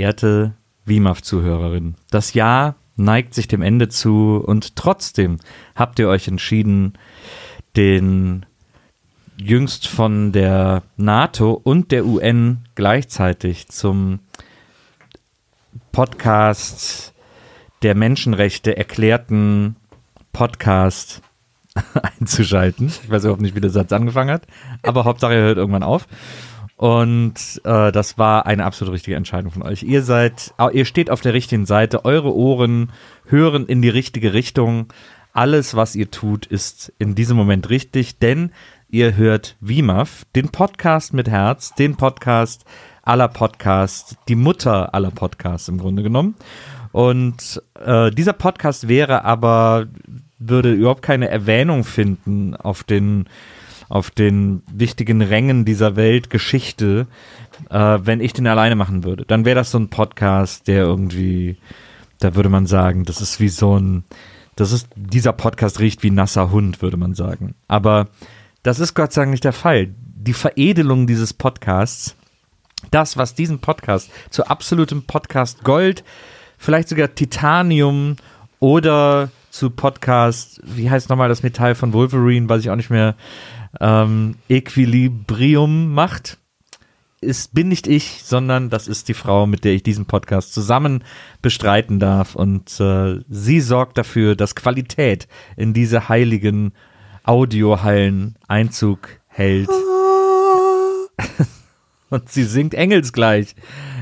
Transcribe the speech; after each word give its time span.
verehrte 0.00 0.54
WIMAF-Zuhörerin. 0.86 1.94
Das 2.10 2.32
Jahr 2.32 2.76
neigt 2.96 3.34
sich 3.34 3.48
dem 3.48 3.60
Ende 3.60 3.90
zu 3.90 4.42
und 4.42 4.74
trotzdem 4.74 5.36
habt 5.74 5.98
ihr 5.98 6.08
euch 6.08 6.26
entschieden, 6.26 6.94
den 7.76 8.46
jüngst 9.36 9.88
von 9.88 10.32
der 10.32 10.82
NATO 10.96 11.52
und 11.52 11.92
der 11.92 12.06
UN 12.06 12.64
gleichzeitig 12.76 13.68
zum 13.68 14.20
Podcast 15.92 17.12
der 17.82 17.94
Menschenrechte 17.94 18.74
erklärten 18.74 19.76
Podcast 20.32 21.20
einzuschalten. 22.18 22.86
Ich 22.86 23.10
weiß 23.10 23.24
überhaupt 23.24 23.42
nicht, 23.42 23.54
wie 23.54 23.60
der 23.60 23.68
Satz 23.68 23.92
angefangen 23.92 24.30
hat, 24.30 24.46
aber 24.82 25.04
Hauptsache 25.04 25.34
er 25.34 25.42
hört 25.42 25.58
irgendwann 25.58 25.82
auf. 25.82 26.06
Und 26.80 27.60
äh, 27.64 27.92
das 27.92 28.16
war 28.16 28.46
eine 28.46 28.64
absolut 28.64 28.94
richtige 28.94 29.14
Entscheidung 29.14 29.52
von 29.52 29.60
euch. 29.60 29.82
Ihr 29.82 30.02
seid, 30.02 30.54
ihr 30.72 30.86
steht 30.86 31.10
auf 31.10 31.20
der 31.20 31.34
richtigen 31.34 31.66
Seite, 31.66 32.06
eure 32.06 32.34
Ohren 32.34 32.90
hören 33.26 33.66
in 33.66 33.82
die 33.82 33.90
richtige 33.90 34.32
Richtung. 34.32 34.90
Alles, 35.34 35.76
was 35.76 35.94
ihr 35.94 36.10
tut, 36.10 36.46
ist 36.46 36.90
in 36.98 37.14
diesem 37.14 37.36
Moment 37.36 37.68
richtig, 37.68 38.18
denn 38.18 38.50
ihr 38.88 39.14
hört 39.14 39.56
WIMAF, 39.60 40.24
den 40.34 40.48
Podcast 40.48 41.12
mit 41.12 41.28
Herz, 41.28 41.74
den 41.74 41.98
Podcast 41.98 42.64
aller 43.02 43.28
Podcasts, 43.28 44.16
die 44.28 44.34
Mutter 44.34 44.94
aller 44.94 45.10
Podcasts 45.10 45.68
im 45.68 45.76
Grunde 45.76 46.02
genommen. 46.02 46.34
Und 46.92 47.62
äh, 47.78 48.10
dieser 48.10 48.32
Podcast 48.32 48.88
wäre 48.88 49.26
aber, 49.26 49.86
würde 50.38 50.72
überhaupt 50.72 51.02
keine 51.02 51.28
Erwähnung 51.28 51.84
finden 51.84 52.56
auf 52.56 52.84
den 52.84 53.28
auf 53.90 54.10
den 54.10 54.62
wichtigen 54.72 55.20
Rängen 55.20 55.64
dieser 55.64 55.96
Weltgeschichte, 55.96 57.08
äh, 57.68 57.98
wenn 58.00 58.20
ich 58.20 58.32
den 58.32 58.46
alleine 58.46 58.76
machen 58.76 59.02
würde. 59.04 59.24
Dann 59.26 59.44
wäre 59.44 59.56
das 59.56 59.72
so 59.72 59.78
ein 59.78 59.90
Podcast, 59.90 60.68
der 60.68 60.84
irgendwie, 60.84 61.58
da 62.20 62.36
würde 62.36 62.48
man 62.48 62.66
sagen, 62.66 63.04
das 63.04 63.20
ist 63.20 63.40
wie 63.40 63.48
so 63.48 63.76
ein, 63.76 64.04
das 64.54 64.70
ist, 64.70 64.88
dieser 64.94 65.32
Podcast 65.32 65.80
riecht 65.80 66.04
wie 66.04 66.12
nasser 66.12 66.52
Hund, 66.52 66.80
würde 66.82 66.96
man 66.96 67.14
sagen. 67.14 67.56
Aber 67.66 68.06
das 68.62 68.78
ist 68.78 68.94
Gott 68.94 69.12
sei 69.12 69.22
Dank 69.22 69.32
nicht 69.32 69.44
der 69.44 69.52
Fall. 69.52 69.88
Die 69.98 70.34
Veredelung 70.34 71.08
dieses 71.08 71.34
Podcasts, 71.34 72.14
das, 72.92 73.16
was 73.16 73.34
diesen 73.34 73.58
Podcast 73.58 74.12
zu 74.30 74.46
absolutem 74.46 75.02
Podcast 75.02 75.64
Gold, 75.64 76.04
vielleicht 76.58 76.88
sogar 76.88 77.12
Titanium 77.12 78.16
oder 78.60 79.30
zu 79.50 79.70
Podcast, 79.70 80.60
wie 80.64 80.88
heißt 80.88 81.08
nochmal 81.08 81.28
das 81.28 81.42
Metall 81.42 81.74
von 81.74 81.92
Wolverine, 81.92 82.48
weiß 82.48 82.60
ich 82.60 82.70
auch 82.70 82.76
nicht 82.76 82.90
mehr, 82.90 83.16
ähm, 83.78 84.36
Equilibrium 84.48 85.92
macht, 85.92 86.38
ist, 87.20 87.54
bin 87.54 87.68
nicht 87.68 87.86
ich, 87.86 88.22
sondern 88.24 88.70
das 88.70 88.88
ist 88.88 89.08
die 89.08 89.14
Frau, 89.14 89.46
mit 89.46 89.64
der 89.64 89.74
ich 89.74 89.82
diesen 89.82 90.06
Podcast 90.06 90.54
zusammen 90.54 91.04
bestreiten 91.42 92.00
darf. 92.00 92.34
Und 92.34 92.80
äh, 92.80 93.20
sie 93.28 93.60
sorgt 93.60 93.98
dafür, 93.98 94.34
dass 94.34 94.54
Qualität 94.54 95.28
in 95.56 95.74
diese 95.74 96.08
heiligen 96.08 96.72
Audiohallen 97.24 98.36
Einzug 98.48 99.20
hält. 99.28 99.68
Und 102.10 102.28
sie 102.30 102.44
singt 102.44 102.74
engelsgleich. 102.74 103.54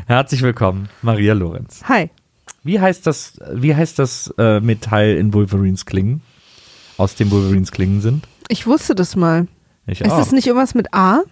Herzlich 0.06 0.42
willkommen, 0.42 0.88
Maria 1.02 1.34
Lorenz. 1.34 1.82
Hi. 1.84 2.10
Wie 2.62 2.80
heißt 2.80 3.06
das, 3.06 3.38
wie 3.52 3.74
heißt 3.74 3.98
das 3.98 4.32
äh, 4.38 4.60
Metall 4.60 5.16
in 5.16 5.34
Wolverines 5.34 5.84
Klingen? 5.84 6.22
Aus 6.96 7.16
dem 7.16 7.30
Wolverines 7.30 7.70
Klingen 7.70 8.00
sind? 8.00 8.26
Ich 8.48 8.66
wusste 8.66 8.94
das 8.94 9.14
mal. 9.14 9.46
Ich 9.88 10.00
Ist 10.02 10.12
auch. 10.12 10.18
es 10.20 10.32
nicht 10.32 10.46
irgendwas 10.46 10.74
mit 10.74 10.92
A? 10.94 11.22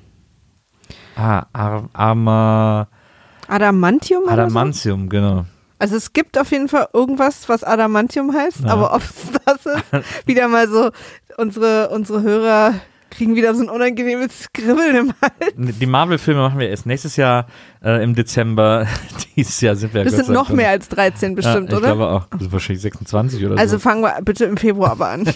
Ah, 1.14 1.46
Ar 1.52 1.88
Arma, 1.92 2.88
Adamantium? 3.48 4.24
Oder 4.24 4.34
so? 4.34 4.40
Adamantium, 4.42 5.08
genau. 5.08 5.44
Also 5.78 5.96
es 5.96 6.12
gibt 6.14 6.38
auf 6.38 6.50
jeden 6.52 6.68
Fall 6.68 6.88
irgendwas, 6.94 7.48
was 7.50 7.62
Adamantium 7.62 8.32
heißt, 8.34 8.60
Ja. 8.64 8.70
aber 8.70 8.94
ob 8.94 9.02
es 9.02 9.12
das 9.44 9.66
ist, 9.66 10.26
wieder 10.26 10.48
mal 10.48 10.68
so, 10.68 10.90
unsere, 11.36 11.90
unsere 11.90 12.22
Hörer 12.22 12.74
kriegen 13.10 13.34
wieder 13.36 13.54
so 13.54 13.62
ein 13.62 13.68
unangenehmes 13.70 14.48
Kribbeln 14.52 14.96
im 14.96 15.14
Hals. 15.22 15.78
Die 15.78 15.86
Marvel-Filme 15.86 16.40
machen 16.40 16.58
wir 16.58 16.68
erst 16.68 16.86
nächstes 16.86 17.16
Jahr 17.16 17.46
äh, 17.82 18.02
im 18.02 18.14
Dezember. 18.14 18.86
Dieses 19.36 19.60
Jahr 19.60 19.76
sind 19.76 19.92
wir 19.94 20.04
Das 20.04 20.14
sind 20.16 20.28
noch 20.30 20.48
mehr 20.50 20.70
als 20.70 20.88
13 20.88 21.34
bestimmt, 21.34 21.70
ja, 21.70 21.76
ich 21.78 21.82
oder? 21.84 21.94
glaube 21.94 22.08
auch. 22.10 22.26
Das 22.30 22.42
ist 22.42 22.52
wahrscheinlich 22.52 22.82
26 22.82 23.44
oder 23.46 23.58
Also 23.58 23.76
so. 23.76 23.80
fangen 23.80 24.02
wir 24.02 24.18
bitte 24.22 24.44
im 24.46 24.56
Februar 24.56 24.92
aber 24.92 25.08
an. 25.10 25.24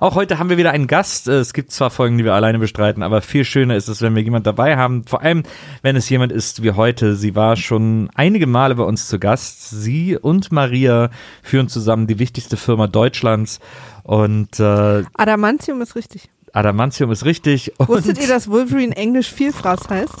Auch 0.00 0.14
heute 0.14 0.38
haben 0.38 0.48
wir 0.50 0.56
wieder 0.56 0.70
einen 0.70 0.86
Gast. 0.86 1.28
Es 1.28 1.52
gibt 1.52 1.70
zwar 1.70 1.90
Folgen, 1.90 2.18
die 2.18 2.24
wir 2.24 2.34
alleine 2.34 2.58
bestreiten, 2.58 3.02
aber 3.02 3.22
viel 3.22 3.44
schöner 3.44 3.76
ist 3.76 3.88
es, 3.88 4.02
wenn 4.02 4.14
wir 4.14 4.22
jemand 4.22 4.46
dabei 4.46 4.76
haben. 4.76 5.04
Vor 5.06 5.22
allem, 5.22 5.42
wenn 5.82 5.96
es 5.96 6.08
jemand 6.08 6.32
ist 6.32 6.62
wie 6.62 6.72
heute. 6.72 7.16
Sie 7.16 7.34
war 7.34 7.56
schon 7.56 8.10
einige 8.14 8.46
Male 8.46 8.74
bei 8.74 8.82
uns 8.84 9.08
zu 9.08 9.18
Gast. 9.18 9.70
Sie 9.70 10.16
und 10.16 10.52
Maria 10.52 11.10
führen 11.42 11.68
zusammen 11.68 12.06
die 12.06 12.18
wichtigste 12.18 12.56
Firma 12.56 12.86
Deutschlands. 12.86 13.60
Und 14.02 14.58
äh, 14.60 15.02
Adamantium 15.14 15.82
ist 15.82 15.96
richtig. 15.96 16.28
Adamantium 16.52 17.10
ist 17.10 17.24
richtig. 17.24 17.72
Wusstet 17.78 18.18
ihr, 18.18 18.28
dass 18.28 18.48
Wolverine 18.48 18.96
Englisch 18.96 19.30
Vielfraß 19.32 19.88
heißt? 19.90 20.14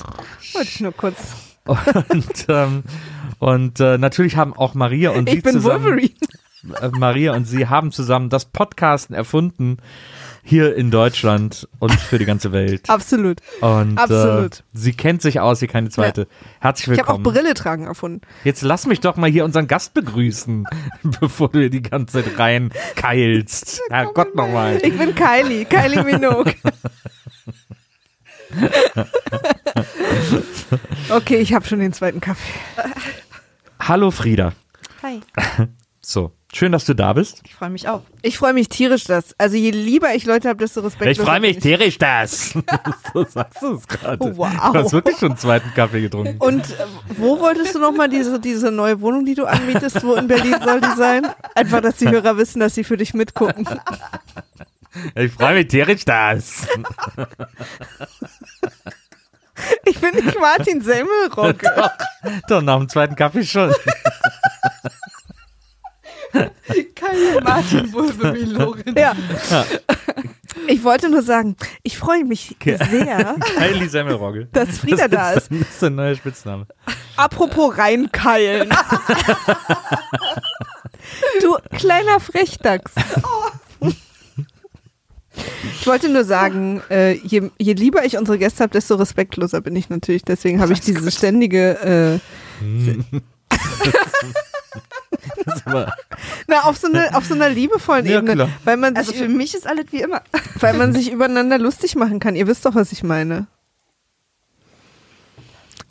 Wollte 0.54 0.68
ich 0.68 0.80
nur 0.80 0.92
kurz. 0.92 1.16
Und, 1.66 2.46
ähm, 2.48 2.84
und 3.40 3.80
äh, 3.80 3.98
natürlich 3.98 4.36
haben 4.36 4.54
auch 4.54 4.74
Maria 4.74 5.10
und 5.10 5.28
sie 5.28 5.38
Ich 5.38 5.42
bin 5.42 5.54
zusammen, 5.54 5.84
Wolverine. 5.84 6.14
Äh, 6.80 6.88
Maria 6.88 7.34
und 7.34 7.44
sie 7.46 7.68
haben 7.68 7.92
zusammen 7.92 8.28
das 8.28 8.44
Podcasten 8.46 9.14
erfunden 9.14 9.78
hier 10.46 10.76
in 10.76 10.92
Deutschland 10.92 11.68
und 11.80 11.92
für 11.92 12.18
die 12.18 12.24
ganze 12.24 12.52
Welt. 12.52 12.84
Absolut. 12.88 13.40
Und 13.60 13.98
Absolut. 13.98 14.60
Äh, 14.60 14.62
sie 14.74 14.92
kennt 14.92 15.20
sich 15.20 15.40
aus 15.40 15.60
wie 15.60 15.66
keine 15.66 15.90
zweite. 15.90 16.28
Herzlich 16.60 16.92
Ich 16.92 17.00
habe 17.00 17.10
auch 17.10 17.18
willkommen. 17.18 17.34
Brille 17.34 17.54
tragen 17.54 17.86
erfunden. 17.86 18.20
Jetzt 18.44 18.62
lass 18.62 18.86
mich 18.86 19.00
doch 19.00 19.16
mal 19.16 19.28
hier 19.28 19.44
unseren 19.44 19.66
Gast 19.66 19.92
begrüßen, 19.92 20.64
bevor 21.20 21.48
du 21.48 21.58
hier 21.58 21.70
die 21.70 21.82
ganze 21.82 22.22
Zeit 22.22 22.38
rein 22.38 22.70
keilst. 22.94 23.80
Herrgott 23.90 24.36
nochmal. 24.36 24.78
Ich 24.84 24.96
bin 24.96 25.16
Kylie, 25.16 25.64
Kylie 25.64 26.04
Minogue. 26.04 26.54
okay, 31.10 31.38
ich 31.38 31.54
habe 31.54 31.66
schon 31.66 31.80
den 31.80 31.92
zweiten 31.92 32.20
Kaffee. 32.20 32.52
Hallo 33.80 34.12
Frieda. 34.12 34.52
Hi, 35.02 35.20
So, 36.00 36.30
schön, 36.56 36.72
dass 36.72 36.84
du 36.84 36.94
da 36.94 37.12
bist. 37.12 37.42
ich 37.44 37.54
freue 37.54 37.70
mich 37.70 37.88
auch. 37.88 38.02
Ich 38.22 38.38
freue 38.38 38.52
mich 38.52 38.68
tierisch, 38.68 39.04
dass. 39.04 39.34
Also 39.38 39.56
je 39.56 39.70
lieber 39.70 40.14
ich 40.14 40.24
Leute 40.24 40.48
habe, 40.48 40.58
desto 40.58 40.80
respektloser 40.80 41.22
Ich 41.22 41.28
freue 41.28 41.40
mich 41.40 41.58
tierisch 41.58 41.98
das. 41.98 42.54
so 43.12 43.24
sagst 43.24 43.62
du 43.62 43.74
es 43.74 43.86
gerade. 43.86 44.18
Oh, 44.20 44.36
wow. 44.36 44.72
Du 44.72 44.78
hast 44.78 44.92
wirklich 44.92 45.18
schon 45.18 45.32
einen 45.32 45.38
zweiten 45.38 45.72
Kaffee 45.74 46.00
getrunken. 46.00 46.36
Und 46.38 46.70
äh, 46.70 46.84
wo 47.16 47.38
wolltest 47.40 47.74
du 47.74 47.78
nochmal 47.78 48.08
diese, 48.08 48.40
diese 48.40 48.70
neue 48.70 49.00
Wohnung, 49.00 49.24
die 49.24 49.34
du 49.34 49.44
anmietest? 49.44 50.02
Wo 50.02 50.14
in 50.14 50.28
Berlin 50.28 50.56
soll 50.64 50.80
die 50.80 50.96
sein? 50.96 51.26
Einfach, 51.54 51.80
dass 51.80 51.96
die 51.96 52.08
Hörer 52.08 52.36
wissen, 52.36 52.60
dass 52.60 52.74
sie 52.74 52.84
für 52.84 52.96
dich 52.96 53.14
mitgucken. 53.14 53.68
Ich 55.14 55.30
freue 55.30 55.56
mich 55.56 55.68
tierisch 55.68 56.06
das. 56.06 56.66
Ich 59.84 60.00
bin 60.00 60.14
nicht 60.14 60.38
Martin 60.38 60.80
Semmelrock. 60.80 61.62
Doch, 62.48 62.62
nach 62.62 62.78
dem 62.78 62.88
zweiten 62.88 63.16
Kaffee 63.16 63.44
schon. 63.44 63.74
Keine 66.94 67.40
Martin 67.42 67.92
Wolverine 67.92 68.52
Lorenz. 68.52 68.98
Ja. 68.98 69.14
Ich 70.68 70.82
wollte 70.82 71.08
nur 71.10 71.22
sagen, 71.22 71.56
ich 71.82 71.98
freue 71.98 72.24
mich 72.24 72.56
sehr, 72.62 73.36
Kylie 73.58 73.88
Semmelrogge. 73.88 74.48
dass 74.52 74.78
Frieda 74.78 75.06
da 75.08 75.32
ist. 75.32 75.50
Das 75.50 75.60
ist 75.60 75.84
ein 75.84 75.94
neuer 75.94 76.14
Spitzname. 76.14 76.66
Apropos 77.16 77.76
reinkeilen. 77.76 78.70
Du 81.40 81.56
kleiner 81.76 82.18
Frechdachs. 82.18 82.92
Ich 85.80 85.86
wollte 85.86 86.08
nur 86.08 86.24
sagen, 86.24 86.82
äh, 86.90 87.12
je, 87.12 87.50
je 87.58 87.74
lieber 87.74 88.04
ich 88.04 88.16
unsere 88.16 88.38
Gäste 88.38 88.64
habe, 88.64 88.72
desto 88.72 88.96
respektloser 88.96 89.60
bin 89.60 89.76
ich 89.76 89.88
natürlich. 89.88 90.24
Deswegen 90.24 90.60
habe 90.60 90.72
ich 90.72 90.80
diese 90.80 91.10
ständige, 91.10 92.20
äh, 92.60 92.64
aber, 92.64 93.04
na, 96.46 96.60
auf 96.62 96.76
so, 96.76 96.86
eine, 96.88 97.16
auf 97.16 97.24
so 97.26 97.34
einer 97.34 97.48
liebevollen 97.48 98.06
Ja, 98.06 98.18
Ebene, 98.18 98.34
klar. 98.34 98.48
weil 98.64 98.76
man, 98.76 98.96
Also 98.96 99.12
sich, 99.12 99.20
für 99.20 99.28
mich 99.28 99.54
ist 99.54 99.66
alles 99.66 99.86
wie 99.90 100.00
immer. 100.02 100.22
weil 100.60 100.74
man 100.74 100.92
sich 100.92 101.10
übereinander 101.10 101.58
lustig 101.58 101.96
machen 101.96 102.20
kann. 102.20 102.36
Ihr 102.36 102.46
wisst 102.46 102.64
doch, 102.66 102.74
was 102.74 102.92
ich 102.92 103.02
meine. 103.02 103.46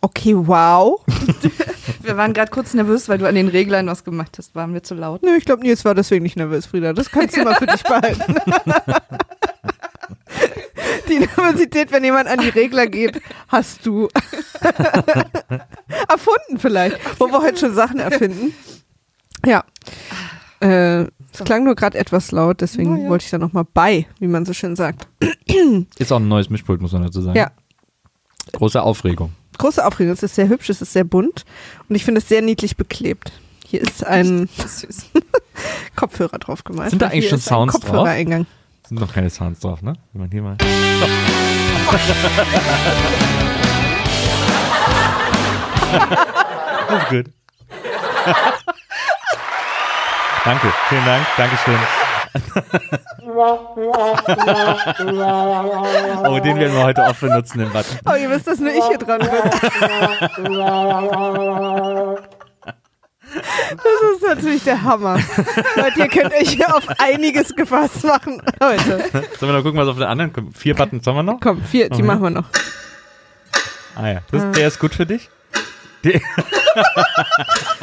Okay, 0.01 0.33
wow. 0.35 1.01
Wir 2.03 2.15
waren 2.15 2.33
gerade 2.33 2.51
kurz 2.51 2.75
nervös, 2.75 3.09
weil 3.09 3.17
du 3.17 3.27
an 3.27 3.33
den 3.33 3.47
Reglern 3.47 3.87
was 3.87 4.03
gemacht 4.03 4.37
hast. 4.37 4.53
Waren 4.53 4.73
wir 4.73 4.83
zu 4.83 4.93
laut? 4.93 5.23
Nö, 5.23 5.35
ich 5.35 5.45
glaube, 5.45 5.63
Nils 5.63 5.83
war 5.83 5.95
deswegen 5.95 6.21
nicht 6.21 6.37
nervös, 6.37 6.67
Frieda. 6.67 6.93
Das 6.93 7.09
kannst 7.09 7.35
du 7.35 7.43
mal 7.43 7.55
für 7.55 7.65
dich 7.65 7.81
behalten. 7.81 8.35
Die 11.09 11.19
Nervosität, 11.19 11.91
wenn 11.91 12.03
jemand 12.03 12.27
an 12.27 12.39
die 12.39 12.49
Regler 12.49 12.85
geht, 12.87 13.19
hast 13.47 13.85
du 13.85 14.07
erfunden 16.07 16.59
vielleicht, 16.59 16.97
wo 17.19 17.27
wir 17.27 17.41
heute 17.41 17.57
schon 17.59 17.73
Sachen 17.73 17.99
erfinden. 17.99 18.53
Ja. 19.45 19.63
Äh, 20.61 21.07
es 21.31 21.43
klang 21.43 21.63
nur 21.65 21.75
gerade 21.75 21.97
etwas 21.97 22.31
laut, 22.31 22.61
deswegen 22.61 22.95
Na 22.95 23.03
ja. 23.03 23.09
wollte 23.09 23.25
ich 23.25 23.31
da 23.31 23.37
nochmal 23.37 23.65
bei, 23.73 24.07
wie 24.19 24.27
man 24.27 24.45
so 24.45 24.53
schön 24.53 24.75
sagt. 24.75 25.07
Ist 25.97 26.11
auch 26.11 26.19
ein 26.19 26.27
neues 26.27 26.49
Mischpult, 26.49 26.81
muss 26.81 26.93
man 26.93 27.03
dazu 27.03 27.21
sagen. 27.21 27.37
Ja. 27.37 27.51
Große 28.53 28.81
Aufregung. 28.81 29.33
Große 29.57 29.85
Aufregung, 29.85 30.13
es 30.13 30.21
ist 30.21 30.35
sehr 30.35 30.49
hübsch, 30.49 30.69
es 30.69 30.81
ist 30.81 30.91
sehr 30.93 31.05
bunt 31.05 31.45
und 31.87 31.95
ich 31.95 32.03
finde 32.03 32.19
es 32.19 32.27
sehr 32.27 32.41
niedlich 32.41 32.75
beklebt. 32.75 33.31
Hier 33.65 33.81
ist 33.81 34.05
ein 34.05 34.49
Das 34.57 34.83
ist 34.83 34.99
süß. 34.99 35.05
Kopfhörer 35.95 36.37
drauf 36.39 36.63
gemalt. 36.63 36.89
Sind 36.91 37.01
da 37.01 37.07
eigentlich 37.07 37.23
hier 37.23 37.29
schon 37.31 37.39
ist 37.39 37.47
ein 37.47 37.55
Sounds 37.55 37.73
drauf? 37.73 37.81
Kopfhörereingang. 37.85 38.45
Sind 38.87 38.99
noch 38.99 39.13
keine 39.13 39.29
Sounds 39.29 39.61
drauf, 39.61 39.81
ne? 39.81 39.93
Wenn 40.13 40.21
man 40.21 40.31
hier 40.31 40.41
mal. 40.41 40.57
das 46.89 47.03
ist 47.03 47.09
gut. 47.09 47.25
Danke, 50.45 50.71
vielen 50.89 51.05
Dank, 51.05 51.25
Dankeschön. 51.37 51.79
oh, 56.27 56.39
den 56.39 56.59
werden 56.59 56.73
wir 56.75 56.83
heute 56.83 57.01
oft 57.03 57.19
benutzen, 57.21 57.59
den 57.59 57.71
Button. 57.71 57.97
Oh, 58.05 58.13
ihr 58.15 58.29
wisst, 58.29 58.47
dass 58.47 58.59
nur 58.59 58.71
ich 58.71 58.83
hier 58.85 58.97
dran 58.97 59.19
bin. 59.19 59.29
Das 63.33 64.13
ist 64.15 64.23
natürlich 64.27 64.63
der 64.63 64.81
Hammer. 64.83 65.17
Leute, 65.75 65.99
ihr 65.99 66.07
könnt 66.07 66.33
euch 66.33 66.49
hier 66.51 66.75
auf 66.75 66.83
einiges 66.99 67.55
gefasst 67.55 68.03
machen 68.03 68.41
heute. 68.61 69.03
Sollen 69.39 69.51
wir 69.51 69.53
noch 69.53 69.63
gucken, 69.63 69.79
was 69.79 69.87
auf 69.87 69.97
der 69.97 70.09
anderen 70.09 70.31
kommt? 70.31 70.57
Vier 70.57 70.75
Buttons 70.75 71.05
haben 71.07 71.15
wir 71.15 71.23
noch? 71.23 71.39
Komm, 71.41 71.61
vier, 71.63 71.89
die 71.89 71.95
Okay. 71.95 72.03
machen 72.03 72.21
wir 72.23 72.29
noch. 72.29 72.45
Ah 73.95 74.07
ja, 74.09 74.19
das, 74.31 74.51
der 74.51 74.67
ist 74.67 74.79
gut 74.79 74.93
für 74.93 75.05
dich? 75.05 75.29
Die, 76.03 76.21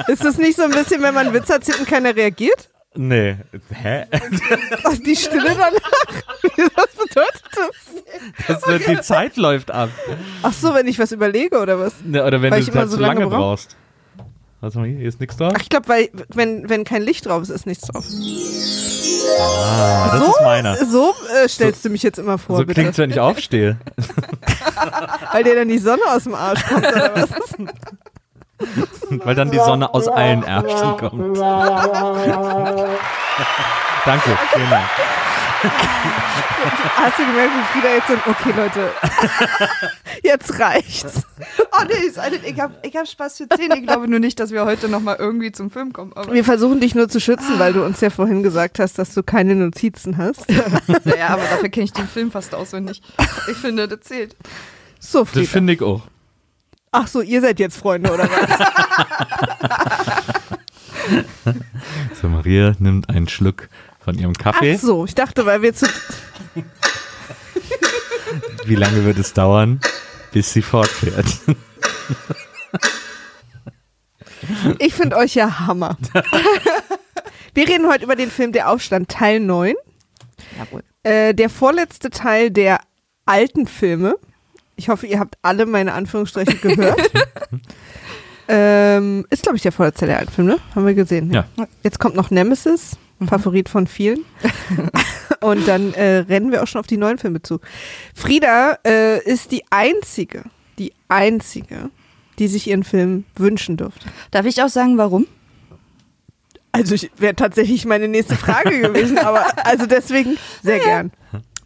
Ist 0.08 0.24
das 0.24 0.38
nicht 0.38 0.56
so 0.56 0.62
ein 0.64 0.70
bisschen, 0.70 1.02
wenn 1.02 1.14
man 1.14 1.26
einen 1.26 1.34
Witz 1.34 1.48
erzählt 1.50 1.80
und 1.80 1.88
keiner 1.88 2.14
reagiert? 2.14 2.68
nee. 2.94 3.36
Hä? 3.72 4.04
Die 5.06 5.16
Stille 5.16 5.44
danach? 5.56 5.72
Was 6.76 6.90
bedeutet 6.94 7.42
das? 7.56 8.46
Das, 8.46 8.66
wird- 8.66 8.86
die 8.88 9.00
Zeit 9.00 9.36
läuft 9.38 9.70
ab. 9.70 9.88
Ach 10.42 10.52
so, 10.52 10.74
wenn 10.74 10.86
ich 10.86 10.98
was 10.98 11.10
überlege 11.12 11.58
oder 11.60 11.78
was? 11.78 11.94
Ne, 12.04 12.22
Oder 12.22 12.42
wenn 12.42 12.50
Weil 12.52 12.62
du 12.62 12.70
immer 12.70 12.80
halt 12.80 12.90
so 12.90 12.96
zu 12.96 13.02
lange, 13.02 13.20
lange 13.20 13.30
brauch. 13.30 13.38
brauchst. 13.38 13.76
Warte 14.60 14.78
mal, 14.78 14.86
hier 14.88 15.08
ist 15.08 15.18
nichts 15.20 15.36
drauf. 15.38 15.54
Ach, 15.56 15.60
ich 15.62 15.68
glaube, 15.70 15.88
weil 15.88 16.10
wenn, 16.34 16.68
wenn 16.68 16.84
kein 16.84 17.02
Licht 17.02 17.24
drauf 17.26 17.42
ist, 17.42 17.48
ist 17.50 17.66
nichts 17.66 17.86
drauf. 17.88 18.04
Ah, 19.40 20.10
das 20.12 20.20
so 20.20 20.26
ist 20.32 20.40
meiner. 20.42 20.76
so 20.84 21.14
äh, 21.42 21.48
stellst 21.48 21.84
du 21.84 21.88
mich 21.90 22.02
jetzt 22.02 22.18
immer 22.18 22.36
vor, 22.38 22.58
So 22.58 22.64
bitte. 22.66 22.80
klingt's, 22.80 22.98
wenn 22.98 23.10
ich 23.10 23.18
aufstehe. 23.20 23.78
Weil 25.32 25.44
dir 25.44 25.54
dann 25.54 25.68
die 25.68 25.78
Sonne 25.78 26.02
aus 26.08 26.24
dem 26.24 26.34
Arsch 26.34 26.62
kommt 26.66 26.86
oder 26.86 27.14
was? 27.14 27.28
Weil 29.25 29.35
dann 29.35 29.50
die 29.50 29.59
Sonne 29.59 29.93
aus 29.93 30.09
allen 30.09 30.43
Ärschen 30.43 30.97
kommt. 30.97 31.37
Danke, 34.05 34.38
vielen 34.55 34.70
Dank. 34.70 34.85
Hast 36.97 37.19
du 37.19 37.26
gemerkt, 37.26 37.53
wie 37.55 37.81
Frieda 37.81 37.94
jetzt 37.94 38.09
so, 38.09 38.14
okay 38.31 38.53
Leute, 38.56 38.91
jetzt 40.23 40.59
reicht's. 40.61 41.23
Oh 41.73 41.85
nee, 41.87 42.06
ist 42.06 42.19
ich 42.44 42.61
habe 42.61 42.75
ich 42.82 42.97
hab 42.97 43.09
Spaß 43.09 43.38
für 43.38 43.49
10. 43.49 43.70
Ich 43.73 43.82
glaube 43.82 44.09
nur 44.09 44.20
nicht, 44.20 44.38
dass 44.38 44.50
wir 44.50 44.64
heute 44.64 44.88
nochmal 44.88 45.17
irgendwie 45.19 45.50
zum 45.53 45.70
Film 45.70 45.93
kommen. 45.93 46.12
Aber 46.14 46.32
Wir 46.32 46.44
versuchen 46.44 46.81
dich 46.81 46.94
nur 46.94 47.09
zu 47.09 47.20
schützen, 47.20 47.59
weil 47.59 47.73
du 47.73 47.85
uns 47.85 48.00
ja 48.00 48.11
vorhin 48.11 48.43
gesagt 48.43 48.79
hast, 48.79 48.99
dass 48.99 49.14
du 49.14 49.23
keine 49.23 49.55
Notizen 49.55 50.17
hast. 50.19 50.49
naja, 51.05 51.29
aber 51.29 51.43
dafür 51.43 51.69
kenne 51.69 51.85
ich 51.85 51.93
den 51.93 52.06
Film 52.09 52.31
fast 52.31 52.55
auswendig. 52.55 53.03
Ich 53.50 53.56
finde, 53.56 53.88
das 53.88 54.00
zählt. 54.03 54.37
So, 55.00 55.20
Das 55.25 55.31
Frieda. 55.31 55.49
finde 55.50 55.73
ich 55.73 55.82
auch. 55.82 56.03
Ach 56.92 57.08
so, 57.08 57.22
ihr 57.22 57.40
seid 57.40 57.58
jetzt 57.58 57.76
Freunde 57.78 58.12
oder 58.12 58.28
was? 58.30 58.50
So, 62.20 62.28
Maria 62.28 62.74
nimmt 62.78 63.08
einen 63.08 63.28
Schluck 63.28 63.68
von 63.98 64.16
ihrem 64.16 64.34
Kaffee. 64.34 64.74
Ach 64.76 64.80
so, 64.80 65.04
ich 65.04 65.16
dachte, 65.16 65.44
weil 65.46 65.62
wir 65.62 65.74
zu... 65.74 65.86
Wie 68.64 68.76
lange 68.76 69.04
wird 69.04 69.18
es 69.18 69.32
dauern, 69.32 69.80
bis 70.30 70.52
sie 70.52 70.62
fortfährt? 70.62 71.26
Ich 74.78 74.94
finde 74.94 75.16
euch 75.16 75.34
ja 75.34 75.60
Hammer. 75.60 75.96
Wir 77.54 77.68
reden 77.68 77.88
heute 77.88 78.04
über 78.04 78.16
den 78.16 78.30
Film 78.30 78.50
Der 78.52 78.68
Aufstand 78.68 79.08
Teil 79.08 79.38
9. 79.38 79.74
Jawohl. 80.58 80.82
Äh, 81.04 81.32
der 81.32 81.48
vorletzte 81.48 82.10
Teil 82.10 82.50
der 82.50 82.80
alten 83.24 83.68
Filme. 83.68 84.16
Ich 84.76 84.88
hoffe, 84.88 85.06
ihr 85.06 85.19
habt 85.19 85.36
alle 85.42 85.66
meine 85.66 85.92
Anführungsstriche 85.92 86.56
gehört. 86.62 87.10
ähm, 88.48 89.26
ist, 89.30 89.42
glaube 89.42 89.56
ich, 89.56 89.62
der 89.62 89.72
vorletzte 89.72 90.06
Filme, 90.34 90.54
ne? 90.54 90.58
Haben 90.74 90.86
wir 90.86 90.94
gesehen. 90.94 91.30
Ja. 91.30 91.46
Jetzt 91.82 91.98
kommt 91.98 92.16
noch 92.16 92.30
Nemesis, 92.30 92.96
Favorit 93.26 93.69
von 93.69 93.86
vielen. 93.86 94.24
Und 95.40 95.66
dann 95.66 95.92
äh, 95.94 96.19
rennen 96.19 96.52
wir 96.52 96.62
auch 96.62 96.66
schon 96.66 96.80
auf 96.80 96.86
die 96.86 96.96
neuen 96.96 97.19
Filme 97.19 97.42
zu. 97.42 97.60
Frieda 98.14 98.78
äh, 98.86 99.22
ist 99.24 99.50
die 99.50 99.64
einzige, 99.70 100.44
die 100.78 100.92
einzige, 101.08 101.90
die 102.38 102.48
sich 102.48 102.68
ihren 102.68 102.84
Film 102.84 103.25
wünschen 103.36 103.76
durfte. 103.76 104.06
Darf 104.30 104.46
ich 104.46 104.62
auch 104.62 104.68
sagen, 104.68 104.98
warum? 104.98 105.26
Also 106.72 106.96
wäre 107.18 107.36
tatsächlich 107.36 107.84
meine 107.84 108.08
nächste 108.08 108.36
Frage 108.36 108.80
gewesen, 108.80 109.18
aber 109.18 109.44
also 109.66 109.86
deswegen 109.86 110.38
sehr 110.62 110.78
gern. 110.78 111.12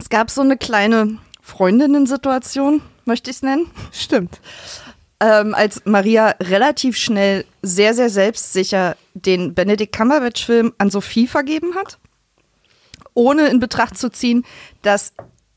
Es 0.01 0.09
gab 0.09 0.31
so 0.31 0.41
eine 0.41 0.57
kleine 0.57 1.19
Freundinnen-Situation, 1.43 2.83
möchte 3.07 3.31
ich 3.31 3.37
es 3.37 3.43
nennen. 3.43 3.71
Stimmt. 3.93 4.41
ähm, 5.21 5.55
als 5.55 5.83
Maria 5.85 6.35
relativ 6.41 6.97
schnell 6.97 7.45
sehr, 7.63 7.95
sehr 7.95 8.11
selbstsicher 8.11 8.97
den 9.15 9.55
Benedict 9.55 9.97
Cumberbatch-Film 9.97 10.75
an 10.79 10.91
Sophie 10.91 11.27
vergeben 11.27 11.75
hat, 11.75 11.99
ohne 13.15 13.49
in 13.49 13.61
Betracht 13.61 13.97
zu 13.97 14.11
ziehen, 14.11 14.45
dass 14.83 15.13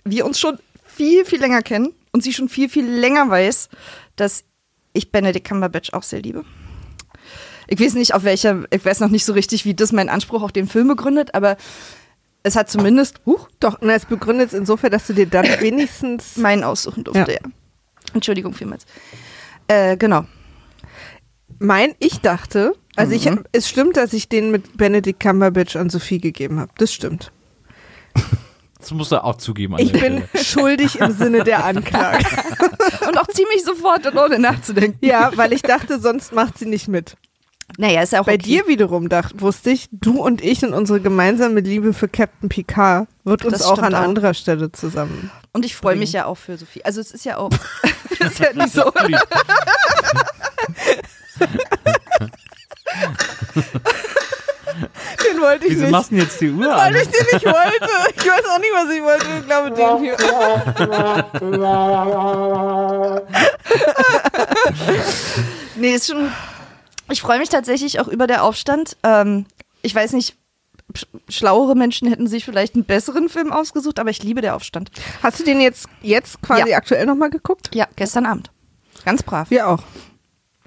wir 0.06 0.26
uns 0.26 0.40
schon 0.40 0.60
viel, 0.86 1.26
viel 1.26 1.40
länger 1.40 1.62
kennen 1.62 1.94
und 2.12 2.24
sie 2.24 2.34
schon 2.34 2.50
viel, 2.50 2.70
viel 2.70 2.86
länger 2.86 3.30
weiß, 3.30 3.70
dass 4.16 4.44
ich 4.94 5.12
Benedict 5.12 5.48
Cumberbatch 5.48 5.94
auch 5.94 6.04
sehr 6.04 6.22
liebe. 6.22 6.46
Ich 7.68 7.80
weiß 7.80 7.94
nicht, 7.94 8.16
auf 8.16 8.24
welcher, 8.24 8.64
ich 8.72 8.84
weiß 8.84 9.00
noch 9.02 9.10
nicht 9.10 9.26
so 9.26 9.34
richtig, 9.34 9.64
wie 9.66 9.76
das 9.76 9.92
mein 9.92 10.10
Anspruch 10.10 10.42
auf 10.42 10.52
den 10.52 10.68
Film 10.68 10.88
begründet, 10.88 11.36
aber 11.36 11.58
es 12.44 12.56
hat 12.56 12.70
zumindest, 12.70 13.22
huch, 13.26 13.50
Doch, 13.60 13.78
na, 13.82 13.94
es 13.94 14.06
begründet 14.06 14.48
es 14.50 14.54
insofern, 14.54 14.92
dass 14.92 15.08
du 15.08 15.14
dir 15.14 15.26
dann 15.28 15.46
wenigstens. 15.60 16.38
meinen 16.38 16.64
aussuchen 16.64 17.04
durfte, 17.04 17.32
Ja. 17.34 17.40
ja. 17.44 17.52
Entschuldigung 18.14 18.54
vielmals. 18.54 18.86
Äh, 19.68 19.98
genau. 19.98 20.26
Mein, 21.60 21.94
ich 22.00 22.22
dachte, 22.22 22.74
also 22.96 23.14
ich, 23.14 23.26
Mhm. 23.30 23.44
es 23.52 23.68
stimmt, 23.70 23.98
dass 23.98 24.14
ich 24.14 24.30
den 24.30 24.50
mit 24.52 24.78
Benedict 24.78 25.20
Cumberbatch 25.20 25.76
an 25.76 25.90
Sophie 25.90 26.20
gegeben 26.20 26.60
habe. 26.60 26.72
Das 26.78 26.94
stimmt. 26.94 27.32
Das 28.82 28.92
musst 28.92 29.12
du 29.12 29.22
auch 29.22 29.36
zugeben. 29.36 29.74
An 29.76 29.82
Ich 29.82 29.92
bin 29.92 30.24
Stelle. 30.30 30.30
schuldig 30.46 31.02
im 31.02 31.12
Sinne 31.12 31.44
der 31.44 31.66
Anklage. 31.66 32.24
Und 33.10 33.18
auch 33.18 33.28
ziemlich 33.28 33.62
sofort 33.66 34.08
und 34.08 34.18
ohne 34.18 34.40
nachzudenken. 34.40 34.98
Ja, 35.06 35.32
weil 35.36 35.52
ich 35.52 35.62
dachte, 35.64 36.00
sonst 36.00 36.32
macht 36.32 36.58
sie 36.58 36.66
nicht 36.66 36.88
mit. 36.88 37.18
Naja, 37.78 38.02
ist 38.02 38.12
ja 38.14 38.22
auch 38.22 38.26
Bei 38.26 38.34
okay. 38.36 38.44
dir 38.44 38.68
wiederum 38.68 39.08
dacht, 39.10 39.42
wusste 39.42 39.70
ich, 39.70 39.88
du 39.92 40.22
und 40.22 40.44
ich 40.44 40.64
und 40.66 40.74
unsere 40.74 41.00
gemeinsame 41.00 41.60
Liebe 41.62 41.94
für 41.94 42.08
Captain 42.10 42.50
Picard 42.50 43.08
wird 43.24 43.46
uns 43.46 43.62
auch 43.62 43.78
an 43.80 43.94
auch. 43.96 44.00
anderer 44.02 44.34
Stelle 44.34 44.72
zusammen. 44.72 45.32
Und 45.54 45.66
ich 45.66 45.76
freue 45.76 45.96
mich 45.96 46.12
ja 46.14 46.26
auch 46.26 46.36
für 46.36 46.58
Sophie. 46.58 46.84
Also 46.84 47.00
es 47.02 47.12
ist 47.12 47.26
ja 47.26 47.38
auch, 47.38 47.52
ist 48.20 48.40
ja 48.40 48.54
nicht 48.54 48.74
so. 48.74 48.92
Den 55.26 55.42
wollte 55.42 55.66
ich 55.66 55.72
Wieso 55.74 55.82
nicht. 55.84 55.92
machst 55.92 56.12
du 56.12 56.16
denn 56.16 56.24
jetzt 56.26 56.40
die 56.42 56.50
Uhr 56.52 56.66
Weil 56.66 56.80
an? 56.80 56.96
ich 56.96 57.08
den 57.10 57.26
nicht 57.34 57.46
wollte. 57.46 57.90
Ich 58.16 58.26
weiß 58.26 58.46
auch 58.50 58.60
nicht, 58.60 58.74
was 58.74 58.90
ich 58.94 59.02
wollte. 59.04 59.26
Ich 59.40 59.46
glaube, 59.46 59.72
den 59.72 60.00
hier. 60.00 60.16
Nee, 65.76 65.94
ist 65.96 66.08
schon. 66.08 66.32
Ich 67.10 67.22
freue 67.22 67.40
mich 67.40 67.50
tatsächlich 67.50 68.00
auch 68.00 68.08
über 68.08 68.28
der 68.28 68.44
Aufstand. 68.44 68.98
Ähm, 69.04 69.46
ich 69.82 69.94
weiß 69.96 70.14
nicht, 70.14 70.36
sch- 70.94 71.06
schlauere 71.30 71.76
Menschen 71.76 72.08
hätten 72.08 72.28
sich 72.28 72.46
vielleicht 72.46 72.76
einen 72.76 72.86
besseren 72.86 73.30
Film 73.30 73.52
ausgesucht, 73.52 74.00
aber 74.00 74.10
ich 74.10 74.22
liebe 74.24 74.42
der 74.42 74.56
Aufstand. 74.56 74.92
Hast 75.24 75.40
du 75.40 75.44
den 75.44 75.62
jetzt, 75.62 75.88
jetzt 76.02 76.42
quasi 76.42 76.70
Ja. 76.70 76.78
aktuell 76.78 77.06
nochmal 77.06 77.30
geguckt? 77.30 77.70
Ja, 77.74 77.88
gestern 77.96 78.26
Abend. 78.26 78.52
Ganz 79.06 79.24
brav. 79.24 79.50
Wir 79.50 79.68
auch. 79.68 79.82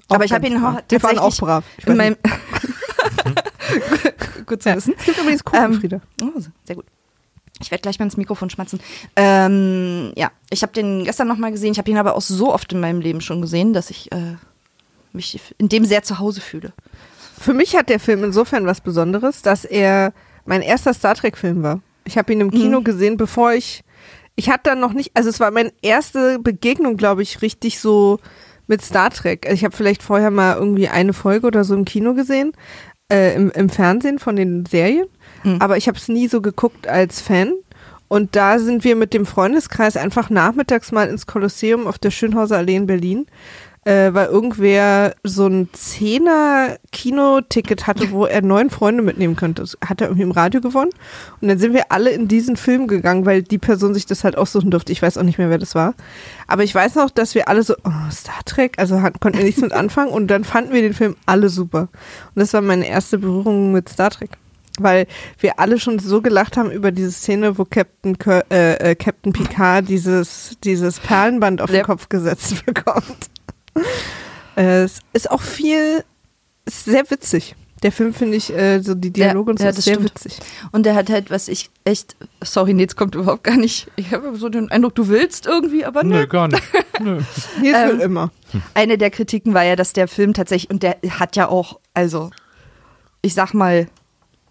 aber 0.09 0.25
ich 0.25 0.33
habe 0.33 0.47
ihn 0.47 0.59
brav. 0.59 0.77
auch 0.77 0.81
Wir 0.89 1.03
waren 1.03 1.19
auch 1.19 1.23
tatsächlich 1.33 1.47
brav. 1.47 1.63
In 1.85 1.97
meinem 1.97 2.17
Gut 4.45 4.61
zu 4.61 4.75
wissen. 4.75 4.93
Es 4.97 5.05
gibt 5.05 5.17
übrigens 5.17 5.43
Kuchen, 5.43 5.63
Ähm, 5.63 5.73
Frieda. 5.79 6.01
Oh, 6.21 6.39
sehr 6.65 6.75
gut. 6.75 6.85
Ich 7.61 7.71
werde 7.71 7.81
gleich 7.81 7.97
mal 7.99 8.05
ins 8.05 8.17
Mikrofon 8.17 8.49
schmatzen. 8.49 8.79
Ähm, 9.15 10.11
ja, 10.15 10.31
ich 10.49 10.63
habe 10.63 10.73
den 10.73 11.05
gestern 11.05 11.27
nochmal 11.27 11.51
gesehen. 11.51 11.71
Ich 11.71 11.77
habe 11.77 11.89
ihn 11.89 11.97
aber 11.97 12.15
auch 12.15 12.21
so 12.21 12.53
oft 12.53 12.71
in 12.73 12.79
meinem 12.79 12.99
Leben 12.99 13.21
schon 13.21 13.41
gesehen, 13.41 13.73
dass 13.73 13.89
ich 13.89 14.11
äh, 14.11 14.35
mich 15.13 15.39
in 15.57 15.69
dem 15.69 15.85
sehr 15.85 16.03
zu 16.03 16.19
Hause 16.19 16.41
fühle. 16.41 16.73
Für 17.39 17.53
mich 17.53 17.75
hat 17.75 17.89
der 17.89 17.99
Film 17.99 18.23
insofern 18.23 18.65
was 18.65 18.81
Besonderes, 18.81 19.41
dass 19.41 19.65
er 19.65 20.13
mein 20.45 20.61
erster 20.61 20.93
Star 20.93 21.15
Trek-Film 21.15 21.63
war. 21.63 21.81
Ich 22.05 22.17
habe 22.17 22.31
ihn 22.33 22.41
im 22.41 22.51
Kino 22.51 22.79
Mhm. 22.79 22.83
gesehen, 22.83 23.17
bevor 23.17 23.53
ich 23.53 23.83
Ich 24.35 24.49
hatte 24.49 24.71
dann 24.71 24.79
noch 24.79 24.93
nicht, 24.93 25.11
also 25.13 25.29
es 25.29 25.39
war 25.39 25.51
meine 25.51 25.71
erste 25.83 26.39
Begegnung, 26.39 26.97
glaube 26.97 27.21
ich, 27.21 27.43
richtig 27.43 27.79
so 27.79 28.19
mit 28.65 28.81
Star 28.81 29.11
Trek. 29.11 29.45
Also 29.45 29.53
ich 29.53 29.63
habe 29.63 29.75
vielleicht 29.77 30.01
vorher 30.01 30.31
mal 30.31 30.55
irgendwie 30.55 30.87
eine 30.87 31.13
Folge 31.13 31.45
oder 31.45 31.63
so 31.63 31.75
im 31.75 31.85
Kino 31.85 32.15
gesehen, 32.15 32.51
äh, 33.11 33.35
im, 33.35 33.51
im 33.51 33.69
Fernsehen 33.69 34.17
von 34.17 34.35
den 34.35 34.65
Serien, 34.65 35.05
Mhm. 35.43 35.57
aber 35.61 35.77
ich 35.77 35.87
habe 35.87 35.99
es 35.99 36.07
nie 36.07 36.27
so 36.27 36.41
geguckt 36.41 36.87
als 36.87 37.21
Fan. 37.21 37.53
Und 38.07 38.35
da 38.35 38.57
sind 38.57 38.83
wir 38.83 38.95
mit 38.95 39.13
dem 39.13 39.27
Freundeskreis 39.27 39.97
einfach 39.97 40.31
nachmittags 40.31 40.91
mal 40.91 41.09
ins 41.09 41.27
Kolosseum 41.27 41.85
auf 41.85 41.99
der 41.99 42.09
Schönhauser 42.09 42.57
Allee 42.57 42.75
in 42.77 42.87
Berlin, 42.87 43.27
äh, 43.85 44.13
weil 44.13 44.27
irgendwer 44.27 45.13
so 45.23 45.47
ein 45.47 45.69
Zehner 45.73 46.77
Kinoticket 46.91 47.85
hatte, 47.87 48.11
wo 48.11 48.25
er 48.25 48.41
neun 48.41 48.69
Freunde 48.69 49.03
mitnehmen 49.03 49.35
könnte. 49.35 49.61
Das 49.61 49.77
hat 49.85 50.01
er 50.01 50.07
irgendwie 50.07 50.23
im 50.23 50.31
Radio 50.31 50.61
gewonnen. 50.61 50.91
Und 51.41 51.47
dann 51.47 51.59
sind 51.59 51.73
wir 51.73 51.91
alle 51.91 52.11
in 52.11 52.27
diesen 52.27 52.55
Film 52.55 52.87
gegangen, 52.87 53.25
weil 53.25 53.43
die 53.43 53.57
Person 53.57 53.93
sich 53.93 54.05
das 54.05 54.23
halt 54.23 54.37
aussuchen 54.37 54.71
durfte. 54.71 54.91
Ich 54.91 55.01
weiß 55.01 55.17
auch 55.17 55.23
nicht 55.23 55.37
mehr, 55.37 55.49
wer 55.49 55.57
das 55.57 55.75
war. 55.75 55.95
Aber 56.47 56.63
ich 56.63 56.73
weiß 56.73 56.95
noch, 56.95 57.09
dass 57.09 57.35
wir 57.35 57.47
alle 57.49 57.63
so, 57.63 57.75
oh, 57.83 58.11
Star 58.11 58.43
Trek, 58.45 58.79
also 58.79 58.95
konnten 59.19 59.37
wir 59.37 59.45
nichts 59.45 59.61
mit 59.61 59.73
anfangen. 59.73 60.11
Und 60.11 60.27
dann 60.27 60.43
fanden 60.43 60.73
wir 60.73 60.81
den 60.81 60.93
Film 60.93 61.15
alle 61.25 61.49
super. 61.49 61.89
Und 62.35 62.39
das 62.39 62.53
war 62.53 62.61
meine 62.61 62.87
erste 62.87 63.17
Berührung 63.17 63.73
mit 63.73 63.89
Star 63.89 64.09
Trek. 64.09 64.31
Weil 64.79 65.05
wir 65.37 65.59
alle 65.59 65.77
schon 65.77 65.99
so 65.99 66.21
gelacht 66.21 66.57
haben 66.57 66.71
über 66.71 66.91
diese 66.91 67.11
Szene, 67.11 67.59
wo 67.59 67.65
Captain, 67.65 68.17
äh, 68.49 68.91
äh, 68.91 68.95
Captain 68.95 69.31
Picard 69.31 69.87
dieses, 69.87 70.57
dieses 70.63 70.99
Perlenband 70.99 71.61
auf 71.61 71.69
den. 71.69 71.83
Kopf 71.83 72.09
gesetzt 72.09 72.65
bekommt. 72.65 73.29
Äh, 74.55 74.83
es 74.83 74.99
ist 75.13 75.31
auch 75.31 75.41
viel, 75.41 76.03
ist 76.65 76.85
sehr 76.85 77.09
witzig. 77.09 77.55
Der 77.81 77.91
Film 77.91 78.13
finde 78.13 78.37
ich, 78.37 78.53
äh, 78.53 78.81
so 78.81 78.93
die 78.93 79.09
Dialoge 79.09 79.49
und 79.49 79.57
so 79.57 79.63
ja, 79.63 79.71
ist 79.71 79.81
sehr 79.81 79.95
stimmt. 79.95 80.11
witzig. 80.11 80.37
Und 80.71 80.85
der 80.85 80.93
hat 80.93 81.09
halt, 81.09 81.31
was 81.31 81.47
ich 81.47 81.71
echt, 81.85 82.15
sorry, 82.43 82.75
nee, 82.75 82.83
jetzt 82.83 82.95
kommt 82.95 83.15
überhaupt 83.15 83.43
gar 83.43 83.57
nicht. 83.57 83.89
Ich 83.95 84.13
habe 84.13 84.35
so 84.37 84.49
den 84.49 84.69
Eindruck, 84.69 84.93
du 84.93 85.07
willst 85.07 85.47
irgendwie, 85.47 85.85
aber 85.85 86.03
Nö, 86.03 86.19
nö. 86.19 86.27
gar 86.27 86.49
nicht. 86.49 86.61
Nö. 87.01 87.19
Nils 87.59 87.75
Ähm, 87.75 87.89
will 87.89 87.99
immer. 88.01 88.31
Eine 88.75 88.99
der 88.99 89.09
Kritiken 89.09 89.55
war 89.55 89.63
ja, 89.63 89.75
dass 89.75 89.91
der 89.91 90.07
Film 90.07 90.35
tatsächlich, 90.35 90.69
und 90.69 90.83
der 90.83 90.97
hat 91.09 91.35
ja 91.35 91.47
auch, 91.49 91.79
also, 91.95 92.29
ich 93.23 93.33
sag 93.33 93.55
mal, 93.55 93.87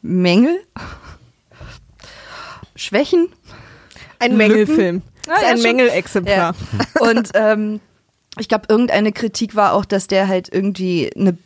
Mängel, 0.02 0.58
Schwächen. 2.74 3.28
Ein. 4.18 4.36
Mängelfilm. 4.36 5.02
Ah, 5.28 5.34
ist 5.36 5.42
ja, 5.42 5.48
ein. 5.50 5.62
Mängelexemplar. 5.62 6.54
Und 7.00 7.30
ähm, 7.34 7.80
ich 8.38 8.48
glaube, 8.48 8.64
irgendeine 8.68 9.12
Kritik 9.12 9.54
war 9.56 9.74
auch, 9.74 9.84
dass 9.84 10.06
der 10.06 10.26
halt 10.26 10.48
irgendwie 10.50 11.10
eine, 11.14 11.36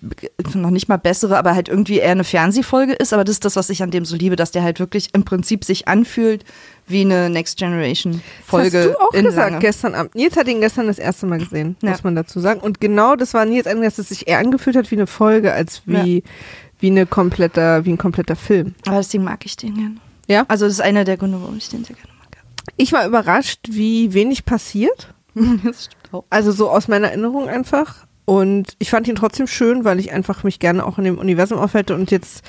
noch 0.54 0.70
nicht 0.70 0.88
mal 0.88 0.98
bessere, 0.98 1.36
aber 1.36 1.54
halt 1.56 1.68
irgendwie 1.68 1.98
eher 1.98 2.12
eine 2.12 2.22
Fernsehfolge 2.22 2.92
ist. 2.92 3.12
Aber 3.12 3.24
das 3.24 3.34
ist 3.36 3.44
das, 3.44 3.56
was 3.56 3.70
ich 3.70 3.82
an 3.82 3.90
dem 3.90 4.04
so 4.04 4.14
liebe, 4.14 4.36
dass 4.36 4.52
der 4.52 4.62
halt 4.62 4.78
wirklich 4.78 5.08
im 5.12 5.24
Prinzip 5.24 5.64
sich 5.64 5.88
anfühlt 5.88 6.44
wie 6.86 7.00
eine 7.00 7.28
Next 7.28 7.58
Generation 7.58 8.22
Folge. 8.46 8.70
das 8.70 8.86
hast 8.86 8.94
du 8.94 9.00
auch 9.00 9.10
gesagt 9.10 9.36
lange. 9.50 9.58
gestern 9.58 9.94
Abend. 9.96 10.14
Nils 10.14 10.36
hat 10.36 10.46
ihn 10.46 10.60
gestern 10.60 10.86
das 10.86 11.00
erste 11.00 11.26
Mal 11.26 11.38
gesehen, 11.38 11.74
Ja. 11.82 11.90
muss 11.90 12.04
man 12.04 12.14
dazu 12.14 12.38
sagen. 12.38 12.60
Und 12.60 12.80
genau 12.80 13.16
das 13.16 13.34
war 13.34 13.44
Nils 13.44 13.66
eigentlich, 13.66 13.88
dass 13.88 13.98
es 13.98 14.10
sich 14.10 14.28
eher 14.28 14.38
angefühlt 14.38 14.76
hat 14.76 14.88
wie 14.92 14.96
eine 14.96 15.08
Folge, 15.08 15.52
als 15.52 15.82
wie, 15.86 16.22
wie, 16.78 16.86
eine 16.90 17.04
kompletter, 17.04 17.84
wie 17.84 17.90
ein 17.94 17.98
kompletter 17.98 18.36
Film. 18.36 18.76
Aber 18.86 18.98
deswegen 18.98 19.24
mag 19.24 19.44
ich 19.44 19.56
den 19.56 19.74
gerne. 19.74 19.96
Ja? 20.28 20.44
Also 20.46 20.66
das 20.66 20.74
ist 20.74 20.80
einer 20.80 21.02
der 21.02 21.16
Gründe, 21.16 21.40
warum 21.40 21.56
ich 21.56 21.68
den 21.68 21.82
sehr 21.84 21.96
gerne 21.96 22.10
mag. 22.20 22.28
Ich 22.76 22.92
war 22.92 23.04
überrascht, 23.04 23.58
wie 23.70 24.14
wenig 24.14 24.44
passiert. 24.44 25.12
das 25.34 25.86
stimmt. 25.86 25.96
Also 26.30 26.52
so 26.52 26.70
aus 26.70 26.88
meiner 26.88 27.08
Erinnerung 27.08 27.48
einfach. 27.48 28.06
Und 28.24 28.74
ich 28.78 28.90
fand 28.90 29.06
ihn 29.06 29.14
trotzdem 29.14 29.46
schön, 29.46 29.84
weil 29.84 30.00
ich 30.00 30.12
einfach 30.12 30.42
mich 30.42 30.58
gerne 30.58 30.84
auch 30.84 30.98
in 30.98 31.04
dem 31.04 31.18
Universum 31.18 31.58
aufhalte. 31.58 31.94
Und 31.94 32.10
jetzt, 32.10 32.42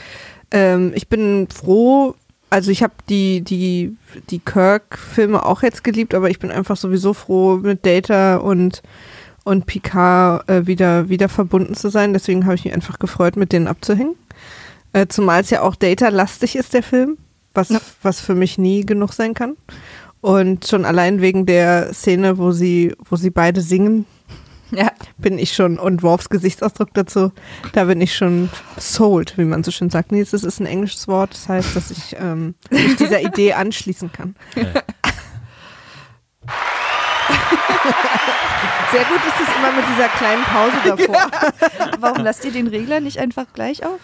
ähm, 0.52 0.92
ich 0.96 1.08
bin 1.08 1.48
froh, 1.54 2.16
also 2.50 2.72
ich 2.72 2.82
habe 2.82 2.94
die, 3.10 3.42
die, 3.42 3.96
die 4.30 4.40
Kirk-Filme 4.40 5.46
auch 5.46 5.62
jetzt 5.62 5.84
geliebt, 5.84 6.16
aber 6.16 6.30
ich 6.30 6.40
bin 6.40 6.50
einfach 6.50 6.78
sowieso 6.78 7.14
froh, 7.14 7.58
mit 7.58 7.86
Data 7.86 8.38
und, 8.38 8.82
und 9.44 9.66
Picard 9.68 10.50
äh, 10.50 10.66
wieder, 10.66 11.10
wieder 11.10 11.30
verbunden 11.30 11.76
zu 11.76 11.90
sein. 11.90 12.14
Deswegen 12.14 12.46
habe 12.46 12.56
ich 12.56 12.66
mich 12.66 12.74
einfach 12.74 12.98
gefreut, 13.00 13.36
mit 13.36 13.52
denen 13.52 13.68
abzuhängen. 13.68 14.16
Äh, 14.94 15.08
zumal 15.08 15.42
es 15.42 15.50
ja 15.52 15.62
auch 15.62 15.76
Data-lastig 15.76 16.56
ist, 16.56 16.74
der 16.74 16.84
Film, 16.84 17.18
was, 17.54 17.70
Ja. 17.70 17.80
was 18.02 18.20
für 18.20 18.34
mich 18.34 18.58
nie 18.58 18.86
genug 18.86 19.14
sein 19.14 19.34
kann. 19.36 19.58
Und 20.22 20.66
schon 20.68 20.84
allein 20.86 21.22
wegen 21.22 21.46
der 21.46 21.94
Szene, 21.94 22.38
wo 22.38 22.52
sie, 22.52 22.94
wo 23.10 23.16
sie 23.16 23.30
beide 23.30 23.62
singen, 23.62 24.06
Ja, 24.72 24.92
bin 25.18 25.40
ich 25.40 25.54
schon, 25.54 25.80
und 25.80 26.04
Worfs 26.04 26.28
Gesichtsausdruck 26.30 26.90
dazu, 26.94 27.32
da 27.72 27.86
bin 27.86 28.02
ich 28.02 28.16
schon 28.18 28.50
sold, 28.78 29.38
wie 29.38 29.46
man 29.46 29.64
so 29.64 29.72
schön 29.72 29.90
sagt. 29.90 30.12
Nee, 30.12 30.26
das 30.30 30.44
ist 30.44 30.60
ein 30.60 30.66
englisches 30.66 31.08
Wort, 31.08 31.32
das 31.34 31.48
heißt, 31.48 31.74
dass 31.76 31.90
ich 31.92 32.16
ähm, 32.20 32.56
mich 32.70 32.98
dieser 32.98 33.22
Idee 33.22 33.54
anschließen 33.54 34.12
kann. 34.12 34.36
Sehr 38.92 39.04
gut 39.04 39.20
ist 39.28 39.42
es 39.50 39.56
immer 39.58 39.72
mit 39.74 39.86
dieser 39.94 40.08
kleinen 40.10 40.44
Pause 40.44 40.78
davor. 40.86 41.32
warum 42.00 42.24
lasst 42.24 42.44
ihr 42.46 42.52
den 42.52 42.68
Regler 42.68 43.00
nicht 43.02 43.20
einfach 43.20 43.46
gleich 43.54 43.86
auf? 43.86 44.00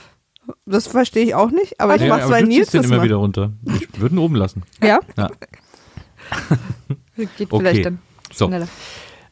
Das 0.65 0.88
verstehe 0.88 1.24
ich 1.24 1.36
auch 1.36 1.51
nicht, 1.51 1.79
aber 1.79 1.96
ich 1.96 2.01
Ja, 2.01 2.10
mach's, 2.10 2.24
aber 2.24 2.34
weil 2.34 2.43
du 2.43 2.50
Nils 2.50 2.72
das 2.72 2.86
immer 2.86 2.98
macht. 2.98 3.05
wieder 3.05 3.15
runter. 3.15 3.53
Ich 3.65 4.00
würde 4.00 4.15
ihn 4.15 4.20
oben 4.20 4.36
lassen. 4.36 4.63
Ja? 4.82 5.00
Ja. 5.17 5.29
Geht 7.18 7.52
Okay. 7.52 7.58
vielleicht 7.60 7.86
dann 7.86 8.00
So. 8.34 8.48
schneller. 8.48 8.68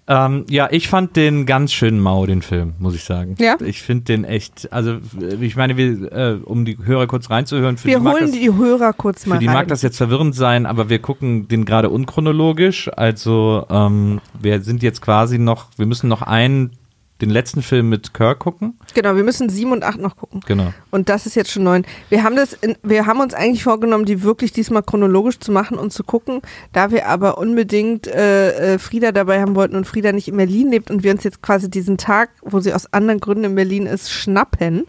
Ähm, 0.07 0.45
ja, 0.49 0.67
ich 0.71 0.89
fand 0.89 1.15
den 1.15 1.45
ganz 1.45 1.71
schön 1.71 1.99
mau, 1.99 2.25
den 2.25 2.41
Film, 2.41 2.73
muss 2.79 2.95
ich 2.95 3.03
sagen. 3.03 3.35
Ja? 3.39 3.55
Ich 3.63 3.81
finde 3.81 4.05
den 4.05 4.23
echt, 4.25 4.73
also 4.73 4.97
ich 5.39 5.55
meine, 5.55 5.77
wir, 5.77 6.11
äh, 6.11 6.37
um 6.43 6.65
die 6.65 6.77
Hörer 6.83 7.07
kurz 7.07 7.29
reinzuhören, 7.29 7.77
für 7.77 7.87
Wir 7.87 7.99
die 7.99 8.05
holen 8.05 8.21
das, 8.23 8.31
die 8.31 8.51
Hörer 8.51 8.93
kurz 8.93 9.25
mal 9.25 9.35
für 9.35 9.39
die 9.41 9.45
rein. 9.45 9.53
mag 9.53 9.67
das 9.67 9.83
jetzt 9.83 9.97
verwirrend 9.97 10.35
sein, 10.35 10.65
aber 10.65 10.89
wir 10.89 10.99
gucken 10.99 11.47
den 11.47 11.65
gerade 11.65 11.89
unchronologisch. 11.89 12.89
Also 12.93 13.65
ähm, 13.69 14.19
wir 14.41 14.61
sind 14.61 14.83
jetzt 14.83 15.01
quasi 15.01 15.37
noch, 15.37 15.67
wir 15.77 15.85
müssen 15.85 16.09
noch 16.09 16.23
einen, 16.23 16.71
den 17.21 17.29
letzten 17.29 17.61
Film 17.61 17.89
mit 17.89 18.13
Kirk 18.13 18.39
gucken. 18.39 18.77
Genau, 18.93 19.15
wir 19.15 19.23
müssen 19.23 19.49
sieben 19.49 19.71
und 19.71 19.83
acht 19.83 19.99
noch 19.99 20.17
gucken. 20.17 20.41
Genau. 20.45 20.73
Und 20.89 21.09
das 21.09 21.25
ist 21.25 21.35
jetzt 21.35 21.51
schon 21.51 21.63
neun. 21.63 21.85
Wir 22.09 22.23
haben 22.23 22.35
das, 22.35 22.53
in, 22.53 22.75
wir 22.83 23.05
haben 23.05 23.19
uns 23.19 23.33
eigentlich 23.33 23.63
vorgenommen, 23.63 24.05
die 24.05 24.23
wirklich 24.23 24.51
diesmal 24.51 24.83
chronologisch 24.83 25.39
zu 25.39 25.51
machen 25.51 25.77
und 25.77 25.93
zu 25.93 26.03
gucken. 26.03 26.41
Da 26.73 26.91
wir 26.91 27.07
aber 27.07 27.37
unbedingt 27.37 28.07
äh, 28.07 28.73
äh, 28.73 28.79
Frieda 28.79 29.11
dabei 29.11 29.41
haben 29.41 29.55
wollten 29.55 29.75
und 29.75 29.85
Frieda 29.85 30.11
nicht 30.11 30.27
in 30.27 30.37
Berlin 30.37 30.71
lebt 30.71 30.89
und 30.89 31.03
wir 31.03 31.11
uns 31.11 31.23
jetzt 31.23 31.41
quasi 31.41 31.69
diesen 31.69 31.97
Tag, 31.97 32.31
wo 32.41 32.59
sie 32.59 32.73
aus 32.73 32.91
anderen 32.91 33.19
Gründen 33.19 33.43
in 33.45 33.55
Berlin 33.55 33.85
ist, 33.85 34.11
schnappen, 34.11 34.85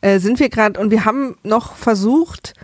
äh, 0.00 0.18
sind 0.18 0.40
wir 0.40 0.48
gerade 0.48 0.80
und 0.80 0.90
wir 0.90 1.04
haben 1.04 1.36
noch 1.42 1.76
versucht, 1.76 2.54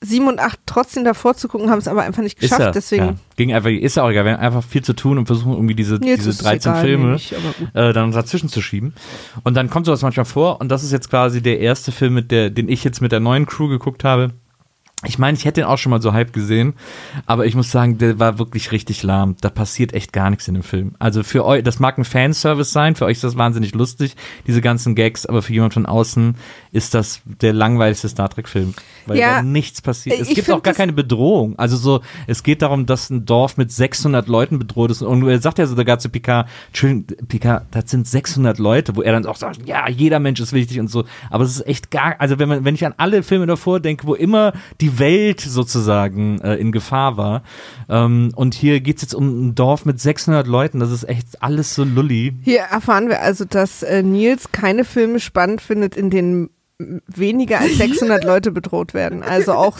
sieben 0.00 0.28
und 0.28 0.38
acht 0.38 0.60
trotzdem 0.66 1.04
davor 1.04 1.34
zu 1.34 1.48
gucken, 1.48 1.70
haben 1.70 1.78
es 1.78 1.88
aber 1.88 2.02
einfach 2.02 2.22
nicht 2.22 2.38
geschafft. 2.38 2.60
er, 2.60 2.70
Deswegen. 2.72 3.04
ja. 3.04 3.14
Ging 3.36 3.52
einfach, 3.52 3.70
ist 3.70 3.96
ja 3.96 4.04
auch 4.04 4.10
egal. 4.10 4.24
Wir 4.24 4.32
haben 4.34 4.40
einfach 4.40 4.62
viel 4.62 4.82
zu 4.82 4.92
tun 4.94 5.18
und 5.18 5.26
versuchen 5.26 5.52
irgendwie 5.52 5.74
diese, 5.74 5.94
Jetzt 5.94 6.18
diese 6.18 6.30
ist 6.30 6.36
es 6.36 6.44
13 6.44 6.72
egal, 6.72 6.84
Filme 6.84 7.12
gut. 7.12 7.74
äh, 7.74 7.92
dann 7.92 8.12
dazwischen 8.12 8.48
zu 8.48 8.62
schieben. 8.62 8.94
Und 9.44 9.54
dann 9.54 9.70
kommt 9.70 9.86
sowas 9.86 10.02
manchmal 10.02 10.26
vor 10.26 10.60
und 10.60 10.68
das 10.68 10.82
ist 10.84 10.92
jetzt 10.92 11.10
quasi 11.10 11.42
der 11.42 11.58
erste 11.60 11.90
Film, 11.92 12.14
mit 12.14 12.30
der, 12.30 12.50
den 12.50 12.68
ich 12.68 12.84
jetzt 12.84 13.00
mit 13.00 13.10
der 13.12 13.20
neuen 13.20 13.46
Crew 13.46 13.68
geguckt 13.68 14.04
habe. 14.04 14.30
Ich 15.06 15.16
meine, 15.16 15.38
ich 15.38 15.44
hätte 15.44 15.60
den 15.60 15.68
auch 15.68 15.78
schon 15.78 15.90
mal 15.90 16.02
so 16.02 16.12
halb 16.12 16.32
gesehen, 16.32 16.74
aber 17.24 17.46
ich 17.46 17.54
muss 17.54 17.70
sagen, 17.70 17.98
der 17.98 18.18
war 18.18 18.40
wirklich 18.40 18.72
richtig 18.72 19.04
lahm. 19.04 19.36
Da 19.40 19.48
passiert 19.48 19.92
echt 19.94 20.12
gar 20.12 20.28
nichts 20.28 20.48
in 20.48 20.54
dem 20.54 20.64
Film. 20.64 20.92
Also 20.98 21.22
für 21.22 21.44
euch, 21.44 21.62
das 21.62 21.78
mag 21.78 21.98
ein 21.98 22.04
Fanservice 22.04 22.72
sein, 22.72 22.96
für 22.96 23.04
euch 23.04 23.12
ist 23.18 23.24
das 23.24 23.36
wahnsinnig 23.36 23.74
lustig, 23.76 24.16
diese 24.48 24.60
ganzen 24.60 24.96
Gags, 24.96 25.24
aber 25.24 25.40
für 25.40 25.52
jemand 25.52 25.72
von 25.74 25.86
außen 25.86 26.34
ist 26.72 26.94
das 26.94 27.20
der 27.24 27.52
langweiligste 27.52 28.08
Star 28.08 28.28
Trek-Film, 28.28 28.74
weil 29.06 29.18
Ja, 29.18 29.36
da 29.36 29.42
nichts 29.42 29.80
passiert. 29.82 30.18
äh, 30.18 30.22
Es 30.22 30.28
gibt 30.30 30.50
auch 30.50 30.62
gar 30.64 30.74
keine 30.74 30.92
Bedrohung. 30.92 31.56
Also 31.60 31.76
so, 31.76 32.00
es 32.26 32.42
geht 32.42 32.62
darum, 32.62 32.84
dass 32.86 33.08
ein 33.08 33.24
Dorf 33.24 33.56
mit 33.56 33.70
600 33.70 34.26
Leuten 34.26 34.58
bedroht 34.58 34.90
ist 34.90 35.02
und 35.02 35.28
er 35.28 35.40
sagt 35.40 35.58
ja 35.58 35.66
sogar 35.66 36.00
zu 36.00 36.08
Picard, 36.08 36.48
Entschuldigung, 36.68 37.06
Picard, 37.28 37.66
das 37.70 37.88
sind 37.88 38.08
600 38.08 38.58
Leute, 38.58 38.96
wo 38.96 39.02
er 39.02 39.12
dann 39.12 39.26
auch 39.26 39.36
sagt, 39.36 39.64
ja, 39.64 39.88
jeder 39.88 40.18
Mensch 40.18 40.40
ist 40.40 40.52
wichtig 40.52 40.80
und 40.80 40.88
so. 40.90 41.04
Aber 41.30 41.44
es 41.44 41.52
ist 41.52 41.66
echt 41.68 41.92
gar, 41.92 42.16
also 42.18 42.40
wenn 42.40 42.48
man, 42.48 42.64
wenn 42.64 42.74
ich 42.74 42.84
an 42.84 42.94
alle 42.96 43.22
Filme 43.22 43.46
davor 43.46 43.78
denke, 43.78 44.04
wo 44.08 44.14
immer 44.14 44.52
die 44.80 44.87
Welt 44.98 45.40
sozusagen 45.40 46.40
äh, 46.40 46.54
in 46.54 46.72
Gefahr 46.72 47.16
war, 47.16 47.42
ähm, 47.88 48.30
und 48.36 48.54
hier 48.54 48.80
geht's 48.80 49.02
jetzt 49.02 49.14
um 49.14 49.48
ein 49.48 49.54
Dorf 49.54 49.84
mit 49.84 50.00
600 50.00 50.46
Leuten, 50.46 50.78
das 50.78 50.90
ist 50.90 51.04
echt 51.08 51.42
alles 51.42 51.74
so 51.74 51.84
lulli. 51.84 52.34
Hier 52.42 52.60
erfahren 52.60 53.08
wir 53.08 53.20
also, 53.20 53.44
dass 53.44 53.82
äh, 53.82 54.02
Nils 54.02 54.52
keine 54.52 54.84
Filme 54.84 55.20
spannend 55.20 55.60
findet, 55.60 55.96
in 55.96 56.10
denen 56.10 56.50
weniger 57.08 57.58
als 57.58 57.76
600 57.76 58.22
Leute 58.22 58.52
bedroht 58.52 58.94
werden. 58.94 59.24
Also 59.24 59.52
auch, 59.52 59.78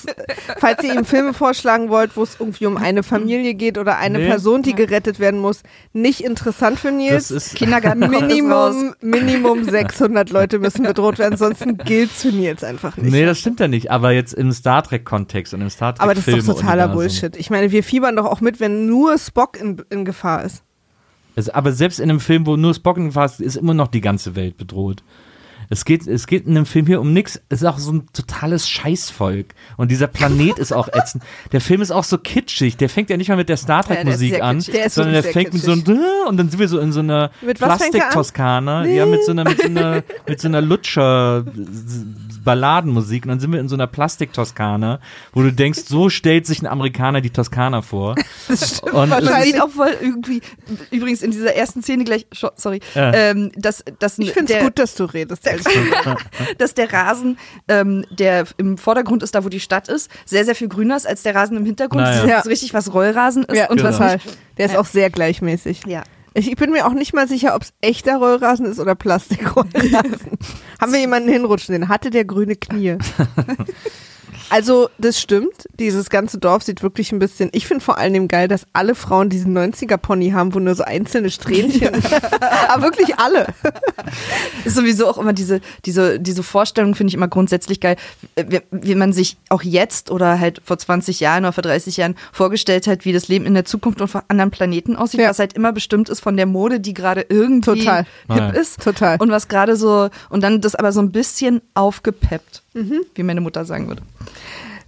falls 0.59 0.83
ihr 0.83 0.95
ihm 0.95 1.05
Filme 1.05 1.33
vorschlagen 1.33 1.91
wollt, 1.91 2.17
wo 2.17 2.25
es 2.25 2.37
irgendwie 2.41 2.67
um 2.67 2.77
eine 2.77 3.05
Familie 3.05 3.55
geht 3.55 3.79
oder 3.79 3.99
eine 3.99 4.19
Nee. 4.19 4.27
Person, 4.27 4.63
die 4.63 4.75
gerettet 4.75 5.21
werden 5.21 5.39
muss, 5.39 5.63
nicht 5.93 6.23
interessant 6.23 6.81
für 6.81 6.89
Das 6.89 6.97
Nils. 6.97 7.31
ist, 7.31 7.55
Kindergarten. 7.55 8.01
Minimum, 8.11 8.95
Minimum 9.01 9.63
600 9.63 10.31
Leute 10.31 10.59
müssen 10.59 10.83
bedroht 10.83 11.21
werden, 11.21 11.37
sonst 11.39 11.65
gilt's 11.85 12.23
für 12.23 12.33
Nils 12.33 12.65
einfach 12.65 12.97
nicht. 12.97 13.13
nee, 13.13 13.25
das 13.25 13.39
stimmt 13.39 13.61
ja 13.61 13.69
nicht, 13.69 13.93
aber 13.93 14.11
jetzt 14.11 14.35
im 14.35 14.51
Star 14.51 14.83
Trek-Kontext 14.83 15.55
und 15.55 15.61
im 15.61 15.71
Star 15.71 15.95
Aber 15.99 16.15
das 16.15 16.27
ist 16.27 16.49
doch 16.49 16.55
totaler. 16.57 16.89
Bullshit. 16.89 17.37
Ich 17.37 17.49
meine, 17.51 17.71
wir 17.71 17.85
fiebern 17.85 18.17
doch 18.17 18.25
auch 18.27 18.41
mit, 18.41 18.59
wenn 18.59 18.87
nur 18.87 19.17
Spock 19.19 19.57
in, 19.61 19.81
in 19.91 20.05
Gefahr 20.05 20.43
ist. 20.43 20.65
Es, 21.37 21.49
aber 21.49 21.71
selbst 21.71 22.01
in 22.01 22.11
einem 22.11 22.19
Film, 22.19 22.45
wo 22.45 22.57
nur 22.57 22.75
Spock 22.75 22.97
in 22.97 23.07
Gefahr 23.07 23.27
ist, 23.27 23.41
ist 23.41 23.55
immer 23.57 23.75
noch 23.75 23.87
die 23.87 24.01
ganze 24.01 24.35
Welt 24.35 24.57
bedroht. 24.57 25.05
Es 25.71 25.85
geht, 25.85 26.07
es 26.07 26.27
geht 26.27 26.47
in 26.47 26.55
dem 26.55 26.67
Film 26.67 26.87
hier 26.87 27.01
um 27.01 27.13
nichts. 27.13 27.41
Es 27.49 27.61
ist 27.63 27.67
auch 27.67 27.79
so 27.79 27.93
ein 27.93 28.07
totales 28.13 28.69
Scheißvolk. 28.69 29.55
Und 29.77 29.91
dieser 29.91 30.07
Planet 30.07 30.59
ist 30.59 30.73
auch 30.73 30.89
ätzend. 30.89 31.23
Der 31.53 31.61
Film 31.61 31.83
ist 31.83 31.91
auch 31.91 32.05
so 32.05 32.19
kitschig. 32.19 32.77
Der 32.77 32.89
fängt 32.89 33.11
ja 33.11 33.17
nicht 33.17 33.29
mal 33.29 33.37
mit 33.37 33.49
der 33.49 33.57
Star 33.57 33.83
Ja, 33.89 33.89
der 33.89 33.99
ist 33.99 34.05
Trek-Musik 34.05 34.31
sehr 34.35 34.45
an, 34.45 34.57
kitschig. 34.59 34.75
Der 34.75 34.91
sondern 34.91 35.13
der 35.15 35.23
fängt 35.25 35.53
sehr 35.53 35.77
mit 35.77 35.87
so 35.87 35.93
einem 35.93 36.03
und 36.29 36.37
dann 36.37 36.49
sind 36.51 36.59
wir 36.61 36.69
so 36.69 36.79
in 36.79 36.93
so 36.93 37.01
einer 37.01 37.31
Mit 37.43 37.61
was 37.61 37.83
fängt 37.83 37.95
er 37.95 38.07
an? 38.07 38.13
Plastik-Toskana. 38.13 38.87
Ja, 38.87 39.07
mit 39.07 39.25
so 39.25 39.33
einer, 39.33 39.45
mit 39.45 39.61
so 39.61 39.67
einer, 39.67 40.03
mit 40.27 40.41
so 40.41 40.49
einer 40.49 40.61
Lutscher. 40.61 41.45
Balladenmusik 42.45 43.25
und 43.25 43.29
dann 43.29 43.41
sind 43.41 43.53
wir 43.53 43.61
in 43.61 43.69
so 43.69 43.77
einer 43.77 43.87
Plastik-Toskana, 43.87 45.01
wo 45.35 45.43
du 45.43 45.53
denkst, 45.53 45.81
so 45.87 46.09
stellt 46.09 46.47
sich 46.47 46.63
ein 46.63 46.67
Amerikaner 46.67 47.21
die 47.21 47.29
Toskana 47.29 47.83
vor. 47.83 48.15
Und 48.49 48.55
es 48.55 48.83
Man 48.83 49.11
Wahrscheinlich. 49.11 49.53
sieht 49.53 49.61
auch 49.61 49.69
voll 49.69 49.91
irgendwie, 50.01 50.41
übrigens 50.91 51.23
in 51.23 51.31
dieser 51.31 51.55
ersten 51.55 51.83
Szene 51.83 52.05
gleich, 52.05 52.27
sorry, 52.57 52.81
Ja. 52.95 53.13
ähm, 53.13 53.53
dass, 53.55 53.85
dass, 53.99 54.19
Ich 54.19 54.33
finde 54.33 54.53
es 54.53 54.59
der, 54.59 54.65
gut, 54.65 54.79
dass 54.79 54.95
du 54.95 55.05
redest. 55.05 55.47
dass 56.59 56.75
der 56.75 56.93
Rasen, 56.93 57.39
ähm, 57.69 58.05
der 58.11 58.45
im 58.57 58.79
Vordergrund 58.79 59.23
ist, 59.23 59.35
da 59.35 59.45
wo 59.45 59.49
die 59.49 59.61
Stadt 59.61 59.89
ist, 59.89 60.11
sehr, 60.25 60.45
sehr 60.45 60.55
viel 60.55 60.69
grüner 60.69 60.97
ist 60.97 61.07
als 61.07 61.23
der 61.23 61.35
Rasen 61.35 61.57
im 61.57 61.65
Hintergrund. 61.65 62.03
Naja. 62.03 62.15
Das 62.17 62.25
ist 62.25 62.31
Ja. 62.31 62.41
richtig, 62.51 62.75
was 62.75 62.93
Rollrasen 62.93 63.45
ist 63.45 63.57
Ja, 63.57 63.71
und 63.71 63.77
genau. 63.79 63.89
was 63.99 64.13
nicht. 64.25 64.39
Der 64.59 64.67
ist 64.67 64.77
auch 64.77 64.87
sehr 64.87 65.11
gleichmäßig. 65.11 65.83
Ja. 65.87 66.03
Ich, 66.35 66.49
ich 66.51 66.57
bin 66.57 66.71
mir 66.71 66.87
auch 66.87 66.93
nicht 66.93 67.15
mal 67.15 67.27
sicher, 67.27 67.55
ob 67.57 67.63
es 67.63 67.73
echter 67.81 68.17
Rollrasen 68.19 68.67
ist 68.67 68.79
oder 68.79 68.95
Plastikrollrasen. 68.95 70.39
Haben 70.81 70.93
wir 70.93 71.01
jemanden 71.01 71.29
hinrutschen 71.29 71.75
sehen? 71.75 71.89
Hatte 71.89 72.11
der 72.11 72.25
grüne 72.25 72.55
Knie? 72.57 72.97
Also, 74.51 74.89
das 74.99 75.21
stimmt. 75.21 75.69
Dieses 75.79 76.11
ganze 76.11 76.39
Dorf 76.39 76.63
sieht 76.63 76.83
wirklich 76.83 77.13
ein 77.13 77.19
bisschen. 77.19 77.51
Ich 77.53 77.67
finde 77.67 77.85
vor 77.85 77.99
allem 77.99 78.29
geil, 78.29 78.49
dass 78.49 78.67
alle 78.73 78.95
Frauen 78.95 79.29
diesen 79.29 79.57
90er-Pony 79.57 80.31
haben, 80.31 80.55
wo 80.55 80.59
nur 80.59 80.75
so 80.75 80.85
einzelne 80.85 81.31
Strähnchen. 81.31 81.91
Aber 82.69 82.83
wirklich 82.83 83.19
alle. 83.19 83.47
Ist 84.65 84.75
sowieso 84.77 85.07
auch 85.07 85.19
immer 85.19 85.33
diese, 85.33 85.61
diese, 85.85 86.19
diese 86.19 86.43
Vorstellung, 86.43 86.95
finde 86.95 87.09
ich 87.11 87.15
immer 87.15 87.29
grundsätzlich 87.29 87.81
geil, 87.81 87.97
wie, 88.37 88.61
wie 88.71 88.95
man 88.95 89.13
sich 89.13 89.37
auch 89.49 89.63
jetzt 89.63 90.11
oder 90.11 90.41
halt 90.41 90.61
vor 90.65 90.79
20 90.79 91.21
Jahren 91.21 91.45
oder 91.45 91.53
vor 91.53 91.63
30 91.63 91.97
Jahren 91.97 92.17
vorgestellt 92.33 92.87
hat, 92.87 93.05
wie 93.05 93.13
das 93.13 93.29
Leben 93.29 93.47
in 93.47 93.55
der 93.55 93.65
Zukunft 93.65 94.01
und 94.01 94.15
auf 94.15 94.23
anderen 94.29 94.51
Planeten 94.51 94.97
aussieht, 94.97 95.21
Ja. 95.21 95.31
was 95.31 95.39
halt 95.39 95.53
immer 95.53 95.73
bestimmt 95.73 96.09
ist 96.09 96.21
von 96.21 96.37
der 96.37 96.47
Mode, 96.47 96.81
die 96.81 96.95
gerade 96.95 97.25
irgendwie 97.29 97.81
Total. 97.81 98.05
hip 98.29 98.37
Ja. 98.37 98.49
ist. 98.51 98.81
Total. 98.83 99.17
Und 99.21 99.31
was 99.31 99.49
gerade 99.49 99.77
so, 99.77 100.09
und 100.31 100.43
dann 100.43 100.61
das 100.61 100.75
aber 100.75 100.93
so 100.93 101.01
ein 101.01 101.13
bisschen 101.13 101.61
aufgepeppt, 101.75 102.63
wie 102.73 103.23
meine 103.23 103.41
Mutter 103.41 103.65
sagen 103.65 103.89
würde. 103.89 104.03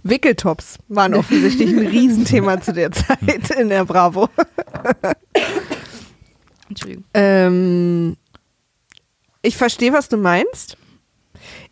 Wickeltops 0.03 0.77
waren 0.87 1.13
offensichtlich 1.13 1.69
ein 1.69 1.79
Riesenthema 1.87 2.61
zu 2.61 2.73
der 2.73 2.91
Zeit 2.91 3.51
in 3.57 3.69
der 3.69 3.85
Bravo. 3.85 4.29
Entschuldigung. 6.69 7.03
Ähm, 7.13 8.17
ich 9.41 9.57
verstehe, 9.57 9.93
was 9.93 10.09
du 10.09 10.17
meinst. 10.17 10.77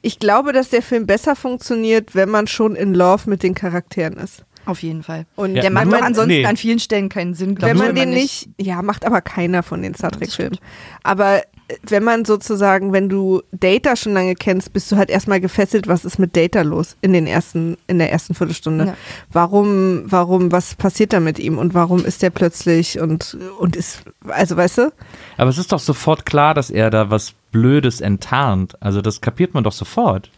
Ich 0.01 0.19
glaube, 0.19 0.53
dass 0.53 0.69
der 0.69 0.81
Film 0.81 1.05
besser 1.05 1.35
funktioniert, 1.35 2.15
wenn 2.15 2.29
man 2.29 2.47
schon 2.47 2.75
in 2.75 2.93
Love 2.93 3.29
mit 3.29 3.43
den 3.43 3.53
Charakteren 3.53 4.17
ist. 4.17 4.45
Auf 4.65 4.83
jeden 4.83 5.03
Fall. 5.03 5.25
Und 5.35 5.55
Ja, 5.55 5.61
Der 5.61 5.71
macht 5.71 5.91
doch 5.91 6.01
ansonsten 6.01 6.41
nee. 6.41 6.45
an 6.45 6.57
vielen 6.57 6.79
Stellen 6.79 7.09
keinen 7.09 7.33
Sinn, 7.33 7.55
glaub 7.55 7.71
wenn 7.71 7.77
ich, 7.77 7.83
man 7.83 7.95
den 7.95 8.09
nicht, 8.11 8.49
ja, 8.59 8.81
macht 8.81 9.05
aber 9.05 9.21
keiner 9.21 9.63
von 9.63 9.81
den 9.81 9.95
Star 9.95 10.11
Trek 10.11 10.31
Filmen. 10.31 10.57
Aber 11.01 11.41
wenn 11.83 12.03
man 12.03 12.25
sozusagen, 12.25 12.93
wenn 12.93 13.09
du 13.09 13.41
Data 13.51 13.95
schon 13.95 14.13
lange 14.13 14.35
kennst, 14.35 14.73
bist 14.73 14.91
du 14.91 14.97
halt 14.97 15.09
erstmal 15.09 15.39
gefesselt, 15.39 15.87
was 15.87 16.05
ist 16.05 16.17
mit 16.17 16.35
Data 16.35 16.61
los 16.61 16.97
in 17.01 17.13
den 17.13 17.27
ersten, 17.27 17.77
in 17.87 17.99
der 17.99 18.11
ersten 18.11 18.33
Viertelstunde. 18.33 18.85
Ja. 18.87 18.93
Warum, 19.31 20.03
warum, 20.05 20.51
was 20.51 20.75
passiert 20.75 21.13
da 21.13 21.19
mit 21.19 21.39
ihm 21.39 21.57
und 21.57 21.73
warum 21.73 22.03
ist 22.05 22.21
der 22.21 22.31
plötzlich 22.31 22.99
und, 22.99 23.37
und 23.59 23.75
ist, 23.75 24.03
also 24.27 24.57
weißt 24.57 24.77
du? 24.79 24.93
Aber 25.37 25.49
es 25.49 25.57
ist 25.57 25.71
doch 25.71 25.79
sofort 25.79 26.25
klar, 26.25 26.53
dass 26.53 26.69
er 26.69 26.89
da 26.89 27.09
was 27.09 27.33
Blödes 27.51 28.01
enttarnt. 28.01 28.81
Also 28.81 29.01
das 29.01 29.21
kapiert 29.21 29.53
man 29.53 29.63
doch 29.63 29.71
sofort. 29.71 30.29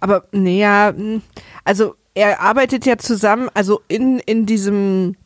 Aber 0.00 0.24
naja, 0.32 0.92
also 1.64 1.94
er 2.14 2.40
arbeitet 2.40 2.86
ja 2.86 2.98
zusammen, 2.98 3.48
also 3.54 3.80
in, 3.88 4.18
in 4.18 4.46
diesem, 4.46 5.16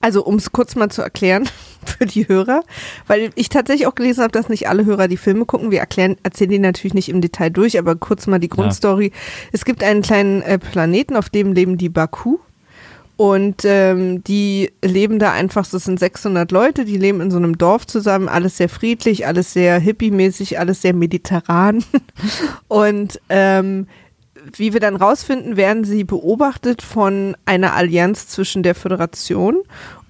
also 0.00 0.24
um 0.24 0.36
es 0.36 0.50
kurz 0.52 0.74
mal 0.74 0.90
zu 0.90 1.02
erklären 1.02 1.48
für 1.84 2.06
die 2.06 2.28
Hörer, 2.28 2.62
weil 3.06 3.30
ich 3.34 3.48
tatsächlich 3.48 3.86
auch 3.86 3.94
gelesen 3.94 4.22
habe, 4.22 4.32
dass 4.32 4.48
nicht 4.48 4.68
alle 4.68 4.84
Hörer 4.84 5.08
die 5.08 5.16
Filme 5.16 5.44
gucken. 5.44 5.70
Wir 5.70 5.80
erklären, 5.80 6.16
erzählen 6.22 6.50
die 6.50 6.58
natürlich 6.58 6.94
nicht 6.94 7.08
im 7.08 7.20
Detail 7.20 7.50
durch, 7.50 7.78
aber 7.78 7.96
kurz 7.96 8.26
mal 8.26 8.38
die 8.38 8.48
Grundstory. 8.48 9.12
Es 9.52 9.64
gibt 9.64 9.82
einen 9.82 10.02
kleinen 10.02 10.42
äh, 10.42 10.58
Planeten, 10.58 11.16
auf 11.16 11.30
dem 11.30 11.52
leben 11.52 11.78
die 11.78 11.88
Baku. 11.88 12.38
Und 13.16 13.62
ähm, 13.64 14.24
die 14.24 14.72
leben 14.82 15.18
da 15.18 15.32
einfach, 15.32 15.66
das 15.68 15.84
sind 15.84 16.00
600 16.00 16.50
Leute, 16.50 16.84
die 16.84 16.96
leben 16.96 17.20
in 17.20 17.30
so 17.30 17.36
einem 17.36 17.56
Dorf 17.58 17.86
zusammen, 17.86 18.28
alles 18.28 18.56
sehr 18.56 18.68
friedlich, 18.68 19.26
alles 19.26 19.52
sehr 19.52 19.78
hippie-mäßig, 19.78 20.58
alles 20.58 20.82
sehr 20.82 20.94
mediterran. 20.94 21.84
Und 22.68 23.20
ähm, 23.28 23.86
wie 24.56 24.72
wir 24.72 24.80
dann 24.80 24.96
rausfinden, 24.96 25.56
werden 25.56 25.84
sie 25.84 26.04
beobachtet 26.04 26.82
von 26.82 27.36
einer 27.44 27.74
Allianz 27.74 28.26
zwischen 28.28 28.62
der 28.62 28.74
Föderation 28.74 29.58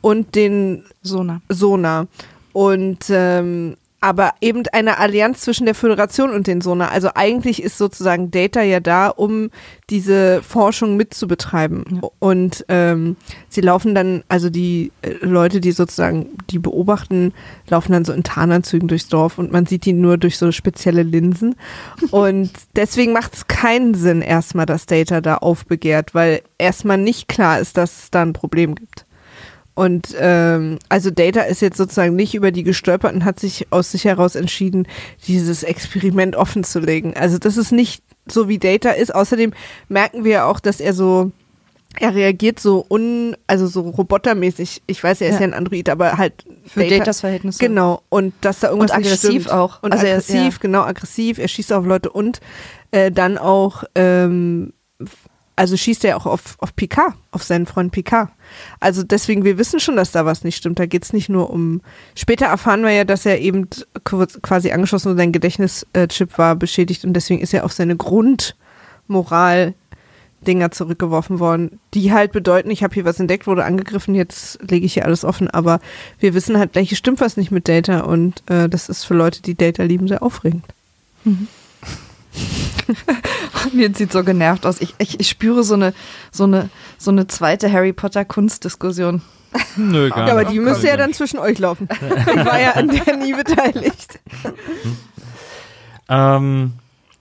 und 0.03 0.35
den 0.35 0.85
Sona. 1.03 1.41
Sona. 1.49 2.07
Und 2.53 3.07
ähm, 3.09 3.77
aber 4.03 4.33
eben 4.41 4.65
eine 4.73 4.99
Allianz 4.99 5.43
zwischen 5.43 5.65
der 5.65 5.77
Föderation 5.77 6.33
und 6.33 6.49
den 6.49 6.61
Sona. 6.61 6.89
Also 6.89 7.11
eigentlich 7.15 7.63
ist 7.63 7.79
sozusagen 7.79 8.33
Data 8.33 8.61
ja 8.61 8.81
da, 8.81 9.07
um 9.07 9.51
diese 9.91 10.43
Forschung 10.43 10.97
mitzubetreiben. 10.97 12.03
Und 12.19 12.65
ähm, 12.69 13.17
sie 13.49 13.61
laufen 13.61 13.95
dann, 13.95 14.25
also 14.29 14.51
die 14.51 14.91
äh, 15.03 15.13
Leute, 15.21 15.61
die 15.61 15.71
sozusagen 15.71 16.31
die 16.51 16.59
beobachten, 16.59 17.33
laufen 17.69 17.93
dann 17.93 18.05
so 18.05 18.13
in 18.13 18.25
Tarnanzügen 18.25 18.89
durchs 18.89 19.09
Dorf 19.09 19.39
und 19.39 19.53
man 19.53 19.67
sieht 19.67 19.85
die 19.85 19.93
nur 19.93 20.19
durch 20.19 20.37
so 20.37 20.51
spezielle 20.51 21.05
Linsen. 21.05 21.55
Und 22.11 22.51
deswegen 22.75 23.13
macht 23.13 23.35
es 23.35 23.47
keinen 23.47 23.95
Sinn 23.95 24.21
erstmal, 24.21 24.67
dass 24.67 24.87
Data 24.87 25.21
da 25.21 25.37
aufbegehrt, 25.37 26.13
weil 26.13 26.43
erstmal 26.59 26.99
nicht 26.99 27.29
klar 27.29 27.61
ist, 27.61 27.77
dass 27.77 28.03
es 28.03 28.11
da 28.11 28.23
ein 28.23 28.33
Problem 28.33 28.75
gibt. 28.75 29.07
Und 29.75 30.15
ähm, 30.19 30.79
also 30.91 31.11
Data 31.11 31.41
ist 31.43 31.63
jetzt 31.63 31.79
sozusagen 31.79 32.15
nicht 32.15 32.35
über 32.35 32.51
die 32.53 32.63
gestolpert 32.63 33.15
und 33.15 33.25
hat 33.25 33.41
sich 33.41 33.69
aus 33.71 33.91
sich 33.93 34.05
heraus 34.05 34.35
entschieden, 34.35 34.87
dieses 35.27 35.63
Experiment 35.63 36.37
offen 36.37 36.63
zu 36.63 36.79
legen. 36.81 37.15
Also 37.17 37.39
das 37.39 37.57
ist 37.57 37.73
nicht 37.73 38.03
so 38.27 38.49
wie 38.49 38.59
Data 38.59 38.91
ist. 38.91 39.15
Außerdem 39.15 39.53
merken 39.89 40.25
wir 40.25 40.45
auch, 40.47 40.61
dass 40.61 40.79
er 40.79 40.93
so, 40.93 41.33
er 41.99 42.15
reagiert 42.15 42.61
so 42.61 42.85
un, 42.89 43.35
also 43.47 43.67
so 43.67 43.81
robotermäßig. 43.81 44.83
Ich 44.87 45.03
weiß, 45.03 45.23
er 45.23 45.29
ist 45.29 45.35
Ja. 45.37 45.41
ja, 45.41 45.47
ein 45.47 45.55
Android, 45.55 45.89
aber 45.89 46.19
halt 46.19 46.45
Für 46.67 46.85
Datas 46.87 47.21
Verhältnisse. 47.21 47.59
Genau. 47.59 48.03
Und 48.11 48.35
dass 48.43 48.61
da 48.61 48.69
irgendwas 48.69 48.91
Und 48.91 48.97
aggressiv 48.99 49.47
auch. 49.49 49.83
Und 49.83 49.93
Also 49.93 50.05
er- 50.05 50.13
aggressiv, 50.19 50.37
ja. 50.55 50.59
genau, 50.61 50.83
aggressiv. 50.83 51.39
Er 51.39 51.49
schießt 51.49 51.73
auf 51.73 51.87
Leute 51.87 52.11
und 52.11 52.41
äh, 52.91 53.11
dann 53.11 53.39
auch, 53.39 53.85
ähm, 53.95 54.75
also 55.63 55.77
schießt 55.77 56.05
er 56.07 56.17
auch 56.17 56.27
auf, 56.27 56.57
auf 56.59 56.75
Picard, 56.75 57.15
auf 57.31 57.45
seinen 57.45 57.67
Freund 57.67 57.93
Picard. 57.93 58.31
Also 58.81 59.05
deswegen, 59.05 59.45
wir 59.45 59.59
wissen 59.59 59.79
schon, 59.79 59.95
dass 59.95 60.11
da 60.11 60.27
was 60.27 60.43
nicht 60.43 60.57
stimmt. 60.57 60.81
Da 60.81 60.87
geht 60.87 61.05
es 61.05 61.13
nicht 61.13 61.29
nur 61.29 61.51
um. 61.51 61.83
Später 62.17 62.47
erfahren 62.47 62.83
wir 62.83 62.91
ja, 62.91 63.05
dass 63.05 63.25
er 63.27 63.39
eben 63.39 63.69
quasi 64.03 64.73
angeschossen 64.73 65.13
und 65.13 65.19
sein 65.19 65.31
Gedächtnischip 65.31 66.37
war 66.37 66.57
beschädigt 66.57 67.05
und 67.05 67.13
deswegen 67.13 67.41
ist 67.41 67.55
er 67.55 67.65
auf 67.65 67.73
seine 67.73 67.95
Grundmoral 67.95 69.75
Dinger 70.45 70.73
zurückgeworfen 70.73 71.39
worden, 71.39 71.79
die 71.95 72.13
halt 72.13 72.33
bedeuten, 72.33 72.73
ich 72.73 72.83
habe 72.83 72.95
hier 72.95 73.05
was 73.05 73.21
entdeckt, 73.21 73.47
wurde 73.47 73.65
angegriffen, 73.65 74.17
jetzt 74.17 74.59
lege 74.69 74.85
ich 74.85 74.95
hier 74.95 75.05
alles 75.05 75.25
offen, 75.25 75.49
aber 75.49 75.79
wir 76.19 76.35
wissen 76.35 76.59
halt 76.59 76.73
gleich, 76.73 76.97
stimmt 76.97 77.21
was 77.21 77.37
nicht 77.37 77.53
mit 77.53 77.69
Data 77.69 78.01
und 78.01 78.43
äh, 78.51 78.69
das 78.69 78.89
ist 78.89 79.05
für 79.05 79.15
Leute, 79.15 79.43
die 79.43 79.55
Data 79.55 79.85
lieben, 79.85 80.09
sehr 80.09 80.25
aufregend. 80.25 80.65
Mir 83.73 83.91
sieht 83.95 84.13
so 84.13 84.25
genervt 84.25 84.67
aus. 84.67 84.81
Ich, 84.81 84.95
ich, 84.99 85.21
ich 85.21 85.29
spüre 85.29 85.63
so 85.65 85.75
eine, 85.75 85.95
so, 86.31 86.45
eine, 86.45 86.69
so 86.99 87.11
eine 87.11 87.27
zweite 87.27 87.71
Harry 87.73 87.93
Potter 87.93 88.25
Kunstdiskussion. 88.25 89.23
Nö, 89.77 90.09
gar 90.09 90.27
Ja, 90.27 90.33
aber 90.33 90.43
nicht. 90.43 90.53
die 90.55 90.61
müsste 90.61 90.87
ja 90.89 90.97
dann 90.97 91.13
zwischen 91.13 91.39
euch 91.39 91.59
laufen. 91.59 91.89
Ich 91.91 92.45
war 92.45 92.61
ja 92.61 92.73
an 92.73 92.89
der 92.89 93.17
nie 93.17 93.35
beteiligt. 93.35 94.19
Ähm, 96.09 96.73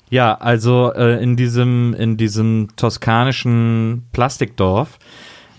ja, 0.09 0.33
also 0.35 0.93
äh, 0.93 1.21
in 1.21 1.35
diesem 1.35 1.93
in 1.93 2.17
diesem 2.17 2.69
toskanischen 2.75 4.07
Plastikdorf, 4.11 4.97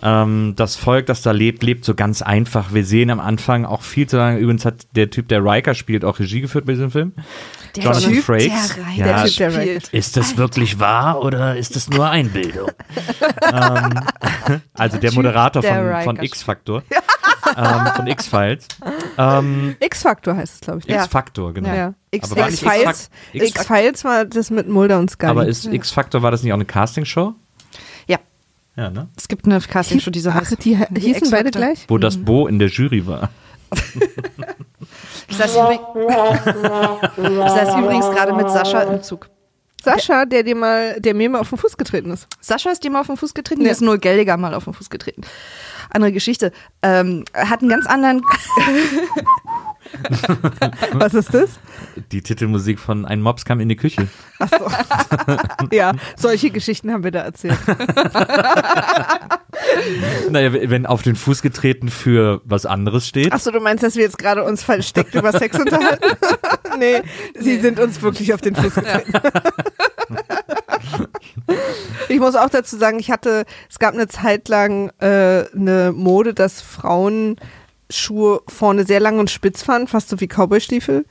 ähm, 0.03 0.55
das 0.57 0.77
Volk, 0.77 1.07
das 1.07 1.23
da 1.23 1.31
lebt, 1.31 1.63
lebt 1.63 1.85
so 1.85 1.95
ganz 1.95 2.23
einfach. 2.23 2.73
Wir 2.75 2.85
sehen 2.85 3.11
am 3.11 3.21
Anfang 3.21 3.65
auch 3.65 3.83
viel 3.83 4.09
zu 4.09 4.17
lange. 4.17 4.39
Übrigens 4.39 4.65
hat 4.65 4.87
der 4.97 5.11
Typ, 5.11 5.29
der 5.29 5.45
Riker 5.45 5.75
spielt, 5.75 6.05
auch 6.05 6.19
Regie 6.19 6.41
geführt 6.41 6.67
bei 6.67 6.73
diesem 6.73 6.91
Film. 6.91 7.13
Der 7.77 7.85
Jonathan 7.85 8.13
Typ, 8.13 8.25
Frakes. 8.25 8.75
der 8.75 8.85
Ja. 8.97 9.05
der 9.05 9.25
Typ, 9.25 9.37
der 9.37 9.51
spielt. 9.53 9.89
Ist 9.91 10.17
das 10.17 10.37
wirklich 10.37 10.81
wahr 10.81 11.23
oder 11.23 11.57
ist 11.57 11.77
das 11.77 11.89
nur 11.89 12.11
Einbildung? 12.11 12.71
ähm, 13.53 14.01
also 14.75 14.99
der 14.99 15.13
Moderator 15.13 15.63
der 15.63 16.03
von, 16.03 16.17
von 16.17 16.25
X-Factor. 16.25 16.83
ähm, 17.57 17.87
von 17.95 18.07
X-Files. 18.07 18.69
Ähm, 19.19 19.77
X-Faktor 19.81 20.37
heißt 20.37 20.55
es, 20.55 20.61
glaube 20.61 20.81
ich. 20.81 20.87
Ja. 20.87 21.05
X-Factor, 21.05 21.55
genau. 21.55 21.73
Ja. 21.73 21.95
X-Files 22.11 24.05
war 24.05 24.25
das 24.25 24.51
mit 24.51 24.69
Mulder 24.69 24.99
und 24.99 25.11
Scully. 25.11 25.31
Aber 25.31 25.47
ist 25.47 25.67
X-Factor, 25.67 26.23
war 26.23 26.31
das 26.31 26.43
nicht 26.43 26.53
auch 26.53 26.57
eine 26.57 26.65
Castingshow? 26.65 27.35
Ja, 28.77 28.89
ne? 28.91 29.09
es 29.17 29.29
gibt 29.29 29.45
eine 29.45 29.61
Castingshow, 29.61 30.11
die 30.11 30.21
so 30.21 30.31
Ach, 30.31 30.37
heißt. 30.37 30.65
die, 30.65 30.79
Die 30.91 31.01
hießen 31.01 31.31
beide 31.31 31.51
gleich? 31.51 31.85
Wo 31.89 31.99
das 31.99 32.17
Bo 32.17 32.47
in 32.47 32.59
der 32.59 32.69
Jury 32.69 33.07
war. 33.07 33.31
Ich 35.29 35.37
saß, 35.37 35.57
übrig 35.57 35.81
ich 35.97 37.53
saß 37.53 37.77
übrigens 37.79 38.07
gerade 38.11 38.33
mit 38.35 38.51
Sascha 38.51 38.83
im 38.83 39.03
Zug. 39.03 39.29
Sascha, 39.83 40.25
der 40.27 40.43
dir 40.43 40.55
mal, 40.55 41.01
der 41.01 41.13
mir 41.15 41.29
mal 41.29 41.41
auf 41.41 41.49
den 41.49 41.59
Fuß 41.59 41.77
getreten 41.77 42.11
ist. 42.13 42.29
Sascha 42.41 42.71
ist 42.71 42.85
dir 42.85 42.91
mal 42.91 43.01
auf 43.01 43.09
den 43.09 43.17
Fuß 43.17 43.35
getreten, 43.35 43.63
mir 43.63 43.69
Ja. 43.69 43.73
ist 43.73 43.81
Noel 43.81 43.99
Geldiger 43.99 44.37
mal 44.37 44.55
auf 44.55 44.65
den 44.65 44.75
Fuß 44.75 44.91
getreten. 44.91 45.23
Andere 45.91 46.13
Geschichte. 46.13 46.53
Ähm, 46.83 47.25
hat 47.35 47.61
einen 47.61 47.69
ganz 47.71 47.87
anderen. 47.87 48.23
Was 50.93 51.15
ist 51.15 51.35
das? 51.35 51.59
Die 52.11 52.23
Titelmusik 52.23 52.79
von 52.79 53.05
Ein 53.05 53.21
Mops 53.21 53.45
kam 53.45 53.61
in 53.61 53.69
die 53.69 53.77
Küche. 53.77 54.09
Achso. 54.39 54.71
ja, 55.73 55.93
solche 56.17 56.51
Geschichten 56.51 56.93
haben 56.93 57.05
wir 57.05 57.11
da 57.11 57.21
erzählt. 57.21 57.59
Naja, 60.31 60.53
wenn 60.53 60.87
auf 60.87 61.03
den 61.03 61.15
Fuß 61.15 61.43
getreten 61.43 61.89
für 61.89 62.41
was 62.45 62.67
anderes 62.67 63.07
steht. 63.07 63.33
Achso, 63.33 63.51
du 63.51 63.61
meinst, 63.61 63.83
dass 63.83 63.97
wir 63.97 64.03
jetzt 64.03 64.19
gerade 64.19 64.45
uns 64.45 64.63
versteckt 64.63 65.15
über 65.15 65.33
Sex 65.33 65.59
unterhalten? 65.59 66.17
nee, 66.79 67.03
sie 67.39 67.61
sind 67.61 67.79
uns 67.79 68.01
wirklich 68.03 68.33
auf 68.33 68.41
den 68.41 68.55
Fuß 68.55 68.75
getreten. 68.75 69.13
ich 72.09 72.21
muss 72.21 72.35
auch 72.35 72.49
dazu 72.49 72.77
sagen, 72.77 72.99
ich 72.99 73.11
hatte, 73.11 73.45
es 73.71 73.79
gab 73.79 73.95
eine 73.95 74.09
Zeit 74.09 74.49
lang 74.49 74.91
äh, 75.01 75.45
eine 75.55 75.93
Mode, 75.95 76.35
dass 76.35 76.61
Frauen 76.61 77.37
Schuhe 77.93 78.43
vorne 78.49 78.85
sehr 78.85 79.01
lang 79.01 79.19
und 79.19 79.31
spitz 79.31 79.67
waren, 79.69 79.87
fast 79.87 80.09
so 80.09 80.21
wie 80.21 80.29
Cowboystiefel. 80.29 81.05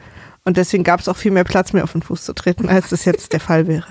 Und 0.44 0.58
deswegen 0.58 0.84
gab 0.84 1.00
es 1.00 1.08
auch 1.08 1.18
viel 1.18 1.32
mehr 1.32 1.44
Platz, 1.44 1.74
mir 1.74 1.84
auf 1.84 1.92
den 1.92 2.02
Fuß 2.02 2.24
zu 2.24 2.34
treten, 2.34 2.68
als 2.68 2.90
das 2.90 3.06
jetzt 3.06 3.34
der 3.34 3.40
Fall 3.40 3.68
wäre. 3.68 3.88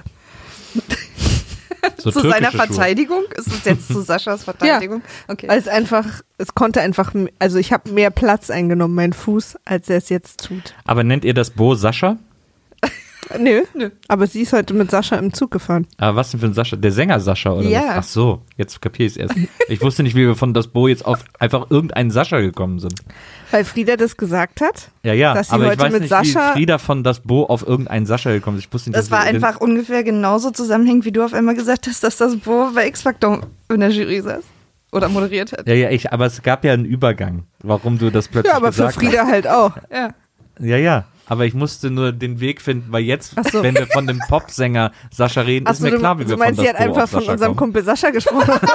So 1.97 2.11
zu 2.11 2.21
seiner 2.21 2.51
Schuhe. 2.51 2.61
Verteidigung? 2.61 3.25
Ist 3.37 3.49
es 3.49 3.65
jetzt 3.65 3.89
zu 3.89 4.01
Saschas 4.03 4.45
Verteidigung? 4.45 5.03
Okay. 5.29 5.49
Weil 5.49 5.59
es 5.59 5.69
einfach, 5.69 6.07
es 6.39 6.55
konnte 6.55 6.81
einfach, 6.81 7.15
also 7.39 7.59
ich 7.59 7.73
habe 7.73 7.91
mehr 7.91 8.11
Platz 8.11 8.51
eingenommen, 8.51 8.95
mein 8.95 9.13
Fuß, 9.13 9.57
als 9.65 9.89
er 9.89 9.99
es 9.99 10.09
jetzt 10.09 10.47
tut. 10.47 10.75
Aber 10.85 11.05
nennt 11.05 11.25
ihr 11.25 11.35
das 11.35 11.51
Bo 11.51 11.75
Sascha? 11.75 12.17
Nö, 13.39 13.63
aber 14.09 14.27
sie 14.27 14.43
ist 14.43 14.53
heute 14.53 14.75
mit 14.75 14.91
Sascha 14.91 15.17
im 15.17 15.33
Zug 15.33 15.51
gefahren. 15.53 15.87
Aber 15.99 16.17
was 16.17 16.31
denn 16.31 16.41
für 16.41 16.47
ein 16.47 16.55
Sascha? 16.55 16.77
Der 16.77 16.91
Sänger 16.91 17.21
Sascha 17.21 17.53
oder 17.53 17.69
Ja. 17.69 17.83
was? 17.89 17.97
Ach 17.97 18.03
so, 18.05 18.43
jetzt 18.57 18.81
kapiere 18.83 19.07
ich 19.07 19.13
es 19.13 19.17
erst. 19.19 19.35
Ich 19.69 19.81
wusste 19.83 20.03
nicht, 20.03 20.17
wie 20.17 20.27
wir 20.27 20.35
von 20.35 20.53
das 20.55 20.67
Bo 20.69 20.89
jetzt 20.89 21.05
auf 21.07 21.25
einfach 21.39 21.71
irgendeinen 21.71 22.11
Sascha 22.11 22.41
gekommen 22.41 22.79
sind. 22.81 22.95
Weil 23.51 23.65
Frieda 23.65 23.97
das 23.97 24.17
gesagt 24.17 24.61
hat. 24.61 24.91
Ja, 25.03 25.13
ja, 25.13 25.35
Dass 25.35 25.49
sie 25.49 25.55
aber 25.55 25.65
ich 25.65 25.71
heute 25.71 25.83
weiß 25.83 25.93
mit 25.93 26.03
nicht, 26.03 26.13
Sascha- 26.13 26.51
wie 26.51 26.59
Frieda 26.59 26.79
von 26.79 27.05
das 27.05 27.21
Bo 27.21 27.45
auf 27.45 27.67
irgendeinen 27.67 28.07
Sascha 28.07 28.31
gekommen 28.33 28.59
ist. 28.59 28.65
Ich 28.67 28.73
wusste 28.73 28.91
nicht, 28.91 28.99
das 28.99 29.09
dass 29.09 29.13
war 29.19 29.25
einfach 29.25 29.61
ungefähr 29.61 30.03
genauso 30.03 30.51
zusammenhängend, 30.51 31.05
wie 31.05 31.13
du 31.13 31.25
auf 31.25 31.33
einmal 31.35 31.55
gesagt 31.55 31.87
hast, 31.87 32.03
dass 32.03 32.17
das 32.17 32.37
Bo 32.37 32.71
bei 32.75 32.87
X-Factor 32.89 33.41
in 33.69 33.81
der 33.81 33.91
Jury 33.91 34.21
saß. 34.23 34.43
Oder 34.93 35.09
moderiert 35.09 35.53
hat. 35.53 35.69
Ja, 35.69 35.75
ja, 35.75 35.91
ich, 35.91 36.13
aber 36.13 36.27
es 36.27 36.43
gab 36.43 36.65
ja 36.65 36.73
einen 36.73 36.85
Übergang, 36.85 37.45
warum 37.63 37.97
du 37.99 38.11
das 38.11 38.27
plötzlich 38.27 38.51
Ja, 38.51 38.57
aber 38.57 38.73
für 38.73 38.87
gesagt 38.87 38.95
Frieda 38.97 39.25
halt 39.27 39.47
auch. 39.47 39.77
Ja. 39.93 40.09
hast. 40.09 40.15
Ja, 40.67 40.77
ja. 40.77 41.05
Aber 41.31 41.47
ich 41.47 41.55
musste 41.55 41.91
nur 41.93 42.11
den 42.11 42.41
Weg 42.41 42.61
finden, 42.61 42.91
weil 42.91 43.05
jetzt, 43.05 43.35
Ach 43.37 43.45
so. 43.51 43.63
wenn 43.63 43.77
wir 43.77 43.87
von 43.87 44.05
dem 44.05 44.19
Popsänger 44.29 44.91
Sascha 45.13 45.43
reden, 45.43 45.65
ist 45.67 45.81
Achso, 45.81 45.85
mir 45.85 45.97
klar, 45.97 46.19
wie 46.19 46.25
du 46.25 46.31
wir 46.31 46.37
meinst, 46.37 46.57
von 46.57 46.67
sie 46.67 46.73
das 46.73 46.81
hat 46.81 46.89
einfach 46.89 47.09
von 47.09 47.21
Sascha 47.21 47.33
unserem 47.33 47.57
kommen. 47.57 47.73
Kumpel 47.73 47.85
Sascha 47.85 48.11
gesprochen. 48.11 48.53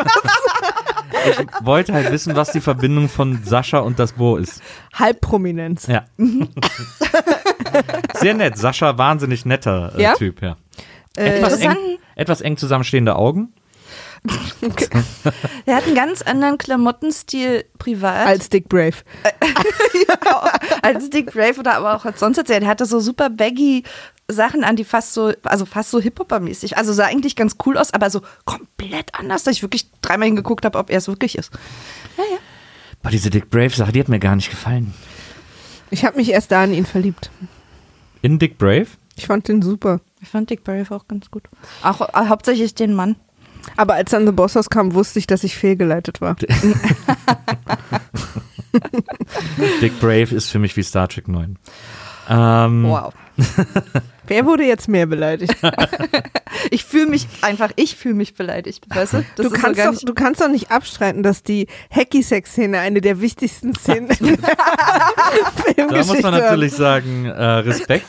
Ich 1.28 1.66
wollte 1.66 1.94
halt 1.94 2.12
wissen, 2.12 2.36
was 2.36 2.52
die 2.52 2.62
Verbindung 2.62 3.10
von 3.10 3.44
Sascha 3.44 3.80
und 3.80 3.98
das 4.00 4.14
Bo 4.14 4.38
ist. 4.38 4.62
Halbprominenz. 4.94 5.88
Ja. 5.88 6.06
Sehr 8.16 8.34
nett. 8.36 8.58
Sascha, 8.58 8.98
wahnsinnig 8.98 9.46
netter 9.46 9.94
äh, 9.98 10.04
Ja? 10.04 10.14
Typ, 10.14 10.42
ja. 10.42 10.56
Äh, 11.18 11.38
Etwas 11.38 11.60
eng, 11.60 11.76
etwas 12.16 12.42
eng 12.42 12.58
zusammenstehende 12.58 13.16
Augen. 13.16 13.54
Der 15.68 15.76
hat 15.76 15.86
einen 15.86 15.96
ganz 15.96 16.22
anderen 16.22 16.58
Klamottenstil 16.58 17.66
privat. 17.78 18.28
als 18.28 18.50
Dick 18.50 18.70
Brave. 18.70 18.96
als 20.82 21.10
Dick 21.10 21.32
Brave 21.32 21.60
oder 21.60 21.76
aber 21.76 21.96
auch 21.96 22.06
als 22.06 22.20
sonst 22.20 22.38
erzählt. 22.38 22.64
Er 22.64 22.70
hatte 22.70 22.86
so 22.86 23.00
super 23.00 23.30
baggy 23.30 23.84
Sachen 24.28 24.64
an, 24.64 24.76
die 24.76 24.84
fast 24.84 25.14
so, 25.14 25.34
also 25.44 25.66
fast 25.66 25.92
so 25.92 26.00
Hip-Hopper-mäßig. 26.00 26.78
Also 26.78 26.94
sah 26.94 27.06
eigentlich 27.06 27.36
ganz 27.36 27.58
cool 27.66 27.78
aus, 27.78 27.94
aber 27.94 28.10
so 28.10 28.22
komplett 28.46 29.14
anders, 29.14 29.44
dass 29.44 29.56
ich 29.56 29.62
wirklich 29.62 29.92
dreimal 30.02 30.28
hingeguckt 30.28 30.66
habe, 30.66 30.80
ob 30.80 30.90
er 30.90 30.98
es 30.98 31.08
wirklich 31.08 31.38
ist. 31.38 31.52
Boah, 33.04 33.12
diese 33.12 33.30
Dick 33.30 33.52
Brave-Sache, 33.52 33.92
die 33.92 34.00
hat 34.00 34.10
mir 34.10 34.20
gar 34.20 34.36
nicht 34.36 34.50
gefallen. 34.50 34.94
Ich 35.92 36.04
habe 36.06 36.18
mich 36.18 36.32
erst 36.32 36.52
da 36.52 36.64
in 36.64 36.74
ihn 36.74 36.86
verliebt. 36.88 37.30
In 38.24 38.40
Dick 38.40 38.58
Brave? 38.58 38.88
Ich 39.16 39.28
fand 39.28 39.48
den 39.48 39.62
super. 39.62 40.02
Ich 40.22 40.30
fand 40.30 40.50
Dick 40.50 40.64
Brave 40.64 40.90
auch 40.90 41.08
ganz 41.08 41.30
gut. 41.30 41.44
Auch 41.84 42.02
äh, 42.02 42.28
hauptsächlich 42.28 42.74
den 42.74 42.96
Mann. 42.96 43.16
Aber 43.78 43.94
als 43.96 44.12
dann 44.12 44.26
The 44.26 44.32
Boss 44.32 44.56
House 44.56 44.70
kam, 44.70 44.94
wusste 44.94 45.20
ich, 45.20 45.28
dass 45.28 45.44
ich 45.44 45.56
fehlgeleitet 45.56 46.22
war. 46.22 46.36
Dick 49.82 50.00
Brave 50.00 50.34
ist 50.36 50.50
für 50.50 50.60
mich 50.60 50.76
wie 50.78 50.84
Star 50.84 51.08
Trek 51.08 51.28
9. 51.28 51.58
Ähm, 52.30 52.84
Wow. 52.86 53.14
Wer 54.28 54.46
wurde 54.46 54.64
jetzt 54.64 54.88
mehr 54.88 55.06
beleidigt? 55.06 55.56
Ich 56.72 56.84
fühle 56.86 57.06
mich 57.06 57.28
einfach, 57.42 57.70
ich 57.76 57.96
fühle 57.96 58.16
mich 58.16 58.34
beleidigt, 58.34 58.86
weißt 58.90 59.14
du? 59.14 59.26
Das 59.36 59.46
Du 59.46 59.52
kannst, 59.52 59.80
doch, 59.80 59.92
nicht- 59.92 60.10
du 60.10 60.14
kannst 60.16 60.42
doch 60.42 60.48
nicht 60.48 60.72
abstreiten, 60.72 61.22
dass 61.22 61.44
die 61.44 61.68
Hacky-Sex-Szene 61.92 62.80
eine 62.80 63.02
der 63.02 63.22
wichtigsten 63.22 63.76
Szenen 63.76 64.10
in 64.20 64.38
der 64.42 64.56
Da 65.76 66.04
muss 66.06 66.22
man 66.24 66.34
natürlich 66.34 66.74
sagen, 66.74 67.26
äh, 67.26 67.44
Respekt. 67.44 68.08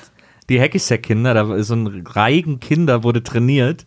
Die 0.49 0.59
Hacky-Sack-Kinder, 0.61 1.35
da 1.35 1.55
ist 1.55 1.67
so 1.67 1.75
ein 1.75 2.07
Reigen 2.07 2.59
Kinder 2.61 3.03
wurde 3.03 3.23
trainiert, 3.23 3.85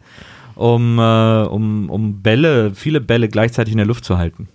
um, 0.60 1.00
äh, 1.00 1.44
um, 1.48 1.90
um 1.90 2.22
Bälle, 2.22 2.74
viele 2.76 3.02
Bälle 3.02 3.30
gleichzeitig 3.30 3.72
in 3.74 3.78
der 3.78 3.88
Luft 3.88 4.06
zu 4.06 4.18
halten. 4.18 4.48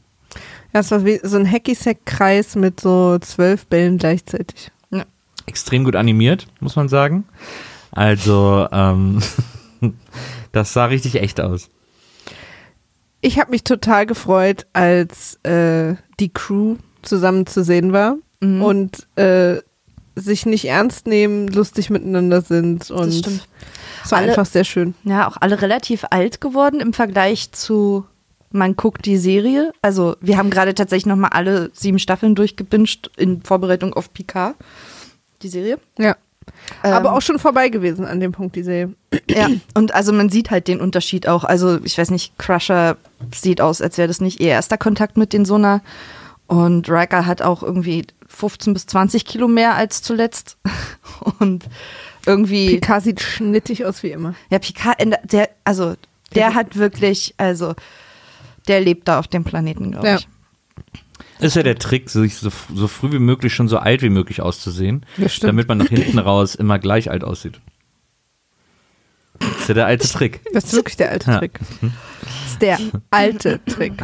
Ja, 0.72 0.80
es 0.80 0.90
war 0.90 1.04
wie 1.04 1.20
so 1.22 1.36
ein 1.36 1.50
Hacky-Sack-Kreis 1.50 2.56
mit 2.56 2.80
so 2.80 3.18
zwölf 3.18 3.66
Bällen 3.66 3.98
gleichzeitig. 3.98 4.70
Extrem 5.46 5.84
gut 5.84 5.94
animiert, 5.94 6.46
muss 6.60 6.74
man 6.74 6.88
sagen. 6.88 7.24
Also, 7.90 8.66
ähm, 8.72 9.20
das 10.52 10.72
sah 10.72 10.86
richtig 10.86 11.16
echt 11.16 11.38
aus. 11.38 11.68
Ich 13.20 13.38
habe 13.38 13.50
mich 13.50 13.62
total 13.62 14.06
gefreut, 14.06 14.66
als 14.72 15.38
äh, 15.44 15.96
die 16.18 16.32
Crew 16.32 16.76
zusammen 17.02 17.46
zu 17.46 17.62
sehen 17.62 17.92
war 17.92 18.16
Mhm. 18.44 18.62
und 18.62 19.06
äh, 19.16 19.58
sich 20.16 20.46
nicht 20.46 20.66
ernst 20.66 21.06
nehmen, 21.06 21.48
lustig 21.48 21.90
miteinander 21.90 22.40
sind 22.42 22.90
und 22.90 23.06
Das 23.06 23.18
stimmt. 23.18 23.48
es 24.04 24.12
war 24.12 24.18
Alle- 24.18 24.28
einfach 24.30 24.46
sehr 24.46 24.64
schön. 24.64 24.94
Ja, 25.04 25.28
auch 25.28 25.36
alle 25.40 25.60
relativ 25.60 26.04
alt 26.10 26.40
geworden 26.40 26.80
im 26.80 26.92
Vergleich 26.92 27.50
zu 27.52 28.04
man 28.50 28.76
guckt 28.76 29.04
die 29.06 29.16
Serie. 29.16 29.72
Also 29.82 30.14
wir 30.20 30.36
haben 30.38 30.48
gerade 30.50 30.74
tatsächlich 30.74 31.06
nochmal 31.06 31.30
alle 31.32 31.70
sieben 31.74 31.98
Staffeln 31.98 32.36
durchgebinged 32.36 33.10
in 33.16 33.42
Vorbereitung 33.42 33.94
auf 33.94 34.12
Picard, 34.14 34.54
die 35.42 35.48
Serie. 35.48 35.78
Ja. 35.98 36.14
Ähm, 36.84 36.92
Aber 36.92 37.14
auch 37.14 37.20
schon 37.22 37.40
vorbei 37.40 37.68
gewesen 37.68 38.04
an 38.06 38.20
dem 38.20 38.30
Punkt, 38.30 38.54
die 38.54 38.62
Serie. 38.62 38.94
Ja, 39.28 39.48
und 39.74 39.92
also 39.92 40.12
man 40.12 40.28
sieht 40.28 40.52
halt 40.52 40.68
den 40.68 40.80
Unterschied 40.80 41.26
auch. 41.26 41.42
Also 41.42 41.80
ich 41.82 41.98
weiß 41.98 42.10
nicht, 42.12 42.38
Crusher 42.38 42.96
sieht 43.34 43.60
aus, 43.60 43.80
als 43.82 43.98
wäre 43.98 44.06
das 44.06 44.20
nicht 44.20 44.38
ihr 44.40 44.50
erster 44.50 44.78
Kontakt 44.78 45.16
mit 45.16 45.32
den 45.32 45.44
Sona. 45.44 45.80
Und 46.46 46.88
Riker 46.90 47.26
hat 47.26 47.42
auch 47.42 47.62
irgendwie 47.64 48.06
15 48.34 48.72
bis 48.74 48.86
20 48.86 49.24
Kilo 49.24 49.48
mehr 49.48 49.74
als 49.74 50.02
zuletzt. 50.02 50.56
Und 51.38 51.64
irgendwie. 52.26 52.78
Picard 52.78 53.02
sieht 53.04 53.20
schnittig 53.20 53.84
aus 53.84 54.02
wie 54.02 54.10
immer. 54.10 54.34
Ja, 54.50 54.58
Picard, 54.58 55.00
in 55.02 55.10
der- 55.10 55.20
der, 55.24 55.50
also 55.64 55.94
der 56.34 56.54
hat 56.54 56.76
wirklich, 56.76 57.34
also 57.36 57.74
der 58.68 58.80
lebt 58.80 59.08
da 59.08 59.18
auf 59.18 59.28
dem 59.28 59.44
Planeten, 59.44 59.92
glaube 59.92 60.06
Ja. 60.08 60.16
ich. 60.16 60.28
Ist 61.40 61.56
ja 61.56 61.62
der 61.62 61.76
Trick, 61.78 62.10
sich 62.10 62.36
so, 62.36 62.50
so 62.74 62.88
früh 62.88 63.12
wie 63.12 63.18
möglich 63.18 63.52
schon 63.54 63.68
so 63.68 63.78
alt 63.78 64.02
wie 64.02 64.08
möglich 64.08 64.40
auszusehen, 64.40 65.04
damit 65.40 65.68
man 65.68 65.78
nach 65.78 65.88
hinten 65.88 66.18
raus 66.18 66.54
immer 66.54 66.78
gleich 66.78 67.10
alt 67.10 67.24
aussieht. 67.24 67.60
Das 69.64 69.70
ist 69.70 69.76
ja 69.76 69.82
der 69.82 69.86
alte 69.86 70.08
Trick. 70.08 70.40
Das 70.52 70.64
ist 70.64 70.74
wirklich 70.74 70.96
der 70.98 71.10
alte 71.10 71.30
Ja. 71.30 71.38
Trick. 71.38 71.58
Das 71.58 72.52
ist 72.52 72.60
der 72.60 72.78
alte 73.10 73.60
Trick. 73.64 73.94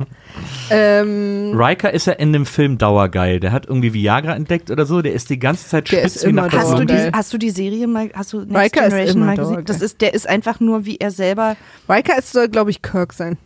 ähm, 0.70 1.52
Riker 1.54 1.92
ist 1.92 2.08
ja 2.08 2.14
in 2.14 2.32
dem 2.32 2.44
Film 2.44 2.76
dauergeil. 2.76 3.38
Der 3.38 3.52
hat 3.52 3.66
irgendwie 3.66 3.94
Viagra 3.94 4.34
entdeckt 4.34 4.68
oder 4.68 4.86
so. 4.86 5.00
Der 5.00 5.12
ist 5.12 5.30
die 5.30 5.38
ganze 5.38 5.68
Zeit 5.68 5.90
Der 5.92 6.00
spitz 6.00 6.16
ist 6.16 6.26
wie 6.26 6.30
immer 6.30 6.46
nach 6.46 6.52
Hast 6.52 6.76
du, 6.76 6.84
die, 6.84 7.10
hast 7.12 7.32
du 7.32 7.38
die 7.38 7.50
Serie 7.50 7.86
mal, 7.86 8.10
hast 8.14 8.32
du 8.32 8.40
Next 8.40 8.56
Riker 8.56 8.86
ist 8.86 8.90
Generation 8.90 9.16
immer 9.16 9.26
mal 9.26 9.36
gesehen? 9.36 9.64
Das 9.64 9.80
ist, 9.80 10.00
der 10.00 10.12
ist 10.12 10.28
einfach 10.28 10.58
nur 10.58 10.84
wie 10.86 10.96
er 10.96 11.12
selber. 11.12 11.56
Riker 11.88 12.18
ist, 12.18 12.32
soll, 12.32 12.48
glaube 12.48 12.70
ich, 12.70 12.82
Kirk 12.82 13.12
sein. 13.12 13.38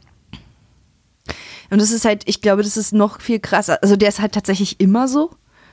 Und 1.68 1.80
das 1.82 1.90
ist 1.90 2.06
halt, 2.06 2.22
ich 2.24 2.40
glaube, 2.40 2.62
das 2.62 2.78
ist 2.78 2.94
noch 2.94 3.20
viel 3.20 3.38
krasser. 3.38 3.82
Also 3.82 3.96
der 3.96 4.08
ist 4.08 4.20
halt 4.20 4.32
tatsächlich 4.32 4.80
immer 4.80 5.08
so. 5.08 5.30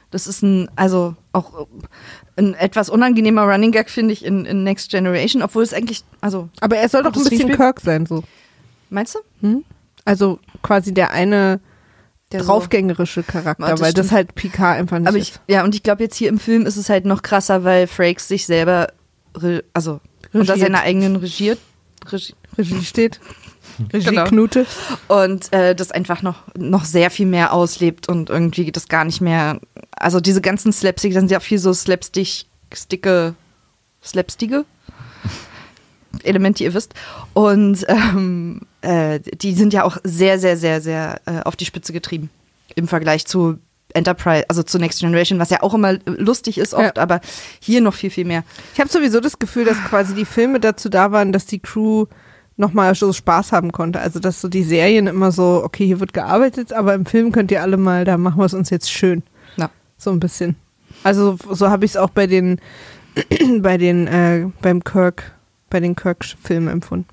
Das 0.09 0.27
ist 0.27 0.41
ein, 0.41 0.69
also 0.75 1.15
auch 1.31 1.67
ein 2.37 2.53
etwas 2.53 2.89
unangenehmer 2.89 3.43
Running 3.43 3.71
Gag, 3.71 3.89
finde 3.89 4.13
ich, 4.13 4.23
in, 4.25 4.45
in 4.45 4.63
Next 4.63 4.89
Generation, 4.91 5.41
obwohl 5.43 5.63
es 5.63 5.73
eigentlich, 5.73 6.03
also, 6.21 6.49
Aber 6.61 6.77
er 6.77 6.87
soll 6.89 7.03
doch 7.03 7.11
Das 7.11 7.25
ein 7.25 7.29
bisschen 7.29 7.51
Kirk 7.55 7.81
sein, 7.81 8.05
so. 8.05 8.23
meinst 8.89 9.17
du? 9.41 9.63
Also 10.05 10.39
quasi 10.63 10.93
der 10.93 11.11
eine 11.11 11.59
Der 12.31 12.41
draufgängerische 12.41 13.23
Charakter, 13.23 13.65
Ja, 13.65 13.71
das 13.71 13.81
weil 13.81 13.93
das 13.93 14.05
stimmt. 14.07 14.17
halt 14.17 14.35
Picard 14.35 14.77
einfach 14.79 14.99
nicht 14.99 15.07
Aber 15.09 15.17
ich, 15.17 15.31
ist. 15.31 15.41
ja, 15.47 15.63
und 15.63 15.75
ich 15.75 15.83
glaube 15.83 16.03
jetzt 16.03 16.15
hier 16.15 16.29
im 16.29 16.39
Film 16.39 16.65
ist 16.65 16.77
es 16.77 16.89
halt 16.89 17.05
noch 17.05 17.21
krasser, 17.21 17.63
weil 17.63 17.87
Frakes 17.87 18.27
sich 18.27 18.45
selber, 18.45 18.87
also 19.73 19.99
unter 20.33 20.53
Regiert. 20.53 20.59
seiner 20.59 20.81
eigenen 20.81 21.17
regiert, 21.17 21.59
regi 22.09 22.33
Regie 22.57 22.83
steht. 22.83 23.19
Regie 23.93 24.09
Genau. 24.09 24.23
Knute. 24.25 24.65
und 25.07 25.51
äh, 25.53 25.75
das 25.75 25.91
einfach 25.91 26.21
noch, 26.21 26.43
noch 26.57 26.85
sehr 26.85 27.09
viel 27.11 27.25
mehr 27.25 27.53
auslebt 27.53 28.07
und 28.09 28.29
irgendwie 28.29 28.71
das 28.71 28.87
gar 28.87 29.05
nicht 29.05 29.21
mehr 29.21 29.59
also 29.91 30.19
diese 30.19 30.41
ganzen 30.41 30.71
Slapstick, 30.73 31.13
da 31.13 31.19
sind 31.19 31.31
ja 31.31 31.39
viel 31.39 31.59
so 31.59 31.73
Slapstick, 31.73 32.45
Sticke, 32.73 33.35
Slapstige 34.03 34.65
Elemente, 36.23 36.63
ihr 36.63 36.73
wisst. 36.73 36.93
Und 37.33 37.85
ähm, 37.87 38.61
äh, 38.81 39.19
die 39.19 39.53
sind 39.53 39.73
ja 39.73 39.83
auch 39.83 39.97
sehr, 40.03 40.39
sehr, 40.39 40.57
sehr, 40.57 40.81
sehr 40.81 41.21
äh, 41.25 41.41
auf 41.43 41.55
die 41.55 41.65
Spitze 41.65 41.93
getrieben 41.93 42.29
im 42.75 42.87
Vergleich 42.87 43.25
zu 43.25 43.57
Enterprise, 43.93 44.45
also 44.49 44.63
zu 44.63 44.77
Next 44.79 44.99
Generation, 45.01 45.37
was 45.39 45.49
ja 45.49 45.61
auch 45.63 45.73
immer 45.73 45.97
lustig 46.05 46.57
ist 46.57 46.73
oft, 46.73 46.95
Ja. 46.97 47.03
aber 47.03 47.19
hier 47.59 47.81
noch 47.81 47.93
viel, 47.93 48.09
viel 48.09 48.23
mehr. 48.25 48.43
Ich 48.73 48.79
habe 48.79 48.89
sowieso 48.89 49.19
das 49.19 49.37
Gefühl, 49.39 49.65
dass 49.65 49.77
quasi 49.83 50.15
die 50.15 50.25
Filme 50.25 50.59
dazu 50.61 50.87
da 50.89 51.11
waren, 51.11 51.31
dass 51.33 51.45
die 51.45 51.59
Crew 51.59 52.05
nochmal 52.61 52.95
so 52.95 53.11
Spaß 53.11 53.51
haben 53.51 53.73
konnte. 53.73 53.99
Also 53.99 54.19
dass 54.19 54.39
so 54.39 54.47
die 54.47 54.63
Serien 54.63 55.07
immer 55.07 55.33
so, 55.33 55.61
okay, 55.65 55.85
hier 55.85 55.99
wird 55.99 56.13
gearbeitet, 56.13 56.71
aber 56.71 56.93
im 56.93 57.05
Film 57.05 57.33
könnt 57.33 57.51
ihr 57.51 57.61
alle 57.61 57.75
mal, 57.75 58.05
da 58.05 58.17
machen 58.17 58.39
wir 58.39 58.45
es 58.45 58.53
uns 58.53 58.69
jetzt 58.69 58.89
schön. 58.89 59.23
Ja. 59.57 59.69
So 59.97 60.11
ein 60.11 60.21
bisschen. 60.21 60.55
Also 61.03 61.37
so 61.49 61.69
habe 61.69 61.83
ich 61.83 61.91
es 61.91 61.97
auch 61.97 62.11
bei 62.11 62.27
den, 62.27 62.61
bei 63.59 63.77
den, 63.77 64.07
äh, 64.07 64.47
beim 64.61 64.83
Kirk, 64.83 65.33
bei 65.69 65.81
den 65.81 65.95
Kirk-Filmen 65.95 66.69
empfunden. 66.69 67.07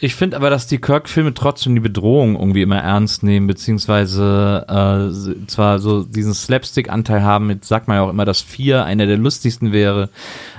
Ich 0.00 0.14
finde 0.14 0.36
aber, 0.36 0.48
dass 0.48 0.68
die 0.68 0.78
Kirk-Filme 0.78 1.34
trotzdem 1.34 1.74
die 1.74 1.80
Bedrohung 1.80 2.36
irgendwie 2.38 2.62
immer 2.62 2.78
ernst 2.78 3.24
nehmen, 3.24 3.48
beziehungsweise 3.48 4.64
äh, 4.68 5.46
zwar 5.48 5.80
so 5.80 6.04
diesen 6.04 6.34
Slapstick-Anteil 6.34 7.24
haben, 7.24 7.50
jetzt 7.50 7.66
sagt 7.66 7.88
man 7.88 7.96
ja 7.96 8.02
auch 8.04 8.10
immer, 8.10 8.24
dass 8.24 8.40
vier 8.40 8.84
einer 8.84 9.06
der 9.06 9.16
lustigsten 9.16 9.72
wäre, 9.72 10.08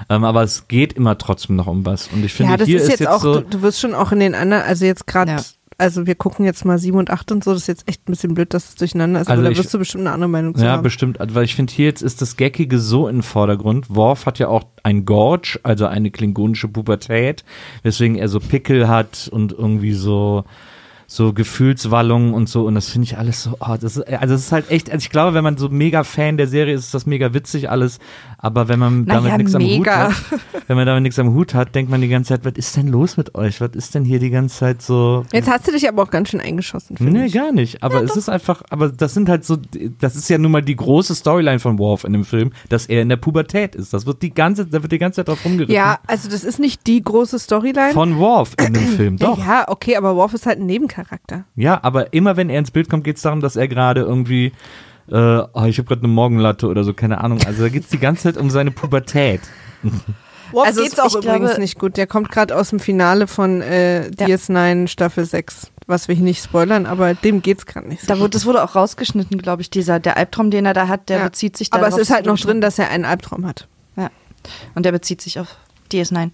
ähm, 0.10 0.26
aber 0.26 0.44
es 0.44 0.68
geht 0.68 0.92
immer 0.92 1.18
trotzdem 1.18 1.56
noch 1.56 1.68
um 1.68 1.86
was. 1.86 2.10
Und 2.12 2.26
ich 2.26 2.34
finde, 2.34 2.52
ja, 2.52 2.58
das 2.58 2.68
hier 2.68 2.82
ist 2.82 2.90
jetzt, 2.90 3.08
auch, 3.08 3.22
so, 3.22 3.40
du, 3.40 3.48
du 3.50 3.62
wirst 3.62 3.80
schon 3.80 3.96
auch 3.96 4.12
in 4.12 4.20
den 4.20 4.36
anderen, 4.36 4.64
also 4.64 4.84
jetzt 4.84 5.08
gerade, 5.08 5.32
Ja. 5.32 5.42
Also 5.80 6.06
wir 6.06 6.16
gucken 6.16 6.46
jetzt 6.46 6.66
mal 6.66 6.78
7 6.78 6.98
und 6.98 7.10
8 7.10 7.32
und 7.32 7.44
so, 7.44 7.52
das 7.54 7.62
ist 7.64 7.68
jetzt 7.68 7.88
echt 7.88 8.08
ein 8.08 8.12
bisschen 8.12 8.34
blöd, 8.34 8.54
dass 8.54 8.70
es 8.70 8.76
durcheinander 8.76 9.22
ist, 9.22 9.30
Also 9.30 9.42
aber 9.42 9.50
da 9.52 9.58
wirst 9.58 9.74
du 9.74 9.80
bestimmt 9.80 10.02
eine 10.06 10.12
andere 10.14 10.30
Meinung 10.30 10.54
zu 10.56 10.64
Ja, 10.64 10.74
haben. 10.74 10.84
bestimmt. 10.84 11.20
Also, 11.20 11.34
Weil 11.36 11.46
ich 11.46 11.56
finde, 11.56 11.74
hier 11.74 11.86
jetzt 11.86 12.02
ist 12.02 12.22
das 12.22 12.38
Geckige 12.38 12.78
so 12.80 13.08
im 13.08 13.24
Vordergrund. 13.24 13.88
Worf 13.96 14.26
hat 14.26 14.40
ja 14.40 14.48
auch 14.50 14.66
ein 14.84 15.06
Gorge, 15.06 15.60
also 15.64 15.86
eine 15.88 16.12
klingonische 16.12 16.68
Pubertät, 16.68 17.44
weswegen 17.84 18.16
er 18.18 18.28
so 18.30 18.40
Pickel 18.40 18.88
hat 18.88 19.30
und 19.32 19.52
irgendwie 19.54 19.94
so 19.94 20.44
so 21.12 21.34
Gefühlswallungen 21.34 22.36
und 22.36 22.48
so 22.48 22.66
und 22.68 22.76
das 22.76 22.90
finde 22.90 23.06
ich 23.06 23.18
alles 23.18 23.42
so, 23.42 23.58
oh, 23.60 23.76
das 23.82 23.98
ist, 23.98 24.08
also 24.08 24.36
das 24.36 24.42
ist 24.44 24.52
halt 24.52 24.70
echt, 24.70 24.92
also 24.92 25.02
ich 25.04 25.10
glaube, 25.10 25.34
wenn 25.34 25.44
man 25.44 25.58
so 25.58 25.68
mega 25.68 26.04
Fan 26.04 26.38
der 26.38 26.46
Serie 26.46 26.76
ist, 26.76 26.86
ist 26.86 26.94
das 26.94 27.08
mega 27.08 27.34
witzig 27.34 27.68
alles, 27.68 27.98
aber 28.38 28.68
wenn 28.68 28.78
man 28.78 29.06
Naja, 29.06 29.22
damit 29.22 29.38
nichts 29.40 29.56
am 29.56 29.64
Hut 29.64 29.88
hat, 29.88 30.14
wenn 30.68 30.78
man 30.78 30.86
damit 30.86 31.02
nichts 31.02 31.18
am 31.18 31.34
Hut 31.34 31.56
hat, 31.56 31.74
denkt 31.74 31.90
man 31.90 32.00
die 32.02 32.10
ganze 32.10 32.30
Zeit, 32.30 32.46
was 32.46 32.54
ist 32.58 32.78
denn 32.78 32.90
los 32.90 33.18
mit 33.18 33.34
euch? 33.34 33.60
Was 33.60 33.72
ist 33.74 33.96
denn 33.96 34.06
hier 34.06 34.20
die 34.20 34.30
ganze 34.30 34.56
Zeit 34.60 34.84
so? 34.84 35.26
Jetzt 35.34 35.50
hast 35.50 35.68
du 35.68 35.72
dich 35.72 35.90
aber 35.90 36.04
auch 36.04 36.12
ganz 36.12 36.30
schön 36.30 36.42
eingeschossen, 36.42 36.96
finde 36.96 37.12
Nee, 37.12 37.26
ich. 37.26 37.34
gar 37.34 37.52
nicht. 37.54 37.82
Aber 37.82 38.04
es 38.04 38.16
ist 38.16 38.30
einfach, 38.30 38.62
aber 38.70 38.90
das 38.90 39.16
sind 39.16 39.30
halt 39.30 39.46
so, 39.46 39.58
das 40.00 40.16
ist 40.16 40.30
ja 40.30 40.38
nun 40.38 40.52
mal 40.52 40.62
die 40.62 40.76
große 40.76 41.16
Storyline 41.16 41.58
von 41.58 41.80
Worf 41.80 42.04
in 42.04 42.14
dem 42.14 42.24
Film, 42.24 42.52
dass 42.70 42.86
er 42.86 43.02
in 43.02 43.10
der 43.10 43.18
Pubertät 43.18 43.74
ist. 43.74 43.94
Das 43.96 44.06
wird 44.06 44.22
die 44.22 44.32
ganze, 44.32 44.68
da 44.68 44.84
wird 44.84 44.92
die 44.92 45.00
ganze 45.00 45.18
Zeit 45.18 45.28
drauf 45.28 45.44
rumgeritten. 45.44 45.74
Ja, 45.74 45.98
also 46.06 46.30
das 46.30 46.44
ist 46.44 46.60
nicht 46.60 46.86
die 46.86 47.04
große 47.04 47.40
Storyline. 47.40 47.94
Von 47.94 48.18
Worf 48.20 48.54
in 48.64 48.74
dem 48.76 48.88
Film, 48.90 49.18
doch. 49.20 49.40
Ja, 49.40 49.66
okay, 49.68 49.96
aber 49.98 50.16
Worf 50.16 50.36
ist 50.36 50.46
halt 50.46 50.60
ein 50.60 50.68
Nebencharakter. 50.68 50.99
Ja, 51.56 51.80
aber 51.84 52.14
immer 52.14 52.38
wenn 52.38 52.50
er 52.50 52.60
ins 52.60 52.72
Bild 52.72 52.90
kommt, 52.90 53.04
geht 53.04 53.18
es 53.18 53.22
darum, 53.22 53.42
dass 53.42 53.56
er 53.56 53.68
gerade 53.68 54.02
irgendwie, 54.02 54.52
äh, 55.12 55.14
oh, 55.54 55.64
ich 55.66 55.78
habe 55.78 55.88
gerade 55.88 56.02
eine 56.02 56.08
Morgenlatte 56.08 56.68
oder 56.68 56.84
so, 56.84 56.94
keine 56.94 57.22
Ahnung. 57.22 57.40
Also 57.46 57.64
da 57.64 57.70
geht 57.70 57.84
es 57.84 57.90
die 57.90 58.00
ganze 58.00 58.24
Zeit 58.24 58.38
um 58.38 58.50
seine 58.50 58.72
Pubertät. 58.72 59.42
Worf 60.52 60.66
Also 60.68 60.82
geht's 60.82 61.00
auch 61.00 61.08
ich 61.08 61.14
übrigens 61.16 61.50
glaube- 61.50 61.62
nicht 61.62 61.78
gut. 61.80 61.96
Der 61.98 62.08
kommt 62.08 62.32
gerade 62.32 62.56
aus 62.56 62.70
dem 62.72 62.80
Finale 62.80 63.28
von 63.28 63.62
äh, 63.62 64.06
Ja. 64.06 64.10
DS9 64.28 64.88
Staffel 64.88 65.26
6. 65.26 65.72
Was 65.86 66.08
wir 66.08 66.16
hier 66.16 66.24
nicht 66.24 66.44
spoilern, 66.44 66.86
aber 66.86 67.14
dem 67.16 67.42
geht's 67.42 67.66
gerade 67.66 67.88
nicht 67.88 68.02
so. 68.02 68.08
Da 68.08 68.20
wurde, 68.20 68.30
das 68.32 68.46
wurde 68.46 68.64
auch 68.64 68.76
rausgeschnitten, 68.76 69.40
glaube 69.40 69.62
ich, 69.64 69.70
dieser, 69.72 70.00
der 70.00 70.18
Albtraum, 70.18 70.52
den 70.52 70.66
er 70.68 70.74
da 70.76 70.88
hat, 70.88 71.10
der 71.10 71.18
Ja. 71.20 71.24
bezieht 71.26 71.58
sich 71.58 71.74
aber 71.74 71.84
es 71.84 71.90
darauf, 71.92 72.02
ist 72.02 72.12
halt 72.12 72.26
noch 72.28 72.38
drin, 72.40 72.62
dass 72.62 72.78
er 72.78 72.90
einen 72.90 73.06
Albtraum 73.06 73.46
hat. 73.48 73.68
Ja. 73.96 74.10
Und 74.76 74.86
der 74.86 74.92
bezieht 74.92 75.22
sich 75.22 75.40
auf 75.40 75.48
DS9. 75.92 76.32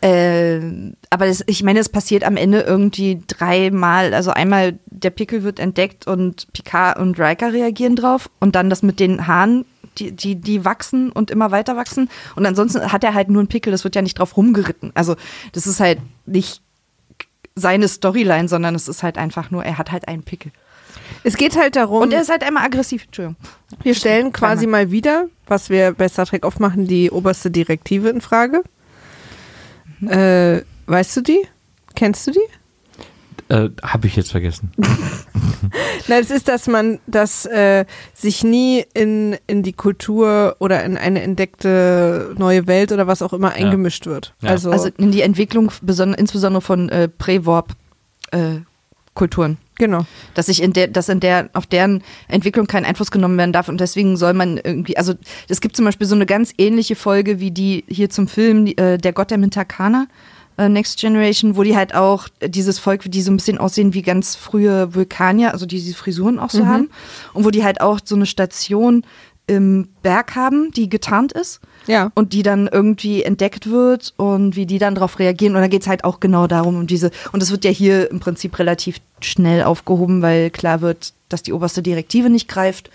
Äh, 0.00 0.92
aber 1.10 1.26
das, 1.26 1.42
ich 1.46 1.62
meine, 1.62 1.80
es 1.80 1.88
passiert 1.88 2.24
am 2.24 2.36
Ende 2.36 2.60
irgendwie 2.60 3.22
dreimal. 3.26 4.14
Also 4.14 4.30
einmal 4.30 4.78
der 4.86 5.10
Pickel 5.10 5.42
wird 5.42 5.58
entdeckt 5.58 6.06
und 6.06 6.52
Picard 6.52 6.98
und 6.98 7.18
Riker 7.18 7.52
reagieren 7.52 7.96
drauf. 7.96 8.30
Und 8.40 8.54
dann 8.54 8.70
das 8.70 8.82
mit 8.82 9.00
den 9.00 9.26
Haaren, 9.26 9.64
die, 9.98 10.12
die, 10.12 10.36
die 10.36 10.64
wachsen 10.64 11.10
und 11.10 11.30
immer 11.30 11.50
weiter 11.50 11.76
wachsen. 11.76 12.08
Und 12.36 12.46
ansonsten 12.46 12.92
hat 12.92 13.02
er 13.04 13.14
halt 13.14 13.28
nur 13.28 13.40
einen 13.40 13.48
Pickel, 13.48 13.70
das 13.70 13.84
wird 13.84 13.96
ja 13.96 14.02
nicht 14.02 14.18
drauf 14.18 14.36
rumgeritten. 14.36 14.92
Also 14.94 15.16
das 15.52 15.66
ist 15.66 15.80
halt 15.80 15.98
nicht 16.26 16.62
seine 17.56 17.88
Storyline, 17.88 18.48
sondern 18.48 18.74
es 18.74 18.86
ist 18.86 19.02
halt 19.02 19.18
einfach 19.18 19.50
nur, 19.50 19.64
er 19.64 19.78
hat 19.78 19.90
halt 19.90 20.06
einen 20.06 20.22
Pickel. 20.22 20.52
Es 21.24 21.36
geht 21.36 21.56
halt 21.56 21.76
darum, 21.76 22.02
Und 22.02 22.12
er 22.12 22.20
ist 22.20 22.30
halt 22.30 22.42
einmal 22.42 22.64
aggressiv. 22.64 23.04
Entschuldigung. 23.04 23.36
wir 23.82 23.94
stellen 23.94 24.32
quasi 24.32 24.66
mal 24.66 24.90
wieder, 24.90 25.26
was 25.46 25.70
wir 25.70 25.92
bei 25.92 26.08
Star 26.08 26.26
Trek 26.26 26.44
oft 26.44 26.60
machen, 26.60 26.86
die 26.86 27.10
oberste 27.10 27.50
Direktive 27.50 28.08
in 28.08 28.20
Frage. 28.20 28.62
Mhm. 30.00 30.08
Äh, 30.10 30.62
weißt 30.86 31.16
du 31.16 31.20
die? 31.22 31.40
Kennst 31.94 32.26
du 32.26 32.32
die? 32.32 33.52
Äh, 33.54 33.70
habe 33.82 34.06
ich 34.06 34.16
jetzt 34.16 34.30
vergessen. 34.30 34.72
Na, 36.08 36.18
es 36.18 36.30
ist, 36.30 36.48
dass 36.48 36.66
man, 36.66 36.98
dass 37.06 37.44
äh, 37.46 37.84
sich 38.14 38.44
nie 38.44 38.84
in, 38.94 39.36
in 39.46 39.62
die 39.62 39.72
Kultur 39.72 40.56
oder 40.58 40.84
in 40.84 40.96
eine 40.96 41.22
entdeckte 41.22 42.34
neue 42.38 42.66
Welt 42.66 42.92
oder 42.92 43.06
was 43.06 43.22
auch 43.22 43.32
immer 43.32 43.52
eingemischt 43.52 44.06
wird. 44.06 44.34
Ja. 44.40 44.50
Also, 44.50 44.70
Also 44.70 44.88
in 44.96 45.10
die 45.12 45.22
Entwicklung, 45.22 45.70
beson- 45.84 46.14
insbesondere 46.14 46.60
von 46.62 46.88
äh, 46.88 47.08
Prä-Warp-Kulturen. 49.18 49.58
genau. 49.76 50.06
dass 50.34 50.46
sich 50.46 50.62
in 50.62 50.72
der, 50.72 50.88
dass 50.88 51.08
in 51.08 51.20
der, 51.20 51.50
auf 51.52 51.66
deren 51.66 52.02
Entwicklung 52.28 52.66
kein 52.66 52.84
Einfluss 52.84 53.10
genommen 53.10 53.36
werden 53.36 53.52
darf 53.52 53.68
und 53.68 53.80
deswegen 53.80 54.16
soll 54.16 54.32
man 54.32 54.58
irgendwie, 54.58 54.96
also 54.96 55.14
es 55.48 55.60
gibt 55.60 55.76
zum 55.76 55.84
Beispiel 55.84 56.06
so 56.06 56.14
eine 56.14 56.26
ganz 56.26 56.52
ähnliche 56.58 56.96
Folge 56.96 57.40
wie 57.40 57.50
die 57.50 57.84
hier 57.88 58.10
zum 58.10 58.28
Film, 58.28 58.66
äh, 58.66 58.98
der 58.98 59.12
Gott 59.12 59.30
der 59.30 59.38
Mintakana, 59.38 60.06
äh, 60.56 60.68
Next 60.68 60.98
Generation, 60.98 61.56
wo 61.56 61.62
die 61.62 61.76
halt 61.76 61.94
auch 61.94 62.28
dieses 62.42 62.78
Volk, 62.78 63.10
die 63.10 63.22
so 63.22 63.30
ein 63.30 63.36
bisschen 63.36 63.58
aussehen 63.58 63.94
wie 63.94 64.02
ganz 64.02 64.36
frühe 64.36 64.94
Vulkanier, 64.94 65.52
also 65.52 65.66
die 65.66 65.76
diese 65.76 65.94
Frisuren 65.94 66.38
auch 66.38 66.50
so 66.50 66.66
haben 66.66 66.90
und 67.34 67.44
wo 67.44 67.50
die 67.50 67.64
halt 67.64 67.80
auch 67.80 68.00
so 68.04 68.14
eine 68.14 68.26
Station 68.26 69.04
im 69.48 69.88
Berg 70.02 70.36
haben, 70.36 70.70
die 70.70 70.88
getarnt 70.88 71.32
ist 71.32 71.60
Ja. 71.86 72.12
und 72.14 72.32
die 72.32 72.42
dann 72.44 72.68
irgendwie 72.68 73.22
entdeckt 73.24 73.68
wird 73.68 74.14
und 74.16 74.54
wie 74.54 74.66
die 74.66 74.78
dann 74.78 74.94
darauf 74.94 75.18
reagieren. 75.18 75.56
Und 75.56 75.62
da 75.62 75.68
geht 75.68 75.82
es 75.82 75.88
halt 75.88 76.04
auch 76.04 76.20
genau 76.20 76.46
darum, 76.46 76.76
um 76.76 76.86
diese, 76.86 77.10
und 77.32 77.42
das 77.42 77.50
wird 77.50 77.64
ja 77.64 77.70
hier 77.70 78.10
im 78.10 78.20
Prinzip 78.20 78.58
relativ 78.58 78.98
schnell 79.20 79.64
aufgehoben, 79.64 80.22
weil 80.22 80.50
klar 80.50 80.80
wird, 80.80 81.12
dass 81.28 81.42
die 81.42 81.52
oberste 81.52 81.82
Direktive 81.82 82.30
nicht 82.30 82.46
greift, 82.48 82.90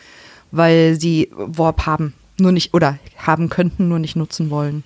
weil 0.51 0.99
sie 0.99 1.29
Warp 1.35 1.85
haben, 1.85 2.13
nur 2.39 2.51
nicht, 2.51 2.73
oder 2.73 2.97
haben 3.17 3.49
könnten, 3.49 3.89
nur 3.89 3.99
nicht 3.99 4.15
nutzen 4.15 4.49
wollen. 4.49 4.83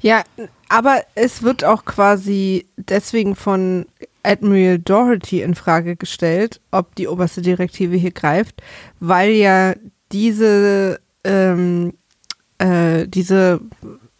Ja, 0.00 0.22
aber 0.68 1.02
es 1.14 1.42
wird 1.42 1.64
auch 1.64 1.84
quasi 1.84 2.66
deswegen 2.76 3.34
von 3.36 3.86
Admiral 4.22 4.78
Doherty 4.78 5.42
in 5.42 5.54
Frage 5.54 5.96
gestellt, 5.96 6.60
ob 6.70 6.94
die 6.94 7.08
oberste 7.08 7.42
Direktive 7.42 7.96
hier 7.96 8.12
greift, 8.12 8.62
weil 9.00 9.32
ja 9.32 9.74
diese, 10.12 11.00
ähm, 11.24 11.94
äh, 12.58 13.06
diese 13.08 13.60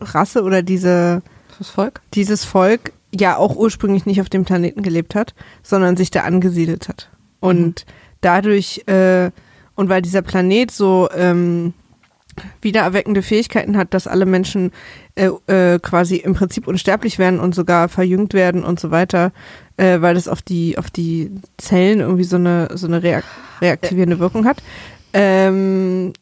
Rasse 0.01 0.43
oder 0.43 0.63
diese, 0.63 1.23
Volk? 1.61 2.01
dieses 2.15 2.45
Volk 2.45 2.93
ja 3.15 3.37
auch 3.37 3.57
ursprünglich 3.57 4.07
nicht 4.07 4.21
auf 4.21 4.31
dem 4.31 4.45
Planeten 4.45 4.83
gelebt 4.83 5.15
hat, 5.15 5.35
sondern 5.63 5.97
sich 5.97 6.11
da 6.11 6.23
angesiedelt 6.23 6.89
hat. 6.89 7.11
Und 7.41 7.85
dadurch, 8.21 8.87
äh, 8.87 9.31
und 9.75 9.89
weil 9.89 10.03
dieser 10.03 10.23
Planet 10.23 10.71
so 10.71 11.09
ähm, 11.15 11.75
wiedererweckende 12.61 13.23
Fähigkeiten 13.23 13.77
hat, 13.77 13.93
dass 13.95 14.07
alle 14.07 14.27
Menschen 14.27 14.73
äh, 15.15 15.31
äh, 15.47 15.79
quasi 15.79 16.17
im 16.17 16.35
Prinzip 16.35 16.67
unsterblich 16.67 17.19
werden 17.19 17.41
und 17.41 17.55
sogar 17.55 17.89
verjüngt 17.89 18.33
werden 18.33 18.65
und 18.65 18.81
so 18.81 18.91
weiter, 18.91 19.33
äh, 19.77 20.01
weil 20.01 20.15
das 20.15 20.29
auf 20.29 20.41
die, 20.41 20.79
auf 20.79 20.91
die 20.91 21.31
Zellen 21.59 22.01
irgendwie 22.01 22.25
so 22.25 22.37
eine, 22.37 22.69
so 22.75 22.87
eine 22.87 23.03
reak 23.03 23.25
reaktivierende 23.61 24.19
Wirkung 24.19 24.45
hat. 24.45 24.63
Ähm, 25.13 26.13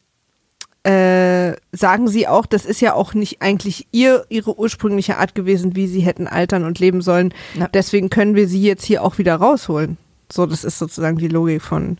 äh, 0.83 1.53
sagen 1.71 2.07
sie 2.07 2.27
auch, 2.27 2.45
das 2.45 2.65
ist 2.65 2.81
ja 2.81 2.93
auch 2.93 3.13
nicht 3.13 3.41
eigentlich 3.41 3.87
ihr, 3.91 4.25
ihre 4.29 4.57
ursprüngliche 4.57 5.17
Art 5.17 5.35
gewesen, 5.35 5.75
wie 5.75 5.87
sie 5.87 6.01
hätten 6.01 6.27
altern 6.27 6.63
und 6.63 6.79
leben 6.79 7.01
sollen. 7.01 7.33
Ja. 7.53 7.67
Deswegen 7.67 8.09
können 8.09 8.35
wir 8.35 8.47
sie 8.47 8.61
jetzt 8.61 8.83
hier 8.83 9.03
auch 9.03 9.17
wieder 9.17 9.35
rausholen. 9.35 9.97
So, 10.31 10.45
das 10.45 10.63
ist 10.63 10.79
sozusagen 10.79 11.17
die 11.17 11.27
Logik 11.27 11.61
von, 11.61 11.97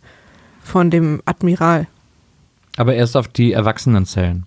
von 0.63 0.89
dem 0.89 1.21
Admiral. 1.25 1.87
Aber 2.77 2.95
erst 2.95 3.15
auf 3.17 3.27
die 3.27 3.51
Erwachsenenzellen. 3.51 4.45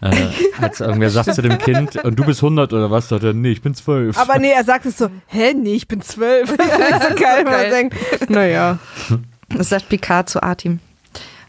Äh, 0.00 0.28
als 0.60 0.80
irgendwer 0.80 1.10
sagt 1.10 1.34
zu 1.34 1.42
dem 1.42 1.58
Kind, 1.58 2.02
und 2.04 2.18
du 2.18 2.24
bist 2.24 2.42
100 2.42 2.72
oder 2.72 2.90
was, 2.90 3.08
sagt 3.08 3.24
er, 3.24 3.34
nee, 3.34 3.50
ich 3.50 3.60
bin 3.60 3.74
12. 3.74 4.16
Aber 4.16 4.38
nee, 4.38 4.52
er 4.52 4.64
sagt 4.64 4.86
es 4.86 4.96
so, 4.96 5.08
hä, 5.26 5.52
nee, 5.54 5.74
ich 5.74 5.88
bin 5.88 6.00
zwölf. 6.00 6.56
Das 6.56 6.66
ist 7.02 7.08
so 7.08 7.14
geil, 7.16 7.44
wenn 7.44 7.52
man 7.52 7.70
denkt, 7.70 8.30
naja. 8.30 8.78
Das 9.50 9.68
sagt 9.68 9.88
Picard 9.88 10.30
zu 10.30 10.42
Artim. 10.42 10.78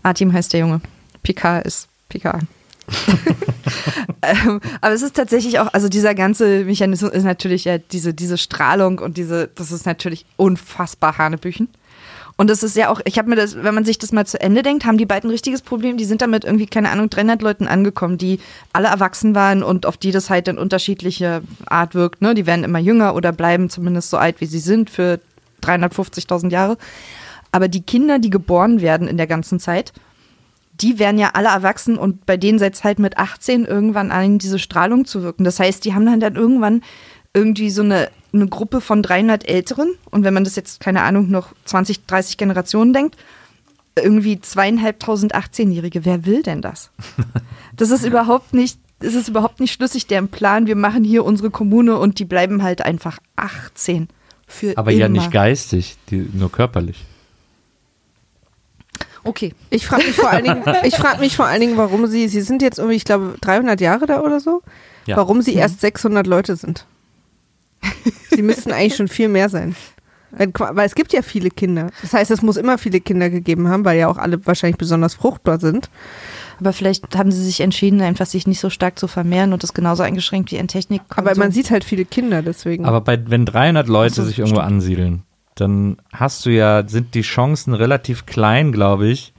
Artim 0.04 0.34
heißt 0.34 0.54
der 0.54 0.62
Junge. 0.62 0.82
Picard 1.24 1.66
ist 1.66 1.88
Picard. 2.08 2.44
ähm, 4.22 4.60
aber 4.82 4.94
es 4.94 5.02
ist 5.02 5.16
tatsächlich 5.16 5.60
auch, 5.60 5.74
also 5.74 5.90
dieser 5.90 6.16
ganze 6.16 6.66
Mechanismus 6.66 7.12
ist 7.12 7.24
natürlich 7.24 7.66
ja 7.66 7.78
diese, 7.78 8.14
diese 8.14 8.38
Strahlung 8.38 9.00
und 9.00 9.18
diese, 9.18 9.50
das 9.54 9.72
ist 9.72 9.86
natürlich 9.86 10.26
unfassbar 10.38 11.18
Hanebüchen. 11.18 11.70
Und 12.40 12.50
das 12.50 12.64
ist 12.64 12.78
ja 12.78 12.90
auch, 12.90 13.02
ich 13.04 13.18
habe 13.18 13.30
mir 13.30 13.36
das, 13.36 13.62
wenn 13.64 13.76
man 13.76 13.84
sich 13.84 13.98
das 13.98 14.14
mal 14.14 14.26
zu 14.26 14.40
Ende 14.40 14.64
denkt, 14.64 14.86
haben 14.86 14.98
die 14.98 15.06
beiden 15.06 15.28
ein 15.28 15.32
richtiges 15.32 15.62
Problem. 15.62 15.98
Die 15.98 16.06
sind 16.06 16.22
damit 16.22 16.46
irgendwie, 16.46 16.68
keine 16.68 16.90
Ahnung, 16.90 17.10
300 17.10 17.42
Leuten 17.42 17.68
angekommen, 17.68 18.18
die 18.18 18.40
alle 18.72 18.88
erwachsen 18.88 19.36
waren 19.36 19.62
und 19.62 19.86
auf 19.86 19.98
die 19.98 20.12
das 20.12 20.30
halt 20.30 20.48
in 20.48 20.58
unterschiedliche 20.58 21.42
Art 21.66 21.96
wirkt. 21.96 22.22
Ne? 22.22 22.36
Die 22.36 22.46
werden 22.46 22.64
immer 22.64 22.80
jünger 22.80 23.14
oder 23.14 23.34
bleiben 23.34 23.70
zumindest 23.70 24.10
so 24.10 24.16
alt, 24.16 24.40
wie 24.40 24.46
sie 24.46 24.60
sind 24.60 24.90
für 24.90 25.20
350.000 25.64 26.50
Jahre. 26.50 26.78
Aber 27.52 27.68
die 27.68 27.82
Kinder, 27.82 28.20
die 28.20 28.30
geboren 28.30 28.82
werden 28.82 29.08
in 29.08 29.18
der 29.18 29.28
ganzen 29.28 29.60
Zeit, 29.60 29.94
die 30.82 31.00
werden 31.00 31.20
ja 31.20 31.32
alle 31.34 31.50
erwachsen 31.50 31.98
und 31.98 32.26
bei 32.26 32.38
denen 32.38 32.60
setzt 32.60 32.84
halt 32.84 33.00
mit 33.00 33.18
18 33.18 33.66
irgendwann 33.66 34.12
an, 34.12 34.38
diese 34.38 34.60
Strahlung 34.60 35.06
zu 35.06 35.24
wirken. 35.24 35.44
Das 35.44 35.60
heißt, 35.60 35.84
die 35.84 35.94
haben 35.94 36.06
dann, 36.06 36.20
dann 36.20 36.36
irgendwann 36.36 36.82
irgendwie 37.34 37.70
so 37.70 37.82
eine, 37.82 38.10
eine 38.34 38.48
Gruppe 38.48 38.82
von 38.82 39.04
300 39.04 39.48
Älteren 39.48 39.96
und 40.10 40.24
wenn 40.24 40.34
man 40.34 40.44
das 40.44 40.56
jetzt, 40.56 40.80
keine 40.80 41.02
Ahnung, 41.02 41.30
noch 41.30 41.54
20, 41.66 42.06
30 42.06 42.38
Generationen 42.38 42.94
denkt, 42.94 43.18
irgendwie 43.96 44.40
zweieinhalbtausend 44.40 45.36
18-Jährige. 45.36 46.06
Wer 46.06 46.26
will 46.26 46.44
denn 46.44 46.62
das? 46.62 46.92
Das 47.76 47.92
ist 47.92 48.04
überhaupt 48.04 48.54
nicht, 48.54 48.78
das 49.00 49.14
ist 49.14 49.30
überhaupt 49.30 49.62
nicht 49.62 49.72
schlüssig, 49.72 50.06
deren 50.06 50.28
Plan. 50.28 50.68
Wir 50.68 50.76
machen 50.76 51.06
hier 51.06 51.24
unsere 51.24 51.50
Kommune 51.50 51.98
und 51.98 52.20
die 52.20 52.26
bleiben 52.26 52.62
halt 52.62 52.82
einfach 52.82 53.20
18. 53.38 54.10
Für 54.46 54.78
Aber 54.78 54.92
immer. 54.92 55.00
ja 55.00 55.08
nicht 55.08 55.32
geistig, 55.32 55.96
die, 56.10 56.30
nur 56.34 56.52
körperlich. 56.52 57.06
Okay. 59.30 59.54
Ich 59.70 59.86
frage 59.86 60.08
mich 60.08 60.16
vor 60.16 60.30
allen 60.32 60.44
Dingen, 60.44 60.64
ich 60.84 60.96
frage 60.96 61.20
mich 61.20 61.36
vor 61.36 61.46
allen 61.46 61.62
Dingen, 61.62 61.78
warum 61.78 62.08
sie, 62.08 62.28
sie 62.28 62.42
sind 62.42 62.64
jetzt 62.64 62.80
irgendwie, 62.80 62.96
ich 62.98 63.06
glaube, 63.06 63.36
300 63.42 63.80
Jahre 63.80 64.08
da 64.08 64.22
oder 64.22 64.40
so, 64.40 64.64
Ja. 65.06 65.18
warum 65.18 65.44
sie 65.44 65.54
erst 65.54 65.82
600 65.82 66.26
Leute 66.26 66.56
sind. 66.56 66.88
Sie 68.32 68.42
müssten 68.42 68.72
eigentlich 68.72 68.96
schon 68.96 69.08
viel 69.08 69.28
mehr 69.30 69.50
sein. 69.50 69.76
Weil, 70.32 70.52
weil 70.58 70.86
es 70.88 70.96
gibt 70.96 71.14
ja 71.14 71.22
viele 71.22 71.50
Kinder. 71.52 71.90
Das 72.02 72.14
heißt, 72.14 72.32
es 72.32 72.42
muss 72.42 72.58
immer 72.58 72.78
viele 72.80 73.00
Kinder 73.00 73.30
gegeben 73.30 73.68
haben, 73.68 73.86
weil 73.86 74.00
ja 74.00 74.08
auch 74.08 74.18
alle 74.18 74.44
wahrscheinlich 74.48 74.78
besonders 74.78 75.14
fruchtbar 75.14 75.60
sind. 75.60 75.90
Aber 76.60 76.74
vielleicht 76.74 77.16
haben 77.16 77.32
sie 77.32 77.44
sich 77.44 77.62
entschieden, 77.62 78.02
einfach 78.02 78.26
sich 78.26 78.48
nicht 78.48 78.60
so 78.60 78.70
stark 78.72 78.98
zu 78.98 79.08
vermehren 79.08 79.54
und 79.54 79.62
das 79.64 79.74
genauso 79.74 80.02
eingeschränkt 80.04 80.52
wie 80.52 80.58
in 80.58 80.68
Technik. 80.68 81.02
Aber 81.16 81.36
man 81.36 81.52
sieht 81.52 81.70
halt 81.72 81.84
viele 81.84 82.04
Kinder 82.06 82.42
deswegen. 82.42 82.86
Aber 82.86 83.02
bei, 83.02 83.20
wenn 83.30 83.46
300 83.46 83.88
Leute 83.88 84.24
sich 84.24 84.40
irgendwo 84.40 84.60
ansiedeln, 84.60 85.24
dann 85.60 85.98
hast 86.12 86.46
du 86.46 86.50
ja, 86.50 86.88
sind 86.88 87.16
die 87.16 87.22
Chancen 87.22 87.74
relativ 87.74 88.26
klein, 88.26 88.72
glaube 88.72 89.08
ich, 89.08 89.34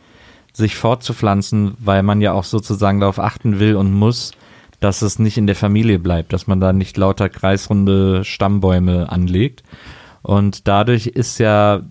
sich 0.53 0.77
fortzupflanzen, 0.77 1.77
weil 1.79 2.03
man 2.03 2.21
ja 2.21 2.33
auch 2.33 2.45
sozusagen 2.45 3.01
darauf 3.01 3.19
achten 3.19 3.61
will 3.61 3.77
und 3.77 3.93
muss, 3.93 4.33
dass 4.81 5.03
es 5.03 5.19
nicht 5.19 5.37
in 5.37 5.47
der 5.47 5.57
Familie 5.57 5.99
bleibt, 5.99 6.33
dass 6.33 6.47
man 6.47 6.61
da 6.61 6.73
nicht 6.73 6.97
lauter 6.97 7.29
kreisrunde 7.29 8.25
Stammbäume 8.25 9.11
anlegt. 9.11 9.63
Und 10.23 10.67
dadurch 10.67 11.07
ist 11.07 11.39
ja, 11.39 11.83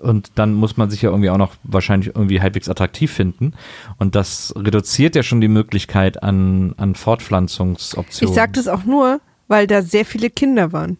und 0.00 0.32
dann 0.34 0.54
muss 0.54 0.76
man 0.76 0.90
sich 0.90 1.02
ja 1.02 1.10
irgendwie 1.10 1.30
auch 1.30 1.38
noch 1.38 1.54
wahrscheinlich 1.62 2.14
irgendwie 2.14 2.40
halbwegs 2.40 2.68
attraktiv 2.68 3.12
finden. 3.12 3.54
Und 3.98 4.14
das 4.14 4.54
reduziert 4.56 5.14
ja 5.14 5.22
schon 5.22 5.40
die 5.40 5.48
Möglichkeit 5.48 6.22
an, 6.22 6.74
an 6.76 6.94
ich 6.94 6.94
Fortpflanzungsoptionen. 6.94 8.34
sage 8.34 8.52
das 8.52 8.68
auch 8.68 8.84
nur, 8.84 9.20
weil 9.48 9.66
da 9.66 9.82
sehr 9.82 10.04
viele 10.04 10.30
Kinder 10.30 10.72
waren. 10.72 10.96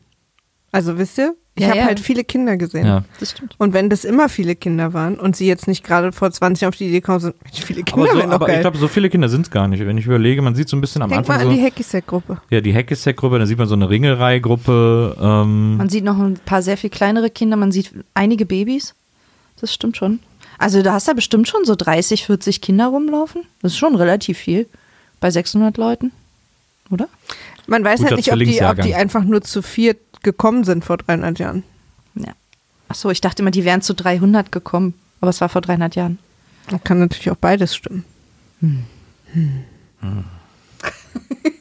Also 0.70 0.98
wisst 0.98 1.18
ihr, 1.18 1.34
ich 1.54 1.62
Ja, 1.62 1.68
habe 1.68 1.78
ja. 1.80 1.84
halt 1.86 2.00
viele 2.00 2.24
Kinder 2.24 2.56
gesehen. 2.56 2.86
Ja. 2.86 3.04
Das 3.20 3.32
stimmt. 3.32 3.54
Und 3.58 3.74
wenn 3.74 3.90
das 3.90 4.04
immer 4.04 4.28
viele 4.30 4.54
Kinder 4.56 4.92
waren 4.94 5.16
und 5.18 5.36
sie 5.36 5.46
jetzt 5.46 5.68
nicht 5.68 5.84
gerade 5.84 6.10
vor 6.12 6.30
20 6.30 6.62
Jahren 6.62 6.70
auf 6.72 6.76
die 6.78 6.88
Idee 6.88 7.00
kommen, 7.02 7.20
sind 7.20 7.34
viele 7.52 7.82
Kinder 7.82 8.10
Aber, 8.10 8.20
so, 8.22 8.28
aber 8.28 8.46
ich 8.48 8.52
geil. 8.54 8.60
glaube, 8.62 8.78
so 8.78 8.88
viele 8.88 9.10
Kinder 9.10 9.28
sind 9.28 9.42
es 9.42 9.50
gar 9.50 9.68
nicht. 9.68 9.84
Wenn 9.84 9.98
ich 9.98 10.06
überlege, 10.06 10.40
man 10.40 10.54
sieht 10.54 10.68
so 10.70 10.76
ein 10.76 10.80
bisschen 10.80 11.02
am 11.02 11.10
Denk 11.10 11.28
mal 11.28 11.34
Anfang 11.34 11.48
an 11.50 11.54
die 11.54 11.60
so, 11.60 11.66
Hackissack-Gruppe. 11.66 12.40
ja, 12.50 12.60
die 12.62 12.74
Hackissack-Gruppe, 12.74 13.38
dann 13.38 13.46
sieht 13.46 13.58
man 13.58 13.68
so 13.68 13.74
eine 13.74 13.90
Ringelreihe-Gruppe. 13.90 15.16
Ähm, 15.20 15.76
Man 15.76 15.88
sieht 15.88 16.04
noch 16.04 16.18
ein 16.18 16.34
paar 16.44 16.62
sehr 16.62 16.76
viel 16.76 16.90
kleinere 16.90 17.30
Kinder, 17.30 17.56
man 17.56 17.72
sieht 17.72 17.92
einige 18.14 18.46
Babys. 18.46 18.94
Das 19.60 19.72
stimmt 19.74 19.96
schon. 19.96 20.20
Also 20.58 20.82
da 20.82 20.92
hast 20.94 21.06
du 21.06 21.10
ja 21.10 21.14
bestimmt 21.14 21.48
schon 21.48 21.64
so 21.64 21.74
30, 21.74 22.24
40 22.26 22.60
Kinder 22.60 22.86
rumlaufen. 22.88 23.42
Das 23.62 23.72
ist 23.72 23.78
schon 23.78 23.94
relativ 23.94 24.38
viel 24.38 24.66
bei 25.20 25.30
600 25.30 25.76
Leuten, 25.76 26.12
oder? 26.90 27.08
Man 27.66 27.84
weiß 27.84 28.00
Guter 28.00 28.10
halt 28.10 28.16
nicht, 28.18 28.32
ob 28.32 28.38
die, 28.38 28.62
ob 28.80 28.80
die 28.86 28.94
einfach 28.94 29.22
nur 29.24 29.42
zu 29.42 29.62
viert 29.62 29.98
gekommen 30.22 30.64
sind 30.64 30.84
vor 30.84 30.98
300 30.98 31.38
Jahren. 31.38 31.64
Ja. 32.14 32.32
Ach 32.88 32.94
so, 32.94 33.10
ich 33.10 33.20
dachte 33.20 33.42
immer, 33.42 33.50
die 33.50 33.64
wären 33.64 33.82
zu 33.82 33.94
300 33.94 34.52
gekommen, 34.52 34.94
aber 35.20 35.30
es 35.30 35.40
war 35.40 35.48
vor 35.48 35.60
300 35.60 35.94
Jahren. 35.96 36.18
Dann 36.68 36.82
kann 36.84 36.98
natürlich 36.98 37.30
auch 37.30 37.36
beides 37.36 37.74
stimmen. 37.74 38.04
Hm. 38.60 38.84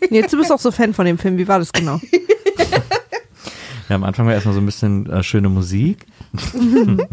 Jetzt 0.09 0.33
du 0.33 0.37
bist 0.37 0.51
auch 0.51 0.59
so 0.59 0.71
Fan 0.71 0.93
von 0.93 1.05
dem 1.05 1.17
Film. 1.17 1.37
Wie 1.37 1.47
war 1.47 1.59
das 1.59 1.71
genau? 1.71 1.99
ja, 3.89 3.95
am 3.95 4.03
Anfang 4.03 4.25
war 4.25 4.33
erstmal 4.33 4.53
so 4.53 4.59
ein 4.61 4.65
bisschen 4.65 5.09
äh, 5.09 5.23
schöne 5.23 5.49
Musik. 5.49 6.05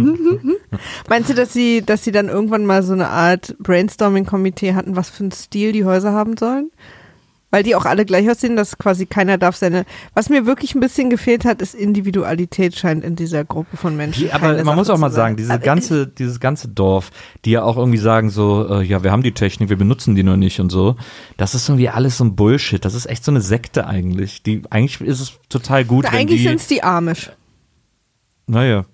Meinst 1.09 1.31
du, 1.31 1.35
dass 1.35 1.53
sie, 1.53 1.83
dass 1.83 2.05
sie 2.05 2.13
dann 2.13 2.29
irgendwann 2.29 2.67
mal 2.67 2.83
so 2.83 2.93
eine 2.93 3.09
Art 3.09 3.57
Brainstorming-Komitee 3.59 4.75
hatten, 4.75 4.97
was 4.97 5.11
für 5.11 5.25
einen 5.25 5.33
Stil 5.33 5.73
die 5.73 5.85
Häuser 5.85 6.13
haben 6.13 6.37
sollen? 6.37 6.71
Weil 7.51 7.63
die 7.63 7.75
auch 7.75 7.87
alle 7.87 8.05
gleich 8.05 8.29
aussehen, 8.29 8.57
dass 8.57 8.77
quasi 8.77 9.07
keiner 9.07 9.39
darf 9.39 9.57
seine. 9.57 9.87
Was 10.13 10.29
mir 10.29 10.45
wirklich 10.45 10.75
ein 10.75 10.81
bisschen 10.81 11.09
gefehlt 11.09 11.47
hat, 11.47 11.63
ist 11.63 11.75
Individualität 11.75 12.77
scheint 12.77 13.05
in 13.05 13.17
dieser 13.17 13.45
Gruppe 13.45 13.79
von 13.79 13.97
Menschen. 13.97 14.25
Die, 14.25 14.33
aber 14.33 14.63
man 14.65 14.77
muss 14.77 14.89
Sache 14.89 14.97
auch 14.97 15.01
mal 15.01 15.11
sagen, 15.11 15.37
sein. 15.37 15.37
diese 15.37 15.59
ganze, 15.59 16.07
dieses 16.07 16.41
ganze 16.41 16.69
Dorf, 16.69 17.11
die 17.47 17.53
ja 17.53 17.63
auch 17.63 17.79
irgendwie 17.79 17.99
sagen 17.99 18.29
so, 18.29 18.67
äh, 18.69 18.83
ja, 18.83 19.03
wir 19.03 19.13
haben 19.13 19.23
die 19.23 19.33
Technik, 19.33 19.71
wir 19.71 19.79
benutzen 19.79 20.15
die 20.15 20.23
nur 20.23 20.37
nicht 20.37 20.61
und 20.61 20.69
so. 20.69 20.97
Das 21.39 21.55
ist 21.55 21.69
irgendwie 21.69 21.89
alles 21.89 22.19
so 22.19 22.25
ein 22.25 22.37
Bullshit. 22.37 22.85
Das 22.85 22.93
ist 22.93 23.07
echt 23.07 23.25
so 23.25 23.33
eine 23.33 23.41
Sekte 23.41 23.87
eigentlich. 23.87 24.43
Die, 24.43 24.63
eigentlich 24.69 25.01
ist 25.01 25.21
es 25.21 25.33
total 25.49 25.87
gut, 25.87 26.05
Na, 26.05 26.13
wenn 26.13 26.21
eigentlich 26.21 26.43
sind 26.43 26.61
es 26.61 26.67
die 26.67 26.83
Amish, 26.83 27.31
naja, 28.47 28.85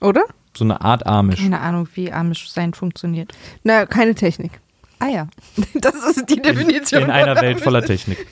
oder? 0.00 0.24
so 0.56 0.64
eine 0.64 0.80
Art 0.80 1.06
Amish. 1.06 1.40
Keine 1.40 1.60
Ahnung, 1.60 1.88
wie 1.94 2.12
Amish 2.12 2.48
sein 2.48 2.74
funktioniert. 2.74 3.32
Na, 3.62 3.86
keine 3.86 4.14
Technik. 4.14 4.60
Ah 5.04 5.08
ja. 5.08 5.28
Das 5.74 5.94
ist 5.96 6.30
die 6.30 6.40
Definition. 6.40 7.02
In 7.02 7.10
einer 7.10 7.40
Welt 7.40 7.60
voller 7.60 7.82
Technik. 7.82 8.26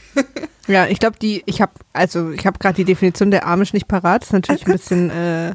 Ja, 0.68 0.86
ich 0.86 0.98
glaube, 1.00 1.16
die, 1.20 1.42
ich 1.46 1.60
habe, 1.60 1.72
also 1.92 2.30
ich 2.30 2.46
habe 2.46 2.58
gerade 2.58 2.76
die 2.76 2.84
Definition 2.84 3.30
der 3.30 3.46
Amish 3.46 3.72
nicht 3.72 3.88
parat. 3.88 4.24
Ist 4.24 4.32
natürlich 4.32 4.66
ein 4.66 4.72
bisschen, 4.72 5.10
äh, 5.10 5.54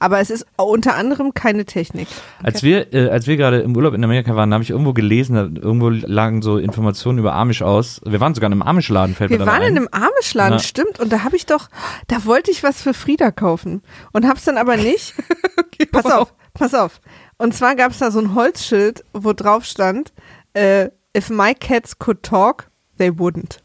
aber 0.00 0.18
es 0.20 0.30
ist 0.30 0.46
unter 0.56 0.96
anderem 0.96 1.34
keine 1.34 1.64
Technik. 1.64 2.08
Als 2.42 2.62
wir, 2.62 2.92
äh, 2.92 3.08
als 3.08 3.26
wir 3.26 3.36
gerade 3.36 3.60
im 3.60 3.76
Urlaub 3.76 3.94
in 3.94 4.02
Amerika 4.02 4.34
waren, 4.34 4.52
habe 4.52 4.64
ich 4.64 4.70
irgendwo 4.70 4.94
gelesen, 4.94 5.34
da, 5.36 5.42
irgendwo 5.42 5.90
lagen 5.90 6.42
so 6.42 6.58
Informationen 6.58 7.18
über 7.18 7.34
Amish 7.34 7.62
aus. 7.62 8.00
Wir 8.04 8.20
waren 8.20 8.34
sogar 8.34 8.48
in 8.48 8.54
einem 8.54 8.62
Amish-Laden, 8.62 9.14
fällt 9.14 9.30
Wir 9.30 9.38
mir 9.38 9.44
da 9.44 9.50
waren 9.52 9.62
ein. 9.62 9.76
in 9.76 9.76
einem 9.76 9.88
Amish-Laden, 9.92 10.58
stimmt, 10.60 10.98
und 10.98 11.12
da 11.12 11.22
habe 11.22 11.36
ich 11.36 11.46
doch, 11.46 11.68
da 12.08 12.24
wollte 12.24 12.50
ich 12.50 12.62
was 12.62 12.82
für 12.82 12.94
Frieda 12.94 13.30
kaufen 13.30 13.82
und 14.12 14.26
hab's 14.26 14.44
dann 14.44 14.56
aber 14.56 14.76
nicht. 14.76 15.14
pass 15.92 16.06
auf, 16.06 16.34
pass 16.54 16.74
auf. 16.74 17.00
Und 17.36 17.54
zwar 17.54 17.76
gab 17.76 17.92
es 17.92 17.98
da 17.98 18.10
so 18.10 18.18
ein 18.18 18.34
Holzschild, 18.34 19.04
wo 19.12 19.32
drauf 19.32 19.64
stand, 19.64 20.12
äh, 20.54 20.88
if 21.16 21.30
my 21.30 21.54
cats 21.54 21.98
could 21.98 22.22
talk, 22.22 22.70
they 22.98 23.10
wouldn't. 23.10 23.58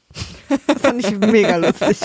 Das 0.68 0.82
fand 0.82 1.00
ich 1.00 1.18
mega 1.18 1.56
lustig. 1.56 2.00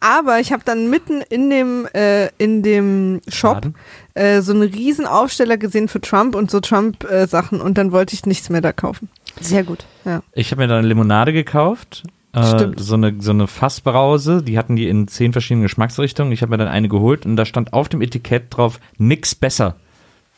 Aber 0.00 0.40
ich 0.40 0.52
habe 0.52 0.62
dann 0.64 0.90
mitten 0.90 1.22
in 1.22 1.48
dem, 1.48 1.86
äh, 1.94 2.28
in 2.36 2.62
dem 2.62 3.20
Shop 3.28 3.66
äh, 4.14 4.42
so 4.42 4.52
einen 4.52 4.62
riesen 4.62 5.06
Aufsteller 5.06 5.56
gesehen 5.56 5.88
für 5.88 6.00
Trump 6.00 6.34
und 6.34 6.50
so 6.50 6.60
Trump-Sachen 6.60 7.60
und 7.60 7.78
dann 7.78 7.92
wollte 7.92 8.14
ich 8.14 8.26
nichts 8.26 8.50
mehr 8.50 8.60
da 8.60 8.72
kaufen. 8.72 9.08
Sehr 9.40 9.64
gut. 9.64 9.86
Ich 10.32 10.50
habe 10.50 10.62
mir 10.62 10.68
dann 10.68 10.78
eine 10.78 10.88
Limonade 10.88 11.32
gekauft. 11.32 12.02
Äh, 12.32 12.46
Stimmt. 12.46 12.80
so 12.80 12.94
eine 12.94 13.16
so 13.20 13.30
eine 13.30 13.46
Fassbrause, 13.46 14.42
die 14.42 14.58
hatten 14.58 14.76
die 14.76 14.88
in 14.88 15.08
zehn 15.08 15.32
verschiedenen 15.32 15.62
Geschmacksrichtungen. 15.62 16.32
Ich 16.32 16.42
habe 16.42 16.50
mir 16.50 16.58
dann 16.58 16.68
eine 16.68 16.88
geholt 16.88 17.24
und 17.24 17.36
da 17.36 17.46
stand 17.46 17.72
auf 17.72 17.88
dem 17.88 18.02
Etikett 18.02 18.44
drauf 18.50 18.80
nix 18.98 19.34
besser. 19.34 19.76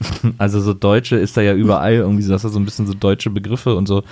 Also 0.38 0.61
so 0.61 0.72
Deutsche 0.74 1.16
ist 1.16 1.36
da 1.36 1.40
ja 1.42 1.55
überall 1.55 1.94
irgendwie 1.94 2.22
so, 2.22 2.32
das 2.32 2.44
ist 2.44 2.53
so 2.53 2.59
ein 2.59 2.64
bisschen 2.64 2.86
so 2.86 2.94
deutsche 2.94 3.30
Begriffe 3.30 3.74
und 3.74 3.86
so. 3.86 4.03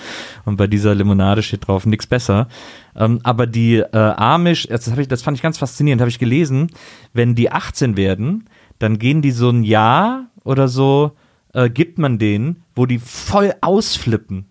Und 0.45 0.57
bei 0.57 0.67
dieser 0.67 0.95
Limonade 0.95 1.43
steht 1.43 1.67
drauf 1.67 1.87
nix 1.87 2.07
besser. 2.07 2.49
Ähm, 2.97 3.21
aber 3.23 3.47
die 3.47 3.77
äh, 3.77 3.97
Amish, 3.97 4.67
das, 4.69 4.87
ich, 4.89 5.09
das 5.09 5.23
fand 5.23 5.37
ich 5.37 5.43
ganz 5.43 5.59
faszinierend, 5.59 6.01
habe 6.01 6.11
ich 6.11 6.19
gelesen, 6.19 6.71
wenn 7.15 7.35
die 7.35 7.51
18 7.51 7.97
werden, 7.97 8.45
dann 8.79 8.99
gehen 8.99 9.23
die 9.23 9.31
so 9.31 9.49
ein 9.51 9.63
Jahr 9.63 10.27
oder 10.45 10.69
so, 10.69 11.13
äh, 11.55 11.71
gibt 11.71 11.99
man 11.99 12.19
denen, 12.19 12.63
wo 12.75 12.85
die 12.87 12.99
voll 12.99 13.55
ausflippen. 13.61 14.47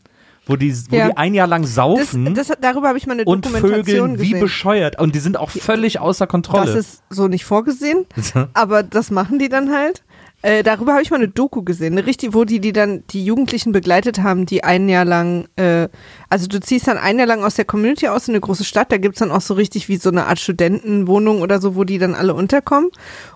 Wo 0.50 0.56
die, 0.56 0.74
wo 0.90 0.96
Ja. 0.96 1.10
die 1.10 1.18
ein 1.18 1.34
Jahr 1.34 1.48
lang 1.48 1.64
Das, 1.64 1.76
saufen 1.76 2.34
das, 2.34 2.52
darüber 2.62 2.88
habe 2.88 2.98
ich 2.98 3.06
mal 3.06 3.14
eine 3.14 3.26
und 3.26 3.46
Dokumentation 3.46 4.12
Vögeln 4.12 4.20
wie 4.20 4.30
gesehen. 4.30 4.40
bescheuert. 4.40 4.98
Und 5.00 5.14
die 5.14 5.20
sind 5.20 5.36
auch 5.38 5.50
völlig 5.50 6.00
außer 6.00 6.26
Kontrolle. 6.26 6.68
Das 6.68 6.76
ist 6.76 7.04
so 7.10 7.28
nicht 7.28 7.44
vorgesehen, 7.44 8.06
aber 8.54 8.82
das 8.82 9.12
machen 9.12 9.40
die 9.40 9.50
dann 9.50 9.72
halt. 9.72 10.04
Äh, 10.44 10.62
darüber 10.62 10.94
habe 10.94 11.02
ich 11.02 11.10
mal 11.10 11.18
eine 11.18 11.28
Doku 11.28 11.64
gesehen, 11.64 11.94
eine 11.94 12.06
richtig, 12.06 12.34
wo 12.34 12.44
die, 12.44 12.60
die 12.60 12.72
dann 12.72 13.04
die 13.10 13.26
Jugendlichen 13.26 13.72
begleitet 13.72 14.22
haben, 14.22 14.46
die 14.46 14.64
ein 14.64 14.88
Jahr 14.88 15.06
lang, 15.06 15.48
äh, 15.56 15.90
Also 16.30 16.48
du 16.48 16.60
ziehst 16.60 16.88
dann 16.88 16.98
ein 16.98 17.18
Jahr 17.18 17.28
lang 17.28 17.44
aus 17.44 17.56
der 17.56 17.66
Community 17.66 18.08
aus 18.08 18.28
in 18.28 18.34
eine 18.34 18.42
große 18.42 18.64
Stadt, 18.64 18.92
da 18.92 18.98
gibt's 18.98 19.20
dann 19.20 19.32
auch 19.32 19.42
so 19.42 19.54
richtig 19.54 19.88
wie 19.88 19.98
so 19.98 20.10
eine 20.10 20.26
Art 20.26 20.40
Studentenwohnung 20.40 21.42
oder 21.42 21.62
so, 21.62 21.76
wo 21.76 21.84
die 21.84 21.98
dann 21.98 22.16
alle 22.16 22.34
unterkommen. 22.34 22.90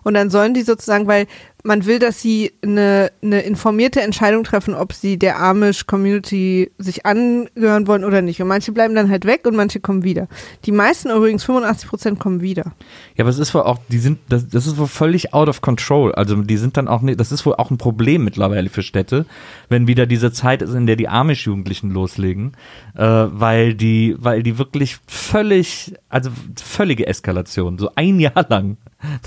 Und 0.04 0.14
dann 0.14 0.30
sollen 0.30 0.54
die 0.54 0.64
sozusagen, 0.64 1.08
weil 1.08 1.28
man 1.64 1.86
will, 1.86 2.00
dass 2.00 2.22
sie 2.22 2.54
eine, 2.62 3.12
eine 3.22 3.42
informierte 3.42 4.02
Entscheidung 4.02 4.44
treffen, 4.44 4.74
ob 4.74 4.94
sie 4.94 5.18
der 5.18 5.40
Amish-Community 5.40 6.72
sich 6.78 7.06
angehören 7.06 7.88
wollen 7.88 8.04
oder 8.04 8.22
nicht. 8.22 8.42
Und 8.42 8.48
manche 8.48 8.72
bleiben 8.72 8.96
dann 8.96 9.10
halt 9.10 9.26
weg 9.26 9.46
und 9.46 9.56
manche 9.56 9.80
kommen 9.80 10.04
wieder. 10.04 10.28
Die 10.66 10.72
meisten 10.72 11.10
übrigens, 11.10 11.44
85 11.44 11.90
Prozent 11.90 12.20
kommen 12.20 12.42
wieder. 12.42 12.74
Ja, 13.16 13.24
aber 13.24 13.30
es 13.30 13.40
ist 13.40 13.54
wohl 13.54 13.62
auch, 13.62 13.80
die 13.90 14.00
sind, 14.00 14.20
das, 14.30 14.48
das 14.48 14.68
ist 14.68 14.78
wohl 14.78 14.88
völlig 14.88 15.34
out 15.34 15.50
of 15.50 15.62
control. 15.62 16.14
Also 16.14 16.36
die 16.36 16.58
sind 16.58 16.78
dann 16.78 16.88
auch 16.88 17.02
nicht, 17.02 17.20
das 17.20 17.32
ist 17.32 17.46
wohl 17.46 17.56
auch 17.56 17.70
ein 17.70 17.78
Problem 17.78 18.24
mittlerweile 18.24 18.70
für 18.70 18.84
Städte, 18.84 19.26
wenn 19.70 19.88
wieder 19.88 20.06
diese 20.06 20.32
Zeit 20.32 20.62
ist, 20.62 20.74
in 20.74 20.88
der 20.88 20.96
die 20.96 21.10
Amish-Jugendlichen 21.10 21.92
loslegen, 21.92 22.54
äh, 23.02 23.04
weil 23.32 23.74
die, 23.74 24.16
weil 24.20 24.44
die 24.44 24.60
wirklich 24.60 25.00
völlig, 25.08 25.96
also 26.08 26.30
völlige 26.64 27.08
Eskalation, 27.08 27.80
so 27.80 27.90
ein 27.96 28.20
Jahr 28.20 28.46
lang. 28.48 28.78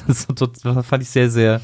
Das, 0.06 0.28
das 0.28 0.86
fand 0.86 1.02
ich 1.02 1.10
sehr, 1.10 1.28
sehr. 1.28 1.60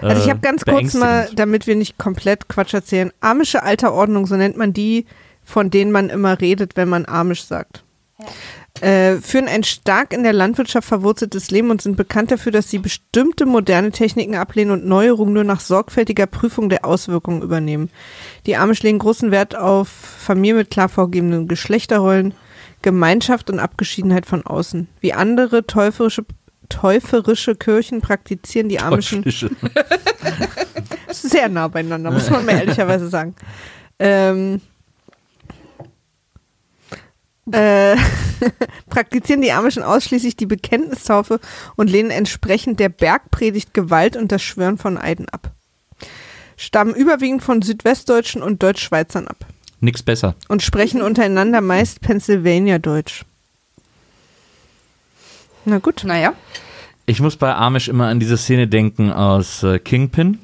Äh, 0.00 0.06
Also 0.06 0.22
ich 0.24 0.30
habe 0.30 0.40
ganz 0.40 0.64
kurz 0.64 0.94
mal, 0.94 1.28
damit 1.34 1.66
wir 1.66 1.76
nicht 1.76 1.98
komplett 1.98 2.48
Quatsch 2.48 2.72
erzählen, 2.72 3.12
amische 3.20 3.62
Alterordnung, 3.62 4.26
so 4.26 4.36
nennt 4.36 4.56
man 4.56 4.72
die, 4.72 5.04
von 5.44 5.68
denen 5.68 5.92
man 5.92 6.08
immer 6.08 6.40
redet, 6.40 6.76
wenn 6.76 6.88
man 6.88 7.04
amisch 7.04 7.44
sagt. 7.44 7.84
Äh, 8.80 9.16
führen 9.16 9.46
ein 9.46 9.62
stark 9.62 10.14
in 10.14 10.22
der 10.22 10.32
Landwirtschaft 10.32 10.88
verwurzeltes 10.88 11.50
Leben 11.50 11.70
und 11.70 11.82
sind 11.82 11.96
bekannt 11.96 12.30
dafür, 12.30 12.50
dass 12.50 12.70
sie 12.70 12.78
bestimmte 12.78 13.44
moderne 13.44 13.90
Techniken 13.90 14.34
ablehnen 14.36 14.70
und 14.72 14.86
Neuerungen 14.86 15.34
nur 15.34 15.44
nach 15.44 15.60
sorgfältiger 15.60 16.26
Prüfung 16.26 16.70
der 16.70 16.86
Auswirkungen 16.86 17.42
übernehmen. 17.42 17.90
Die 18.46 18.56
Amish 18.56 18.82
legen 18.82 18.98
großen 18.98 19.30
Wert 19.30 19.54
auf 19.54 19.88
Familie 19.88 20.54
mit 20.54 20.70
klar 20.70 20.88
vorgegebenen 20.88 21.46
Geschlechterrollen, 21.46 22.32
Gemeinschaft 22.80 23.50
und 23.50 23.58
Abgeschiedenheit 23.58 24.24
von 24.24 24.46
außen. 24.46 24.88
Wie 25.00 25.12
andere 25.12 25.66
täuferische, 25.66 26.24
täuferische 26.70 27.56
Kirchen 27.56 28.00
praktizieren 28.00 28.70
die 28.70 28.80
amischen 28.80 29.24
sehr 31.10 31.50
nah 31.50 31.68
beieinander, 31.68 32.10
muss 32.10 32.30
man 32.30 32.46
mal 32.46 32.52
ehrlicherweise 32.52 33.08
sagen. 33.08 33.34
Ähm, 33.98 34.62
äh, 37.52 37.96
praktizieren 38.88 39.42
die 39.42 39.52
Amischen 39.52 39.82
ausschließlich 39.82 40.36
die 40.36 40.46
Bekenntnistaufe 40.46 41.40
und 41.76 41.90
lehnen 41.90 42.10
entsprechend 42.10 42.80
der 42.80 42.88
Bergpredigt 42.88 43.74
Gewalt 43.74 44.16
und 44.16 44.32
das 44.32 44.42
Schwören 44.42 44.78
von 44.78 44.98
Eiden 44.98 45.28
ab. 45.28 45.52
Stammen 46.56 46.94
überwiegend 46.94 47.42
von 47.42 47.62
Südwestdeutschen 47.62 48.42
und 48.42 48.62
Deutschschweizern 48.62 49.26
ab 49.28 49.46
Nix 49.80 50.02
besser. 50.02 50.34
und 50.48 50.62
sprechen 50.62 51.00
untereinander 51.00 51.60
meist 51.62 52.02
Pennsylvania-Deutsch. 52.02 53.24
Na 55.64 55.78
gut. 55.78 56.04
Naja. 56.04 56.34
Ich 57.06 57.20
muss 57.20 57.36
bei 57.36 57.54
Amish 57.54 57.88
immer 57.88 58.06
an 58.06 58.20
diese 58.20 58.36
Szene 58.36 58.68
denken 58.68 59.10
aus 59.10 59.62
äh, 59.62 59.78
Kingpin, 59.78 60.38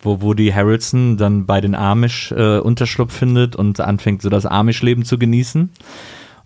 wo 0.00 0.20
Woody 0.20 0.50
Harrelson 0.50 1.16
dann 1.16 1.46
bei 1.46 1.60
den 1.60 1.74
Amish 1.74 2.30
äh, 2.32 2.58
Unterschlupf 2.58 3.14
findet 3.14 3.56
und 3.56 3.80
anfängt 3.80 4.22
so 4.22 4.28
das 4.28 4.46
Amish-Leben 4.46 5.04
zu 5.04 5.18
genießen. 5.18 5.70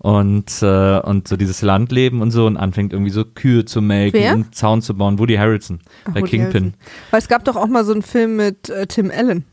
Und, 0.03 0.63
äh, 0.63 0.99
und 0.99 1.29
so 1.29 1.37
dieses 1.37 1.63
Landleben 1.63 2.23
und 2.23 2.33
so 2.33 2.47
und 2.47 2.57
anfängt 2.57 2.93
irgendwie 2.93 3.13
so 3.13 3.25
Kühe 3.25 3.65
zu 3.65 3.81
melken 3.81 4.21
Wer? 4.21 4.35
und 4.35 4.53
Zaun 4.53 4.83
zu 4.83 4.95
bauen. 4.95 5.21
Woody 5.21 5.37
Harrelson 5.37 5.79
bei 6.07 6.23
Woody 6.23 6.31
Kingpin. 6.31 6.45
Harrelson. 6.47 6.75
Weil 7.13 7.21
es 7.21 7.29
gab 7.29 7.45
doch 7.45 7.55
auch 7.55 7.69
mal 7.69 7.85
so 7.85 7.93
einen 7.93 8.03
Film 8.03 8.35
mit 8.35 8.69
äh, 8.69 8.89
Tim 8.89 9.13
Allen. 9.17 9.45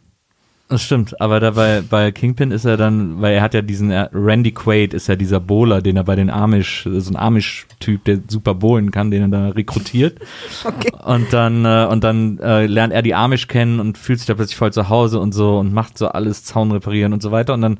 Das 0.70 0.84
stimmt, 0.84 1.20
aber 1.20 1.40
da 1.40 1.50
bei, 1.52 2.12
Kingpin 2.12 2.52
ist 2.52 2.64
er 2.64 2.78
dann, 2.78 3.22
weil 3.22 3.34
er 3.34 3.42
hat 3.42 3.56
ja 3.56 3.64
diesen, 3.64 3.92
Randy 3.92 4.52
Quaid 4.52 4.94
ist 4.94 5.08
ja 5.08 5.16
dieser 5.16 5.40
Bowler, 5.40 5.82
den 5.82 5.98
er 5.98 6.04
bei 6.04 6.16
den 6.16 6.30
Amish, 6.30 6.88
so 6.88 7.12
ein 7.12 7.16
Amish-Typ, 7.16 8.04
der 8.06 8.20
super 8.28 8.54
bowlen 8.54 8.92
kann, 8.92 9.10
den 9.10 9.24
er 9.24 9.28
da 9.28 9.50
rekrutiert. 9.50 10.20
Okay. 10.64 10.92
Und 11.04 11.34
dann, 11.34 11.66
äh, 11.66 11.88
und 11.90 12.04
dann 12.04 12.38
äh, 12.40 12.68
lernt 12.68 12.94
er 12.94 13.02
die 13.02 13.16
Amish 13.16 13.48
kennen 13.48 13.80
und 13.80 13.98
fühlt 13.98 14.20
sich 14.20 14.28
da 14.28 14.36
plötzlich 14.36 14.58
voll 14.58 14.74
zu 14.74 14.90
Hause 14.90 15.20
und 15.20 15.32
so 15.32 15.58
und 15.58 15.74
macht 15.74 15.98
so 15.98 16.08
alles 16.10 16.44
Zaun 16.44 16.72
reparieren 16.72 17.14
und 17.14 17.24
so 17.24 17.32
weiter. 17.32 17.54
Und 17.54 17.62
dann 17.62 17.80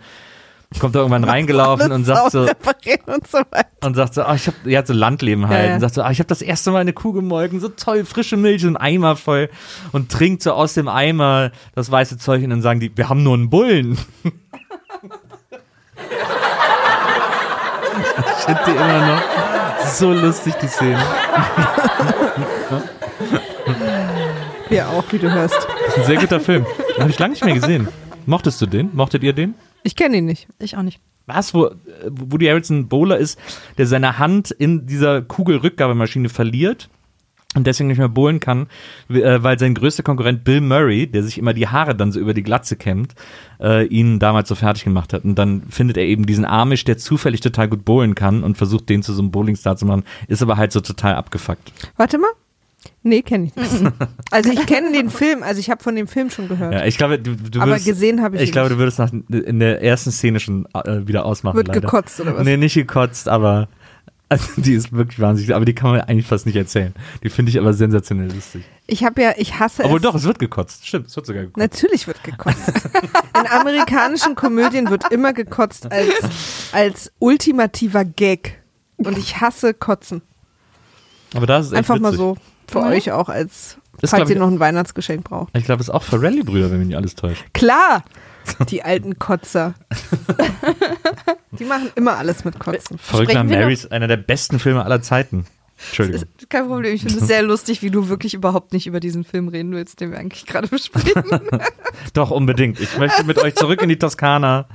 kommt 0.78 0.94
er 0.96 1.02
irgendwann 1.02 1.24
reingelaufen 1.24 1.92
und 1.92 2.06
sagt 2.06 2.32
so, 2.32 2.42
und 2.42 3.28
so 3.28 3.40
und 3.84 3.96
sagt 3.96 4.14
so, 4.14 4.22
ah, 4.22 4.36
ich 4.36 4.46
hab, 4.46 4.54
er 4.66 4.78
hat 4.80 4.88
so 4.88 4.94
Landleben 4.94 5.48
halt, 5.50 5.60
Ja, 5.60 5.68
ja. 5.70 5.74
und 5.76 5.82
sagt 5.82 5.96
so, 5.96 6.04
ah, 6.04 6.12
ich 6.12 6.20
habe 6.20 6.28
das 6.28 6.44
erste 6.44 6.70
Mal 6.70 6.80
eine 6.80 6.94
Kuh 6.94 7.12
gemolken, 7.12 7.60
so 7.60 7.70
toll, 7.70 8.06
frische 8.06 8.38
Milch, 8.38 8.62
so 8.62 8.68
ein 8.68 8.78
Eimer 8.78 9.16
voll 9.16 9.50
und 9.94 10.12
trinkt 10.12 10.44
so 10.44 10.54
aus 10.54 10.76
dem 10.76 10.88
Eimer 10.88 11.52
das 11.74 11.90
weiße 11.90 12.20
Zeug 12.20 12.44
und 12.44 12.52
dann 12.52 12.62
sagen 12.62 12.80
die, 12.80 12.96
wir 12.96 13.10
haben 13.10 13.24
nur 13.24 13.34
einen 13.34 13.50
Bullen. 13.50 13.98
ich 18.38 18.46
finde 18.46 18.62
die 18.68 18.72
immer 18.72 19.08
noch 19.08 19.22
so 19.88 20.14
lustig, 20.14 20.54
die 20.62 20.68
Szene. 20.68 21.00
Wir 24.70 24.88
auch, 24.88 25.04
wie 25.12 25.18
du 25.18 25.32
hörst. 25.32 25.56
Das 25.56 25.96
ist 25.96 25.98
ein 25.98 26.06
sehr 26.06 26.18
guter 26.18 26.40
Film. 26.40 26.64
Den 26.96 27.02
habe 27.02 27.10
ich 27.10 27.18
lange 27.18 27.32
nicht 27.34 27.44
mehr 27.44 27.56
gesehen. 27.56 27.88
Mochtest 28.28 28.62
du 28.62 28.68
den? 28.68 28.92
Mochtet 28.94 29.24
ihr 29.24 29.34
den? 29.34 29.56
Ich 29.84 29.96
kenne 29.96 30.18
ihn 30.18 30.26
nicht. 30.26 30.48
Ich 30.60 30.78
auch 30.78 30.84
nicht. 30.84 31.00
Was, 31.26 31.54
wo 31.54 31.68
äh, 31.68 31.74
Woody 32.10 32.48
Harrelson 32.48 32.80
ein 32.80 32.88
Bowler 32.88 33.18
ist, 33.18 33.40
der 33.78 33.86
seine 33.86 34.18
Hand 34.18 34.52
in 34.52 34.88
dieser 34.88 35.22
Kugelrückgabemaschine 35.22 36.30
verliert 36.30 36.90
und 37.56 37.66
deswegen 37.66 37.90
nicht 37.90 37.98
mehr 37.98 38.10
bowlen 38.10 38.40
kann, 38.40 38.68
äh, 39.10 39.42
weil 39.42 39.58
sein 39.58 39.74
größter 39.74 40.04
Konkurrent 40.04 40.44
Bill 40.44 40.62
Murray, 40.62 41.08
der 41.08 41.24
sich 41.24 41.38
immer 41.38 41.54
die 41.54 41.68
Haare 41.68 41.96
dann 41.96 42.12
so 42.12 42.20
über 42.20 42.34
die 42.34 42.44
Glatze 42.44 42.76
kämmt, 42.76 43.14
äh, 43.60 43.86
ihn 43.86 44.20
damals 44.20 44.50
so 44.50 44.56
fertig 44.56 44.84
gemacht 44.84 45.14
hat. 45.14 45.24
Und 45.24 45.36
dann 45.36 45.64
findet 45.70 45.98
er 45.98 46.04
eben 46.04 46.26
diesen 46.26 46.46
Amish, 46.46 46.84
der 46.84 46.98
zufällig 46.98 47.42
total 47.42 47.68
gut 47.68 47.86
bowlen 47.86 48.16
kann 48.16 48.44
und 48.44 48.58
versucht, 48.58 48.90
den 48.90 49.04
zu 49.04 49.14
so 49.14 49.22
einem 49.22 49.32
Bowlingstar 49.32 49.78
zu 49.78 49.86
machen, 49.86 50.04
ist 50.28 50.42
aber 50.42 50.58
halt 50.58 50.72
so 50.72 50.82
total 50.82 51.16
abgefuckt. 51.16 51.72
Warte 51.96 52.18
mal. 52.18 52.30
Nee, 53.04 53.22
kenne 53.22 53.46
ich 53.46 53.56
nicht. 53.56 53.94
also 54.32 54.52
ich 54.52 54.66
kenne 54.66 54.92
den 54.92 55.10
Film, 55.10 55.44
also 55.44 55.60
ich 55.60 55.70
habe 55.70 55.82
von 55.84 55.96
dem 55.96 56.08
Film 56.08 56.30
schon 56.30 56.48
gehört. 56.48 56.74
Ja, 56.74 56.86
ich 56.86 56.98
glaube, 56.98 57.20
du, 57.20 57.36
du 57.36 57.60
aber 57.60 57.72
würdest, 57.72 57.86
gesehen 57.86 58.22
habe 58.22 58.38
ich, 58.38 58.44
ich 58.44 58.52
glaube, 58.52 58.70
du 58.70 58.78
würdest 58.78 59.00
nach, 59.00 59.12
in 59.12 59.60
der 59.60 59.82
ersten 59.82 60.12
Szene 60.12 60.40
schon 60.40 60.68
äh, 60.74 61.08
wieder 61.08 61.26
ausmachen. 61.26 61.58
Wird 61.58 61.68
leider. 61.68 61.82
gekotzt 61.82 62.20
oder 62.20 62.36
was? 62.36 62.44
Nee, 62.44 62.58
nicht 62.58 62.76
gekotzt, 62.76 63.28
aber 63.28 63.68
also 64.30 64.46
die 64.58 64.74
ist 64.74 64.94
wirklich 64.94 65.20
wahnsinnig, 65.20 65.56
aber 65.56 65.66
die 65.66 65.74
kann 65.74 65.92
man 65.92 66.02
eigentlich 66.02 66.28
fast 66.28 66.46
nicht 66.46 66.56
erzählen. 66.56 66.94
Die 67.24 67.30
finde 67.30 67.50
ich 67.50 67.60
aber 67.60 67.74
sensationell 67.74 68.32
lustig. 68.32 68.64
Ich 68.86 69.04
habe 69.04 69.22
ja, 69.22 69.34
ich 69.38 69.60
hasse 69.60 69.84
Obwohl 69.84 69.98
es. 69.98 70.04
doch, 70.04 70.16
es 70.16 70.24
wird 70.24 70.40
gekotzt. 70.40 70.86
Stimmt, 70.86 71.08
es 71.08 71.16
wird 71.16 71.26
sogar 71.26 71.44
gekotzt. 71.44 71.58
Natürlich 71.58 72.06
wird 72.06 72.24
gekotzt. 72.24 72.72
In 73.40 73.48
amerikanischen 73.48 74.36
Komödien 74.36 74.90
wird 74.90 75.12
immer 75.12 75.34
gekotzt 75.34 75.92
als, 75.92 76.12
als 76.72 77.12
ultimativer 77.20 78.06
Gag. 78.06 78.62
Und 78.98 79.18
ich 79.18 79.40
hasse 79.42 79.74
Kotzen. 79.74 80.22
Aber 81.34 81.46
da 81.48 81.60
ist 81.60 81.68
es 81.68 81.72
echt 81.72 81.78
Einfach 81.80 82.00
mal 82.00 82.10
witzig. 82.10 82.20
so. 82.20 82.38
Für 82.72 82.80
Ja. 82.80 82.88
euch 82.88 83.12
auch 83.12 83.30
als, 83.30 83.78
Ist, 84.02 84.12
falls 84.12 84.30
ihr 84.30 84.36
ich- 84.36 84.40
noch 84.40 84.48
ein 84.48 84.60
Weihnachtsgeschenk 84.60 85.24
braucht. 85.24 85.56
Ich 85.58 85.64
glaube, 85.66 85.82
es 85.82 85.88
ist 85.90 85.94
auch 85.94 86.04
für 86.04 86.22
Rallye-Brüder, 86.22 86.72
wenn 86.72 86.80
mich 86.80 86.88
nicht 86.90 86.98
alles 86.98 87.16
täuscht. 87.16 87.44
Klar! 87.54 88.04
Die 88.70 88.84
alten 88.84 89.20
Kotzer. 89.20 89.74
Die 91.52 91.66
machen 91.66 91.90
immer 91.96 92.18
alles 92.18 92.46
mit 92.46 92.58
Kotzen. 92.60 93.00
Wir 93.12 93.44
Mary 93.44 93.74
ist 93.74 93.92
einer 93.92 94.08
der 94.08 94.18
besten 94.18 94.60
Filme 94.60 94.84
aller 94.86 95.02
Zeiten. 95.02 95.46
Entschuldigung. 95.88 96.24
Ist 96.38 96.50
Kein 96.50 96.68
Problem. 96.68 96.94
Ich 96.94 97.02
finde 97.04 97.20
es 97.20 97.28
sehr 97.28 97.42
lustig, 97.44 97.82
wie 97.82 97.90
du 97.90 98.10
wirklich 98.10 98.34
überhaupt 98.34 98.74
nicht 98.74 98.86
über 98.88 99.00
diesen 99.00 99.24
Film 99.24 99.48
reden 99.48 99.72
willst, 99.72 100.02
den 100.02 100.12
wir 100.12 100.20
eigentlich 100.20 100.46
gerade 100.46 100.68
besprechen. 100.68 101.24
Doch, 102.14 102.32
unbedingt. 102.32 102.80
Ich 102.80 102.98
möchte 102.98 103.24
mit 103.24 103.38
euch 103.38 103.56
zurück 103.56 103.82
in 103.82 103.90
die 103.90 103.98
Toskana. 104.00 104.68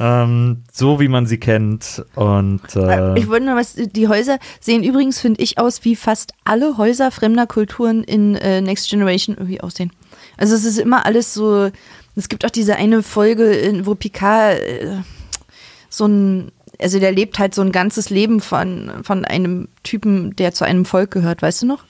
Ähm, 0.00 0.62
so 0.72 0.98
wie 0.98 1.08
man 1.08 1.26
sie 1.26 1.38
kennt. 1.38 2.02
Und 2.14 2.74
äh, 2.74 3.18
Ich 3.18 3.28
wollte 3.28 3.44
nur 3.44 3.56
was, 3.56 3.74
die 3.74 4.08
Häuser 4.08 4.38
sehen 4.58 4.82
übrigens, 4.82 5.20
finde 5.20 5.42
ich, 5.42 5.58
aus, 5.58 5.84
wie 5.84 5.94
fast 5.94 6.32
alle 6.44 6.78
Häuser 6.78 7.10
fremder 7.10 7.46
Kulturen 7.46 8.02
in 8.02 8.34
äh, 8.34 8.62
Next 8.62 8.88
Generation 8.88 9.36
irgendwie 9.36 9.60
aussehen. 9.60 9.92
Also 10.38 10.54
es 10.54 10.64
ist 10.64 10.78
immer 10.78 11.04
alles 11.04 11.34
so, 11.34 11.70
es 12.16 12.28
gibt 12.30 12.46
auch 12.46 12.50
diese 12.50 12.76
eine 12.76 13.02
Folge, 13.02 13.52
in, 13.52 13.84
wo 13.84 13.94
Picard 13.94 14.58
äh, 14.58 14.96
so 15.90 16.06
ein, 16.06 16.50
also 16.80 16.98
der 16.98 17.12
lebt 17.12 17.38
halt 17.38 17.54
so 17.54 17.60
ein 17.60 17.72
ganzes 17.72 18.08
Leben 18.08 18.40
von, 18.40 18.90
von 19.02 19.26
einem 19.26 19.68
Typen, 19.82 20.34
der 20.36 20.54
zu 20.54 20.64
einem 20.64 20.86
Volk 20.86 21.10
gehört, 21.10 21.42
weißt 21.42 21.62
du 21.62 21.66
noch? 21.66 21.84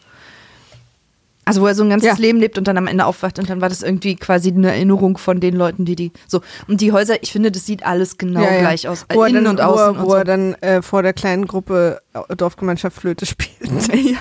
Also 1.47 1.63
wo 1.63 1.67
er 1.67 1.75
so 1.75 1.83
ein 1.83 1.91
ganzes 1.91 2.07
Ja. 2.11 2.15
Leben 2.17 2.39
lebt 2.39 2.59
und 2.59 2.69
dann 2.69 2.77
am 2.77 2.87
Ende 2.87 3.07
aufwacht 3.07 3.39
und 3.39 3.49
dann 3.51 3.61
war 3.61 3.69
das 3.69 3.83
irgendwie 3.83 4.15
quasi 4.15 4.51
eine 4.51 4.69
Erinnerung 4.71 5.17
von 5.19 5.41
den 5.41 5.57
Leuten, 5.57 5.85
die 5.85 5.97
die 5.97 6.13
so 6.29 6.43
und 6.69 6.81
die 6.81 6.93
Häuser, 6.93 7.23
ich 7.23 7.33
finde, 7.33 7.51
das 7.51 7.67
sieht 7.67 7.85
alles 7.85 8.19
genau 8.19 8.43
Ja, 8.43 8.53
ja. 8.53 8.61
gleich 8.61 8.87
aus, 8.89 9.07
Wo 9.13 9.25
innen 9.25 9.45
dann, 9.45 9.55
und 9.57 9.61
außen 9.61 9.77
wo 9.77 9.81
er, 9.81 9.91
und 9.91 10.03
wo 10.03 10.11
so. 10.11 10.17
er 10.17 10.25
dann 10.25 10.55
äh, 10.57 10.83
vor 10.83 11.03
der 11.03 11.13
kleinen 11.15 11.47
Gruppe 11.47 12.01
äh, 12.13 12.37
Dorfgemeinschaft 12.37 12.97
Flöte 12.97 13.27
spielt. 13.27 13.59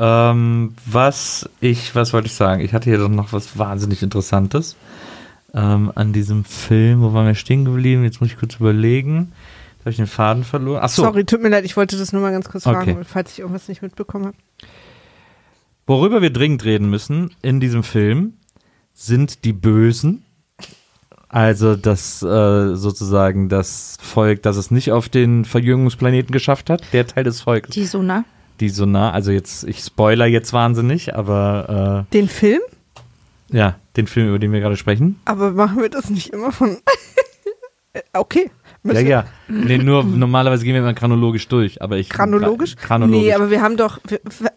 Ähm, 0.00 0.74
was 0.86 1.48
ich, 1.60 1.94
was 1.96 2.12
wollte 2.12 2.28
ich 2.28 2.34
sagen? 2.34 2.60
Ich 2.62 2.72
hatte 2.72 2.88
hier 2.88 2.98
doch 2.98 3.08
noch 3.08 3.32
was 3.32 3.58
wahnsinnig 3.58 4.00
Interessantes 4.02 4.76
ähm, 5.54 5.90
an 5.94 6.12
diesem 6.12 6.44
Film. 6.44 7.02
Wo 7.02 7.12
waren 7.14 7.26
wir 7.26 7.34
stehen 7.34 7.64
geblieben? 7.64 8.04
Jetzt 8.04 8.20
muss 8.20 8.30
ich 8.30 8.38
kurz 8.38 8.54
überlegen. 8.56 9.32
Jetzt 9.72 9.80
habe 9.80 9.90
ich 9.90 9.96
den 9.96 10.06
Faden 10.06 10.44
verloren. 10.44 10.80
Ach 10.84 10.88
so. 10.88 11.02
Sorry, 11.02 11.24
tut 11.24 11.42
mir 11.42 11.48
leid, 11.48 11.64
ich 11.64 11.76
wollte 11.76 11.96
das 11.98 12.12
nur 12.12 12.22
mal 12.22 12.30
ganz 12.30 12.48
kurz 12.48 12.64
Okay. 12.64 12.76
fragen, 12.92 13.04
falls 13.04 13.32
ich 13.32 13.40
irgendwas 13.40 13.66
nicht 13.66 13.82
mitbekommen 13.82 14.26
habe. 14.26 14.36
Worüber 15.88 16.20
wir 16.20 16.28
dringend 16.30 16.66
reden 16.66 16.90
müssen 16.90 17.30
in 17.40 17.60
diesem 17.60 17.82
Film 17.82 18.34
sind 18.92 19.44
die 19.46 19.54
Bösen. 19.54 20.22
Also 21.30 21.76
das 21.76 22.22
äh, 22.22 22.74
sozusagen 22.76 23.48
das 23.48 23.96
Volk, 23.98 24.42
das 24.42 24.58
es 24.58 24.70
nicht 24.70 24.92
auf 24.92 25.08
den 25.08 25.46
Verjüngungsplaneten 25.46 26.30
geschafft 26.30 26.68
hat, 26.68 26.82
der 26.92 27.06
Teil 27.06 27.24
des 27.24 27.40
Volkes, 27.40 27.74
Die 27.74 27.86
Sona. 27.86 28.24
die 28.60 28.68
so 28.68 28.84
nah, 28.84 29.12
also 29.12 29.30
jetzt, 29.30 29.64
ich 29.64 29.80
spoiler 29.80 30.26
jetzt 30.26 30.52
wahnsinnig, 30.52 31.14
aber 31.14 32.06
Den 32.12 32.28
Film? 32.28 32.60
äh, 33.50 33.56
ja, 33.56 33.76
den 33.96 34.06
Film, 34.06 34.28
über 34.28 34.38
den 34.38 34.52
wir 34.52 34.60
gerade 34.60 34.76
sprechen. 34.76 35.18
Aber 35.24 35.52
machen 35.52 35.80
wir 35.80 35.88
das 35.88 36.10
nicht 36.10 36.34
immer 36.34 36.52
von. 36.52 36.76
Äh, 37.94 38.02
okay. 38.12 38.50
Ja, 38.84 39.00
ja. 39.00 39.24
Nee, 39.48 39.78
nur 39.78 40.04
normalerweise 40.04 40.64
gehen 40.64 40.74
wir 40.74 40.80
immer 40.80 40.94
chronologisch 40.94 41.48
durch, 41.48 41.82
aber 41.82 41.96
ich. 41.96 42.08
Chronologisch? 42.08 42.76
Chronologisch. 42.76 43.22
Nee, 43.22 43.32
aber 43.34 43.50
wir 43.50 43.60
haben 43.60 43.76
doch. 43.76 43.98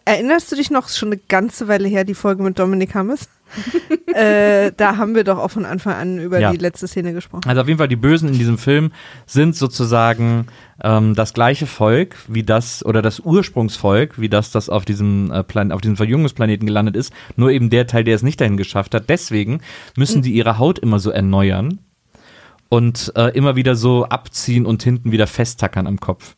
Erinnerst 0.04 0.50
du 0.52 0.56
dich 0.56 0.70
noch, 0.70 0.88
schon 0.88 1.08
eine 1.08 1.20
ganze 1.28 1.68
Weile 1.68 1.88
her, 1.88 2.04
die 2.04 2.14
Folge 2.14 2.42
mit 2.42 2.58
Dominik 2.58 2.94
Hammes? 2.94 3.28
äh, 4.14 4.72
da 4.76 4.96
haben 4.96 5.14
wir 5.14 5.24
doch 5.24 5.38
auch 5.38 5.50
von 5.50 5.66
Anfang 5.66 5.94
an 5.94 6.18
über 6.18 6.38
Ja. 6.40 6.52
die 6.52 6.56
letzte 6.58 6.88
Szene 6.88 7.12
gesprochen. 7.12 7.42
Also 7.46 7.60
auf 7.60 7.68
jeden 7.68 7.78
Fall, 7.78 7.88
die 7.88 7.96
Bösen 7.96 8.28
in 8.28 8.38
diesem 8.38 8.56
Film 8.58 8.92
sind 9.26 9.56
sozusagen 9.56 10.46
ähm, 10.82 11.14
das 11.14 11.34
gleiche 11.34 11.66
Volk 11.66 12.16
wie 12.28 12.42
das 12.42 12.84
oder 12.84 13.02
das 13.02 13.20
Ursprungsvolk, 13.20 14.18
wie 14.20 14.28
das, 14.28 14.52
das 14.52 14.68
auf 14.68 14.84
diesem 14.84 15.30
äh, 15.30 15.42
Plan 15.42 15.72
auf 15.72 15.80
diesem 15.80 15.96
Verjüngungsplaneten 15.96 16.66
gelandet 16.66 16.96
ist. 16.96 17.12
Nur 17.36 17.50
eben 17.50 17.68
der 17.68 17.86
Teil, 17.86 18.04
der 18.04 18.14
es 18.16 18.22
nicht 18.22 18.40
dahin 18.40 18.56
geschafft 18.56 18.94
hat. 18.94 19.10
Deswegen 19.10 19.60
müssen 19.96 20.22
die 20.22 20.32
ihre 20.32 20.58
Haut 20.58 20.78
immer 20.78 20.98
so 20.98 21.10
erneuern 21.10 21.78
und 22.72 23.12
äh, 23.16 23.28
immer 23.36 23.54
wieder 23.54 23.76
so 23.76 24.06
abziehen 24.06 24.64
und 24.64 24.82
hinten 24.82 25.12
wieder 25.12 25.26
festtackern 25.26 25.86
am 25.86 26.00
Kopf. 26.00 26.36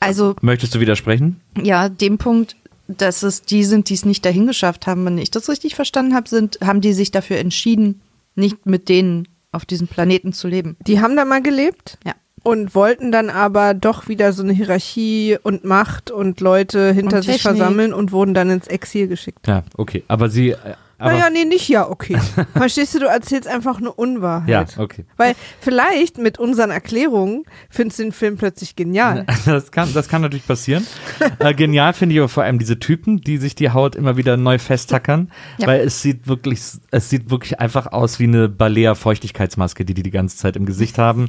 Also 0.00 0.36
Möchtest 0.42 0.74
du 0.74 0.80
widersprechen? 0.80 1.40
ja, 1.62 1.88
dem 1.88 2.18
Punkt, 2.18 2.54
dass 2.88 3.22
es 3.22 3.42
die 3.42 3.64
sind, 3.64 3.88
die 3.88 3.94
es 3.94 4.04
nicht 4.04 4.24
dahin 4.26 4.46
geschafft 4.46 4.86
haben, 4.86 5.04
wenn 5.06 5.16
ich 5.16 5.30
das 5.30 5.48
richtig 5.48 5.74
verstanden 5.74 6.14
habe, 6.14 6.28
sind, 6.28 6.58
haben 6.62 6.82
die 6.82 6.92
sich 6.92 7.10
dafür 7.10 7.38
entschieden, 7.38 8.02
nicht 8.34 8.66
mit 8.66 8.90
denen 8.90 9.26
auf 9.50 9.64
diesem 9.64 9.88
Planeten 9.88 10.34
zu 10.34 10.46
leben. 10.46 10.76
Die 10.86 11.00
haben 11.00 11.16
da 11.16 11.24
mal 11.24 11.40
gelebt 11.42 11.98
Ja. 12.04 12.14
und 12.42 12.74
wollten 12.74 13.10
dann 13.10 13.30
aber 13.30 13.72
doch 13.72 14.08
wieder 14.08 14.34
so 14.34 14.42
eine 14.42 14.52
Hierarchie 14.52 15.38
und 15.42 15.64
Macht 15.64 16.10
und 16.10 16.40
Leute 16.40 16.92
hinter 16.92 17.16
Und 17.18 17.22
sich 17.22 17.40
versammeln 17.40 17.94
und 17.94 18.12
wurden 18.12 18.34
dann 18.34 18.50
ins 18.50 18.66
Exil 18.68 19.08
geschickt. 19.08 19.46
Ja, 19.48 19.64
okay. 19.78 20.04
Aber 20.06 20.28
sie. 20.28 20.54
Aber, 20.98 21.12
naja, 21.12 21.30
nee, 21.30 21.44
nicht 21.44 21.68
ja, 21.68 21.88
okay. 21.88 22.18
Verstehst 22.54 22.94
du, 22.94 22.98
du 22.98 23.06
erzählst 23.06 23.46
einfach 23.48 23.78
eine 23.78 23.92
Unwahrheit. 23.92 24.48
ja, 24.48 24.82
okay. 24.82 25.04
Weil 25.16 25.34
vielleicht 25.60 26.18
mit 26.18 26.38
unseren 26.38 26.70
Erklärungen 26.70 27.44
findest 27.70 28.00
du 28.00 28.02
den 28.04 28.12
Film 28.12 28.36
plötzlich 28.36 28.74
genial. 28.76 29.24
Das 29.46 29.70
kann, 29.70 29.92
das 29.94 30.08
kann 30.08 30.22
natürlich 30.22 30.46
passieren. 30.46 30.86
äh, 31.38 31.54
genial 31.54 31.92
finde 31.92 32.14
ich 32.14 32.20
aber 32.20 32.28
vor 32.28 32.42
allem 32.42 32.58
diese 32.58 32.78
Typen, 32.78 33.20
die 33.20 33.38
sich 33.38 33.54
die 33.54 33.70
Haut 33.70 33.94
immer 33.96 34.16
wieder 34.16 34.36
neu 34.36 34.58
festtackern, 34.58 35.30
Ja. 35.58 35.68
weil 35.68 35.80
es 35.80 36.02
sieht 36.02 36.26
wirklich, 36.26 36.60
es 36.90 37.08
sieht 37.10 37.30
wirklich 37.30 37.60
einfach 37.60 37.86
aus 37.92 38.18
wie 38.18 38.24
eine 38.24 38.48
Balea-Feuchtigkeitsmaske, 38.48 39.84
die 39.84 39.94
die 39.94 40.02
die 40.02 40.10
ganze 40.10 40.36
Zeit 40.36 40.56
im 40.56 40.66
Gesicht 40.66 40.98
haben 40.98 41.28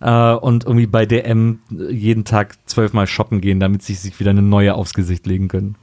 äh, 0.00 0.32
und 0.34 0.64
irgendwie 0.64 0.86
bei 0.86 1.06
DM 1.06 1.60
jeden 1.90 2.24
Tag 2.24 2.56
zwölfmal 2.66 3.06
shoppen 3.06 3.40
gehen, 3.40 3.60
damit 3.60 3.82
sie 3.82 3.94
sich 3.94 4.18
wieder 4.20 4.30
eine 4.30 4.42
neue 4.42 4.74
aufs 4.74 4.94
Gesicht 4.94 5.26
legen 5.26 5.48
können. 5.48 5.76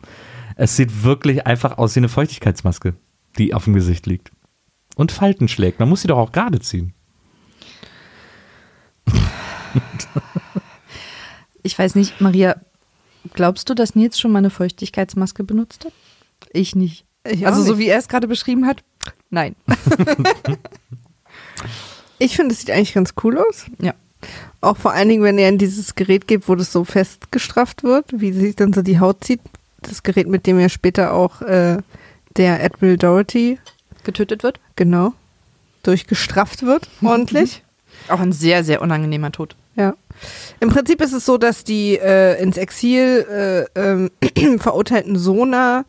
Es 0.55 0.75
sieht 0.75 1.03
wirklich 1.03 1.47
einfach 1.47 1.77
aus 1.79 1.95
wie 1.95 1.99
eine 2.01 2.09
Feuchtigkeitsmaske, 2.09 2.93
die 3.37 3.53
auf 3.53 3.65
dem 3.65 3.73
Gesicht 3.73 4.05
liegt. 4.05 4.31
Und 4.95 5.11
Falten 5.11 5.47
schlägt. 5.47 5.79
Man 5.79 5.89
muss 5.89 6.01
sie 6.01 6.07
doch 6.07 6.17
auch 6.17 6.31
gerade 6.31 6.59
ziehen. 6.59 6.93
Ich 11.65 11.79
weiß 11.79 11.95
nicht, 11.95 12.19
Maria, 12.19 12.57
glaubst 13.33 13.69
du, 13.69 13.73
dass 13.73 13.95
Nils 13.95 14.19
schon 14.19 14.33
mal 14.33 14.39
eine 14.39 14.49
Feuchtigkeitsmaske 14.49 15.45
benutzt 15.45 15.85
hat? 15.85 15.93
Ich 16.51 16.75
nicht. 16.75 17.05
Ich 17.25 17.47
also 17.47 17.61
auch 17.61 17.65
so 17.65 17.71
nicht. 17.71 17.79
wie 17.79 17.87
er 17.87 17.99
es 17.99 18.09
gerade 18.09 18.27
beschrieben 18.27 18.67
hat? 18.67 18.83
Nein. 19.29 19.55
Ich 22.19 22.37
finde, 22.37 22.53
es 22.53 22.61
sieht 22.61 22.71
eigentlich 22.71 22.93
ganz 22.93 23.15
cool 23.23 23.37
aus. 23.37 23.65
Ja. 23.81 23.93
Auch 24.61 24.77
vor 24.77 24.93
allen 24.93 25.09
Dingen, 25.09 25.23
wenn 25.23 25.37
er 25.37 25.49
in 25.49 25.57
dieses 25.57 25.95
Gerät 25.95 26.25
geht, 26.25 26.47
wo 26.47 26.55
das 26.55 26.71
so 26.71 26.85
festgestrafft 26.85 27.83
wird, 27.83 28.05
wie 28.13 28.31
sich 28.31 28.55
dann 28.55 28.71
so 28.71 28.81
die 28.81 29.01
Haut 29.01 29.25
zieht. 29.25 29.41
Das 29.81 30.03
Gerät, 30.03 30.27
mit 30.27 30.47
dem 30.47 30.57
ja 30.57 30.69
später 30.69 31.11
auch 31.11 31.41
äh, 31.41 31.79
der 32.37 32.63
Admiral 32.63 32.97
Doherty, 32.97 33.59
Getötet 34.03 34.43
wird? 34.43 34.59
genau, 34.75 35.13
durchgestrafft 35.83 36.63
wird, 36.63 36.89
ordentlich. 37.01 37.63
Auch 38.09 38.19
ein 38.19 38.31
sehr, 38.31 38.63
sehr 38.63 38.81
unangenehmer 38.81 39.31
Tod. 39.31 39.55
Ja. 39.75 39.95
Im 40.59 40.69
Prinzip 40.69 41.01
ist 41.01 41.13
es 41.13 41.25
so, 41.25 41.37
dass 41.37 41.63
die 41.63 41.97
äh, 41.97 42.41
ins 42.41 42.57
Exil 42.57 43.67
äh, 43.75 43.79
ähm, 43.79 44.11
verurteilten 44.59 45.17
Sona 45.17 45.85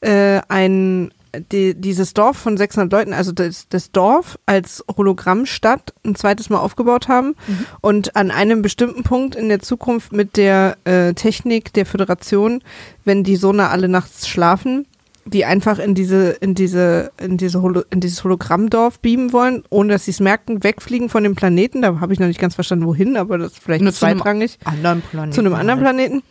äh, 0.00 0.40
ein, 0.48 1.12
die, 1.52 1.74
dieses 1.74 2.14
Dorf 2.14 2.36
von 2.36 2.56
600 2.56 2.90
Leuten, 2.90 3.12
also 3.12 3.32
das, 3.32 3.68
das 3.68 3.92
Dorf 3.92 4.38
als 4.46 4.84
Hologrammstadt 4.96 5.94
ein 6.04 6.14
zweites 6.14 6.50
Mal 6.50 6.58
aufgebaut 6.58 7.08
haben 7.08 7.36
und 7.80 8.16
an 8.16 8.30
einem 8.30 8.62
bestimmten 8.62 9.02
Punkt 9.02 9.36
in 9.36 9.48
der 9.48 9.60
Zukunft 9.60 10.12
mit 10.12 10.36
der 10.36 10.76
äh, 10.84 11.14
Technik 11.14 11.72
der 11.74 11.86
Föderation, 11.86 12.62
wenn 13.04 13.24
die 13.24 13.36
Sona 13.36 13.70
alle 13.70 13.88
nachts 13.88 14.26
schlafen, 14.26 14.86
die 15.28 15.44
einfach 15.44 15.78
in 15.78 15.94
diese 15.94 16.30
in 16.30 16.54
diese 16.54 17.12
in 17.20 17.36
diese 17.36 17.62
Holo, 17.62 17.82
in 17.90 18.00
dieses 18.00 18.24
Hologrammdorf 18.24 19.00
beamen 19.00 19.32
wollen, 19.32 19.62
ohne 19.70 19.92
dass 19.92 20.04
sie 20.06 20.12
es 20.12 20.20
merken, 20.20 20.64
wegfliegen 20.64 21.08
von 21.08 21.22
dem 21.22 21.34
Planeten. 21.34 21.82
Da 21.82 22.00
habe 22.00 22.12
ich 22.12 22.20
noch 22.20 22.26
nicht 22.26 22.40
ganz 22.40 22.54
verstanden, 22.54 22.86
wohin, 22.86 23.16
aber 23.16 23.38
das 23.38 23.52
ist 23.52 23.62
vielleicht 23.62 23.82
Nur 23.82 23.92
zu 23.92 24.06
einem 24.06 24.18
zweitrangig 24.18 24.58
Anderen 24.64 25.02
Planeten. 25.02 25.32
zu 25.34 25.40
einem 25.40 25.54
anderen 25.54 25.80
Planeten 25.80 26.22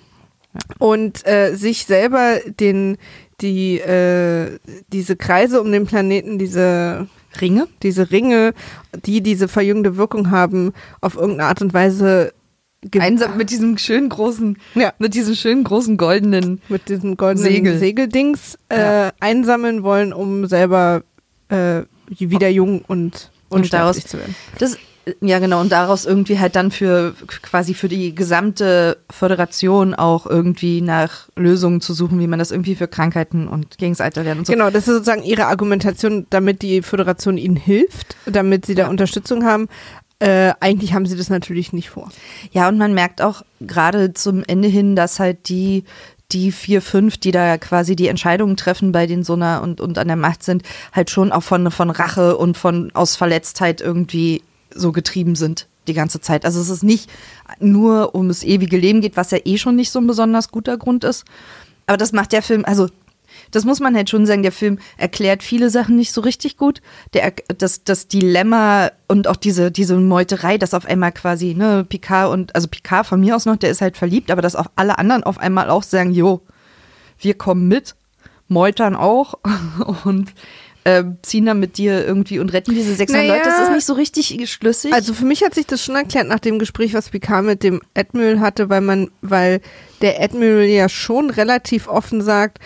und 0.79 1.25
äh, 1.27 1.55
sich 1.55 1.85
selber 1.85 2.37
den 2.59 2.97
die 3.41 3.79
äh, 3.79 4.57
diese 4.91 5.15
Kreise 5.15 5.61
um 5.61 5.71
den 5.71 5.85
Planeten, 5.85 6.39
diese 6.39 7.07
Ringe? 7.39 7.67
diese 7.83 8.09
Ringe, 8.09 8.53
die 9.05 9.21
diese 9.21 9.47
verjüngende 9.47 9.95
Wirkung 9.97 10.31
haben, 10.31 10.73
auf 11.01 11.15
irgendeine 11.15 11.49
Art 11.49 11.61
und 11.61 11.73
Weise 11.73 12.33
Einsam 12.99 13.37
mit 13.37 13.49
diesem 13.49 13.77
schönen 13.77 14.09
großen, 14.09 14.57
Ja. 14.75 14.93
mit 14.99 15.13
diesem 15.15 15.35
schönen 15.35 15.63
großen 15.63 15.97
goldenen. 15.97 16.61
mit 16.69 16.89
diesem 16.89 17.17
goldenen 17.17 17.43
Segel. 17.51 17.77
Segeldings 17.79 18.57
äh, 18.69 18.77
Ja. 18.79 19.11
einsammeln 19.19 19.83
wollen, 19.83 20.13
um 20.13 20.45
selber 20.47 21.01
äh, 21.49 21.81
wieder 22.09 22.49
jung 22.49 22.81
und 22.87 23.31
Und 23.49 23.73
daraus- 23.73 23.99
zu 24.05 24.17
werden. 24.19 24.35
Das, 24.59 24.77
ja, 25.21 25.39
genau. 25.39 25.61
Und 25.61 25.71
daraus 25.71 26.05
irgendwie 26.05 26.37
halt 26.39 26.55
dann 26.55 26.69
für 26.71 27.15
quasi 27.41 27.73
für 27.73 27.87
die 27.87 28.13
gesamte 28.13 28.97
Föderation 29.09 29.93
auch 29.95 30.25
irgendwie 30.25 30.81
nach 30.81 31.29
Lösungen 31.35 31.79
zu 31.81 31.93
suchen, 31.93 32.19
wie 32.19 32.27
man 32.27 32.39
das 32.39 32.51
irgendwie 32.51 32.75
für 32.75 32.87
Krankheiten 32.89 33.47
und 33.47 33.81
Alter 34.01 34.23
werden 34.25 34.39
und 34.39 34.47
so. 34.47 34.53
Genau, 34.53 34.69
das 34.69 34.87
ist 34.87 34.93
sozusagen 34.93 35.23
ihre 35.23 35.47
Argumentation, 35.47 36.27
damit 36.29 36.61
die 36.61 36.81
Föderation 36.81 37.37
ihnen 37.37 37.55
hilft, 37.55 38.15
damit 38.25 38.65
sie 38.65 38.75
da 38.75 38.83
Ja. 38.83 38.89
Unterstützung 38.89 39.45
haben. 39.45 39.67
Äh, 40.19 40.53
eigentlich 40.59 40.93
haben 40.93 41.05
sie 41.05 41.15
das 41.15 41.29
natürlich 41.29 41.73
nicht 41.73 41.89
vor. 41.89 42.09
Ja, 42.51 42.67
und 42.67 42.77
man 42.77 42.93
merkt 42.93 43.21
auch 43.21 43.43
gerade 43.61 44.13
zum 44.13 44.43
Ende 44.43 44.67
hin, 44.67 44.95
dass 44.95 45.19
halt 45.19 45.49
die, 45.49 45.83
die 46.31 46.51
vier, 46.51 46.81
fünf, 46.81 47.17
die 47.17 47.31
da 47.31 47.57
quasi 47.57 47.95
die 47.95 48.07
Entscheidungen 48.07 48.57
treffen 48.57 48.91
bei 48.91 49.05
den 49.05 49.23
Sona 49.23 49.59
und, 49.59 49.79
und 49.79 49.97
an 49.97 50.07
der 50.07 50.17
Macht 50.17 50.43
sind, 50.43 50.63
halt 50.91 51.09
schon 51.11 51.31
auch 51.31 51.43
von, 51.43 51.69
von 51.69 51.89
Rache 51.91 52.35
und 52.37 52.57
von 52.57 52.91
aus 52.93 53.15
Verletztheit 53.15 53.79
irgendwie 53.79 54.41
so 54.73 54.91
getrieben 54.91 55.35
sind 55.35 55.67
die 55.87 55.93
ganze 55.93 56.19
Zeit. 56.19 56.45
Also 56.45 56.59
es 56.59 56.69
ist 56.69 56.83
nicht 56.83 57.09
nur 57.59 58.13
um 58.13 58.27
das 58.27 58.43
ewige 58.43 58.77
Leben 58.77 59.01
geht, 59.01 59.17
was 59.17 59.31
ja 59.31 59.39
eh 59.45 59.57
schon 59.57 59.75
nicht 59.75 59.91
so 59.91 59.99
ein 59.99 60.07
besonders 60.07 60.51
guter 60.51 60.77
Grund 60.77 61.03
ist. 61.03 61.23
Aber 61.85 61.97
das 61.97 62.11
macht 62.11 62.33
der 62.33 62.41
Film, 62.41 62.65
also 62.65 62.89
das 63.51 63.65
muss 63.65 63.79
man 63.79 63.95
halt 63.95 64.09
schon 64.09 64.25
sagen, 64.25 64.43
der 64.43 64.51
Film 64.51 64.79
erklärt 64.97 65.43
viele 65.43 65.69
Sachen 65.69 65.95
nicht 65.95 66.11
so 66.11 66.21
richtig 66.21 66.57
gut. 66.57 66.81
Der, 67.13 67.33
das, 67.57 67.83
das 67.83 68.07
Dilemma 68.07 68.91
und 69.07 69.27
auch 69.27 69.35
diese, 69.35 69.71
diese 69.71 69.97
Meuterei, 69.97 70.57
dass 70.57 70.73
auf 70.73 70.85
einmal 70.85 71.11
quasi, 71.11 71.53
ne, 71.53 71.85
Picard 71.87 72.31
und, 72.31 72.55
also 72.55 72.67
Picard 72.67 73.07
von 73.07 73.19
mir 73.19 73.35
aus 73.35 73.45
noch, 73.45 73.57
der 73.57 73.69
ist 73.69 73.81
halt 73.81 73.97
verliebt, 73.97 74.31
aber 74.31 74.41
dass 74.41 74.55
auch 74.55 74.67
alle 74.75 74.97
anderen 74.99 75.23
auf 75.23 75.37
einmal 75.37 75.69
auch 75.69 75.83
sagen, 75.83 76.11
jo, 76.11 76.41
wir 77.19 77.33
kommen 77.33 77.67
mit, 77.67 77.95
meutern 78.47 78.95
auch 78.95 79.35
und 80.03 80.33
äh, 80.87 81.03
ziehen 81.21 81.45
dann 81.45 81.59
mit 81.59 81.77
dir 81.77 82.05
irgendwie 82.05 82.39
und 82.39 82.53
retten 82.53 82.73
diese 82.73 82.95
600 82.95 83.27
Naja. 83.27 83.37
Leute. 83.37 83.49
Das 83.49 83.67
ist 83.67 83.73
nicht 83.73 83.85
so 83.85 83.93
richtig 83.93 84.49
schlüssig. 84.49 84.93
Also 84.93 85.13
für 85.13 85.25
mich 85.25 85.43
hat 85.43 85.53
sich 85.53 85.67
das 85.67 85.83
schon 85.83 85.95
erklärt 85.95 86.29
nach 86.29 86.39
dem 86.39 86.59
Gespräch, 86.59 86.93
was 86.93 87.09
Picard 87.09 87.43
mit 87.43 87.61
dem 87.61 87.81
Admiral 87.93 88.39
hatte, 88.39 88.69
weil 88.69 88.79
man, 88.79 89.11
weil 89.21 89.59
der 90.01 90.21
Admiral 90.23 90.63
ja 90.63 90.87
schon 90.87 91.29
relativ 91.29 91.89
offen 91.89 92.21
sagt, 92.21 92.59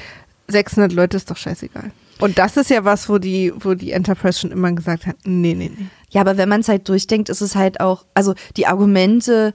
600 0.52 0.93
Leute 0.93 1.18
ist 1.18 1.30
doch 1.30 1.38
scheißegal. 1.38 1.91
Und 2.20 2.38
das 2.38 2.56
ist 2.56 2.70
ja 2.70 2.86
was, 2.86 3.10
wo 3.10 3.18
die, 3.18 3.52
wo 3.58 3.74
die 3.74 3.91
Enterprise 3.91 4.39
schon 4.39 4.52
immer 4.52 4.72
gesagt 4.72 5.08
hat, 5.08 5.16
nee, 5.26 5.56
nee, 5.56 5.72
nee. 5.76 5.86
Ja, 6.12 6.22
aber 6.22 6.38
wenn 6.38 6.49
man 6.49 6.62
es 6.62 6.70
halt 6.70 6.88
durchdenkt, 6.88 7.30
ist 7.30 7.41
es 7.41 7.56
halt 7.56 7.80
auch, 7.80 8.06
also 8.14 8.36
die 8.58 8.68
Argumente, 8.68 9.54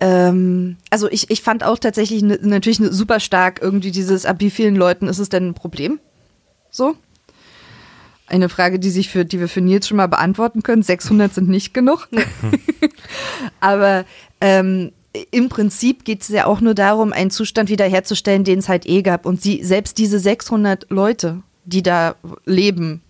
ähm, 0.00 0.76
also 0.90 1.08
ich, 1.08 1.30
ich 1.30 1.42
fand 1.42 1.62
auch 1.62 1.78
tatsächlich 1.78 2.22
ne, 2.22 2.38
natürlich 2.42 2.80
ne, 2.80 2.92
super 2.92 3.20
stark 3.20 3.60
irgendwie 3.62 3.92
dieses, 3.92 4.26
ab 4.26 4.36
wie 4.40 4.50
vielen 4.50 4.74
Leuten 4.74 5.06
ist 5.06 5.18
es 5.18 5.28
denn 5.28 5.48
ein 5.48 5.54
Problem? 5.54 6.00
So. 6.70 6.96
Eine 8.26 8.48
Frage, 8.48 8.80
die 8.80 8.90
sich 8.90 9.10
für, 9.10 9.24
die 9.24 9.38
wir 9.38 9.48
für 9.48 9.60
Nils 9.60 9.86
schon 9.86 9.98
mal 9.98 10.08
beantworten 10.08 10.62
können. 10.62 10.82
600 10.82 11.32
sind 11.32 11.48
nicht 11.48 11.74
genug. 11.74 12.08
aber 13.60 14.04
ähm, 14.40 14.92
im 15.30 15.48
Prinzip 15.48 16.04
geht 16.04 16.22
es 16.22 16.28
ja 16.28 16.46
auch 16.46 16.60
nur 16.60 16.74
darum, 16.74 17.12
einen 17.12 17.30
Zustand 17.30 17.68
wiederherzustellen, 17.70 18.44
den 18.44 18.58
es 18.58 18.68
halt 18.68 18.86
eh 18.86 19.02
gab. 19.02 19.26
Und 19.26 19.40
sie, 19.40 19.62
selbst 19.62 19.98
diese 19.98 20.18
600 20.18 20.86
Leute, 20.90 21.42
die 21.64 21.82
da 21.82 22.16
leben, 22.44 23.00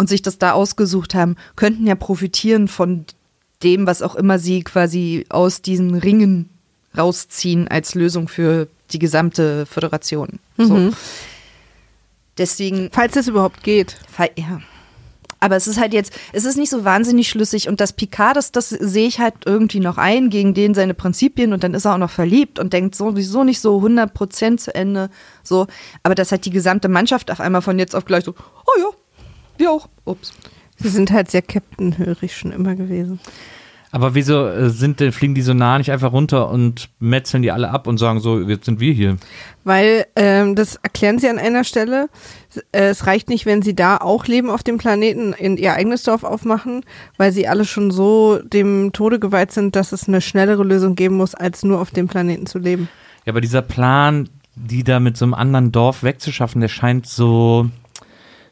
und 0.00 0.08
sich 0.08 0.22
das 0.22 0.38
da 0.38 0.52
ausgesucht 0.52 1.16
haben, 1.16 1.34
könnten 1.56 1.84
ja 1.86 1.96
profitieren 1.96 2.68
von 2.68 3.04
dem, 3.64 3.84
was 3.86 4.00
auch 4.00 4.14
immer 4.14 4.38
sie 4.38 4.62
quasi 4.62 5.26
aus 5.28 5.60
diesen 5.60 5.96
Ringen 5.96 6.48
rausziehen 6.96 7.66
als 7.66 7.96
Lösung 7.96 8.28
für 8.28 8.68
die 8.92 9.00
gesamte 9.00 9.66
Föderation. 9.66 10.38
So. 10.56 10.74
Mhm. 10.74 10.94
Deswegen 12.38 12.90
Falls 12.92 13.16
es 13.16 13.26
überhaupt 13.26 13.64
geht. 13.64 13.96
Fall- 14.08 14.30
Ja. 14.36 14.60
Aber 15.40 15.56
es 15.56 15.66
ist 15.66 15.78
halt 15.80 15.92
jetzt, 15.92 16.12
es 16.32 16.44
ist 16.44 16.56
nicht 16.56 16.70
so 16.70 16.84
wahnsinnig 16.84 17.28
schlüssig 17.28 17.68
und 17.68 17.80
das 17.80 17.92
Picard, 17.92 18.36
das, 18.36 18.52
das 18.52 18.68
sehe 18.70 19.06
ich 19.06 19.20
halt 19.20 19.34
irgendwie 19.46 19.80
noch 19.80 19.98
ein, 19.98 20.30
gegen 20.30 20.54
den 20.54 20.74
seine 20.74 20.94
Prinzipien 20.94 21.52
und 21.52 21.62
dann 21.62 21.74
ist 21.74 21.84
er 21.84 21.94
auch 21.94 21.98
noch 21.98 22.10
verliebt 22.10 22.58
und 22.58 22.72
denkt 22.72 22.94
sowieso 22.94 23.44
nicht 23.44 23.60
so 23.60 23.78
100% 23.78 24.56
zu 24.56 24.74
Ende, 24.74 25.10
so. 25.42 25.66
Aber 26.02 26.14
dass 26.14 26.32
halt 26.32 26.44
die 26.44 26.50
gesamte 26.50 26.88
Mannschaft 26.88 27.30
auf 27.30 27.40
einmal 27.40 27.62
von 27.62 27.78
jetzt 27.78 27.94
auf 27.94 28.04
gleich 28.04 28.24
so, 28.24 28.34
oh 28.36 28.80
ja, 28.80 28.88
wir 29.58 29.70
auch, 29.70 29.88
ups. 30.04 30.32
Sie 30.80 30.88
sind 30.88 31.10
halt 31.10 31.30
sehr 31.30 31.42
Captain-hörig 31.42 32.36
schon 32.36 32.52
immer 32.52 32.74
gewesen. 32.76 33.18
Aber 33.90 34.14
wieso 34.14 34.46
äh, 34.46 34.68
sind, 34.70 35.00
denn- 35.00 35.12
fliegen 35.12 35.34
die 35.34 35.42
so 35.42 35.54
nah 35.54 35.78
nicht 35.78 35.90
einfach 35.90 36.12
runter 36.12 36.50
und 36.50 36.90
metzeln 36.98 37.42
die 37.42 37.50
alle 37.50 37.70
ab 37.70 37.86
und 37.86 37.98
sagen 37.98 38.20
so, 38.20 38.40
jetzt 38.40 38.66
sind 38.66 38.80
wir 38.80 38.92
hier? 38.92 39.16
Weil, 39.64 40.06
ähm, 40.14 40.54
das 40.54 40.76
erklären 40.76 41.18
sie 41.18 41.28
an 41.28 41.38
einer 41.38 41.64
Stelle, 41.64 42.08
es 42.72 43.06
reicht 43.06 43.28
nicht, 43.28 43.46
wenn 43.46 43.62
sie 43.62 43.74
da 43.74 43.98
auch 43.98 44.26
leben 44.26 44.50
auf 44.50 44.62
dem 44.62 44.78
Planeten, 44.78 45.32
in 45.32 45.56
ihr 45.56 45.74
eigenes 45.74 46.02
Dorf 46.02 46.24
aufmachen, 46.24 46.84
weil 47.16 47.32
sie 47.32 47.48
alle 47.48 47.64
schon 47.64 47.90
so 47.90 48.38
dem 48.42 48.92
Tode 48.92 49.18
geweiht 49.18 49.52
sind, 49.52 49.76
dass 49.76 49.92
es 49.92 50.08
eine 50.08 50.20
schnellere 50.20 50.64
Lösung 50.64 50.94
geben 50.94 51.16
muss, 51.16 51.34
als 51.34 51.62
nur 51.62 51.80
auf 51.80 51.90
dem 51.90 52.08
Planeten 52.08 52.46
zu 52.46 52.58
leben. 52.58 52.88
Ja, 53.24 53.32
aber 53.32 53.40
dieser 53.40 53.62
Plan, 53.62 54.28
die 54.54 54.84
da 54.84 55.00
mit 55.00 55.16
so 55.16 55.24
einem 55.24 55.34
anderen 55.34 55.72
Dorf 55.72 56.02
wegzuschaffen, 56.02 56.60
der 56.60 56.68
scheint 56.68 57.06
so, 57.06 57.68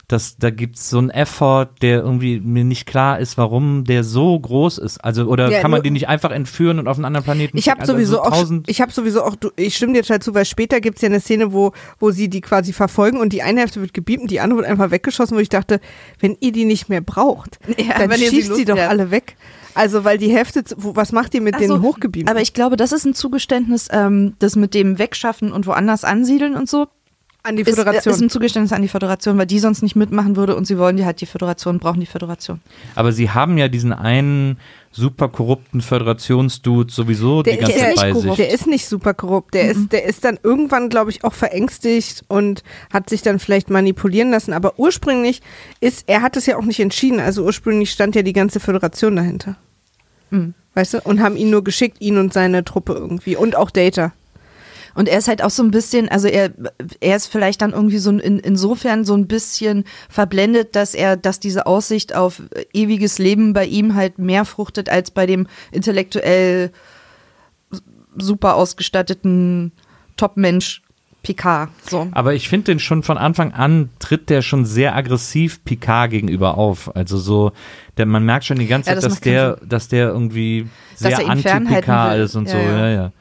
dass 0.09 0.37
da 0.37 0.51
gibt 0.51 0.77
es 0.77 0.89
so 0.89 0.99
einen 0.99 1.11
Effort, 1.11 1.67
der 1.83 1.99
irgendwie 2.01 2.39
mir 2.39 2.63
nicht 2.65 2.87
klar 2.87 3.19
ist, 3.19 3.37
warum 3.39 3.83
der 3.85 4.05
so 4.05 4.39
groß 4.39 4.79
ist. 4.79 4.99
Also, 4.99 5.25
oder 5.27 5.51
Ja, 5.51 5.61
kann 5.61 5.71
man 5.73 5.79
nur- 5.79 5.83
den 5.83 5.95
nicht 5.95 6.09
einfach 6.09 6.31
entführen 6.31 6.79
und 6.79 6.87
auf 6.87 6.97
einen 6.97 7.05
anderen 7.07 7.25
Planeten 7.25 7.59
Ich 7.59 7.69
habe 7.69 7.81
schicken? 7.81 7.93
sowieso 7.93 8.21
also 8.21 8.55
auch, 8.57 8.61
ich 8.69 8.81
habe 8.81 8.93
sowieso 8.93 9.25
auch, 9.25 9.35
du- 9.35 9.51
ich 9.57 9.75
stimme 9.75 9.95
dir 9.95 10.03
total 10.03 10.21
zu, 10.23 10.33
weil 10.35 10.45
später 10.45 10.81
gibt's 10.81 11.03
ja 11.03 11.09
eine 11.09 11.19
Szene, 11.21 11.53
wo, 11.53 11.73
wo 11.99 12.13
sie 12.13 12.29
die 12.29 12.41
quasi 12.41 12.73
verfolgen 12.73 13.19
und 13.19 13.33
die 13.33 13.43
eine 13.43 13.61
Hälfte 13.61 13.81
wird 13.81 13.95
gebiebt 13.95 14.23
und 14.23 14.31
die 14.31 14.39
andere 14.41 14.61
wird 14.61 14.69
einfach 14.69 14.93
weggeschossen, 14.93 15.37
wo 15.37 15.41
ich 15.41 15.49
dachte, 15.49 15.81
wenn 16.21 16.37
ihr 16.41 16.53
die 16.53 16.65
nicht 16.67 16.89
mehr 16.89 17.01
braucht, 17.01 17.59
Ja, 17.79 17.99
dann 17.99 18.11
wenn 18.11 18.21
ihr 18.21 18.31
sie 18.31 18.37
schießt 18.43 18.55
sie 18.55 18.65
doch 18.65 18.77
ja. 18.77 18.89
alle 18.89 19.11
weg. 19.11 19.37
Also, 19.75 20.05
weil 20.05 20.17
die 20.17 20.31
Hälfte, 20.33 20.65
zu- 20.65 20.77
wo, 20.79 20.97
was 20.97 21.13
macht 21.13 21.35
ihr 21.35 21.43
mit 21.43 21.55
Ach 21.57 21.59
den 21.59 21.69
so? 21.69 21.95
Aber 22.27 22.41
ich 22.41 22.55
glaube, 22.55 22.77
das 22.77 22.93
ist 22.93 23.05
ein 23.05 23.15
Zugeständnis, 23.15 23.89
ähm, 23.93 24.35
das 24.39 24.57
mit 24.57 24.73
dem 24.73 24.99
Wegschaffen 24.99 25.53
und 25.53 25.67
woanders 25.67 26.03
ansiedeln 26.05 26.55
und 26.55 26.69
so. 26.69 26.87
An 27.47 27.57
die 27.57 27.63
Ist, 27.63 27.77
Föderation. 27.77 28.13
ist 28.15 28.21
ein 28.21 28.31
Zugeständnis 28.31 28.73
an 28.73 28.83
die 28.83 28.89
Föderation, 28.89 29.39
weil 29.39 29.47
die 29.47 29.59
sonst 29.59 29.83
nicht 29.83 29.97
mitmachen 29.97 30.37
würde 30.37 30.57
und 30.57 30.67
sie 30.67 30.79
wollen 30.79 30.97
die 30.97 31.05
halt 31.05 31.21
die 31.21 31.27
Föderation, 31.27 31.79
brauchen 31.79 32.01
die 32.01 32.07
Föderation. 32.07 32.61
Aber 32.95 33.13
sie 33.13 33.31
haben 33.31 33.57
ja 33.59 33.69
diesen 33.69 33.93
einen 33.93 34.59
super 34.91 35.29
korrupten 35.29 35.81
Föderationsdude 35.83 36.93
sowieso 36.93 37.43
die 37.43 37.51
der, 37.51 37.59
ganze 37.59 37.77
ist 37.77 37.83
ja 37.83 37.87
Zeit 37.89 37.97
bei 37.97 38.07
nicht 38.07 38.15
sich. 38.17 38.23
korrupt. 38.25 38.39
der 38.39 38.51
ist 38.51 38.67
nicht 38.67 38.87
super 38.89 39.15
korrupt. 39.15 39.55
Der, 39.55 39.71
ist, 39.71 39.93
der 39.93 40.05
ist 40.05 40.25
dann 40.25 40.39
irgendwann, 40.43 40.89
glaube 40.89 41.11
ich, 41.11 41.23
auch 41.25 41.35
verängstigt 41.35 42.25
und 42.29 42.63
hat 42.93 43.09
sich 43.11 43.23
dann 43.23 43.39
vielleicht 43.39 43.71
manipulieren 43.71 44.31
lassen. 44.31 44.53
Aber 44.53 44.79
ursprünglich 44.79 45.43
ist, 45.81 46.05
er 46.07 46.23
hat 46.23 46.37
es 46.37 46.47
ja 46.47 46.57
auch 46.57 46.65
nicht 46.65 46.81
entschieden. 46.81 47.21
Also 47.21 47.45
ursprünglich 47.45 47.91
stand 47.91 48.15
ja 48.15 48.23
die 48.23 48.33
ganze 48.33 48.59
Föderation 48.59 49.17
dahinter. 49.17 49.57
Mhm. 50.31 50.55
Weißt 50.75 50.95
du? 50.95 51.01
Und 51.03 51.21
haben 51.21 51.37
ihn 51.37 51.51
nur 51.51 51.63
geschickt, 51.65 52.01
ihn 52.01 52.19
und 52.19 52.33
seine 52.33 52.65
Truppe 52.65 52.95
irgendwie. 52.95 53.37
Und 53.37 53.57
auch 53.57 53.71
Data. 53.71 54.13
Und 54.97 55.09
er 55.09 55.19
ist 55.19 55.29
halt 55.29 55.43
auch 55.43 55.51
so 55.51 55.63
ein 55.63 55.71
bisschen, 55.71 56.09
also 56.09 56.27
er, 56.27 56.51
er 57.01 57.17
ist 57.17 57.27
vielleicht 57.27 57.61
dann 57.63 57.73
irgendwie 57.73 57.99
so 57.99 58.11
in, 58.11 58.39
insofern 58.39 59.05
so 59.05 59.15
ein 59.15 59.27
bisschen 59.27 59.85
verblendet, 60.09 60.75
dass 60.75 60.95
er, 60.95 61.17
dass 61.17 61.39
diese 61.39 61.67
Aussicht 61.67 62.15
auf 62.15 62.43
ewiges 62.73 63.19
Leben 63.19 63.53
bei 63.53 63.67
ihm 63.67 63.95
halt 63.95 64.19
mehr 64.19 64.45
fruchtet 64.47 64.89
als 64.89 65.11
bei 65.11 65.27
dem 65.27 65.47
intellektuell 65.71 66.71
super 68.17 68.55
ausgestatteten 68.57 69.73
Top-Mensch 70.17 70.83
Picard. 71.23 71.71
So. 71.91 72.07
Aber 72.13 72.35
ich 72.35 72.49
finde 72.49 72.67
den 72.67 72.79
schon 72.79 73.03
von 73.03 73.19
Anfang 73.19 73.53
an 73.53 73.91
tritt 73.99 74.31
der 74.31 74.43
schon 74.43 74.65
sehr 74.65 74.95
aggressiv 74.95 75.63
Picard 75.65 76.11
gegenüber 76.11 76.57
auf. 76.57 76.95
Also 76.95 77.19
so, 77.19 77.53
der, 77.99 78.07
man 78.07 78.25
merkt 78.25 78.45
schon 78.45 78.59
die 78.59 78.67
ganze 78.69 78.91
Ja, 78.91 78.95
Zeit, 78.95 78.99
das 78.99 79.05
dass 79.05 79.13
macht 79.15 79.23
keinen 79.25 79.33
der, 79.35 79.57
dass 79.67 79.89
der 79.89 80.09
irgendwie 80.09 80.69
Dass 81.01 81.17
sehr 81.17 81.29
anti-Picard 81.29 82.19
ist 82.21 82.37
und 82.37 82.47
Ja, 82.47 82.53
so. 82.53 82.59
ja. 82.59 82.79
Ja, 82.79 82.89
ja. 82.91 83.13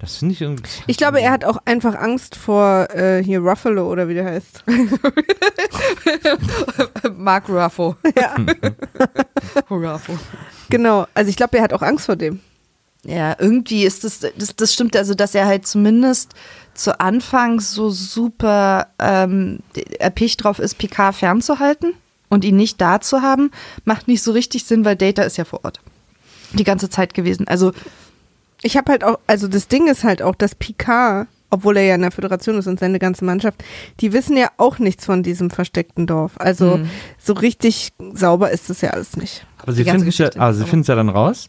Das 0.00 0.16
finde 0.16 0.32
ich 0.32 0.40
irgendwie. 0.40 0.62
Ich 0.86 0.96
glaube, 0.96 1.20
er 1.20 1.30
hat 1.30 1.44
auch 1.44 1.58
einfach 1.66 1.94
Angst 1.94 2.34
vor 2.34 2.88
äh, 2.90 3.22
hier 3.22 3.40
Ruffalo 3.40 3.86
oder 3.86 4.08
wie 4.08 4.14
der 4.14 4.24
heißt. 4.24 4.64
Mark 7.16 7.50
Ruffo. 7.50 7.96
ja, 8.16 8.34
Ruffo. 9.70 10.18
genau. 10.70 11.06
Also 11.12 11.28
ich 11.28 11.36
glaube, 11.36 11.58
er 11.58 11.64
hat 11.64 11.74
auch 11.74 11.82
Angst 11.82 12.06
vor 12.06 12.16
dem. 12.16 12.40
Ja, 13.04 13.36
irgendwie 13.38 13.84
ist 13.84 14.04
das, 14.04 14.20
das, 14.20 14.56
das 14.56 14.74
stimmt, 14.74 14.96
also 14.96 15.14
dass 15.14 15.34
er 15.34 15.46
halt 15.46 15.66
zumindest 15.66 16.32
zu 16.74 17.00
Anfang 17.00 17.60
so 17.60 17.90
super 17.90 18.88
ähm, 18.98 19.60
erpicht 19.98 20.44
drauf 20.44 20.58
ist, 20.58 20.78
Picard 20.78 21.14
fernzuhalten 21.14 21.94
und 22.28 22.44
ihn 22.44 22.56
nicht 22.56 22.80
da 22.80 23.00
zu 23.00 23.22
haben, 23.22 23.50
macht 23.84 24.08
nicht 24.08 24.22
so 24.22 24.32
richtig 24.32 24.64
Sinn, 24.64 24.84
weil 24.84 24.96
Data 24.96 25.22
ist 25.22 25.36
ja 25.36 25.44
vor 25.44 25.64
Ort. 25.64 25.80
Die 26.52 26.64
ganze 26.64 26.90
Zeit 26.90 27.14
gewesen. 27.14 27.48
Also, 27.48 27.72
Ich 28.62 28.76
habe 28.76 28.92
halt 28.92 29.04
auch, 29.04 29.18
also 29.26 29.48
das 29.48 29.68
Ding 29.68 29.88
ist 29.88 30.04
halt 30.04 30.22
auch, 30.22 30.34
dass 30.34 30.54
Picard, 30.54 31.28
obwohl 31.50 31.76
er 31.78 31.84
ja 31.84 31.94
in 31.94 32.02
der 32.02 32.10
Föderation 32.10 32.56
ist 32.58 32.66
und 32.66 32.78
seine 32.78 32.98
ganze 32.98 33.24
Mannschaft, 33.24 33.64
die 34.00 34.12
wissen 34.12 34.36
ja 34.36 34.48
auch 34.56 34.78
nichts 34.78 35.04
von 35.06 35.22
diesem 35.22 35.50
versteckten 35.50 36.06
Dorf. 36.06 36.32
Also 36.38 36.78
Mhm. 36.78 36.90
so 37.18 37.32
richtig 37.32 37.92
sauber 38.12 38.50
ist 38.50 38.70
das 38.70 38.80
ja 38.82 38.90
alles 38.90 39.16
nicht. 39.16 39.46
Aber 39.58 39.72
sie 39.72 39.84
finden 39.84 40.08
es 40.08 40.18
ja, 40.18 40.30
ah, 40.38 40.52
sie 40.52 40.64
ja 40.64 40.94
dann 40.94 41.08
raus 41.08 41.48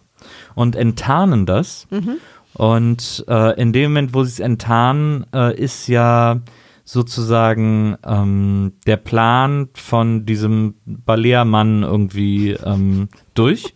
und 0.56 0.76
enttarnen 0.76 1.46
das. 1.46 1.88
Mhm. 1.90 2.18
Und 2.54 3.24
äh, 3.28 3.60
in 3.60 3.72
dem 3.74 3.92
Moment, 3.92 4.14
wo 4.14 4.24
sie 4.24 4.32
es 4.32 4.40
enttarnen, 4.40 5.26
äh, 5.34 5.56
ist 5.58 5.88
ja 5.88 6.42
sozusagen 6.84 7.96
ähm, 8.06 8.74
der 8.86 8.98
Plan 8.98 9.70
von 9.74 10.26
diesem 10.26 10.76
Balea-Mann 10.86 11.84
irgendwie 11.84 12.52
ähm, 12.52 13.08
durch. 13.34 13.74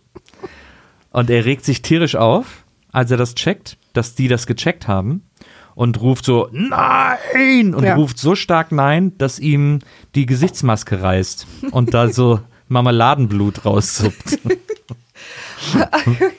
Und 1.10 1.30
er 1.30 1.46
regt 1.46 1.64
sich 1.64 1.80
tierisch 1.80 2.14
auf, 2.16 2.65
als 2.96 3.10
er 3.10 3.18
das 3.18 3.34
checkt, 3.34 3.76
dass 3.92 4.14
die 4.14 4.26
das 4.26 4.46
gecheckt 4.46 4.88
haben. 4.88 5.28
Und 5.74 6.00
ruft 6.00 6.24
so, 6.24 6.48
nein! 6.52 7.74
Und 7.74 7.84
Ja. 7.84 7.96
ruft 7.96 8.16
so 8.18 8.34
stark 8.34 8.72
nein, 8.72 9.12
dass 9.18 9.38
ihm 9.38 9.80
die 10.14 10.24
Gesichtsmaske 10.24 11.02
reißt. 11.02 11.46
Und 11.72 11.92
da 11.92 12.08
so 12.08 12.40
Marmeladenblut 12.68 13.66
raussuppt. 13.66 14.38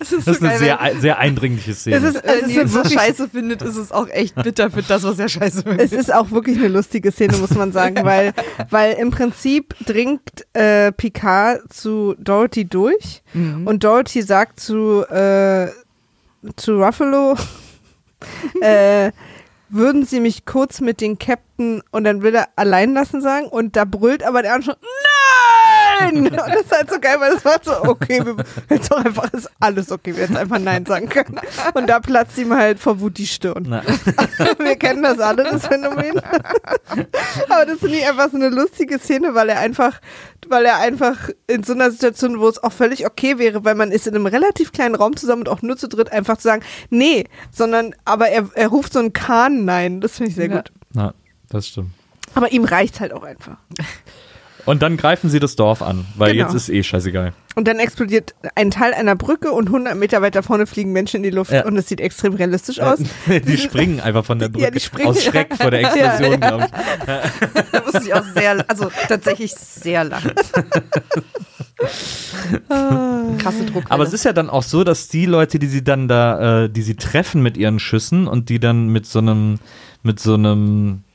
es 0.00 0.12
ist, 0.12 0.26
Das 0.26 0.36
ist 0.36 0.42
eine 0.42 0.58
sehr, 0.58 0.78
sehr 1.00 1.18
eindringliche 1.18 1.74
Szene. 1.74 1.96
Es 1.96 2.02
ist, 2.04 2.24
wenn 2.24 2.44
es, 2.44 2.50
ihr 2.50 2.62
ist 2.62 2.72
so 2.72 2.78
wirklich, 2.78 2.94
scheiße 3.00 3.28
findet, 3.28 3.62
ist 3.62 3.76
es 3.76 3.92
auch 3.92 4.08
echt 4.08 4.34
bitter 4.36 4.70
für 4.70 4.82
das, 4.82 5.02
was 5.02 5.18
er 5.18 5.28
scheiße 5.28 5.62
findet. 5.62 5.80
es 5.80 5.92
ist 5.92 6.12
auch 6.12 6.30
wirklich 6.30 6.58
eine 6.58 6.68
lustige 6.68 7.12
Szene, 7.12 7.36
muss 7.38 7.50
man 7.54 7.72
sagen, 7.72 8.04
weil, 8.04 8.32
weil 8.70 8.94
im 8.94 9.10
Prinzip 9.10 9.74
dringt 9.84 10.46
äh, 10.54 10.92
Picard 10.92 11.72
zu 11.72 12.14
Dorothy 12.18 12.64
durch 12.64 13.22
Mhm. 13.34 13.66
und 13.66 13.84
Dorothy 13.84 14.22
sagt 14.22 14.58
zu, 14.60 15.04
äh, 15.10 15.68
zu 16.56 16.82
Ruffalo, 16.82 17.36
äh, 18.62 19.12
würden 19.68 20.06
Sie 20.06 20.20
mich 20.20 20.46
kurz 20.46 20.80
mit 20.80 21.00
den 21.02 21.18
Captain 21.18 21.82
und 21.90 22.04
dann 22.04 22.22
will 22.22 22.34
er 22.34 22.48
allein 22.56 22.94
lassen 22.94 23.20
sagen 23.20 23.46
und 23.46 23.76
da 23.76 23.84
brüllt 23.84 24.22
aber 24.22 24.40
der 24.42 24.54
andere 24.54 24.72
schon, 24.72 24.80
nein! 24.80 25.27
Und 26.06 26.30
das 26.32 26.60
ist 26.60 26.70
halt 26.72 26.90
so 26.90 26.98
geil, 27.00 27.16
weil 27.18 27.34
das 27.34 27.44
war 27.44 27.58
so, 27.62 27.72
okay, 27.90 28.24
wir, 28.24 28.36
jetzt 28.70 28.90
doch 28.90 29.04
einfach, 29.04 29.32
ist 29.32 29.50
alles 29.60 29.90
okay, 29.90 30.14
wir 30.14 30.22
jetzt 30.24 30.36
einfach 30.36 30.58
nein 30.58 30.86
sagen 30.86 31.08
können. 31.08 31.40
Und 31.74 31.86
da 31.88 32.00
platzt 32.00 32.38
ihm 32.38 32.54
halt 32.54 32.78
vor 32.78 33.00
Wut 33.00 33.18
die 33.18 33.26
Stirn. 33.26 33.66
Na, 33.68 33.82
Wir 34.58 34.76
kennen 34.76 35.02
das 35.02 35.18
alle, 35.18 35.44
das 35.44 35.66
Phänomen. 35.66 36.20
Aber 37.48 37.66
das 37.66 37.78
finde 37.80 37.96
ich 37.96 38.06
einfach 38.06 38.30
so 38.30 38.36
eine 38.36 38.48
lustige 38.48 38.98
Szene, 38.98 39.34
weil 39.34 39.48
er 39.48 39.58
einfach, 39.60 40.00
weil 40.48 40.64
er 40.64 40.78
einfach 40.78 41.30
in 41.46 41.62
so 41.64 41.72
einer 41.72 41.90
Situation, 41.90 42.38
wo 42.40 42.48
es 42.48 42.62
auch 42.62 42.72
völlig 42.72 43.06
okay 43.06 43.38
wäre, 43.38 43.64
weil 43.64 43.74
man 43.74 43.90
ist 43.92 44.06
in 44.06 44.14
einem 44.14 44.26
relativ 44.26 44.72
kleinen 44.72 44.94
Raum 44.94 45.16
zusammen 45.16 45.42
und 45.42 45.48
auch 45.48 45.62
nur 45.62 45.76
zu 45.76 45.88
dritt, 45.88 46.12
einfach 46.12 46.36
zu 46.36 46.44
sagen, 46.44 46.62
nee, 46.90 47.24
sondern, 47.50 47.94
aber 48.04 48.28
er, 48.28 48.48
er 48.54 48.68
ruft 48.68 48.92
so 48.92 48.98
einen 48.98 49.12
Kahn 49.12 49.64
nein. 49.64 50.00
Das 50.00 50.16
finde 50.16 50.30
ich 50.30 50.36
sehr 50.36 50.48
Ja. 50.48 50.56
gut. 50.56 50.72
na, 50.92 51.14
das 51.50 51.66
stimmt. 51.68 51.90
Aber 52.34 52.52
ihm 52.52 52.64
reicht's 52.64 53.00
halt 53.00 53.12
auch 53.12 53.22
einfach. 53.22 53.56
Und 54.66 54.82
dann 54.82 54.96
greifen 54.96 55.30
sie 55.30 55.40
das 55.40 55.56
Dorf 55.56 55.80
an, 55.82 56.04
weil 56.16 56.32
Genau. 56.32 56.44
jetzt 56.46 56.54
ist 56.54 56.68
eh 56.68 56.82
scheißegal. 56.82 57.32
Und 57.54 57.66
dann 57.66 57.78
explodiert 57.78 58.34
ein 58.54 58.70
Teil 58.70 58.92
einer 58.94 59.16
Brücke 59.16 59.50
und 59.50 59.68
100 59.68 59.96
Meter 59.96 60.22
weiter 60.22 60.42
vorne 60.42 60.66
fliegen 60.66 60.92
Menschen 60.92 61.16
in 61.18 61.22
die 61.24 61.30
Luft 61.30 61.50
Ja. 61.50 61.64
und 61.64 61.76
es 61.76 61.88
sieht 61.88 62.00
extrem 62.00 62.34
realistisch 62.34 62.78
aus. 62.80 62.98
die 63.26 63.56
springen 63.58 64.00
einfach 64.00 64.24
von 64.24 64.38
der 64.38 64.48
Brücke 64.50 64.64
Ja, 64.64 64.70
die 64.70 64.80
springen. 64.80 65.08
aus 65.08 65.22
Schreck 65.24 65.54
vor 65.56 65.70
der 65.70 65.80
Explosion, 65.84 66.40
glaube 66.40 66.66
ich. 66.66 67.70
Da 67.72 67.80
musste 67.82 68.02
ich 68.04 68.14
auch 68.14 68.24
sehr, 68.34 68.64
also 68.68 68.90
tatsächlich 69.08 69.52
sehr 69.54 70.04
lachen. 70.04 70.32
Krasse 73.38 73.64
Druck. 73.66 73.84
Aber 73.88 74.04
es 74.04 74.12
ist 74.12 74.24
ja 74.24 74.32
dann 74.32 74.50
auch 74.50 74.62
so, 74.62 74.84
dass 74.84 75.08
die 75.08 75.26
Leute, 75.26 75.58
die 75.58 75.66
sie 75.68 75.82
dann 75.84 76.08
da, 76.08 76.64
äh, 76.64 76.68
die 76.70 76.82
sie 76.82 76.96
treffen 76.96 77.42
mit 77.42 77.56
ihren 77.56 77.78
Schüssen 77.78 78.26
und 78.28 78.48
die 78.48 78.58
dann 78.60 78.88
mit 78.88 79.06
so 79.06 79.18
einem, 79.20 79.58
mit 80.02 80.20
so 80.20 80.34
einem 80.34 81.02
äh, 81.06 81.07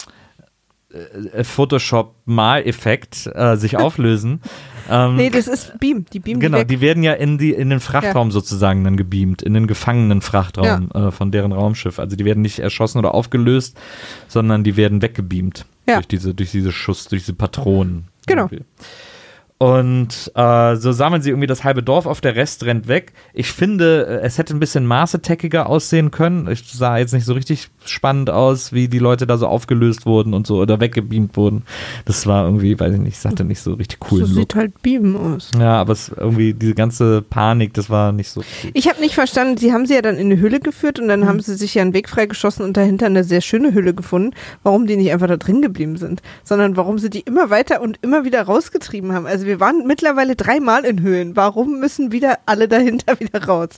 Photoshop-Maleffekt 1.43 3.29
äh, 3.33 3.55
sich 3.57 3.77
auflösen. 3.77 4.41
Ähm, 4.89 5.15
Nee, 5.15 5.29
das 5.29 5.47
ist 5.47 5.79
Beam. 5.79 6.05
Die 6.11 6.19
Beam 6.19 6.39
Genau, 6.39 6.59
die 6.59 6.65
die 6.65 6.81
werden 6.81 7.03
ja 7.03 7.13
in, 7.13 7.37
die, 7.37 7.51
in 7.51 7.69
den 7.69 7.79
Frachtraum 7.79 8.31
sozusagen 8.31 8.83
dann 8.83 8.97
gebeamt, 8.97 9.41
in 9.41 9.53
den 9.53 9.67
gefangenen 9.67 10.21
Frachtraum 10.21 10.91
äh, 10.91 11.11
von 11.11 11.31
deren 11.31 11.51
Raumschiff. 11.51 11.99
Also 11.99 12.15
die 12.15 12.25
werden 12.25 12.41
nicht 12.41 12.59
erschossen 12.59 12.97
oder 12.99 13.13
aufgelöst, 13.13 13.77
sondern 14.27 14.63
die 14.63 14.75
werden 14.75 15.01
weggebeamt 15.01 15.65
Ja. 15.87 15.95
durch, 15.95 16.07
diese, 16.07 16.33
durch 16.33 16.51
diese 16.51 16.71
Schuss, 16.71 17.05
durch 17.07 17.21
diese 17.23 17.33
Patronen. 17.33 18.07
Genau. 18.27 18.43
Irgendwie. 18.43 18.63
Und 19.63 20.29
äh, 20.35 20.75
so 20.75 20.91
sammeln 20.91 21.21
sie 21.21 21.29
irgendwie 21.29 21.47
das 21.47 21.63
halbe 21.63 21.81
Dorf 21.83 22.05
auf, 22.05 22.19
der 22.19 22.35
Rest 22.35 22.65
rennt 22.65 22.89
weg. 22.89 23.13
Ich 23.33 23.49
finde, 23.53 24.05
äh, 24.21 24.25
es 24.25 24.37
hätte 24.37 24.53
ein 24.53 24.59
bisschen 24.59 24.85
maßeteckiger 24.85 25.67
aussehen 25.69 26.11
können. 26.11 26.47
Es 26.47 26.69
sah 26.73 26.97
jetzt 26.97 27.13
nicht 27.13 27.23
so 27.23 27.31
richtig 27.33 27.69
spannend 27.85 28.29
aus, 28.29 28.73
wie 28.73 28.89
die 28.89 28.99
Leute 28.99 29.25
da 29.25 29.37
so 29.37 29.47
aufgelöst 29.47 30.05
wurden 30.05 30.33
und 30.33 30.45
so 30.47 30.57
oder 30.57 30.81
weggebeamt 30.81 31.37
wurden. 31.37 31.63
Das 32.03 32.27
war 32.27 32.43
irgendwie, 32.43 32.77
weiß 32.77 32.93
ich 32.95 32.99
nicht, 32.99 33.15
es 33.17 33.23
hatte 33.23 33.45
nicht 33.45 33.61
so 33.61 33.75
richtig 33.75 33.99
cool. 34.11 34.25
so 34.25 34.33
sieht 34.33 34.53
halt 34.53 34.81
Beam 34.81 35.15
aus. 35.15 35.51
Ja, 35.57 35.75
aber 35.79 35.93
es 35.93 36.09
irgendwie 36.09 36.53
diese 36.53 36.75
ganze 36.75 37.21
Panik, 37.21 37.73
das 37.73 37.89
war 37.89 38.11
nicht 38.11 38.31
so. 38.31 38.41
cool. 38.41 38.71
Ich 38.73 38.89
habe 38.89 38.99
nicht 38.99 39.15
verstanden, 39.15 39.55
sie 39.55 39.71
haben 39.71 39.85
sie 39.85 39.93
ja 39.93 40.01
dann 40.01 40.17
in 40.17 40.29
eine 40.29 40.41
Hülle 40.41 40.59
geführt 40.59 40.99
und 40.99 41.07
dann 41.07 41.21
Mhm. 41.21 41.27
haben 41.27 41.39
sie 41.39 41.55
sich 41.55 41.73
ja 41.75 41.83
einen 41.83 41.93
Weg 41.93 42.09
freigeschossen 42.09 42.65
und 42.65 42.75
dahinter 42.75 43.05
eine 43.05 43.23
sehr 43.23 43.39
schöne 43.39 43.73
Hülle 43.73 43.93
gefunden, 43.93 44.31
warum 44.63 44.87
die 44.87 44.97
nicht 44.97 45.13
einfach 45.13 45.27
da 45.27 45.37
drin 45.37 45.61
geblieben 45.61 45.95
sind, 45.95 46.21
sondern 46.43 46.75
warum 46.75 46.99
sie 46.99 47.09
die 47.09 47.21
immer 47.21 47.49
weiter 47.49 47.81
und 47.81 47.97
immer 48.01 48.25
wieder 48.25 48.41
rausgetrieben 48.41 49.13
haben. 49.13 49.25
Also 49.25 49.45
wir 49.45 49.52
waren 49.59 49.85
mittlerweile 49.87 50.35
dreimal 50.35 50.85
in 50.85 51.01
Höhlen. 51.01 51.35
Warum 51.35 51.79
müssen 51.79 52.11
wieder 52.11 52.39
alle 52.45 52.67
dahinter 52.67 53.19
wieder 53.19 53.43
raus? 53.45 53.69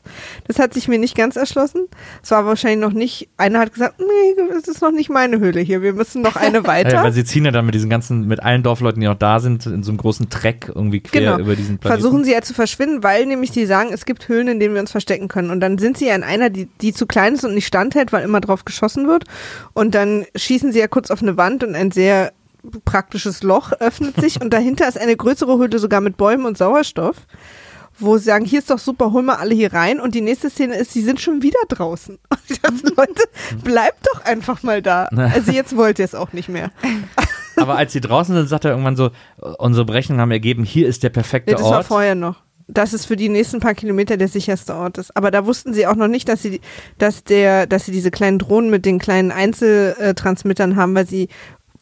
Das 0.47 0.59
hat 0.59 0.73
sich 0.73 0.87
mir 0.87 0.99
nicht 0.99 1.15
ganz 1.15 1.35
erschlossen. 1.35 1.87
Es 2.23 2.31
war 2.31 2.45
wahrscheinlich 2.45 2.79
noch 2.79 2.93
nicht, 2.93 3.29
einer 3.37 3.59
hat 3.59 3.73
gesagt, 3.73 3.95
nee, 3.99 4.43
das 4.51 4.67
ist 4.67 4.81
noch 4.81 4.91
nicht 4.91 5.09
meine 5.09 5.39
Höhle 5.39 5.59
hier, 5.61 5.81
wir 5.81 5.93
müssen 5.93 6.21
noch 6.21 6.35
eine 6.35 6.65
weiter. 6.67 6.95
Ja, 6.95 7.03
weil 7.03 7.13
sie 7.13 7.23
ziehen 7.25 7.45
ja 7.45 7.51
dann 7.51 7.65
mit 7.65 7.75
diesen 7.75 7.89
ganzen, 7.89 8.27
mit 8.27 8.41
allen 8.41 8.63
Dorfleuten, 8.63 9.01
die 9.01 9.07
noch 9.07 9.15
da 9.15 9.39
sind, 9.39 9.65
in 9.65 9.83
so 9.83 9.91
einem 9.91 9.97
großen 9.97 10.29
Treck 10.29 10.71
irgendwie 10.73 10.99
quer 11.01 11.21
Genau. 11.21 11.39
über 11.39 11.55
diesen 11.55 11.77
Planeten. 11.77 12.01
Versuchen 12.01 12.23
sie 12.23 12.31
ja 12.33 12.41
zu 12.41 12.53
verschwinden, 12.53 13.03
weil 13.03 13.25
nämlich 13.25 13.51
sie 13.51 13.65
sagen, 13.65 13.89
es 13.91 14.05
gibt 14.05 14.27
Höhlen, 14.27 14.47
in 14.47 14.59
denen 14.59 14.73
wir 14.73 14.81
uns 14.81 14.91
verstecken 14.91 15.27
können. 15.27 15.49
Und 15.49 15.59
dann 15.61 15.77
sind 15.77 15.97
sie 15.97 16.07
ja 16.07 16.15
in 16.15 16.23
einer, 16.23 16.49
die, 16.49 16.67
die 16.81 16.93
zu 16.93 17.05
klein 17.05 17.33
ist 17.35 17.43
und 17.45 17.53
nicht 17.53 17.67
standhält, 17.67 18.11
weil 18.13 18.23
immer 18.23 18.41
drauf 18.41 18.65
geschossen 18.65 19.07
wird. 19.07 19.23
Und 19.73 19.95
dann 19.95 20.25
schießen 20.35 20.71
sie 20.71 20.79
ja 20.79 20.87
kurz 20.87 21.11
auf 21.11 21.21
eine 21.21 21.37
Wand 21.37 21.63
und 21.63 21.75
ein 21.75 21.91
sehr 21.91 22.31
praktisches 22.85 23.43
Loch 23.43 23.71
öffnet 23.73 24.19
sich 24.19 24.41
und 24.41 24.51
dahinter 24.51 24.87
ist 24.87 24.99
eine 24.99 25.15
größere 25.15 25.57
Höhle 25.57 25.79
sogar 25.79 26.01
mit 26.01 26.17
Bäumen 26.17 26.45
und 26.45 26.57
Sauerstoff. 26.57 27.15
Wo 27.97 28.17
sie 28.17 28.25
sagen, 28.25 28.43
hier 28.43 28.59
ist 28.59 28.69
doch 28.69 28.77
super, 28.77 29.13
hol 29.13 29.23
mal 29.23 29.35
alle 29.35 29.55
hier 29.55 29.71
rein. 29.71 30.01
Und 30.01 30.15
die 30.15 30.21
nächste 30.21 30.49
Szene 30.49 30.75
ist, 30.75 30.91
sie 30.91 31.01
sind 31.01 31.21
schon 31.21 31.41
wieder 31.41 31.59
draußen. 31.69 32.15
Und 32.29 32.39
ich 32.49 32.59
dachte, 32.59 32.87
Leute, 32.97 33.23
bleibt 33.63 34.05
doch 34.11 34.25
einfach 34.25 34.63
mal 34.63 34.81
da. 34.81 35.05
Also 35.05 35.53
jetzt 35.53 35.77
wollt 35.77 35.99
ihr 35.99 36.03
es 36.05 36.13
auch 36.13 36.33
nicht 36.33 36.49
mehr. 36.49 36.71
Aber 37.55 37.77
als 37.77 37.93
sie 37.93 38.01
draußen 38.01 38.35
sind, 38.35 38.49
sagt 38.49 38.65
er 38.65 38.71
irgendwann 38.71 38.97
so, 38.97 39.11
unsere 39.59 39.85
Berechnungen 39.85 40.19
haben 40.19 40.31
ergeben, 40.31 40.65
hier 40.65 40.89
ist 40.89 41.03
der 41.03 41.09
perfekte 41.09 41.51
Ja, 41.51 41.57
das 41.57 41.65
war 41.67 41.77
Ort. 41.77 41.85
vorher 41.85 42.15
noch. 42.15 42.43
Dass 42.67 42.91
es 42.91 43.05
für 43.05 43.15
die 43.15 43.29
nächsten 43.29 43.61
paar 43.61 43.75
Kilometer 43.75 44.17
der 44.17 44.27
sicherste 44.27 44.75
Ort 44.75 44.97
ist. 44.97 45.15
Aber 45.15 45.31
da 45.31 45.45
wussten 45.45 45.73
sie 45.73 45.87
auch 45.87 45.95
noch 45.95 46.09
nicht, 46.09 46.27
dass 46.27 46.41
sie, 46.41 46.59
dass 46.97 47.23
der, 47.23 47.65
dass 47.65 47.85
sie 47.85 47.93
diese 47.93 48.11
kleinen 48.11 48.39
Drohnen 48.39 48.69
mit 48.69 48.85
den 48.85 48.99
kleinen 48.99 49.31
Einzeltransmittern 49.31 50.75
haben, 50.75 50.95
weil 50.95 51.07
sie 51.07 51.29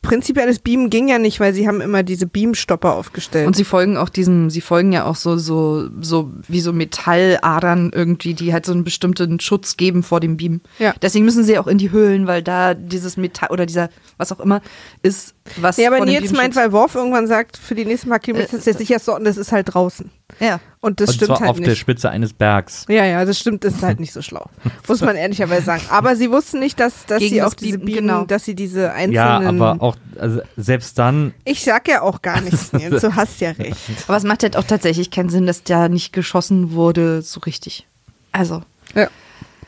prinzipielles 0.03 0.59
Beamen 0.59 0.91
ging 0.91 1.07
ja 1.07 1.17
nicht, 1.17 1.39
weil 1.39 1.53
sie 1.53 1.67
haben 1.67 1.81
immer 1.81 2.03
diese 2.03 2.27
Beamstopper 2.27 2.93
aufgestellt. 2.93 3.47
Und 3.47 3.55
sie 3.55 3.63
folgen 3.63 3.97
auch 3.97 4.09
diesem, 4.09 4.51
sie 4.51 4.61
folgen 4.61 4.91
ja 4.91 5.05
auch 5.05 5.15
so, 5.15 5.37
so, 5.37 5.89
so 5.99 6.31
wie 6.47 6.59
so 6.61 6.71
Metalladern 6.71 7.91
irgendwie, 7.95 8.35
die 8.35 8.53
halt 8.53 8.67
so 8.67 8.73
einen 8.73 8.83
bestimmten 8.83 9.39
Schutz 9.39 9.77
geben 9.77 10.03
vor 10.03 10.19
dem 10.19 10.37
Beam. 10.37 10.61
Ja. 10.77 10.93
Deswegen 11.01 11.25
müssen 11.25 11.43
sie 11.43 11.57
auch 11.57 11.67
in 11.67 11.79
die 11.79 11.89
Höhlen, 11.89 12.27
weil 12.27 12.43
da 12.43 12.75
dieses 12.75 13.17
Metall 13.17 13.49
oder 13.49 13.65
dieser, 13.65 13.89
was 14.17 14.31
auch 14.31 14.41
immer, 14.41 14.61
ist, 15.01 15.33
was. 15.57 15.77
ja, 15.77 15.91
aber 15.91 16.05
Nils 16.05 16.31
meint, 16.31 16.55
weil 16.55 16.71
Worf 16.71 16.95
irgendwann 16.95 17.27
sagt, 17.27 17.57
für 17.57 17.75
die 17.75 17.85
nächsten 17.85 18.09
paar 18.09 18.19
Kilometer 18.19 18.57
ist 18.57 18.65
der 18.65 18.73
sicherste 18.73 19.11
Ort 19.11 19.19
und 19.19 19.25
das 19.25 19.37
ist 19.37 19.51
halt 19.51 19.73
draußen. 19.73 20.09
Ja. 20.39 20.59
Und 20.79 20.99
das 20.99 21.09
und 21.09 21.15
stimmt 21.15 21.27
zwar 21.27 21.39
halt 21.41 21.49
auf 21.49 21.57
nicht. 21.57 21.69
der 21.69 21.75
Spitze 21.75 22.09
eines 22.09 22.33
Bergs. 22.33 22.85
Ja, 22.89 23.05
ja, 23.05 23.23
das 23.23 23.39
stimmt, 23.39 23.63
das 23.63 23.75
ist 23.75 23.83
halt 23.83 23.99
nicht 23.99 24.13
so 24.13 24.21
schlau. 24.21 24.45
Muss 24.87 25.01
man 25.01 25.15
ehrlicherweise 25.15 25.65
sagen. 25.65 25.83
Aber 25.89 26.15
sie 26.15 26.31
wussten 26.31 26.59
nicht, 26.59 26.79
dass, 26.79 27.05
dass 27.05 27.19
Gegen 27.19 27.35
sie 27.35 27.43
auch 27.43 27.53
diese 27.53 27.77
Beamen, 27.77 28.07
genau. 28.07 28.25
dass 28.25 28.45
sie 28.45 28.55
diese 28.55 28.91
einzelnen. 28.91 29.13
Ja, 29.13 29.39
aber 29.39 29.81
auch, 29.81 29.95
also 30.19 30.41
selbst 30.57 30.97
dann, 30.97 31.33
Ich 31.45 31.63
sag 31.63 31.87
ja 31.87 32.01
auch 32.01 32.21
gar 32.21 32.41
nichts, 32.41 32.73
Nils. 32.73 33.01
Du 33.01 33.15
hast 33.15 33.39
ja 33.41 33.51
recht. 33.51 33.77
Aber 34.07 34.17
es 34.17 34.23
macht 34.23 34.43
halt 34.43 34.57
auch 34.57 34.63
tatsächlich 34.63 35.11
keinen 35.11 35.29
Sinn, 35.29 35.45
dass 35.45 35.63
da 35.63 35.89
nicht 35.89 36.13
geschossen 36.13 36.73
wurde, 36.73 37.21
so 37.21 37.39
richtig. 37.41 37.87
Also. 38.31 38.61
Ja. 38.95 39.09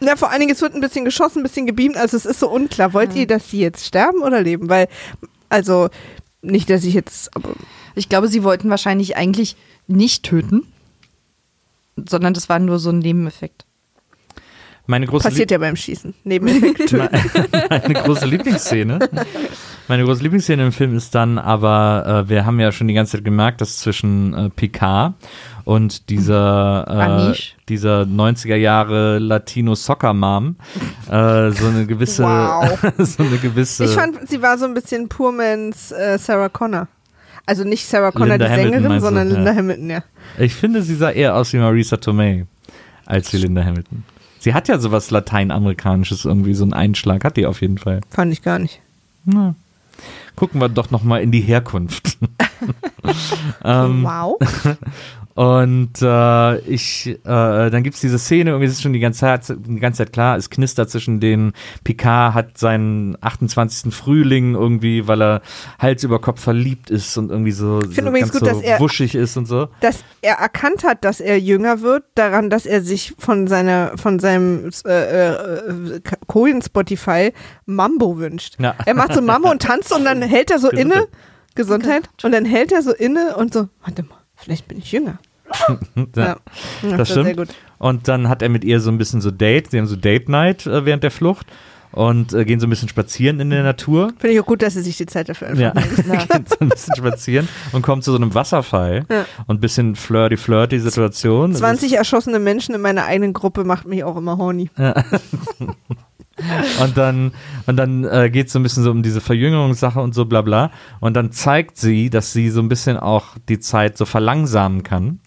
Ja, 0.01 0.15
vor 0.17 0.29
allen 0.29 0.41
Dingen, 0.41 0.51
es 0.51 0.61
wird 0.61 0.73
ein 0.73 0.81
bisschen 0.81 1.05
geschossen, 1.05 1.39
ein 1.39 1.43
bisschen 1.43 1.65
gebeamt, 1.65 1.97
also 1.97 2.17
es 2.17 2.25
ist 2.25 2.39
so 2.39 2.49
unklar. 2.49 2.93
Wollt 2.93 3.15
ihr, 3.15 3.27
dass 3.27 3.49
sie 3.49 3.59
jetzt 3.59 3.85
sterben 3.85 4.21
oder 4.21 4.41
leben? 4.41 4.69
Weil, 4.69 4.87
also, 5.55 5.89
nicht, 6.41 6.69
dass 6.69 6.83
ich 6.83 6.93
jetzt, 6.93 7.35
aber 7.35 7.53
Ich 7.95 8.09
glaube, 8.09 8.27
sie 8.27 8.43
wollten 8.43 8.69
wahrscheinlich 8.69 9.15
eigentlich 9.15 9.55
nicht 9.87 10.23
töten, 10.23 10.67
sondern 11.95 12.33
das 12.33 12.49
war 12.49 12.59
nur 12.59 12.77
so 12.77 12.89
ein 12.89 12.99
Nebeneffekt. 12.99 13.65
meine 14.85 15.07
große 15.07 15.29
passiert 15.29 15.51
ja 15.51 15.57
beim 15.57 15.77
Schießen. 15.77 16.13
Nebeneffekt. 16.25 16.91
meine 17.69 17.93
große 17.93 18.25
Lieblingsszene. 18.25 18.99
Meine 19.87 20.03
große 20.03 20.23
Lieblingsszene 20.23 20.65
im 20.65 20.71
Film 20.71 20.95
ist 20.95 21.13
dann 21.13 21.37
aber, 21.37 22.23
äh, 22.25 22.29
wir 22.29 22.45
haben 22.45 22.59
ja 22.59 22.71
schon 22.71 22.87
die 22.87 22.93
ganze 22.95 23.13
Zeit 23.17 23.23
gemerkt, 23.25 23.61
dass 23.61 23.77
zwischen 23.77 24.33
äh, 24.33 24.49
Picard 24.49 25.13
und 25.63 26.09
dieser, 26.09 27.31
äh, 27.31 27.35
dieser 27.69 28.01
90er 28.01 28.55
Jahre 28.55 29.19
Latino 29.19 29.75
Soccer 29.75 30.13
Mom 30.13 30.55
äh, 31.09 31.51
so 31.51 31.67
eine 31.67 31.85
gewisse, 31.85 32.23
Wow. 32.23 32.79
so 32.97 33.23
eine 33.23 33.37
gewisse. 33.37 33.85
ich 33.85 33.91
fand, 33.91 34.27
sie 34.27 34.41
war 34.41 34.57
so 34.57 34.65
ein 34.65 34.73
bisschen 34.73 35.07
Purmans 35.07 35.91
äh, 35.91 36.17
Sarah 36.17 36.49
Connor. 36.49 36.87
Also 37.45 37.63
nicht 37.63 37.85
Sarah 37.85 38.11
Connor, 38.11 38.37
Linda 38.39 38.45
die 38.47 38.51
Hamilton 38.51 38.71
Sängerin, 38.73 38.87
meinst 38.89 39.03
du? 39.03 39.07
sondern 39.07 39.29
Ja. 39.29 39.35
Linda 39.35 39.55
Hamilton, 39.55 39.89
ja. 39.91 40.03
Ich 40.39 40.55
finde, 40.55 40.81
sie 40.81 40.95
sah 40.95 41.11
eher 41.11 41.35
aus 41.35 41.53
wie 41.53 41.57
Marisa 41.57 41.97
Tomei 41.97 42.47
als 43.05 43.31
wie 43.33 43.37
Linda 43.37 43.63
Hamilton. 43.63 44.03
Sie 44.39 44.53
hat 44.55 44.67
ja 44.67 44.79
sowas 44.79 45.11
Lateinamerikanisches 45.11 46.25
irgendwie, 46.25 46.55
so 46.55 46.63
einen 46.63 46.73
Einschlag 46.73 47.23
hat 47.23 47.37
die 47.37 47.45
auf 47.45 47.61
jeden 47.61 47.77
Fall. 47.77 48.01
Fand 48.09 48.33
ich 48.33 48.41
gar 48.41 48.57
nicht. 48.57 48.79
Na, 49.25 49.53
gucken 50.35 50.61
wir 50.61 50.69
doch 50.69 50.91
noch 50.91 51.03
mal 51.03 51.21
in 51.21 51.31
die 51.31 51.41
Herkunft. 51.41 52.17
ähm, 53.63 54.03
wow. 54.03 54.37
Und 55.35 56.01
äh, 56.01 56.59
ich, 56.59 57.07
äh, 57.07 57.19
dann 57.25 57.83
gibt's 57.83 57.99
diese 57.99 58.17
Szene, 58.17 58.51
irgendwie 58.51 58.67
ist 58.67 58.71
es 58.71 58.81
schon 58.81 58.93
die 58.93 59.01
ganze 59.01 59.19
Zeit, 59.19 59.41
die 59.49 59.79
ganze 59.81 59.97
Zeit 59.97 60.13
klar, 60.13 60.37
es 60.37 60.49
knistert 60.49 60.89
zwischen 60.89 61.19
den, 61.19 61.51
Picard 61.83 62.33
hat 62.33 62.57
seinen 62.57 63.17
28. 63.19 63.93
Frühling 63.93 64.55
irgendwie, 64.55 65.09
weil 65.09 65.21
er 65.21 65.41
Hals 65.77 66.05
über 66.05 66.19
Kopf 66.19 66.39
verliebt 66.39 66.89
ist 66.89 67.17
und 67.17 67.31
irgendwie 67.31 67.51
so, 67.51 67.81
so 67.81 67.91
finde 67.91 68.11
übrigens 68.11 68.31
ganz 68.31 68.39
gut, 68.45 68.49
so 68.49 68.55
dass 68.55 68.63
er- 68.63 68.79
wuschig 68.79 69.13
ist 69.13 69.35
und 69.35 69.45
so. 69.45 69.67
dass 69.81 70.05
er 70.21 70.35
erkannt 70.35 70.85
hat, 70.85 71.03
dass 71.03 71.19
er 71.19 71.37
jünger 71.37 71.81
wird, 71.81 72.05
daran, 72.15 72.49
dass 72.49 72.65
er 72.65 72.81
sich 72.81 73.13
von 73.19 73.47
seiner, 73.47 73.91
von 73.97 74.19
seinem 74.19 74.69
äh, 74.85 75.31
äh, 75.33 75.99
Cohen 76.27 76.61
Spotify 76.61 77.33
Mambo 77.65 78.17
wünscht. 78.17 78.55
Ja. 78.57 78.73
Er 78.85 78.93
macht 78.93 79.13
so 79.13 79.21
Mambo 79.21 79.51
und 79.51 79.61
tanzt 79.61 79.91
und 79.91 80.05
dann 80.05 80.21
hält 80.21 80.49
er 80.49 80.59
so 80.59 80.69
inne, 80.71 81.07
Gesundheit, 81.55 82.09
und 82.23 82.31
dann 82.31 82.45
hält 82.45 82.71
er 82.71 82.81
so 82.81 82.91
inne 82.93 83.35
und 83.37 83.53
so, 83.53 83.69
warte 83.83 84.03
mal, 84.03 84.17
vielleicht 84.35 84.67
bin 84.67 84.77
ich 84.77 84.91
jünger. 84.91 85.17
Ja. 86.15 86.37
Ja, 86.83 86.97
Das 86.97 87.09
stimmt. 87.11 87.37
gut. 87.37 87.49
Und 87.77 88.07
dann 88.07 88.29
hat 88.29 88.41
er 88.41 88.49
mit 88.49 88.63
ihr 88.63 88.79
so 88.79 88.89
ein 88.89 88.97
bisschen 88.97 89.21
so 89.21 89.31
Date, 89.31 89.71
sie 89.71 89.77
haben 89.79 89.87
so 89.87 89.95
Date 89.95 90.27
Night 90.29 90.65
äh, 90.65 90.85
während 90.85 91.03
der 91.03 91.11
Flucht 91.11 91.45
und 91.91 92.33
äh, 92.33 92.43
gehen 92.45 92.59
so 92.59 92.65
ein 92.67 92.69
bisschen 92.69 92.89
spazieren 92.89 93.39
in 93.39 93.51
der 93.51 93.63
Natur. 93.63 94.11
Finde 94.17 94.33
ich 94.33 94.39
auch 94.41 94.45
gut, 94.45 94.61
dass 94.63 94.73
sie 94.73 94.81
sich 94.81 94.97
die 94.97 95.05
Zeit 95.05 95.29
dafür 95.29 95.49
einfach 95.49 95.61
Ja, 95.61 95.71
gehen 96.25 96.45
so 96.47 96.55
ein 96.59 96.69
bisschen 96.69 96.95
spazieren 96.95 97.47
und 97.73 97.83
kommen 97.83 98.01
zu 98.01 98.11
so 98.11 98.17
einem 98.17 98.33
Wasserfall 98.33 99.05
Ja. 99.09 99.25
und 99.47 99.57
ein 99.57 99.61
bisschen 99.61 99.95
flirty 99.95 100.35
flirty 100.35 100.79
Situation. 100.79 101.51
Das 101.51 101.57
ist- 101.57 101.61
20 101.61 101.93
erschossene 101.93 102.39
Menschen 102.39 102.73
in 102.75 102.81
meiner 102.81 103.05
eigenen 103.05 103.33
Gruppe 103.33 103.63
macht 103.63 103.85
mich 103.87 104.03
auch 104.03 104.17
immer 104.17 104.37
horny. 104.37 104.69
Und 106.81 106.97
dann, 106.97 107.31
und 107.65 107.77
dann 107.77 108.03
äh, 108.03 108.29
geht 108.29 108.47
es 108.47 108.53
so 108.53 108.59
ein 108.59 108.63
bisschen 108.63 108.83
so 108.83 108.91
um 108.91 109.03
diese 109.03 109.21
Verjüngerungssache 109.21 110.01
und 110.01 110.13
so 110.13 110.25
bla 110.25 110.41
bla. 110.41 110.71
Und 110.99 111.13
dann 111.13 111.31
zeigt 111.31 111.77
sie, 111.77 112.09
dass 112.09 112.33
sie 112.33 112.49
so 112.49 112.59
ein 112.59 112.67
bisschen 112.67 112.97
auch 112.97 113.37
die 113.47 113.59
Zeit 113.59 113.97
so 113.97 114.03
verlangsamen 114.05 114.83
kann. 114.83 115.21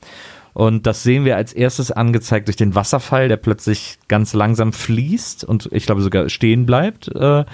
Und 0.52 0.86
das 0.86 1.02
sehen 1.02 1.24
wir 1.24 1.36
als 1.36 1.52
erstes 1.52 1.92
angezeigt 1.92 2.48
durch 2.48 2.56
den 2.56 2.74
Wasserfall, 2.74 3.28
der 3.28 3.36
plötzlich 3.36 3.98
ganz 4.08 4.34
langsam 4.34 4.72
fließt 4.72 5.44
und 5.44 5.68
ich 5.72 5.86
glaube 5.86 6.02
sogar 6.02 6.28
stehen 6.28 6.66
bleibt, 6.66 7.08
äh, 7.08 7.44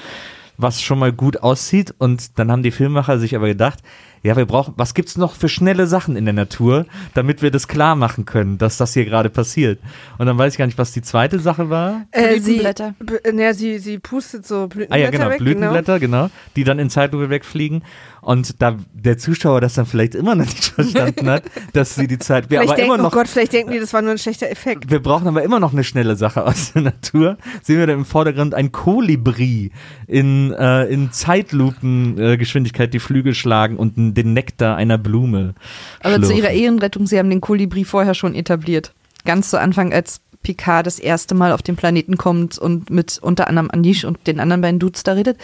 was 0.56 0.82
schon 0.82 0.98
mal 0.98 1.12
gut 1.12 1.42
aussieht. 1.42 1.94
Und 1.98 2.38
dann 2.38 2.50
haben 2.50 2.62
die 2.62 2.70
Filmemacher 2.70 3.18
sich 3.18 3.36
aber 3.36 3.46
gedacht, 3.46 3.80
ja, 4.24 4.36
wir 4.36 4.46
brauchen, 4.46 4.74
was 4.76 4.94
gibt's 4.94 5.16
noch 5.16 5.34
für 5.34 5.48
schnelle 5.48 5.86
Sachen 5.86 6.16
in 6.16 6.24
der 6.24 6.34
Natur, 6.34 6.86
damit 7.12 7.42
wir 7.42 7.50
das 7.50 7.68
klar 7.68 7.94
machen 7.94 8.24
können, 8.24 8.58
dass 8.58 8.78
das 8.78 8.94
hier 8.94 9.04
gerade 9.04 9.28
passiert. 9.30 9.78
Und 10.18 10.26
dann 10.26 10.38
weiß 10.38 10.54
ich 10.54 10.58
gar 10.58 10.66
nicht, 10.66 10.78
was 10.78 10.92
die 10.92 11.02
zweite 11.02 11.38
Sache 11.38 11.68
war. 11.70 12.06
Äh, 12.10 12.40
sie, 12.40 12.54
Blütenblätter. 12.54 12.94
b- 12.98 13.32
ne, 13.32 13.52
sie, 13.54 13.78
sie 13.78 13.98
pustet 13.98 14.46
so 14.46 14.62
Ah 14.62 14.66
Blütenblätter 14.66 15.04
ja, 15.04 15.10
genau, 15.10 15.28
weg. 15.28 15.38
Blütenblätter, 15.38 16.00
genau. 16.00 16.30
die 16.56 16.64
dann 16.64 16.78
in 16.78 16.88
Zeitlupe 16.90 17.28
wegfliegen. 17.30 17.82
Und 18.24 18.62
da 18.62 18.76
der 18.92 19.18
Zuschauer 19.18 19.60
das 19.60 19.74
dann 19.74 19.86
vielleicht 19.86 20.14
immer 20.14 20.34
noch 20.34 20.46
nicht 20.46 20.64
verstanden 20.74 21.28
hat, 21.28 21.44
dass 21.72 21.94
sie 21.94 22.06
die 22.06 22.18
Zeit, 22.18 22.50
wir 22.50 22.60
Vielleicht 22.60 22.72
aber 22.72 22.82
immer 22.82 22.94
denken, 22.94 23.02
noch 23.02 23.12
oh 23.12 23.16
Gott, 23.16 23.28
vielleicht 23.28 23.52
denken 23.52 23.72
die, 23.72 23.78
das 23.78 23.92
war 23.92 24.02
nur 24.02 24.12
ein 24.12 24.18
schlechter 24.18 24.50
Effekt. 24.50 24.90
Wir 24.90 25.00
brauchen 25.00 25.28
aber 25.28 25.42
immer 25.42 25.60
noch 25.60 25.72
eine 25.72 25.84
schnelle 25.84 26.16
Sache 26.16 26.44
aus 26.44 26.72
der 26.72 26.82
Natur. 26.82 27.36
Sehen 27.62 27.78
wir 27.78 27.86
da 27.86 27.92
im 27.92 28.04
Vordergrund 28.04 28.54
ein 28.54 28.72
Kolibri 28.72 29.70
in, 30.06 30.52
äh, 30.52 30.84
in 30.86 31.12
Zeitlupengeschwindigkeit 31.12 32.34
äh, 32.34 32.36
Geschwindigkeit 32.38 32.94
die 32.94 32.98
Flügel 32.98 33.34
schlagen 33.34 33.76
und 33.76 33.94
den 33.96 34.32
Nektar 34.32 34.76
einer 34.76 34.98
Blume. 34.98 35.54
Aber 36.00 36.14
zu 36.14 36.26
schlürfen. 36.26 36.36
ihrer 36.38 36.50
Ehrenrettung, 36.50 37.06
sie 37.06 37.18
haben 37.18 37.30
den 37.30 37.40
Kolibri 37.40 37.84
vorher 37.84 38.14
schon 38.14 38.34
etabliert. 38.34 38.92
Ganz 39.24 39.50
zu 39.50 39.58
Anfang, 39.58 39.92
als 39.92 40.20
Picard 40.42 40.86
das 40.86 40.98
erste 40.98 41.34
Mal 41.34 41.52
auf 41.52 41.62
den 41.62 41.74
Planeten 41.74 42.16
kommt 42.16 42.58
und 42.58 42.90
mit 42.90 43.18
unter 43.20 43.48
anderem 43.48 43.70
Anish 43.70 44.04
und 44.04 44.26
den 44.26 44.38
anderen 44.38 44.60
beiden 44.60 44.78
Dudes 44.78 45.02
da 45.02 45.12
redet, 45.14 45.38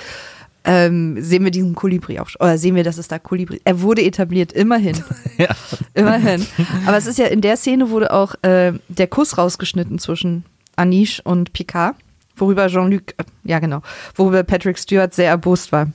ähm, 0.64 1.22
sehen 1.22 1.44
wir 1.44 1.50
diesen 1.50 1.74
Kolibri 1.74 2.18
auch, 2.18 2.28
schon- 2.28 2.40
oder 2.42 2.58
sehen 2.58 2.74
wir, 2.74 2.84
dass 2.84 2.98
es 2.98 3.08
da 3.08 3.18
Kolibri, 3.18 3.60
er 3.64 3.80
wurde 3.80 4.02
etabliert, 4.02 4.52
immerhin. 4.52 4.96
Ja. 5.38 5.48
Immerhin. 5.94 6.46
Aber 6.86 6.98
es 6.98 7.06
ist 7.06 7.18
ja, 7.18 7.24
in 7.26 7.40
der 7.40 7.56
Szene 7.56 7.88
wurde 7.88 8.12
auch 8.12 8.34
äh, 8.42 8.74
der 8.88 9.06
Kuss 9.06 9.38
rausgeschnitten 9.38 9.98
zwischen 9.98 10.44
Anish 10.76 11.20
und 11.24 11.54
Picard, 11.54 11.96
worüber 12.36 12.66
Jean-Luc, 12.66 13.12
äh, 13.16 13.24
ja 13.44 13.58
genau, 13.58 13.80
worüber 14.16 14.42
Patrick 14.42 14.78
Stewart 14.78 15.14
sehr 15.14 15.28
erbost 15.28 15.72
war. 15.72 15.90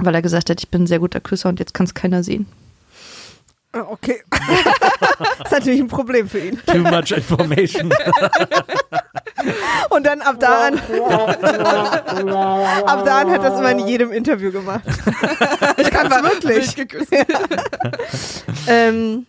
Weil 0.00 0.14
er 0.14 0.22
gesagt 0.22 0.50
hat, 0.50 0.60
ich 0.60 0.68
bin 0.70 0.82
ein 0.82 0.86
sehr 0.88 0.98
guter 0.98 1.20
Küsser 1.20 1.48
und 1.48 1.60
jetzt 1.60 1.72
kann 1.74 1.86
es 1.86 1.94
keiner 1.94 2.24
sehen. 2.24 2.46
Ah, 3.78 3.86
Okay. 3.90 4.22
ist 5.44 5.50
natürlich 5.52 5.80
ein 5.80 5.88
Problem 5.88 6.28
für 6.28 6.38
ihn. 6.38 6.58
Too 6.66 6.78
much 6.78 7.10
information. 7.12 7.90
Und 9.90 10.06
dann 10.06 10.20
ab 10.20 10.36
da 10.40 10.66
an, 10.68 10.78
ab 10.78 11.38
da 13.04 13.18
an 13.20 13.30
hat 13.30 13.42
das 13.42 13.58
immer 13.58 13.70
in 13.72 13.86
jedem 13.86 14.12
Interview 14.12 14.50
gemacht. 14.52 14.82
ich 15.76 15.90
kann 15.90 16.10
es 16.10 16.22
wirklich. 16.22 16.74
ähm, 18.66 19.26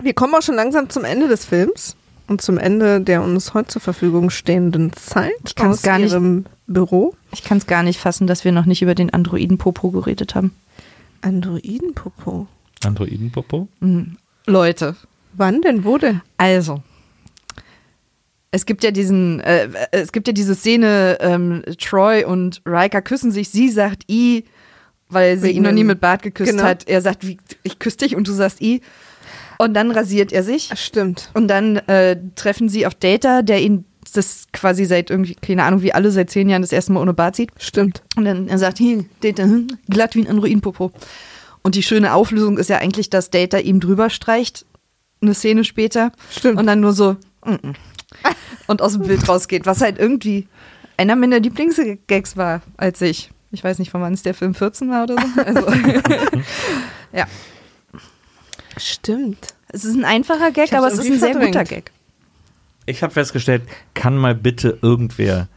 wir 0.00 0.14
kommen 0.14 0.34
auch 0.34 0.42
schon 0.42 0.54
langsam 0.56 0.88
zum 0.90 1.04
Ende 1.04 1.28
des 1.28 1.44
Films 1.44 1.96
und 2.26 2.42
zum 2.42 2.58
Ende 2.58 3.00
der 3.00 3.22
uns 3.22 3.54
heute 3.54 3.68
zur 3.68 3.82
Verfügung 3.82 4.30
stehenden 4.30 4.92
Zeit 4.92 5.54
kann's 5.56 5.78
aus 5.78 5.82
gar 5.82 5.98
nicht- 5.98 6.12
ihrem 6.12 6.44
Büro. 6.66 7.14
Ich 7.32 7.44
kann 7.44 7.58
es 7.58 7.66
gar 7.66 7.82
nicht 7.82 8.00
fassen, 8.00 8.26
dass 8.26 8.44
wir 8.44 8.52
noch 8.52 8.66
nicht 8.66 8.82
über 8.82 8.94
den 8.94 9.12
Androiden 9.12 9.58
Popo 9.58 9.90
geredet 9.90 10.34
haben. 10.34 10.54
Androidenpopo. 11.22 12.46
Androidenpopo? 12.84 13.68
Leute, 14.46 14.96
Wann 15.34 15.60
denn? 15.62 15.84
Wo 15.84 15.98
denn? 15.98 16.22
also. 16.36 16.82
Es 18.50 18.64
gibt 18.64 18.82
ja 18.82 18.90
diesen, 18.90 19.40
äh, 19.40 19.68
es 19.92 20.10
gibt 20.10 20.26
ja 20.26 20.32
diese 20.32 20.54
Szene, 20.54 21.18
ähm, 21.20 21.62
Troy 21.78 22.24
und 22.24 22.62
Riker 22.64 23.02
küssen 23.02 23.30
sich, 23.30 23.50
sie 23.50 23.68
sagt 23.68 24.10
I, 24.10 24.44
weil 25.10 25.36
sie 25.36 25.48
Wegen 25.48 25.58
ihn 25.58 25.62
noch 25.64 25.72
nie 25.72 25.84
mit 25.84 26.00
Bart 26.00 26.22
geküsst 26.22 26.52
Genau. 26.52 26.62
hat. 26.64 26.88
Er 26.88 27.02
sagt, 27.02 27.26
wie, 27.26 27.36
ich 27.62 27.78
küsse 27.78 27.98
dich 27.98 28.16
und 28.16 28.26
du 28.26 28.32
sagst 28.32 28.62
I. 28.62 28.80
Und 29.58 29.74
dann 29.74 29.90
rasiert 29.90 30.32
er 30.32 30.42
sich. 30.42 30.70
Stimmt. 30.76 31.30
Und 31.34 31.48
dann 31.48 31.76
äh, 31.88 32.16
treffen 32.36 32.70
sie 32.70 32.86
auf 32.86 32.94
Data, 32.94 33.42
der 33.42 33.60
ihn 33.60 33.84
das 34.14 34.46
quasi 34.52 34.86
seit 34.86 35.10
irgendwie, 35.10 35.34
keine 35.34 35.64
Ahnung, 35.64 35.82
wie 35.82 35.92
alle 35.92 36.10
seit 36.10 36.30
zehn 36.30 36.48
Jahren 36.48 36.62
das 36.62 36.72
erste 36.72 36.92
Mal 36.92 37.02
ohne 37.02 37.12
Bart 37.12 37.36
sieht. 37.36 37.50
Stimmt. 37.58 38.02
Und 38.16 38.24
dann 38.24 38.48
er 38.48 38.56
sagt, 38.56 38.78
hier, 38.78 39.04
Data, 39.20 39.42
hm, 39.42 39.66
glatt 39.90 40.14
wie 40.14 40.20
ein 40.22 40.28
Androidenpopo. 40.28 40.90
Und 41.62 41.74
die 41.74 41.82
schöne 41.82 42.14
Auflösung 42.14 42.58
ist 42.58 42.70
ja 42.70 42.78
eigentlich, 42.78 43.10
dass 43.10 43.30
Data 43.30 43.58
ihm 43.58 43.80
drüber 43.80 44.10
streicht, 44.10 44.64
eine 45.20 45.34
Szene 45.34 45.64
später. 45.64 46.12
Stimmt. 46.30 46.58
Und 46.58 46.66
dann 46.66 46.80
nur 46.80 46.92
so, 46.92 47.16
mm, 47.44 47.52
mm. 47.52 47.74
und 48.68 48.82
aus 48.82 48.92
dem 48.92 49.02
Bild 49.02 49.28
rausgeht, 49.28 49.66
was 49.66 49.80
halt 49.80 49.98
irgendwie 49.98 50.46
einer 50.96 51.16
meiner 51.16 51.40
Lieblingsgags 51.40 52.36
war, 52.36 52.62
als 52.76 53.00
ich, 53.00 53.30
ich 53.50 53.62
weiß 53.62 53.78
nicht, 53.78 53.90
von 53.90 54.00
wann 54.00 54.14
es 54.14 54.22
der 54.22 54.34
Film 54.34 54.54
14 54.54 54.90
war 54.90 55.04
oder 55.04 55.16
so. 55.16 55.42
Also, 55.42 55.66
ja, 57.12 57.26
Stimmt. 58.76 59.54
es 59.68 59.84
ist 59.84 59.94
ein 59.94 60.04
einfacher 60.04 60.50
Gag, 60.52 60.72
aber 60.72 60.88
es 60.88 60.98
ist 60.98 61.06
ein 61.06 61.18
sehr 61.18 61.32
verdrängt. 61.32 61.54
guter 61.54 61.64
Gag. 61.64 61.92
Ich 62.86 63.02
habe 63.02 63.12
festgestellt, 63.12 63.62
kann 63.94 64.16
mal 64.16 64.34
bitte 64.34 64.78
irgendwer 64.80 65.48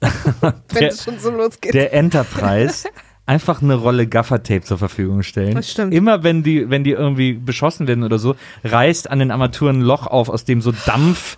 Wenn 0.00 0.52
der, 0.74 0.88
es 0.88 1.04
schon 1.04 1.18
so 1.18 1.30
losgeht. 1.30 1.74
der 1.74 1.92
Enterprise 1.92 2.88
einfach 3.26 3.60
eine 3.60 3.74
Rolle 3.74 4.06
Gaffertape 4.06 4.62
zur 4.62 4.78
Verfügung 4.78 5.22
stellen. 5.22 5.54
Das 5.54 5.70
stimmt. 5.70 5.92
Immer 5.92 6.22
wenn 6.22 6.42
die, 6.42 6.70
wenn 6.70 6.84
die 6.84 6.92
irgendwie 6.92 7.34
beschossen 7.34 7.86
werden 7.86 8.04
oder 8.04 8.18
so, 8.18 8.36
reißt 8.64 9.10
an 9.10 9.18
den 9.18 9.30
Armaturen 9.30 9.80
ein 9.80 9.82
Loch 9.82 10.06
auf, 10.06 10.28
aus 10.28 10.44
dem 10.44 10.62
so 10.62 10.72
Dampf 10.86 11.36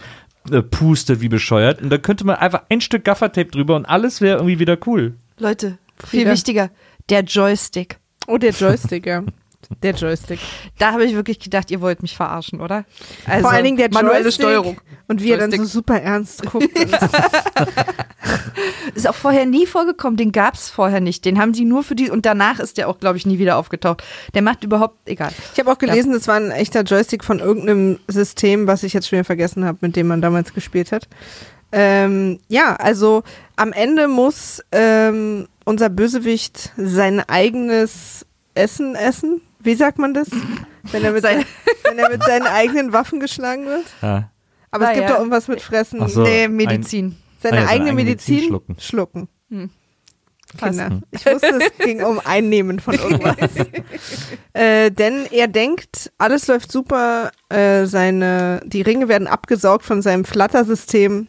äh, 0.51 0.62
pustet 0.62 1.20
wie 1.20 1.28
bescheuert. 1.28 1.82
Und 1.82 1.91
da 1.91 1.99
könnte 1.99 2.24
man 2.24 2.36
einfach 2.36 2.62
ein 2.68 2.80
Stück 2.80 3.05
Gaffertape 3.05 3.51
drüber 3.51 3.76
und 3.76 3.86
alles 3.86 4.20
wäre 4.20 4.36
irgendwie 4.36 4.59
wieder 4.59 4.78
cool. 4.86 5.14
Leute, 5.39 5.78
viel 6.05 6.20
Frieda. 6.20 6.32
wichtiger, 6.32 6.70
der 7.09 7.22
Joystick. 7.22 7.99
oh, 8.26 8.36
der 8.39 8.51
Joystick, 8.51 9.07
ja. 9.07 9.24
Der 9.83 9.95
Joystick. 9.95 10.41
Da 10.79 10.93
habe 10.93 11.05
ich 11.05 11.14
wirklich 11.14 11.39
gedacht, 11.39 11.71
ihr 11.71 11.81
wollt 11.81 12.01
mich 12.03 12.16
verarschen, 12.16 12.61
oder? 12.61 12.85
Also, 13.27 13.43
Vor 13.43 13.51
allen 13.51 13.64
Dingen 13.64 13.77
der 13.77 13.91
manuelle 13.93 14.23
Joystick 14.23 14.47
Steuerung. 14.47 14.81
Und 15.09 15.23
wie 15.23 15.31
er 15.31 15.39
dann 15.39 15.51
so 15.51 15.57
Joystick. 15.57 15.73
super 15.73 16.01
ernst 16.01 16.47
guckt. 16.47 16.71
Ist 18.95 19.09
auch 19.09 19.14
vorher 19.14 19.47
nie 19.47 19.66
vorgekommen, 19.66 20.16
den 20.16 20.33
gab 20.33 20.55
es 20.55 20.69
vorher 20.71 21.01
nicht. 21.01 21.25
Den 21.25 21.39
haben 21.39 21.55
sie 21.55 21.64
nur 21.64 21.83
für 21.83 21.95
die, 21.95 22.11
und 22.11 22.27
danach 22.27 22.59
ist 22.59 22.79
der 22.79 22.89
auch, 22.89 22.99
glaube 22.99 23.16
ich, 23.16 23.27
nie 23.27 23.39
wieder 23.39 23.57
aufgetaucht. 23.57 24.03
Der 24.35 24.43
macht 24.43 24.64
überhaupt, 24.64 24.97
egal. 25.07 25.31
ich 25.53 25.61
habe 25.61 25.71
auch 25.71 25.79
gelesen, 25.79 26.12
das 26.12 26.27
war 26.27 26.37
ein 26.37 26.51
echter 26.51 26.83
Joystick 26.83 27.23
von 27.23 27.39
irgendeinem 27.39 28.01
System, 28.09 28.66
was 28.66 28.83
ich 28.83 28.93
jetzt 28.93 29.09
schon 29.09 29.19
wieder 29.19 29.25
vergessen 29.25 29.64
habe, 29.64 29.79
mit 29.83 29.97
dem 29.97 30.09
man 30.09 30.21
damals 30.21 30.53
gespielt 30.53 30.91
hat. 30.93 31.09
Ähm, 31.71 32.41
ja, 32.49 32.75
also 32.77 33.23
am 33.57 33.73
Ende 33.73 34.09
muss 34.09 34.62
ähm, 34.73 35.47
unser 35.64 35.91
Bösewicht 35.91 36.73
sein 36.77 37.21
eigenes 37.21 38.27
Essen 38.55 38.95
essen. 38.95 39.43
Wie 39.69 39.75
sagt 39.75 39.99
man 39.99 40.14
das? 40.14 40.29
Wenn 40.93 41.05
er 41.05 41.12
mit, 41.12 41.21
Sein- 41.23 41.45
wenn 41.85 41.99
er 41.99 42.09
mit 42.09 42.23
seinen 42.25 42.47
eigenen 42.47 42.95
Waffen 42.95 43.21
geschlagen 43.21 43.66
wird? 43.66 43.85
Ja. 44.01 44.31
Aber 44.71 44.85
es 44.85 44.91
Ah, 44.91 44.95
gibt 44.95 45.03
ja. 45.05 45.11
doch 45.11 45.19
irgendwas 45.19 45.47
mit 45.47 45.61
Fressen. 45.61 46.01
Ach 46.03 46.09
so. 46.09 46.23
nee, 46.23 46.45
ein- 46.45 46.57
Medizin. 46.57 47.16
Seine 47.43 47.59
Ah 47.59 47.61
ja, 47.61 47.66
seine 47.66 47.69
eigene 47.69 47.91
eigene 47.91 47.93
Medizin, 48.05 48.35
Medizin 48.35 48.49
schlucken. 48.49 48.77
schlucken. 48.81 49.29
Hm. 49.51 49.71
Kinder. 50.59 51.01
Ich 51.11 51.27
wusste, 51.27 51.59
es 51.61 51.85
ging 51.85 52.03
um 52.03 52.19
Einnehmen 52.25 52.81
von 52.81 52.95
irgendwas. 52.95 53.66
äh, 54.55 54.91
denn 54.91 55.27
er 55.31 55.49
denkt, 55.49 56.11
alles 56.16 56.47
läuft 56.47 56.73
super, 56.73 57.31
äh, 57.51 57.85
seine, 57.85 58.62
die 58.64 58.81
Ringe 58.81 59.09
werden 59.09 59.29
abgesaugt 59.29 59.85
von 59.85 60.01
seinem 60.01 60.25
Flattersystem 60.25 61.29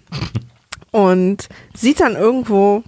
und 0.92 1.50
sieht 1.76 2.00
dann 2.00 2.16
irgendwo, 2.16 2.84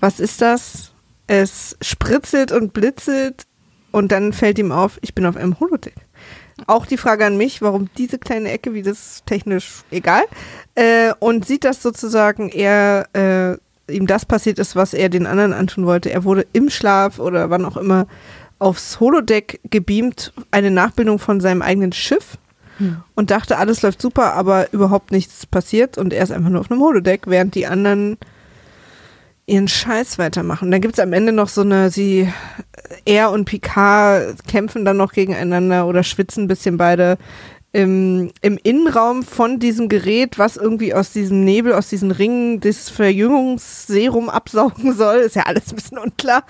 was 0.00 0.20
ist 0.20 0.42
das? 0.42 0.92
Es 1.26 1.78
spritzelt 1.80 2.52
und 2.52 2.74
blitzelt 2.74 3.44
und 3.96 4.12
dann 4.12 4.34
fällt 4.34 4.58
ihm 4.58 4.72
auf, 4.72 4.98
ich 5.00 5.14
bin 5.14 5.24
auf 5.24 5.38
einem 5.38 5.58
Holodeck. 5.58 5.94
Auch 6.66 6.84
die 6.84 6.98
Frage 6.98 7.24
an 7.24 7.38
mich, 7.38 7.62
warum 7.62 7.88
diese 7.96 8.18
kleine 8.18 8.50
Ecke, 8.50 8.74
wie 8.74 8.82
das 8.82 9.22
technisch 9.24 9.84
egal. 9.90 10.22
Äh, 10.74 11.14
und 11.18 11.46
sieht 11.46 11.64
das 11.64 11.82
sozusagen, 11.82 12.50
er 12.50 13.08
äh, 13.14 13.56
ihm 13.90 14.06
das 14.06 14.26
passiert 14.26 14.58
ist, 14.58 14.76
was 14.76 14.92
er 14.92 15.08
den 15.08 15.26
anderen 15.26 15.54
antun 15.54 15.86
wollte. 15.86 16.10
Er 16.10 16.24
wurde 16.24 16.46
im 16.52 16.68
Schlaf 16.68 17.18
oder 17.18 17.48
wann 17.48 17.64
auch 17.64 17.78
immer 17.78 18.06
aufs 18.58 19.00
Holodeck 19.00 19.60
gebeamt, 19.70 20.34
eine 20.50 20.70
Nachbildung 20.70 21.18
von 21.18 21.40
seinem 21.40 21.62
eigenen 21.62 21.92
Schiff 21.92 22.36
und 23.14 23.30
dachte, 23.30 23.56
alles 23.56 23.80
läuft 23.80 24.02
super, 24.02 24.34
aber 24.34 24.70
überhaupt 24.74 25.10
nichts 25.10 25.46
passiert 25.46 25.96
und 25.96 26.12
er 26.12 26.22
ist 26.22 26.32
einfach 26.32 26.50
nur 26.50 26.60
auf 26.60 26.70
einem 26.70 26.80
Holodeck, 26.80 27.22
während 27.26 27.54
die 27.54 27.66
anderen 27.66 28.18
ihren 29.46 29.68
Scheiß 29.68 30.18
weitermachen. 30.18 30.70
Dann 30.70 30.80
gibt 30.80 30.94
es 30.94 31.00
am 31.00 31.12
Ende 31.12 31.32
noch 31.32 31.48
so 31.48 31.60
eine, 31.60 31.90
sie, 31.90 32.32
er 33.04 33.30
und 33.30 33.44
Picard 33.44 34.46
kämpfen 34.46 34.84
dann 34.84 34.96
noch 34.96 35.12
gegeneinander 35.12 35.86
oder 35.86 36.02
schwitzen 36.02 36.44
ein 36.44 36.48
bisschen 36.48 36.76
beide 36.76 37.16
im, 37.76 38.30
im 38.40 38.58
Innenraum 38.62 39.22
von 39.22 39.58
diesem 39.58 39.90
Gerät, 39.90 40.38
was 40.38 40.56
irgendwie 40.56 40.94
aus 40.94 41.12
diesem 41.12 41.44
Nebel, 41.44 41.74
aus 41.74 41.88
diesen 41.88 42.10
Ringen 42.10 42.58
das 42.60 42.88
Verjüngungsserum 42.88 44.30
absaugen 44.30 44.94
soll, 44.94 45.16
ist 45.16 45.36
ja 45.36 45.42
alles 45.42 45.68
ein 45.68 45.76
bisschen 45.76 45.98
unklar. 45.98 46.44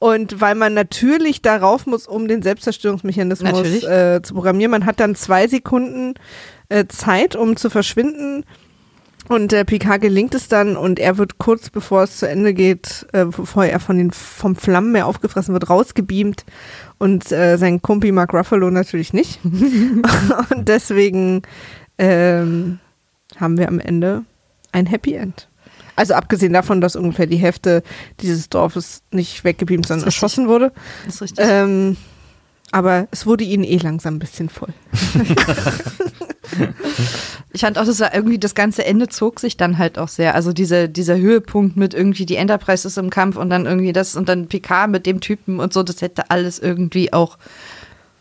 Und 0.00 0.40
weil 0.40 0.56
man 0.56 0.74
natürlich 0.74 1.42
darauf 1.42 1.86
muss, 1.86 2.08
um 2.08 2.26
den 2.26 2.42
Selbstzerstörungsmechanismus 2.42 3.84
äh, 3.84 4.20
zu 4.22 4.34
programmieren, 4.34 4.72
man 4.72 4.84
hat 4.84 4.98
dann 4.98 5.14
zwei 5.14 5.46
Sekunden 5.46 6.14
äh, 6.68 6.86
Zeit, 6.88 7.36
um 7.36 7.56
zu 7.56 7.70
verschwinden. 7.70 8.44
Und 9.28 9.52
der 9.52 9.64
Picard 9.64 10.02
gelingt 10.02 10.34
es 10.34 10.48
dann 10.48 10.76
und 10.76 10.98
er 10.98 11.16
wird 11.16 11.38
kurz 11.38 11.70
bevor 11.70 12.02
es 12.02 12.18
zu 12.18 12.28
Ende 12.28 12.52
geht, 12.52 13.06
äh, 13.12 13.24
bevor 13.24 13.64
er 13.64 13.80
von 13.80 13.96
den 13.96 14.10
vom 14.10 14.54
Flammenmeer 14.54 15.06
aufgefressen 15.06 15.54
wird, 15.54 15.70
rausgebeamt 15.70 16.44
und 16.98 17.32
äh, 17.32 17.56
sein 17.56 17.80
Kumpi 17.80 18.12
Mark 18.12 18.34
Ruffalo 18.34 18.70
natürlich 18.70 19.12
nicht. 19.12 19.40
und 19.44 20.68
deswegen 20.68 21.42
ähm, 21.98 22.78
haben 23.36 23.56
wir 23.56 23.68
am 23.68 23.80
Ende 23.80 24.24
ein 24.72 24.86
Happy 24.86 25.14
End. 25.14 25.48
Also 25.96 26.14
abgesehen 26.14 26.52
davon, 26.52 26.80
dass 26.80 26.96
ungefähr 26.96 27.26
die 27.26 27.36
Hälfte 27.36 27.82
dieses 28.20 28.48
Dorfes 28.48 29.02
nicht 29.10 29.44
weggebeamt, 29.44 29.86
sondern 29.86 30.06
erschossen 30.06 30.48
wurde. 30.48 30.72
Das 31.06 31.16
ist 31.16 31.22
richtig. 31.22 31.46
Ähm, 31.48 31.96
Aber 32.70 33.06
es 33.10 33.26
wurde 33.26 33.44
ihnen 33.44 33.64
eh 33.64 33.76
langsam 33.76 34.16
ein 34.16 34.18
bisschen 34.18 34.48
voll. 34.48 34.72
Ich 37.54 37.60
fand 37.60 37.78
auch, 37.78 37.84
das 37.84 38.00
war 38.00 38.12
irgendwie, 38.12 38.38
das 38.38 38.56
ganze 38.56 38.84
Ende 38.84 39.08
zog 39.08 39.38
sich 39.38 39.56
dann 39.56 39.78
halt 39.78 39.96
auch 39.96 40.08
sehr. 40.08 40.34
Also 40.34 40.52
diese, 40.52 40.88
dieser 40.88 41.16
Höhepunkt 41.16 41.76
mit 41.76 41.94
irgendwie 41.94 42.26
die 42.26 42.34
Enterprise 42.34 42.86
ist 42.86 42.98
im 42.98 43.10
Kampf 43.10 43.36
und 43.36 43.48
dann 43.48 43.66
irgendwie 43.66 43.92
das 43.92 44.16
und 44.16 44.28
dann 44.28 44.48
Picard 44.48 44.90
mit 44.90 45.06
dem 45.06 45.20
Typen 45.20 45.60
und 45.60 45.72
so, 45.72 45.84
das 45.84 46.02
hätte 46.02 46.30
alles 46.30 46.58
irgendwie 46.58 47.12
auch 47.12 47.38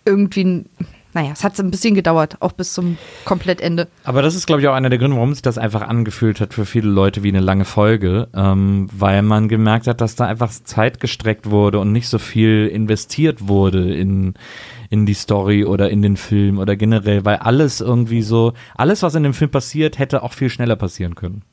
irgendwie, 0.05 0.65
naja, 1.13 1.31
es 1.33 1.43
hat 1.43 1.59
ein 1.59 1.71
bisschen 1.71 1.95
gedauert, 1.95 2.37
auch 2.39 2.51
bis 2.51 2.73
zum 2.73 2.97
Komplettende. 3.25 3.87
Aber 4.03 4.21
das 4.21 4.35
ist, 4.35 4.47
glaube 4.47 4.61
ich, 4.61 4.67
auch 4.67 4.73
einer 4.73 4.89
der 4.89 4.99
Gründe, 4.99 5.15
warum 5.15 5.33
sich 5.33 5.41
das 5.41 5.57
einfach 5.57 5.81
angefühlt 5.81 6.41
hat 6.41 6.53
für 6.53 6.65
viele 6.65 6.89
Leute 6.89 7.23
wie 7.23 7.29
eine 7.29 7.39
lange 7.39 7.65
Folge, 7.65 8.27
ähm, 8.33 8.87
weil 8.91 9.21
man 9.21 9.47
gemerkt 9.47 9.87
hat, 9.87 10.01
dass 10.01 10.15
da 10.15 10.25
einfach 10.25 10.51
Zeit 10.51 10.99
gestreckt 10.99 11.49
wurde 11.49 11.79
und 11.79 11.91
nicht 11.91 12.07
so 12.07 12.17
viel 12.19 12.67
investiert 12.67 13.47
wurde 13.47 13.93
in, 13.93 14.33
in 14.89 15.05
die 15.05 15.13
Story 15.13 15.65
oder 15.65 15.89
in 15.89 16.01
den 16.01 16.17
Film 16.17 16.57
oder 16.59 16.75
generell, 16.75 17.25
weil 17.25 17.37
alles 17.37 17.81
irgendwie 17.81 18.21
so, 18.21 18.53
alles, 18.75 19.03
was 19.03 19.15
in 19.15 19.23
dem 19.23 19.33
Film 19.33 19.51
passiert, 19.51 19.99
hätte 19.99 20.23
auch 20.23 20.33
viel 20.33 20.49
schneller 20.49 20.75
passieren 20.75 21.15
können. 21.15 21.43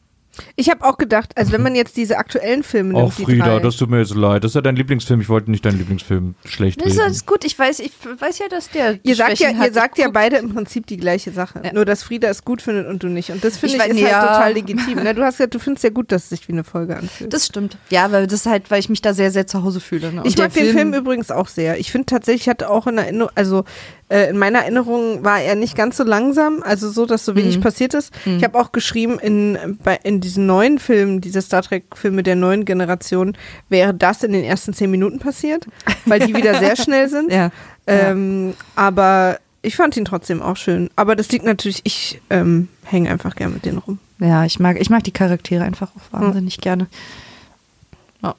Ich 0.56 0.70
habe 0.70 0.84
auch 0.84 0.98
gedacht, 0.98 1.32
also 1.36 1.52
wenn 1.52 1.62
man 1.62 1.74
jetzt 1.74 1.96
diese 1.96 2.18
aktuellen 2.18 2.62
Filme 2.62 2.94
nimmt, 2.94 3.18
die 3.18 3.24
Frieda, 3.24 3.44
drei, 3.56 3.58
das 3.60 3.76
tut 3.76 3.90
mir 3.90 3.98
jetzt 3.98 4.14
leid. 4.14 4.44
Das 4.44 4.52
ist 4.52 4.54
ja 4.54 4.60
dein 4.60 4.76
Lieblingsfilm. 4.76 5.20
Ich 5.20 5.28
wollte 5.28 5.50
nicht 5.50 5.64
deinen 5.64 5.78
Lieblingsfilm 5.78 6.34
schlecht 6.44 6.80
Das 6.80 6.88
ist 6.88 6.92
reden. 6.94 7.04
alles 7.06 7.26
gut, 7.26 7.44
ich 7.44 7.58
weiß, 7.58 7.80
ich 7.80 7.92
weiß 8.18 8.38
ja, 8.38 8.48
dass 8.48 8.70
der. 8.70 8.98
Ihr 9.02 9.16
sagt 9.16 9.30
ja, 9.30 9.36
Schwächen 9.48 9.58
hat. 9.58 9.66
ihr 9.68 9.72
sagt 9.72 9.98
ja 9.98 10.08
beide 10.10 10.36
im 10.36 10.52
Prinzip 10.54 10.86
die 10.86 10.96
gleiche 10.96 11.30
Sache. 11.32 11.60
Ja. 11.64 11.72
Nur, 11.72 11.84
dass 11.84 12.02
Frieda 12.02 12.28
es 12.28 12.44
gut 12.44 12.62
findet 12.62 12.86
und 12.86 13.02
du 13.02 13.08
nicht. 13.08 13.30
Und 13.30 13.44
das 13.44 13.58
finde 13.58 13.76
Ich 13.76 13.82
ich, 13.82 13.88
weiß- 13.90 13.94
ist 13.96 14.02
halt 14.04 14.12
ja. 14.12 14.20
total 14.26 14.52
legitim. 14.54 15.02
Ne? 15.02 15.14
Du 15.14 15.22
hast 15.22 15.38
ja, 15.40 15.46
du 15.46 15.58
findest 15.58 15.84
ja 15.84 15.90
gut, 15.90 16.12
dass 16.12 16.24
es 16.24 16.28
sich 16.30 16.48
wie 16.48 16.52
eine 16.52 16.64
Folge 16.64 16.96
anfühlt. 16.96 17.32
Das 17.32 17.46
stimmt. 17.46 17.76
Ja, 17.90 18.10
weil 18.12 18.26
das 18.26 18.46
halt, 18.46 18.70
weil 18.70 18.80
ich 18.80 18.88
mich 18.88 19.02
da 19.02 19.14
sehr, 19.14 19.30
sehr 19.30 19.46
zu 19.46 19.62
Hause 19.62 19.80
fühle. 19.80 20.12
Ne? 20.12 20.22
Ich 20.24 20.34
der 20.34 20.46
mag 20.46 20.54
den 20.54 20.72
Film 20.72 20.94
übrigens 20.94 21.30
auch 21.30 21.48
sehr. 21.48 21.78
Ich 21.78 21.90
finde 21.92 22.06
tatsächlich, 22.06 22.42
ich 22.42 22.48
hatte 22.48 22.70
auch 22.70 22.86
in 22.86 22.98
Erinnerung, 22.98 23.30
also 23.34 23.64
äh, 24.08 24.30
in 24.30 24.38
meiner 24.38 24.60
Erinnerung 24.60 25.24
war 25.24 25.40
er 25.40 25.54
nicht 25.54 25.76
ganz 25.76 25.96
so 25.96 26.02
langsam, 26.04 26.62
also 26.64 26.90
so, 26.90 27.06
dass 27.06 27.24
so 27.24 27.36
wenig 27.36 27.58
Mhm. 27.58 27.60
passiert 27.62 27.94
ist. 27.94 28.12
Ich 28.24 28.42
habe 28.42 28.58
auch 28.58 28.72
geschrieben, 28.72 29.18
in, 29.20 29.78
bei, 29.84 29.98
in 30.02 30.20
diesen 30.30 30.46
neuen 30.46 30.78
Filmen, 30.78 31.20
diese 31.20 31.42
Star 31.42 31.62
Trek-Filme 31.62 32.22
der 32.22 32.36
neuen 32.36 32.64
Generation, 32.64 33.36
wäre 33.68 33.92
das 33.92 34.22
in 34.22 34.32
den 34.32 34.44
ersten 34.44 34.72
zehn 34.72 34.90
Minuten 34.90 35.18
passiert, 35.18 35.66
weil 36.06 36.20
die 36.20 36.34
wieder 36.34 36.54
sehr 36.58 36.76
schnell 36.82 37.08
sind. 37.08 37.32
Ja. 37.32 37.50
Ähm, 37.86 38.54
aber 38.76 39.38
ich 39.62 39.76
fand 39.76 39.96
ihn 39.96 40.04
trotzdem 40.04 40.40
auch 40.40 40.56
schön. 40.56 40.88
Aber 40.96 41.16
das 41.16 41.30
liegt 41.30 41.44
natürlich, 41.44 41.80
ich 41.84 42.20
ähm, 42.30 42.68
hänge 42.84 43.10
einfach 43.10 43.34
gern 43.34 43.52
mit 43.52 43.64
denen 43.64 43.78
rum. 43.78 43.98
Ja, 44.20 44.44
ich 44.44 44.58
mag, 44.60 44.80
ich 44.80 44.88
mag 44.90 45.02
die 45.04 45.12
Charaktere 45.12 45.64
einfach 45.64 45.88
auch 45.96 46.12
wahnsinnig 46.20 46.58
gerne. 46.60 46.86
Ja. 48.22 48.34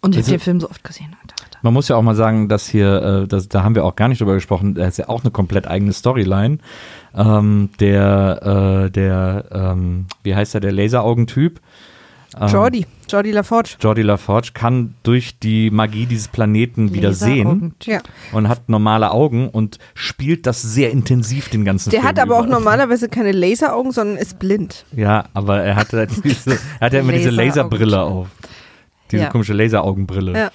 Und 0.00 0.14
ich 0.14 0.18
habe 0.18 0.24
Also- 0.26 0.30
den 0.32 0.40
Film 0.40 0.60
so 0.60 0.68
oft 0.70 0.84
gesehen. 0.84 1.16
Man 1.64 1.74
muss 1.74 1.86
ja 1.86 1.94
auch 1.94 2.02
mal 2.02 2.16
sagen, 2.16 2.48
dass 2.48 2.66
hier, 2.66 3.22
äh, 3.22 3.28
das, 3.28 3.48
da 3.48 3.62
haben 3.62 3.76
wir 3.76 3.84
auch 3.84 3.94
gar 3.94 4.08
nicht 4.08 4.20
drüber 4.20 4.34
gesprochen, 4.34 4.74
da 4.74 4.84
ist 4.88 4.98
ja 4.98 5.08
auch 5.08 5.22
eine 5.22 5.30
komplett 5.30 5.68
eigene 5.68 5.92
Storyline. 5.92 6.58
Ähm, 7.14 7.70
der, 7.80 8.84
äh, 8.86 8.90
der, 8.90 9.44
ähm, 9.52 10.06
wie 10.22 10.34
heißt 10.34 10.54
er, 10.54 10.60
der 10.60 10.72
Laseraugentyp? 10.72 11.60
Ähm, 12.40 12.48
Jordi, 12.48 12.86
Jordi 13.10 13.30
LaForge. 13.30 13.72
Jordi 13.78 14.00
LaForge 14.00 14.52
kann 14.54 14.94
durch 15.02 15.38
die 15.38 15.70
Magie 15.70 16.06
dieses 16.06 16.28
Planeten 16.28 16.94
wieder 16.94 17.12
sehen. 17.12 17.74
Ja. 17.82 18.00
und 18.32 18.48
hat 18.48 18.70
normale 18.70 19.10
Augen 19.10 19.50
und 19.50 19.78
spielt 19.92 20.46
das 20.46 20.62
sehr 20.62 20.90
intensiv 20.90 21.50
den 21.50 21.66
ganzen 21.66 21.90
Der 21.90 22.00
Film 22.00 22.08
hat 22.08 22.18
aber 22.18 22.36
auch 22.38 22.44
über. 22.46 22.52
normalerweise 22.54 23.10
keine 23.10 23.32
Laseraugen, 23.32 23.92
sondern 23.92 24.16
ist 24.16 24.38
blind. 24.38 24.86
Ja, 24.96 25.24
aber 25.34 25.62
er 25.62 25.76
hat 25.76 25.92
halt 25.92 26.10
diese, 26.24 26.52
er 26.80 26.86
hat 26.86 26.92
ja 26.94 27.00
immer 27.00 27.12
diese. 27.12 27.28
Laserbrille 27.28 28.00
auf. 28.00 28.28
Diese 29.10 29.24
Ja. 29.24 29.28
komische 29.28 29.52
Laseraugenbrille. 29.52 30.32
Ja. 30.38 30.50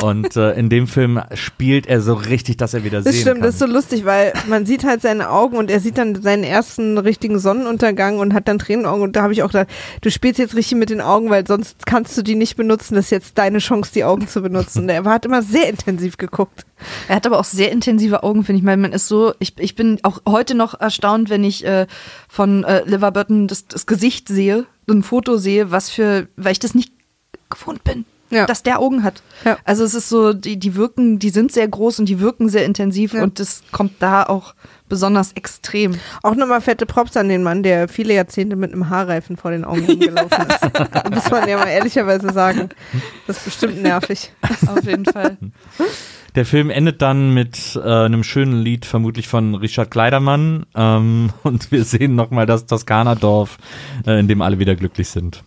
Und 0.00 0.36
äh, 0.36 0.52
in 0.52 0.68
dem 0.68 0.86
Film 0.86 1.20
spielt 1.34 1.86
er 1.86 2.00
so 2.00 2.14
richtig, 2.14 2.56
dass 2.58 2.74
er 2.74 2.84
wieder 2.84 3.02
Das 3.02 3.12
sehen 3.12 3.22
stimmt, 3.22 3.36
kann. 3.36 3.42
das 3.42 3.54
ist 3.54 3.60
so 3.60 3.66
lustig, 3.66 4.04
weil 4.04 4.32
man 4.48 4.66
sieht 4.66 4.84
halt 4.84 5.02
seine 5.02 5.30
Augen 5.30 5.56
und 5.56 5.70
er 5.70 5.80
sieht 5.80 5.98
dann 5.98 6.20
seinen 6.22 6.44
ersten 6.44 6.98
richtigen 6.98 7.38
Sonnenuntergang 7.38 8.18
und 8.18 8.34
hat 8.34 8.46
dann 8.48 8.58
Tränenaugen 8.58 9.02
und 9.02 9.16
da 9.16 9.22
habe 9.22 9.32
ich 9.32 9.42
auch 9.42 9.48
gedacht, 9.48 9.68
du 10.00 10.10
spielst 10.10 10.38
jetzt 10.38 10.54
richtig 10.54 10.78
mit 10.78 10.90
den 10.90 11.00
Augen, 11.00 11.30
weil 11.30 11.46
sonst 11.46 11.86
kannst 11.86 12.16
du 12.16 12.22
die 12.22 12.34
nicht 12.36 12.56
benutzen. 12.56 12.94
Das 12.94 13.06
ist 13.06 13.10
jetzt 13.10 13.38
deine 13.38 13.58
Chance, 13.58 13.90
die 13.94 14.04
Augen 14.04 14.28
zu 14.28 14.42
benutzen. 14.42 14.82
Und 14.82 14.88
er 14.88 15.04
hat 15.04 15.24
immer 15.24 15.42
sehr 15.42 15.68
intensiv 15.68 16.16
geguckt. 16.18 16.64
Er 17.08 17.16
hat 17.16 17.26
aber 17.26 17.38
auch 17.38 17.44
sehr 17.44 17.72
intensive 17.72 18.22
Augen, 18.22 18.44
finde 18.44 18.60
ich. 18.60 18.66
Weil 18.66 18.76
man 18.76 18.92
ist 18.92 19.08
so, 19.08 19.34
ich, 19.38 19.58
ich 19.58 19.74
bin 19.74 19.98
auch 20.02 20.20
heute 20.26 20.54
noch 20.54 20.80
erstaunt, 20.80 21.30
wenn 21.30 21.44
ich 21.44 21.64
äh, 21.64 21.86
von 22.28 22.64
äh, 22.64 22.82
Liver 22.84 23.10
Burton 23.10 23.48
das, 23.48 23.66
das 23.66 23.86
Gesicht 23.86 24.28
sehe, 24.28 24.66
ein 24.88 25.02
Foto 25.02 25.36
sehe, 25.36 25.70
was 25.70 25.90
für, 25.90 26.28
weil 26.36 26.52
ich 26.52 26.58
das 26.58 26.74
nicht 26.74 26.92
gewohnt 27.48 27.84
bin. 27.84 28.04
Ja. 28.30 28.46
Dass 28.46 28.62
der 28.62 28.78
Augen 28.80 29.02
hat. 29.02 29.22
Ja. 29.44 29.58
Also 29.64 29.82
es 29.84 29.94
ist 29.94 30.08
so, 30.08 30.32
die, 30.32 30.56
die 30.56 30.76
wirken, 30.76 31.18
die 31.18 31.30
sind 31.30 31.50
sehr 31.52 31.66
groß 31.66 31.98
und 31.98 32.08
die 32.08 32.20
wirken 32.20 32.48
sehr 32.48 32.64
intensiv 32.64 33.12
Ja. 33.12 33.22
und 33.24 33.40
das 33.40 33.62
kommt 33.72 33.94
da 33.98 34.22
auch 34.22 34.54
besonders 34.88 35.32
extrem. 35.32 35.96
Auch 36.22 36.34
nochmal 36.34 36.60
fette 36.60 36.84
Props 36.86 37.16
an 37.16 37.28
den 37.28 37.42
Mann, 37.42 37.62
der 37.62 37.88
viele 37.88 38.14
Jahrzehnte 38.14 38.56
mit 38.56 38.72
einem 38.72 38.88
Haarreifen 38.90 39.36
vor 39.36 39.50
den 39.50 39.64
Augen 39.64 39.84
rumgelaufen 39.84 40.46
ist. 40.48 41.10
Muss 41.14 41.30
man 41.30 41.48
ja 41.48 41.56
mal 41.56 41.68
ehrlicherweise 41.68 42.32
sagen. 42.32 42.68
Das 43.26 43.38
ist 43.38 43.44
bestimmt 43.46 43.82
nervig. 43.82 44.32
Auf 44.66 44.84
jeden 44.84 45.04
Fall. 45.06 45.36
Der 46.34 46.44
Film 46.44 46.70
endet 46.70 47.02
dann 47.02 47.34
mit 47.34 47.76
äh, 47.82 47.88
einem 47.88 48.22
schönen 48.22 48.60
Lied, 48.62 48.84
vermutlich 48.84 49.26
von 49.28 49.54
Richard 49.56 49.90
Kleidermann. 49.90 50.66
Ähm, 50.74 51.30
und 51.42 51.72
wir 51.72 51.84
sehen 51.84 52.14
nochmal 52.14 52.46
das 52.46 52.66
Toskana-Dorf, 52.66 53.58
äh, 54.06 54.18
in 54.20 54.28
dem 54.28 54.42
alle 54.42 54.58
wieder 54.58 54.76
glücklich 54.76 55.08
sind. 55.08 55.42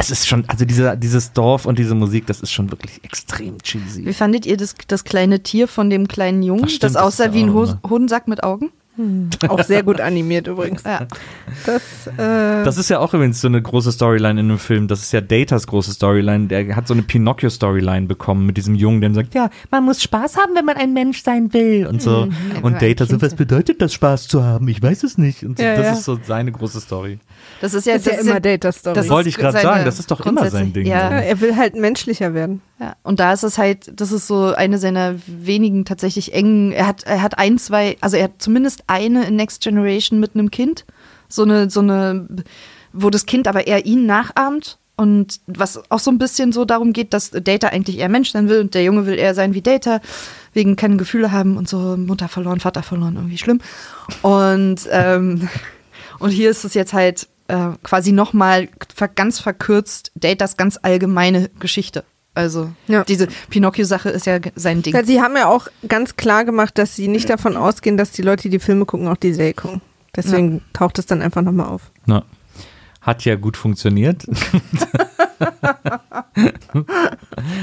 Es 0.00 0.12
ist 0.12 0.28
schon, 0.28 0.44
also 0.48 0.64
diese, 0.64 0.96
dieses 0.96 1.32
Dorf 1.32 1.66
und 1.66 1.76
diese 1.76 1.96
Musik, 1.96 2.26
das 2.26 2.40
ist 2.40 2.52
schon 2.52 2.70
wirklich 2.70 3.02
extrem 3.02 3.58
cheesy. 3.58 4.06
Wie 4.06 4.12
fandet 4.12 4.46
ihr 4.46 4.56
das, 4.56 4.76
das 4.86 5.02
kleine 5.02 5.42
Tier 5.42 5.66
von 5.66 5.90
dem 5.90 6.06
kleinen 6.06 6.44
Jungen, 6.44 6.64
Ach, 6.66 6.68
stimmt, 6.68 6.84
das 6.84 6.96
aussah 6.96 7.34
wie 7.34 7.42
ein? 7.42 7.52
Hodensack 7.52 8.28
mit 8.28 8.44
Augen? 8.44 8.70
Auch 9.48 9.62
sehr 9.62 9.82
gut 9.82 10.00
animiert 10.00 10.46
übrigens. 10.46 10.82
Ja. 10.84 11.06
Das, 11.66 12.06
äh, 12.06 12.64
Das 12.64 12.76
ist 12.78 12.88
ja 12.90 12.98
auch 12.98 13.14
übrigens 13.14 13.40
so 13.40 13.48
eine 13.48 13.62
große 13.62 13.92
Storyline 13.92 14.40
in 14.40 14.48
einem 14.50 14.58
Film. 14.58 14.88
Das 14.88 15.00
ist 15.00 15.12
ja 15.12 15.20
Datas 15.20 15.66
große 15.66 15.92
Storyline. 15.92 16.48
Der 16.48 16.74
hat 16.74 16.88
so 16.88 16.94
eine 16.94 17.02
Pinocchio-Storyline 17.02 18.06
bekommen 18.06 18.46
mit 18.46 18.56
diesem 18.56 18.74
Jungen, 18.74 19.00
der 19.00 19.14
sagt, 19.14 19.34
ja, 19.34 19.50
man 19.70 19.84
muss 19.84 20.02
Spaß 20.02 20.36
haben, 20.36 20.54
wenn 20.54 20.64
man 20.64 20.76
ein 20.76 20.92
Mensch 20.92 21.22
sein 21.22 21.52
will. 21.52 21.86
Und 21.86 22.02
so. 22.02 22.26
Mhm. 22.26 22.62
Und 22.62 22.82
Data 22.82 23.06
so, 23.06 23.20
was 23.22 23.34
bedeutet 23.34 23.80
das, 23.80 23.92
Spaß 23.94 24.28
zu 24.28 24.44
haben? 24.44 24.68
Ich 24.68 24.82
weiß 24.82 25.02
es 25.04 25.18
nicht. 25.18 25.44
Und 25.44 25.58
so, 25.58 25.64
Ja, 25.64 25.76
das 25.76 25.86
ja. 25.86 25.92
ist 25.92 26.04
so 26.04 26.18
seine 26.22 26.52
große 26.52 26.80
Story. 26.80 27.18
Das 27.60 27.74
ist 27.74 27.86
ja, 27.86 27.94
ist 27.94 28.06
ja 28.06 28.12
das 28.12 28.22
immer 28.22 28.40
Data-Story. 28.40 28.94
das 28.94 29.08
Wollte 29.08 29.28
ich 29.28 29.36
gerade 29.36 29.60
sagen, 29.60 29.84
das 29.84 29.98
ist 29.98 30.10
doch 30.10 30.24
immer 30.26 30.50
sein 30.50 30.72
Ding. 30.72 30.86
Ja. 30.86 31.10
Ja, 31.10 31.18
er 31.20 31.40
will 31.40 31.56
halt 31.56 31.76
menschlicher 31.76 32.34
werden. 32.34 32.60
Ja, 32.80 32.94
und 33.02 33.18
da 33.18 33.32
ist 33.32 33.42
es 33.42 33.58
halt, 33.58 33.90
das 34.00 34.12
ist 34.12 34.28
so 34.28 34.54
eine 34.54 34.78
seiner 34.78 35.16
wenigen 35.26 35.84
tatsächlich 35.84 36.32
engen, 36.32 36.70
er 36.70 36.86
hat, 36.86 37.02
er 37.04 37.22
hat 37.22 37.36
ein, 37.36 37.58
zwei, 37.58 37.96
also 38.00 38.16
er 38.16 38.24
hat 38.24 38.34
zumindest 38.38 38.84
eine 38.86 39.26
in 39.26 39.36
Next 39.36 39.62
Generation 39.62 40.20
mit 40.20 40.34
einem 40.34 40.52
Kind, 40.52 40.84
so 41.28 41.42
eine, 41.42 41.70
so 41.70 41.80
eine, 41.80 42.28
wo 42.92 43.10
das 43.10 43.26
Kind 43.26 43.48
aber 43.48 43.66
eher 43.66 43.84
ihn 43.84 44.06
nachahmt 44.06 44.78
und 44.94 45.40
was 45.46 45.90
auch 45.90 45.98
so 45.98 46.12
ein 46.12 46.18
bisschen 46.18 46.52
so 46.52 46.64
darum 46.64 46.92
geht, 46.92 47.14
dass 47.14 47.30
Data 47.30 47.68
eigentlich 47.68 47.98
eher 47.98 48.08
Mensch 48.08 48.30
sein 48.30 48.48
will 48.48 48.60
und 48.60 48.74
der 48.74 48.84
Junge 48.84 49.06
will 49.06 49.18
eher 49.18 49.34
sein 49.34 49.54
wie 49.54 49.62
Data, 49.62 50.00
wegen 50.52 50.76
keine 50.76 50.96
Gefühle 50.96 51.32
haben 51.32 51.56
und 51.56 51.68
so 51.68 51.96
Mutter 51.96 52.28
verloren, 52.28 52.60
Vater 52.60 52.84
verloren, 52.84 53.16
irgendwie 53.16 53.38
schlimm. 53.38 53.60
Und, 54.22 54.88
ähm, 54.90 55.48
und 56.20 56.30
hier 56.30 56.50
ist 56.50 56.64
es 56.64 56.74
jetzt 56.74 56.92
halt 56.92 57.26
äh, 57.48 57.70
quasi 57.82 58.12
nochmal 58.12 58.68
ganz 59.16 59.40
verkürzt 59.40 60.12
Datas 60.14 60.56
ganz 60.56 60.78
allgemeine 60.80 61.48
Geschichte. 61.58 62.04
Also 62.38 62.70
Ja. 62.86 63.02
diese 63.02 63.26
Pinocchio-Sache 63.50 64.10
ist 64.10 64.26
ja 64.26 64.38
sein 64.54 64.82
Ding. 64.82 64.94
Ja, 64.94 65.02
sie 65.04 65.20
haben 65.20 65.36
ja 65.36 65.48
auch 65.48 65.66
ganz 65.88 66.14
klar 66.16 66.44
gemacht, 66.44 66.78
dass 66.78 66.94
sie 66.94 67.08
nicht 67.08 67.28
davon 67.28 67.56
ausgehen, 67.56 67.96
dass 67.96 68.12
die 68.12 68.22
Leute, 68.22 68.42
die 68.42 68.50
die 68.50 68.58
Filme 68.60 68.84
gucken, 68.84 69.08
auch 69.08 69.16
die 69.16 69.32
Serie 69.32 69.54
gucken. 69.54 69.80
Deswegen 70.14 70.62
taucht 70.72 71.00
es 71.00 71.06
dann 71.06 71.20
einfach 71.20 71.42
nochmal 71.42 71.66
auf. 71.66 71.90
Na, 72.06 72.24
hat 73.00 73.24
ja 73.24 73.34
gut 73.34 73.56
funktioniert. 73.56 74.24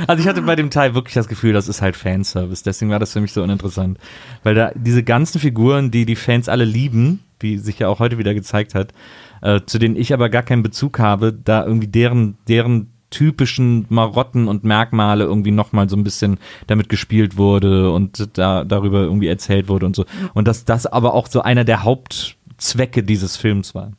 also 0.08 0.22
ich 0.22 0.28
hatte 0.28 0.42
bei 0.42 0.56
dem 0.56 0.70
Teil 0.70 0.94
wirklich 0.94 1.14
das 1.14 1.28
Gefühl, 1.30 1.54
das 1.54 1.68
ist 1.70 1.82
halt 1.82 1.96
Fanservice. 1.96 2.64
Deswegen 2.64 2.92
war 2.92 3.00
das 3.00 3.14
für 3.14 3.22
mich 3.22 3.32
so 3.32 3.44
uninteressant. 3.44 3.98
Weil 4.44 4.56
da 4.56 4.72
diese 4.76 5.04
ganzen 5.04 5.40
Figuren, 5.40 5.90
die 5.92 6.06
die 6.06 6.16
Fans 6.18 6.50
alle 6.50 6.66
lieben, 6.66 7.22
wie 7.40 7.58
sich 7.58 7.80
ja 7.80 7.88
auch 7.88 8.00
heute 8.00 8.18
wieder 8.18 8.34
gezeigt 8.34 8.76
hat, 8.76 8.94
äh, 9.42 9.62
zu 9.66 9.80
denen 9.80 9.96
ich 9.96 10.14
aber 10.14 10.30
gar 10.30 10.44
keinen 10.44 10.64
Bezug 10.64 11.00
habe, 11.00 11.32
da 11.34 11.66
irgendwie 11.66 11.88
deren, 11.88 12.38
deren 12.48 12.92
typischen 13.16 13.86
Marotten 13.88 14.49
und 14.49 14.66
Merkmale 14.66 15.24
irgendwie 15.24 15.51
nochmal 15.51 15.88
so 15.88 15.95
ein 15.95 16.03
bisschen 16.03 16.38
damit 16.68 16.89
gespielt 16.89 17.38
wurde 17.38 17.89
und 17.91 18.38
da 18.38 18.66
darüber 18.66 19.03
irgendwie 19.03 19.30
erzählt 19.30 19.70
wurde 19.70 19.86
und 19.86 19.95
so. 19.95 20.05
Und 20.34 20.49
dass 20.49 20.66
das 20.66 20.86
aber 20.86 21.13
auch 21.13 21.28
so 21.28 21.41
einer 21.41 21.63
der 21.63 21.84
Hauptzwecke 21.84 23.03
dieses 23.03 23.38
Films 23.38 23.74
war. 23.74 23.93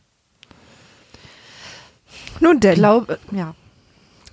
Nun. 2.41 2.61
Ich 2.63 2.75
glaube, 2.75 3.19
ja. 3.33 3.55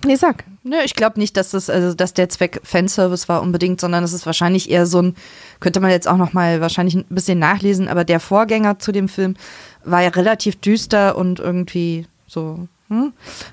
nee, 0.04 0.16
sag. 0.16 0.44
Nö, 0.64 0.76
ich 0.84 0.94
glaube 0.94 1.18
nicht, 1.18 1.38
dass 1.38 1.52
das, 1.52 1.70
also 1.70 1.94
dass 1.94 2.12
der 2.12 2.28
Zweck 2.28 2.60
Fanservice 2.62 3.26
war 3.26 3.40
unbedingt, 3.40 3.80
sondern 3.80 4.04
es 4.04 4.12
ist 4.12 4.26
wahrscheinlich 4.26 4.70
eher 4.70 4.84
so 4.84 5.00
ein, 5.00 5.14
könnte 5.60 5.80
man 5.80 5.90
jetzt 5.90 6.08
auch 6.08 6.18
noch 6.18 6.34
mal 6.34 6.60
wahrscheinlich 6.60 6.94
ein 6.94 7.06
bisschen 7.08 7.38
nachlesen, 7.38 7.88
aber 7.88 8.04
der 8.04 8.20
Vorgänger 8.20 8.78
zu 8.78 8.92
dem 8.92 9.08
Film 9.08 9.34
war 9.82 10.02
ja 10.02 10.10
relativ 10.10 10.56
düster 10.56 11.16
und 11.16 11.40
irgendwie 11.40 12.06
so? 12.26 12.68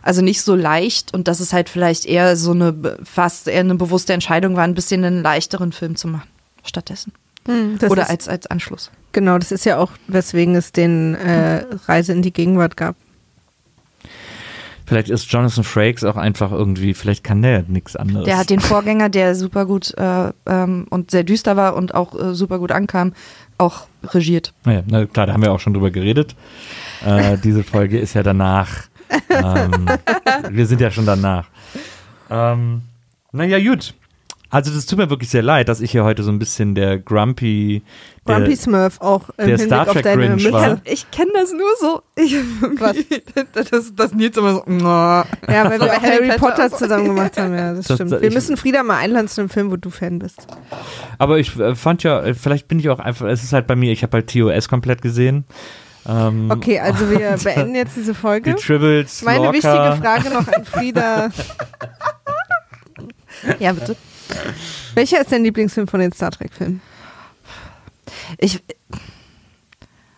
Also 0.01 0.21
nicht 0.21 0.41
so 0.41 0.55
leicht 0.55 1.13
und 1.13 1.27
dass 1.27 1.39
es 1.39 1.53
halt 1.53 1.69
vielleicht 1.69 2.05
eher 2.05 2.35
so 2.35 2.51
eine, 2.51 2.97
fast 3.03 3.47
eher 3.47 3.61
eine 3.61 3.75
bewusste 3.75 4.13
Entscheidung 4.13 4.55
war, 4.55 4.63
ein 4.63 4.75
bisschen 4.75 5.03
einen 5.03 5.23
leichteren 5.23 5.71
Film 5.71 5.95
zu 5.95 6.07
machen. 6.07 6.29
stattdessen. 6.63 7.13
Hm, 7.47 7.79
Oder 7.89 8.03
ist, 8.03 8.09
als, 8.09 8.27
als 8.27 8.47
Anschluss. 8.47 8.91
genau, 9.13 9.39
das 9.39 9.51
ist 9.51 9.65
ja 9.65 9.77
auch, 9.77 9.91
weswegen 10.07 10.55
es 10.55 10.73
den 10.73 11.15
äh, 11.15 11.65
Reise 11.87 12.13
in 12.13 12.21
die 12.21 12.31
Gegenwart 12.31 12.77
gab. 12.77 12.95
Vielleicht 14.85 15.09
ist 15.09 15.31
Jonathan 15.31 15.63
Frakes 15.63 16.03
auch 16.03 16.17
einfach 16.17 16.51
irgendwie, 16.51 16.93
vielleicht 16.93 17.23
kann 17.23 17.41
der 17.41 17.63
nichts 17.63 17.95
anderes. 17.95 18.25
Der 18.25 18.37
hat 18.37 18.49
den 18.49 18.59
Vorgänger, 18.59 19.07
der 19.07 19.35
super 19.35 19.65
gut 19.65 19.97
äh, 19.97 20.33
ähm, 20.45 20.85
und 20.89 21.11
sehr 21.11 21.23
düster 21.23 21.55
war 21.55 21.75
und 21.77 21.95
auch 21.95 22.13
äh, 22.13 22.35
super 22.35 22.59
gut 22.59 22.71
ankam, 22.71 23.13
auch 23.57 23.87
regiert. 24.03 24.53
Naja, 24.65 24.83
na 24.85 25.05
klar, 25.05 25.27
da 25.27 25.33
haben 25.33 25.43
wir 25.43 25.53
auch 25.53 25.61
schon 25.61 25.73
drüber 25.73 25.91
geredet. 25.91 26.35
Äh, 27.05 27.37
diese 27.37 27.63
Folge 27.63 27.99
ist 27.99 28.15
ja 28.15 28.23
danach. 28.23 28.90
Ähm, 29.29 29.85
wir 30.49 30.65
sind 30.65 30.81
ja 30.81 30.91
schon 30.91 31.05
danach. 31.05 31.47
Ähm, 32.29 32.81
naja, 33.31 33.59
gut. 33.59 33.93
Also 34.53 34.69
das 34.73 34.85
tut 34.85 34.99
mir 34.99 35.09
wirklich 35.09 35.29
sehr 35.29 35.41
leid, 35.43 35.69
dass 35.69 35.79
ich 35.79 35.91
hier 35.91 36.03
heute 36.03 36.23
so 36.23 36.29
ein 36.31 36.37
bisschen 36.37 36.75
der 36.75 36.97
Grumpy, 36.99 37.83
der, 38.27 38.35
Grumpy 38.35 38.57
Smurf 38.57 38.99
auch 38.99 39.29
im 39.29 39.35
der 39.37 39.47
Hinblick 39.47 39.65
Star 39.67 39.87
auf 39.87 39.93
Trek 39.93 40.03
deine 40.03 40.27
Grinch 40.27 40.43
Mütze. 40.43 40.51
war. 40.53 40.81
Ich 40.83 41.09
kenne 41.09 41.31
das 41.33 41.53
nur 41.53 41.69
so. 41.79 42.01
Ich, 42.17 42.35
Was? 42.81 42.97
das, 43.71 43.95
das 43.95 44.13
Nils 44.13 44.35
immer 44.35 44.55
so. 44.55 44.63
Ja, 44.67 45.25
weil 45.47 45.79
wir 45.79 46.01
Harry 46.01 46.37
Potter 46.37 46.69
zusammen 46.69 47.05
gemacht 47.05 47.37
haben, 47.37 47.55
ja, 47.55 47.73
das, 47.73 47.87
Das- 47.87 47.95
stimmt. 47.95 48.11
Wir 48.11 48.23
ich- 48.23 48.33
müssen 48.33 48.57
Frieda 48.57 48.83
mal 48.83 48.97
einladen 48.97 49.29
zu 49.29 49.39
einem 49.39 49.49
Film, 49.49 49.71
wo 49.71 49.77
du 49.77 49.89
Fan 49.89 50.19
bist. 50.19 50.45
Aber 51.17 51.39
ich 51.39 51.57
äh, 51.57 51.73
fand 51.73 52.03
ja, 52.03 52.21
äh, 52.21 52.33
vielleicht 52.33 52.67
bin 52.67 52.77
ich 52.77 52.89
auch 52.89 52.99
einfach, 52.99 53.27
es 53.27 53.43
ist 53.43 53.53
halt 53.53 53.67
bei 53.67 53.77
mir, 53.77 53.93
ich 53.93 54.03
habe 54.03 54.17
halt 54.17 54.29
TOS 54.29 54.67
komplett 54.67 55.01
gesehen. 55.01 55.45
Ähm, 56.07 56.49
Okay, 56.51 56.79
also 56.79 57.09
wir 57.09 57.37
beenden 57.43 57.75
jetzt 57.75 57.95
diese 57.95 58.13
Die 58.13 58.17
Folge. 58.19 58.55
Tribbles, 58.55 59.21
Meine 59.21 59.45
Lorca. 59.45 59.53
wichtige 59.53 60.01
Frage 60.01 60.29
noch 60.31 60.47
an 60.47 60.65
Frieda. 60.65 61.29
Ja, 63.59 63.73
bitte. 63.73 63.95
Welcher 64.93 65.21
ist 65.21 65.31
dein 65.31 65.43
Lieblingsfilm 65.43 65.87
von 65.87 65.99
den 65.99 66.11
Star 66.11 66.31
Trek-Filmen? 66.31 66.81
Ich, 68.37 68.63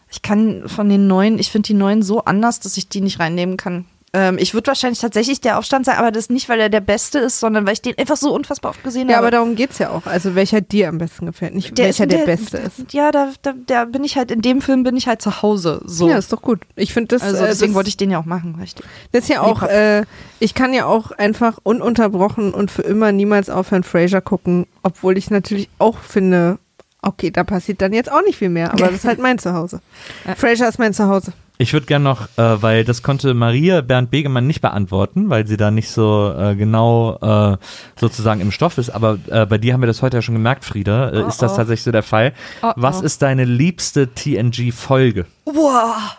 ich 0.10 0.22
kann 0.22 0.68
von 0.68 0.90
den 0.90 1.08
neuen, 1.08 1.40
ich 1.40 1.52
finde 1.52 1.68
die 1.68 1.74
neuen 1.74 2.04
so 2.04 2.24
anders, 2.26 2.60
dass 2.60 2.78
ich 2.78 2.90
die 2.90 3.02
nicht 3.02 3.20
reinnehmen 3.20 3.58
kann. 3.58 3.86
Ähm, 4.16 4.38
ich 4.38 4.54
würde 4.54 4.68
wahrscheinlich 4.68 5.00
tatsächlich 5.00 5.42
der 5.42 5.58
Aufstand 5.58 5.88
sein, 5.88 5.98
aber 5.98 6.12
das 6.12 6.30
nicht, 6.30 6.48
weil 6.48 6.60
er 6.60 6.70
der 6.70 6.82
Beste 6.82 7.18
ist, 7.18 7.40
sondern 7.40 7.66
weil 7.66 7.74
ich 7.74 7.82
den 7.82 7.98
einfach 7.98 8.16
so 8.16 8.32
unfassbar 8.32 8.70
oft 8.70 8.84
gesehen 8.84 9.10
Ja, 9.10 9.16
habe. 9.16 9.26
aber 9.28 9.32
darum 9.32 9.56
geht's 9.56 9.80
ja 9.80 9.90
auch. 9.90 10.06
Also 10.06 10.36
welcher 10.36 10.62
dir 10.62 10.90
am 10.90 11.00
besten 11.00 11.26
gefällt, 11.26 11.56
nicht 11.56 11.76
welcher 11.80 12.06
der, 12.06 12.20
Beste 12.20 12.58
ist. 12.58 12.94
Ja, 12.94 13.12
da, 13.12 13.32
da, 13.42 13.56
da 13.66 13.86
bin 13.86 14.04
ich 14.04 14.16
halt, 14.16 14.30
in 14.30 14.44
dem 14.44 14.62
Film 14.62 14.84
bin 14.84 14.96
ich 14.96 15.08
halt 15.08 15.24
zu 15.24 15.42
Hause. 15.42 15.82
So. 15.86 16.08
Ja, 16.08 16.20
ist 16.20 16.32
doch 16.32 16.44
gut. 16.44 16.62
Ich 16.76 16.94
finde 16.94 17.08
das, 17.16 17.24
also 17.24 17.44
äh, 17.44 17.48
deswegen 17.48 17.72
das, 17.72 17.76
wollte 17.76 17.90
ich 17.90 17.98
den 17.98 18.12
ja 18.12 18.20
auch 18.20 18.26
machen, 18.26 18.56
richtig. 18.62 18.86
das 19.12 19.24
ist 19.24 19.30
ja 19.30 19.42
auch, 19.42 19.64
äh, 19.64 20.04
ich 20.40 20.54
kann 20.54 20.76
ja 20.76 20.86
auch 20.86 21.10
einfach 21.12 21.58
ununterbrochen 21.64 22.54
und 22.54 22.70
für 22.70 22.84
immer 22.84 23.12
niemals 23.12 23.50
aufhören 23.50 23.84
Frasier 23.84 24.22
gucken, 24.22 24.68
obwohl 24.84 25.18
ich 25.18 25.32
natürlich 25.32 25.70
auch 25.80 25.98
finde, 25.98 26.60
okay, 27.02 27.32
da 27.32 27.44
passiert 27.44 27.82
dann 27.82 27.94
jetzt 27.94 28.12
auch 28.12 28.22
nicht 28.22 28.38
viel 28.38 28.50
mehr, 28.50 28.72
aber 28.72 28.86
das 28.86 28.96
ist 28.98 29.06
halt 29.06 29.20
mein 29.22 29.40
Zuhause. 29.40 29.82
Ja. 30.28 30.36
Frasier 30.36 30.68
ist 30.70 30.78
mein 30.78 30.94
Zuhause. 30.94 31.34
Ich 31.60 31.72
würde 31.74 31.86
gerne 31.86 32.04
noch, 32.04 32.22
äh, 32.38 32.62
weil 32.62 32.84
das 32.84 33.04
konnte 33.04 33.34
Maria 33.34 33.82
Bernd 33.82 34.10
Begemann 34.10 34.48
nicht 34.48 34.62
beantworten, 34.62 35.30
weil 35.30 35.46
sie 35.46 35.56
da 35.56 35.70
nicht 35.70 35.90
so 35.90 36.34
äh, 36.36 36.56
genau 36.56 37.18
äh, 37.22 37.58
sozusagen 38.00 38.42
im 38.42 38.52
Stoff 38.52 38.78
ist. 38.80 38.90
Aber 38.90 39.20
äh, 39.30 39.46
bei 39.46 39.60
dir 39.60 39.74
haben 39.74 39.82
wir 39.82 39.88
das 39.88 40.02
heute 40.02 40.18
ja 40.18 40.22
schon 40.22 40.36
gemerkt, 40.36 40.66
Frieda. 40.66 41.12
Äh, 41.12 41.24
Oh, 41.24 41.28
ist 41.28 41.42
das 41.42 41.54
oh. 41.54 41.58
tatsächlich 41.58 41.84
so 41.84 41.92
der 41.92 42.04
Fall? 42.04 42.34
Oh, 42.64 42.72
Was 42.76 43.02
oh. 43.02 43.06
ist 43.06 43.22
deine 43.22 43.46
liebste 43.46 44.10
TNG-Folge? 44.14 45.26
Wow. 45.46 46.18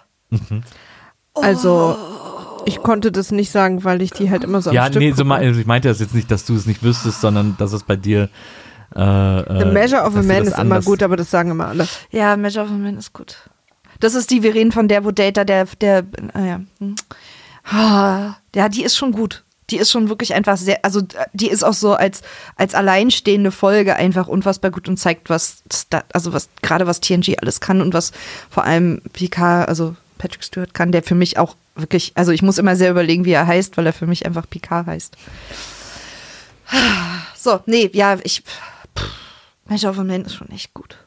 Also, 1.35 1.97
ich 2.65 2.79
konnte 2.83 3.11
das 3.11 3.33
nicht 3.33 3.51
sagen, 3.51 3.85
weil 3.85 4.03
ich 4.03 4.13
die 4.13 4.31
halt 4.31 4.45
immer 4.45 4.63
so 4.63 4.71
am 4.71 4.77
ja, 4.77 4.87
Stück 4.87 5.03
nee, 5.03 5.13
so 5.13 5.25
me 5.25 5.51
ich 5.51 5.67
meinte 5.67 5.89
das 5.89 6.01
jetzt 6.01 6.15
nicht, 6.15 6.31
dass 6.31 6.45
du 6.45 6.55
es 6.55 6.67
nicht 6.67 6.83
wüsstest, 6.83 7.21
sondern 7.21 7.57
dass 7.59 7.73
es 7.73 7.83
bei 7.83 7.97
dir. 7.97 8.29
Äh, 8.95 9.59
The 9.59 9.65
Measure 9.67 10.03
of 10.03 10.17
a 10.17 10.23
Man 10.23 10.45
ist 10.45 10.59
immer 10.59 10.81
gut, 10.81 11.03
aber 11.03 11.17
das 11.17 11.31
sagen 11.31 11.51
immer 11.51 11.67
alle. 11.67 11.89
Ja, 12.11 12.37
Measure 12.37 12.65
of 12.65 12.71
a 12.71 12.75
Man 12.75 12.97
ist 12.97 13.13
gut. 13.13 13.51
Das 14.01 14.15
ist 14.15 14.31
die, 14.31 14.43
wir 14.43 14.55
reden 14.55 14.73
von 14.73 14.89
der, 14.89 15.05
wo 15.05 15.11
Data, 15.11 15.45
der, 15.45 15.67
der, 15.81 16.05
ah 16.33 16.41
ja. 16.41 16.61
Hm. 16.79 16.95
Ah, 17.65 18.37
Ja, 18.55 18.69
die 18.69 18.85
ist 18.85 18.97
schon 18.97 19.13
gut. 19.13 19.43
Die 19.71 19.79
ist 19.79 19.91
schon 19.91 20.11
wirklich 20.11 20.35
einfach 20.35 20.59
sehr, 20.59 20.85
also 20.85 21.01
die 21.33 21.49
ist 21.49 21.65
auch 21.65 21.73
so 21.73 21.95
als, 21.95 22.21
als 22.57 22.75
alleinstehende 22.75 23.51
Folge 23.51 23.97
einfach 23.97 24.29
unfassbar 24.29 24.71
gut 24.71 24.89
und 24.89 24.99
zeigt, 24.99 25.31
was, 25.31 25.63
also 26.13 26.35
was, 26.35 26.51
gerade 26.61 26.87
was 26.87 27.01
TNG 27.01 27.37
alles 27.41 27.61
kann 27.61 27.81
und 27.81 27.95
was 27.95 28.13
vor 28.51 28.65
allem 28.65 29.01
Picard, 29.15 29.69
also 29.69 29.97
Patrick 30.19 30.45
Stewart 30.45 30.75
kann, 30.75 30.93
der 30.93 31.03
für 31.03 31.15
mich 31.15 31.39
auch 31.39 31.57
wirklich, 31.77 32.13
also 32.15 32.31
ich 32.31 32.43
muss 32.43 32.59
immer 32.59 32.77
sehr 32.77 32.91
überlegen, 32.91 33.25
wie 33.25 33.33
er 33.33 33.47
heißt, 33.47 33.79
weil 33.79 33.87
er 33.87 33.95
für 33.95 34.07
mich 34.07 34.27
einfach 34.27 34.49
Picard 34.49 34.87
heißt. 34.87 35.17
So, 37.37 37.61
nee, 37.67 37.91
ja, 37.95 38.19
ich, 38.23 38.43
pff, 38.43 39.09
Measure 39.67 39.93
of 39.93 39.99
a 39.99 40.05
Man 40.05 40.27
ist 40.27 40.35
schon 40.35 40.51
echt 40.51 40.75
gut. 40.75 40.99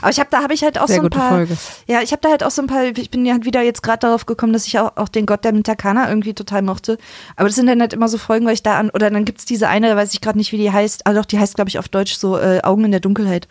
Aber 0.00 0.10
ich 0.10 0.18
habe 0.18 0.28
da 0.30 0.42
habe 0.42 0.54
ich 0.54 0.62
halt 0.62 0.78
auch 0.78 0.86
Sehr 0.86 0.96
so 0.96 1.02
ein 1.02 1.04
gute 1.04 1.18
paar 1.18 1.30
Folge. 1.30 1.56
ja, 1.86 2.02
ich 2.02 2.12
habe 2.12 2.20
da 2.22 2.30
halt 2.30 2.42
auch 2.42 2.50
so 2.50 2.62
ein 2.62 2.66
paar, 2.66 2.84
ich 2.84 3.10
bin 3.10 3.24
ja 3.24 3.34
halt 3.34 3.44
wieder 3.44 3.62
jetzt 3.62 3.82
gerade 3.82 4.00
darauf 4.00 4.26
gekommen, 4.26 4.52
dass 4.52 4.66
ich 4.66 4.78
auch, 4.78 4.96
auch 4.96 5.08
den 5.08 5.26
Gott 5.26 5.44
der 5.44 5.52
Mitakana 5.52 6.08
irgendwie 6.08 6.34
total 6.34 6.62
mochte. 6.62 6.98
Aber 7.36 7.48
das 7.48 7.56
sind 7.56 7.66
dann 7.66 7.80
halt 7.80 7.92
immer 7.92 8.08
so 8.08 8.18
Folgen, 8.18 8.46
weil 8.46 8.54
ich 8.54 8.62
da 8.62 8.78
an, 8.78 8.90
oder 8.90 9.10
dann 9.10 9.24
gibt's 9.24 9.44
diese 9.44 9.68
eine, 9.68 9.88
da 9.88 9.96
weiß 9.96 10.12
ich 10.14 10.20
gerade 10.20 10.38
nicht, 10.38 10.52
wie 10.52 10.58
die 10.58 10.72
heißt, 10.72 11.06
also 11.06 11.20
doch, 11.20 11.26
die 11.26 11.38
heißt, 11.38 11.54
glaube 11.54 11.68
ich, 11.68 11.78
auf 11.78 11.88
Deutsch 11.88 12.14
so 12.14 12.38
äh, 12.38 12.60
Augen 12.62 12.84
in 12.84 12.90
der 12.90 13.00
Dunkelheit, 13.00 13.48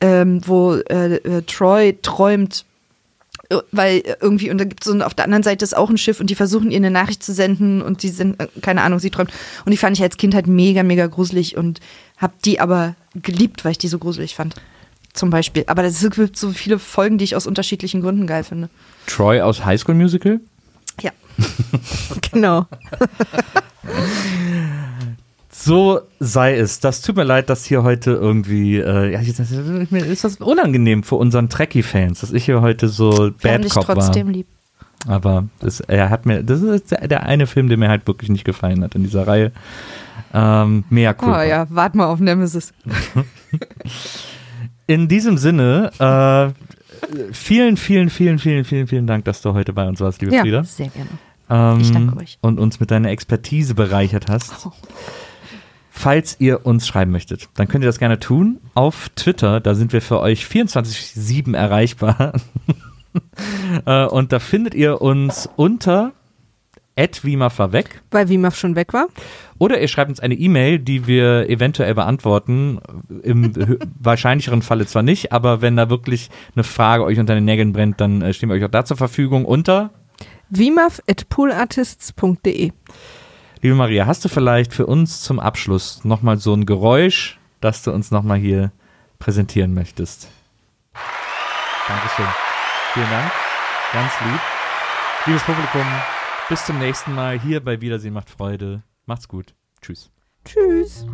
ähm, 0.00 0.40
wo 0.46 0.74
äh, 0.74 1.16
äh, 1.16 1.42
Troy 1.42 1.98
träumt, 2.02 2.64
äh, 3.50 3.56
weil 3.72 3.98
äh, 3.98 4.16
irgendwie, 4.20 4.50
und 4.50 4.58
da 4.58 4.64
gibt 4.64 4.84
es 4.84 4.92
so, 4.92 4.98
auf 5.00 5.14
der 5.14 5.24
anderen 5.24 5.42
Seite 5.42 5.64
ist 5.64 5.76
auch 5.76 5.90
ein 5.90 5.98
Schiff 5.98 6.20
und 6.20 6.30
die 6.30 6.34
versuchen 6.34 6.70
ihr 6.70 6.76
eine 6.76 6.90
Nachricht 6.90 7.22
zu 7.22 7.32
senden 7.32 7.82
und 7.82 8.02
die 8.02 8.10
sind, 8.10 8.40
äh, 8.40 8.48
keine 8.60 8.82
Ahnung, 8.82 8.98
sie 8.98 9.10
träumt. 9.10 9.32
Und 9.64 9.70
die 9.70 9.76
fand 9.76 9.96
ich 9.96 10.02
als 10.02 10.16
Kind 10.16 10.34
halt 10.34 10.46
mega, 10.46 10.82
mega 10.82 11.06
gruselig 11.06 11.56
und 11.56 11.80
hab 12.18 12.40
die 12.42 12.60
aber 12.60 12.94
geliebt, 13.14 13.64
weil 13.64 13.72
ich 13.72 13.78
die 13.78 13.88
so 13.88 13.98
gruselig 13.98 14.34
fand. 14.34 14.54
Zum 15.14 15.30
Beispiel. 15.30 15.64
Aber 15.68 15.84
es 15.84 16.00
gibt 16.10 16.36
so 16.36 16.50
viele 16.50 16.78
Folgen, 16.78 17.18
die 17.18 17.24
ich 17.24 17.36
aus 17.36 17.46
unterschiedlichen 17.46 18.02
Gründen 18.02 18.26
geil 18.26 18.44
finde. 18.44 18.68
Troy 19.06 19.40
aus 19.40 19.64
High 19.64 19.80
School 19.80 19.94
Musical? 19.94 20.40
Ja. 21.00 21.12
Genau. 22.32 22.66
So 25.50 26.00
sei 26.18 26.56
es. 26.56 26.80
Das 26.80 27.00
tut 27.00 27.16
mir 27.16 27.22
leid, 27.24 27.48
dass 27.48 27.64
hier 27.64 27.84
heute 27.84 28.10
irgendwie, 28.10 28.76
äh, 28.78 29.12
ja, 29.12 29.20
ist 29.20 30.24
das 30.24 30.36
unangenehm 30.36 31.04
für 31.04 31.14
unseren 31.14 31.48
Trekkie-Fans, 31.48 32.20
dass 32.20 32.32
ich 32.32 32.44
hier 32.44 32.60
heute 32.60 32.88
so 32.88 33.12
haben 33.12 33.36
Bad 33.40 33.68
Cop 33.70 33.88
war. 33.88 33.94
trotzdem 33.94 34.28
lieb. 34.28 34.46
Aber 35.06 35.44
das, 35.60 35.80
er 35.80 36.10
hat 36.10 36.26
mir, 36.26 36.42
das 36.42 36.60
ist 36.60 36.90
der, 36.90 37.24
eine 37.24 37.46
Film, 37.46 37.68
der 37.68 37.78
mir 37.78 37.88
halt 37.88 38.06
wirklich 38.06 38.30
nicht 38.30 38.44
gefallen 38.44 38.82
hat 38.82 38.94
in 38.94 39.04
dieser 39.04 39.26
Reihe. 39.26 39.52
Ähm, 40.32 40.84
mehr 40.90 41.14
Oh 41.20 41.26
cool. 41.26 41.44
ja, 41.48 41.66
wart 41.70 41.94
mal 41.94 42.06
auf 42.06 42.18
Nemesis. 42.20 42.72
In 44.86 45.08
diesem 45.08 45.38
Sinne, 45.38 45.90
äh, 45.98 47.32
vielen, 47.32 47.76
vielen, 47.76 48.10
vielen, 48.10 48.38
vielen, 48.38 48.64
vielen, 48.64 48.86
vielen 48.86 49.06
Dank, 49.06 49.24
dass 49.24 49.40
du 49.42 49.54
heute 49.54 49.72
bei 49.72 49.86
uns 49.86 50.00
warst, 50.00 50.20
liebe 50.20 50.34
Ja. 50.34 50.42
Frieda. 50.42 50.64
Sehr 50.64 50.88
gerne. 50.88 51.10
Ähm, 51.48 51.80
Ich 51.80 51.90
danke 51.90 52.16
euch. 52.18 52.38
Und 52.40 52.58
uns 52.60 52.80
mit 52.80 52.90
deiner 52.90 53.10
Expertise 53.10 53.74
bereichert 53.74 54.28
hast. 54.28 54.68
Falls 55.90 56.36
ihr 56.40 56.66
uns 56.66 56.86
schreiben 56.86 57.12
möchtet, 57.12 57.48
dann 57.54 57.68
könnt 57.68 57.84
ihr 57.84 57.88
das 57.88 57.98
gerne 57.98 58.18
tun. 58.18 58.58
Auf 58.74 59.08
Twitter, 59.14 59.60
da 59.60 59.74
sind 59.74 59.92
wir 59.92 60.02
für 60.02 60.20
euch 60.20 60.44
24-7 60.44 61.54
erreichbar. 61.56 62.32
Äh, 63.86 64.06
und 64.06 64.32
da 64.32 64.40
findet 64.40 64.74
ihr 64.74 65.00
uns 65.00 65.48
unter 65.54 66.10
@wimafaweg 66.96 68.02
Weil 68.10 68.28
Wimaf 68.28 68.56
schon 68.56 68.76
weg 68.76 68.92
war. 68.92 69.06
oder 69.58 69.80
ihr 69.80 69.88
schreibt 69.88 70.10
uns 70.10 70.20
eine 70.20 70.34
E-Mail, 70.34 70.78
die 70.78 71.06
wir 71.06 71.48
eventuell 71.50 71.94
beantworten. 71.94 72.78
Im 73.22 73.52
hö- 73.52 73.84
wahrscheinlicheren 74.00 74.62
Falle 74.62 74.86
zwar 74.86 75.02
nicht, 75.02 75.32
aber 75.32 75.60
wenn 75.62 75.76
da 75.76 75.90
wirklich 75.90 76.30
eine 76.54 76.64
Frage 76.64 77.04
euch 77.04 77.18
unter 77.18 77.34
den 77.34 77.44
Nägeln 77.44 77.72
brennt, 77.72 78.00
dann 78.00 78.22
äh, 78.22 78.32
stehen 78.32 78.48
wir 78.48 78.54
euch 78.56 78.64
auch 78.64 78.70
da 78.70 78.84
zur 78.84 78.96
Verfügung 78.96 79.44
unter 79.44 79.90
Wimaf 80.50 81.00
at 81.08 81.28
poolartists.de. 81.30 82.70
Liebe 83.62 83.74
Maria, 83.74 84.06
hast 84.06 84.24
du 84.24 84.28
vielleicht 84.28 84.72
für 84.74 84.86
uns 84.86 85.22
zum 85.22 85.40
Abschluss 85.40 86.04
nochmal 86.04 86.36
so 86.36 86.52
ein 86.54 86.66
Geräusch, 86.66 87.38
das 87.60 87.82
du 87.82 87.92
uns 87.92 88.10
nochmal 88.10 88.38
hier 88.38 88.70
präsentieren 89.18 89.72
möchtest? 89.74 90.28
Dankeschön. 91.88 92.26
Vielen 92.92 93.10
Dank. 93.10 93.32
Ganz 93.92 94.12
lieb. 94.24 94.40
Liebes 95.26 95.42
Publikum, 95.44 95.86
bis 96.48 96.66
zum 96.66 96.78
nächsten 96.78 97.14
Mal 97.14 97.40
hier 97.40 97.64
bei 97.64 97.80
Wiedersehen 97.80 98.12
macht 98.14 98.30
Freude. 98.30 98.82
Macht's 99.06 99.28
gut. 99.28 99.54
Tschüss. 99.80 100.10
Tschüss. 100.44 101.06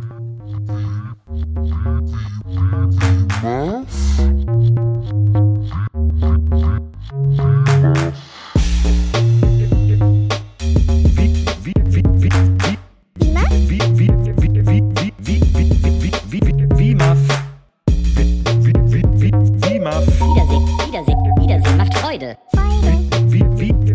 Wiedersehen, 20.20 20.66
Wiedersehen, 20.86 21.18
Wiedersehen 21.38 21.76
macht 21.76 21.94
Freude. 21.94 22.36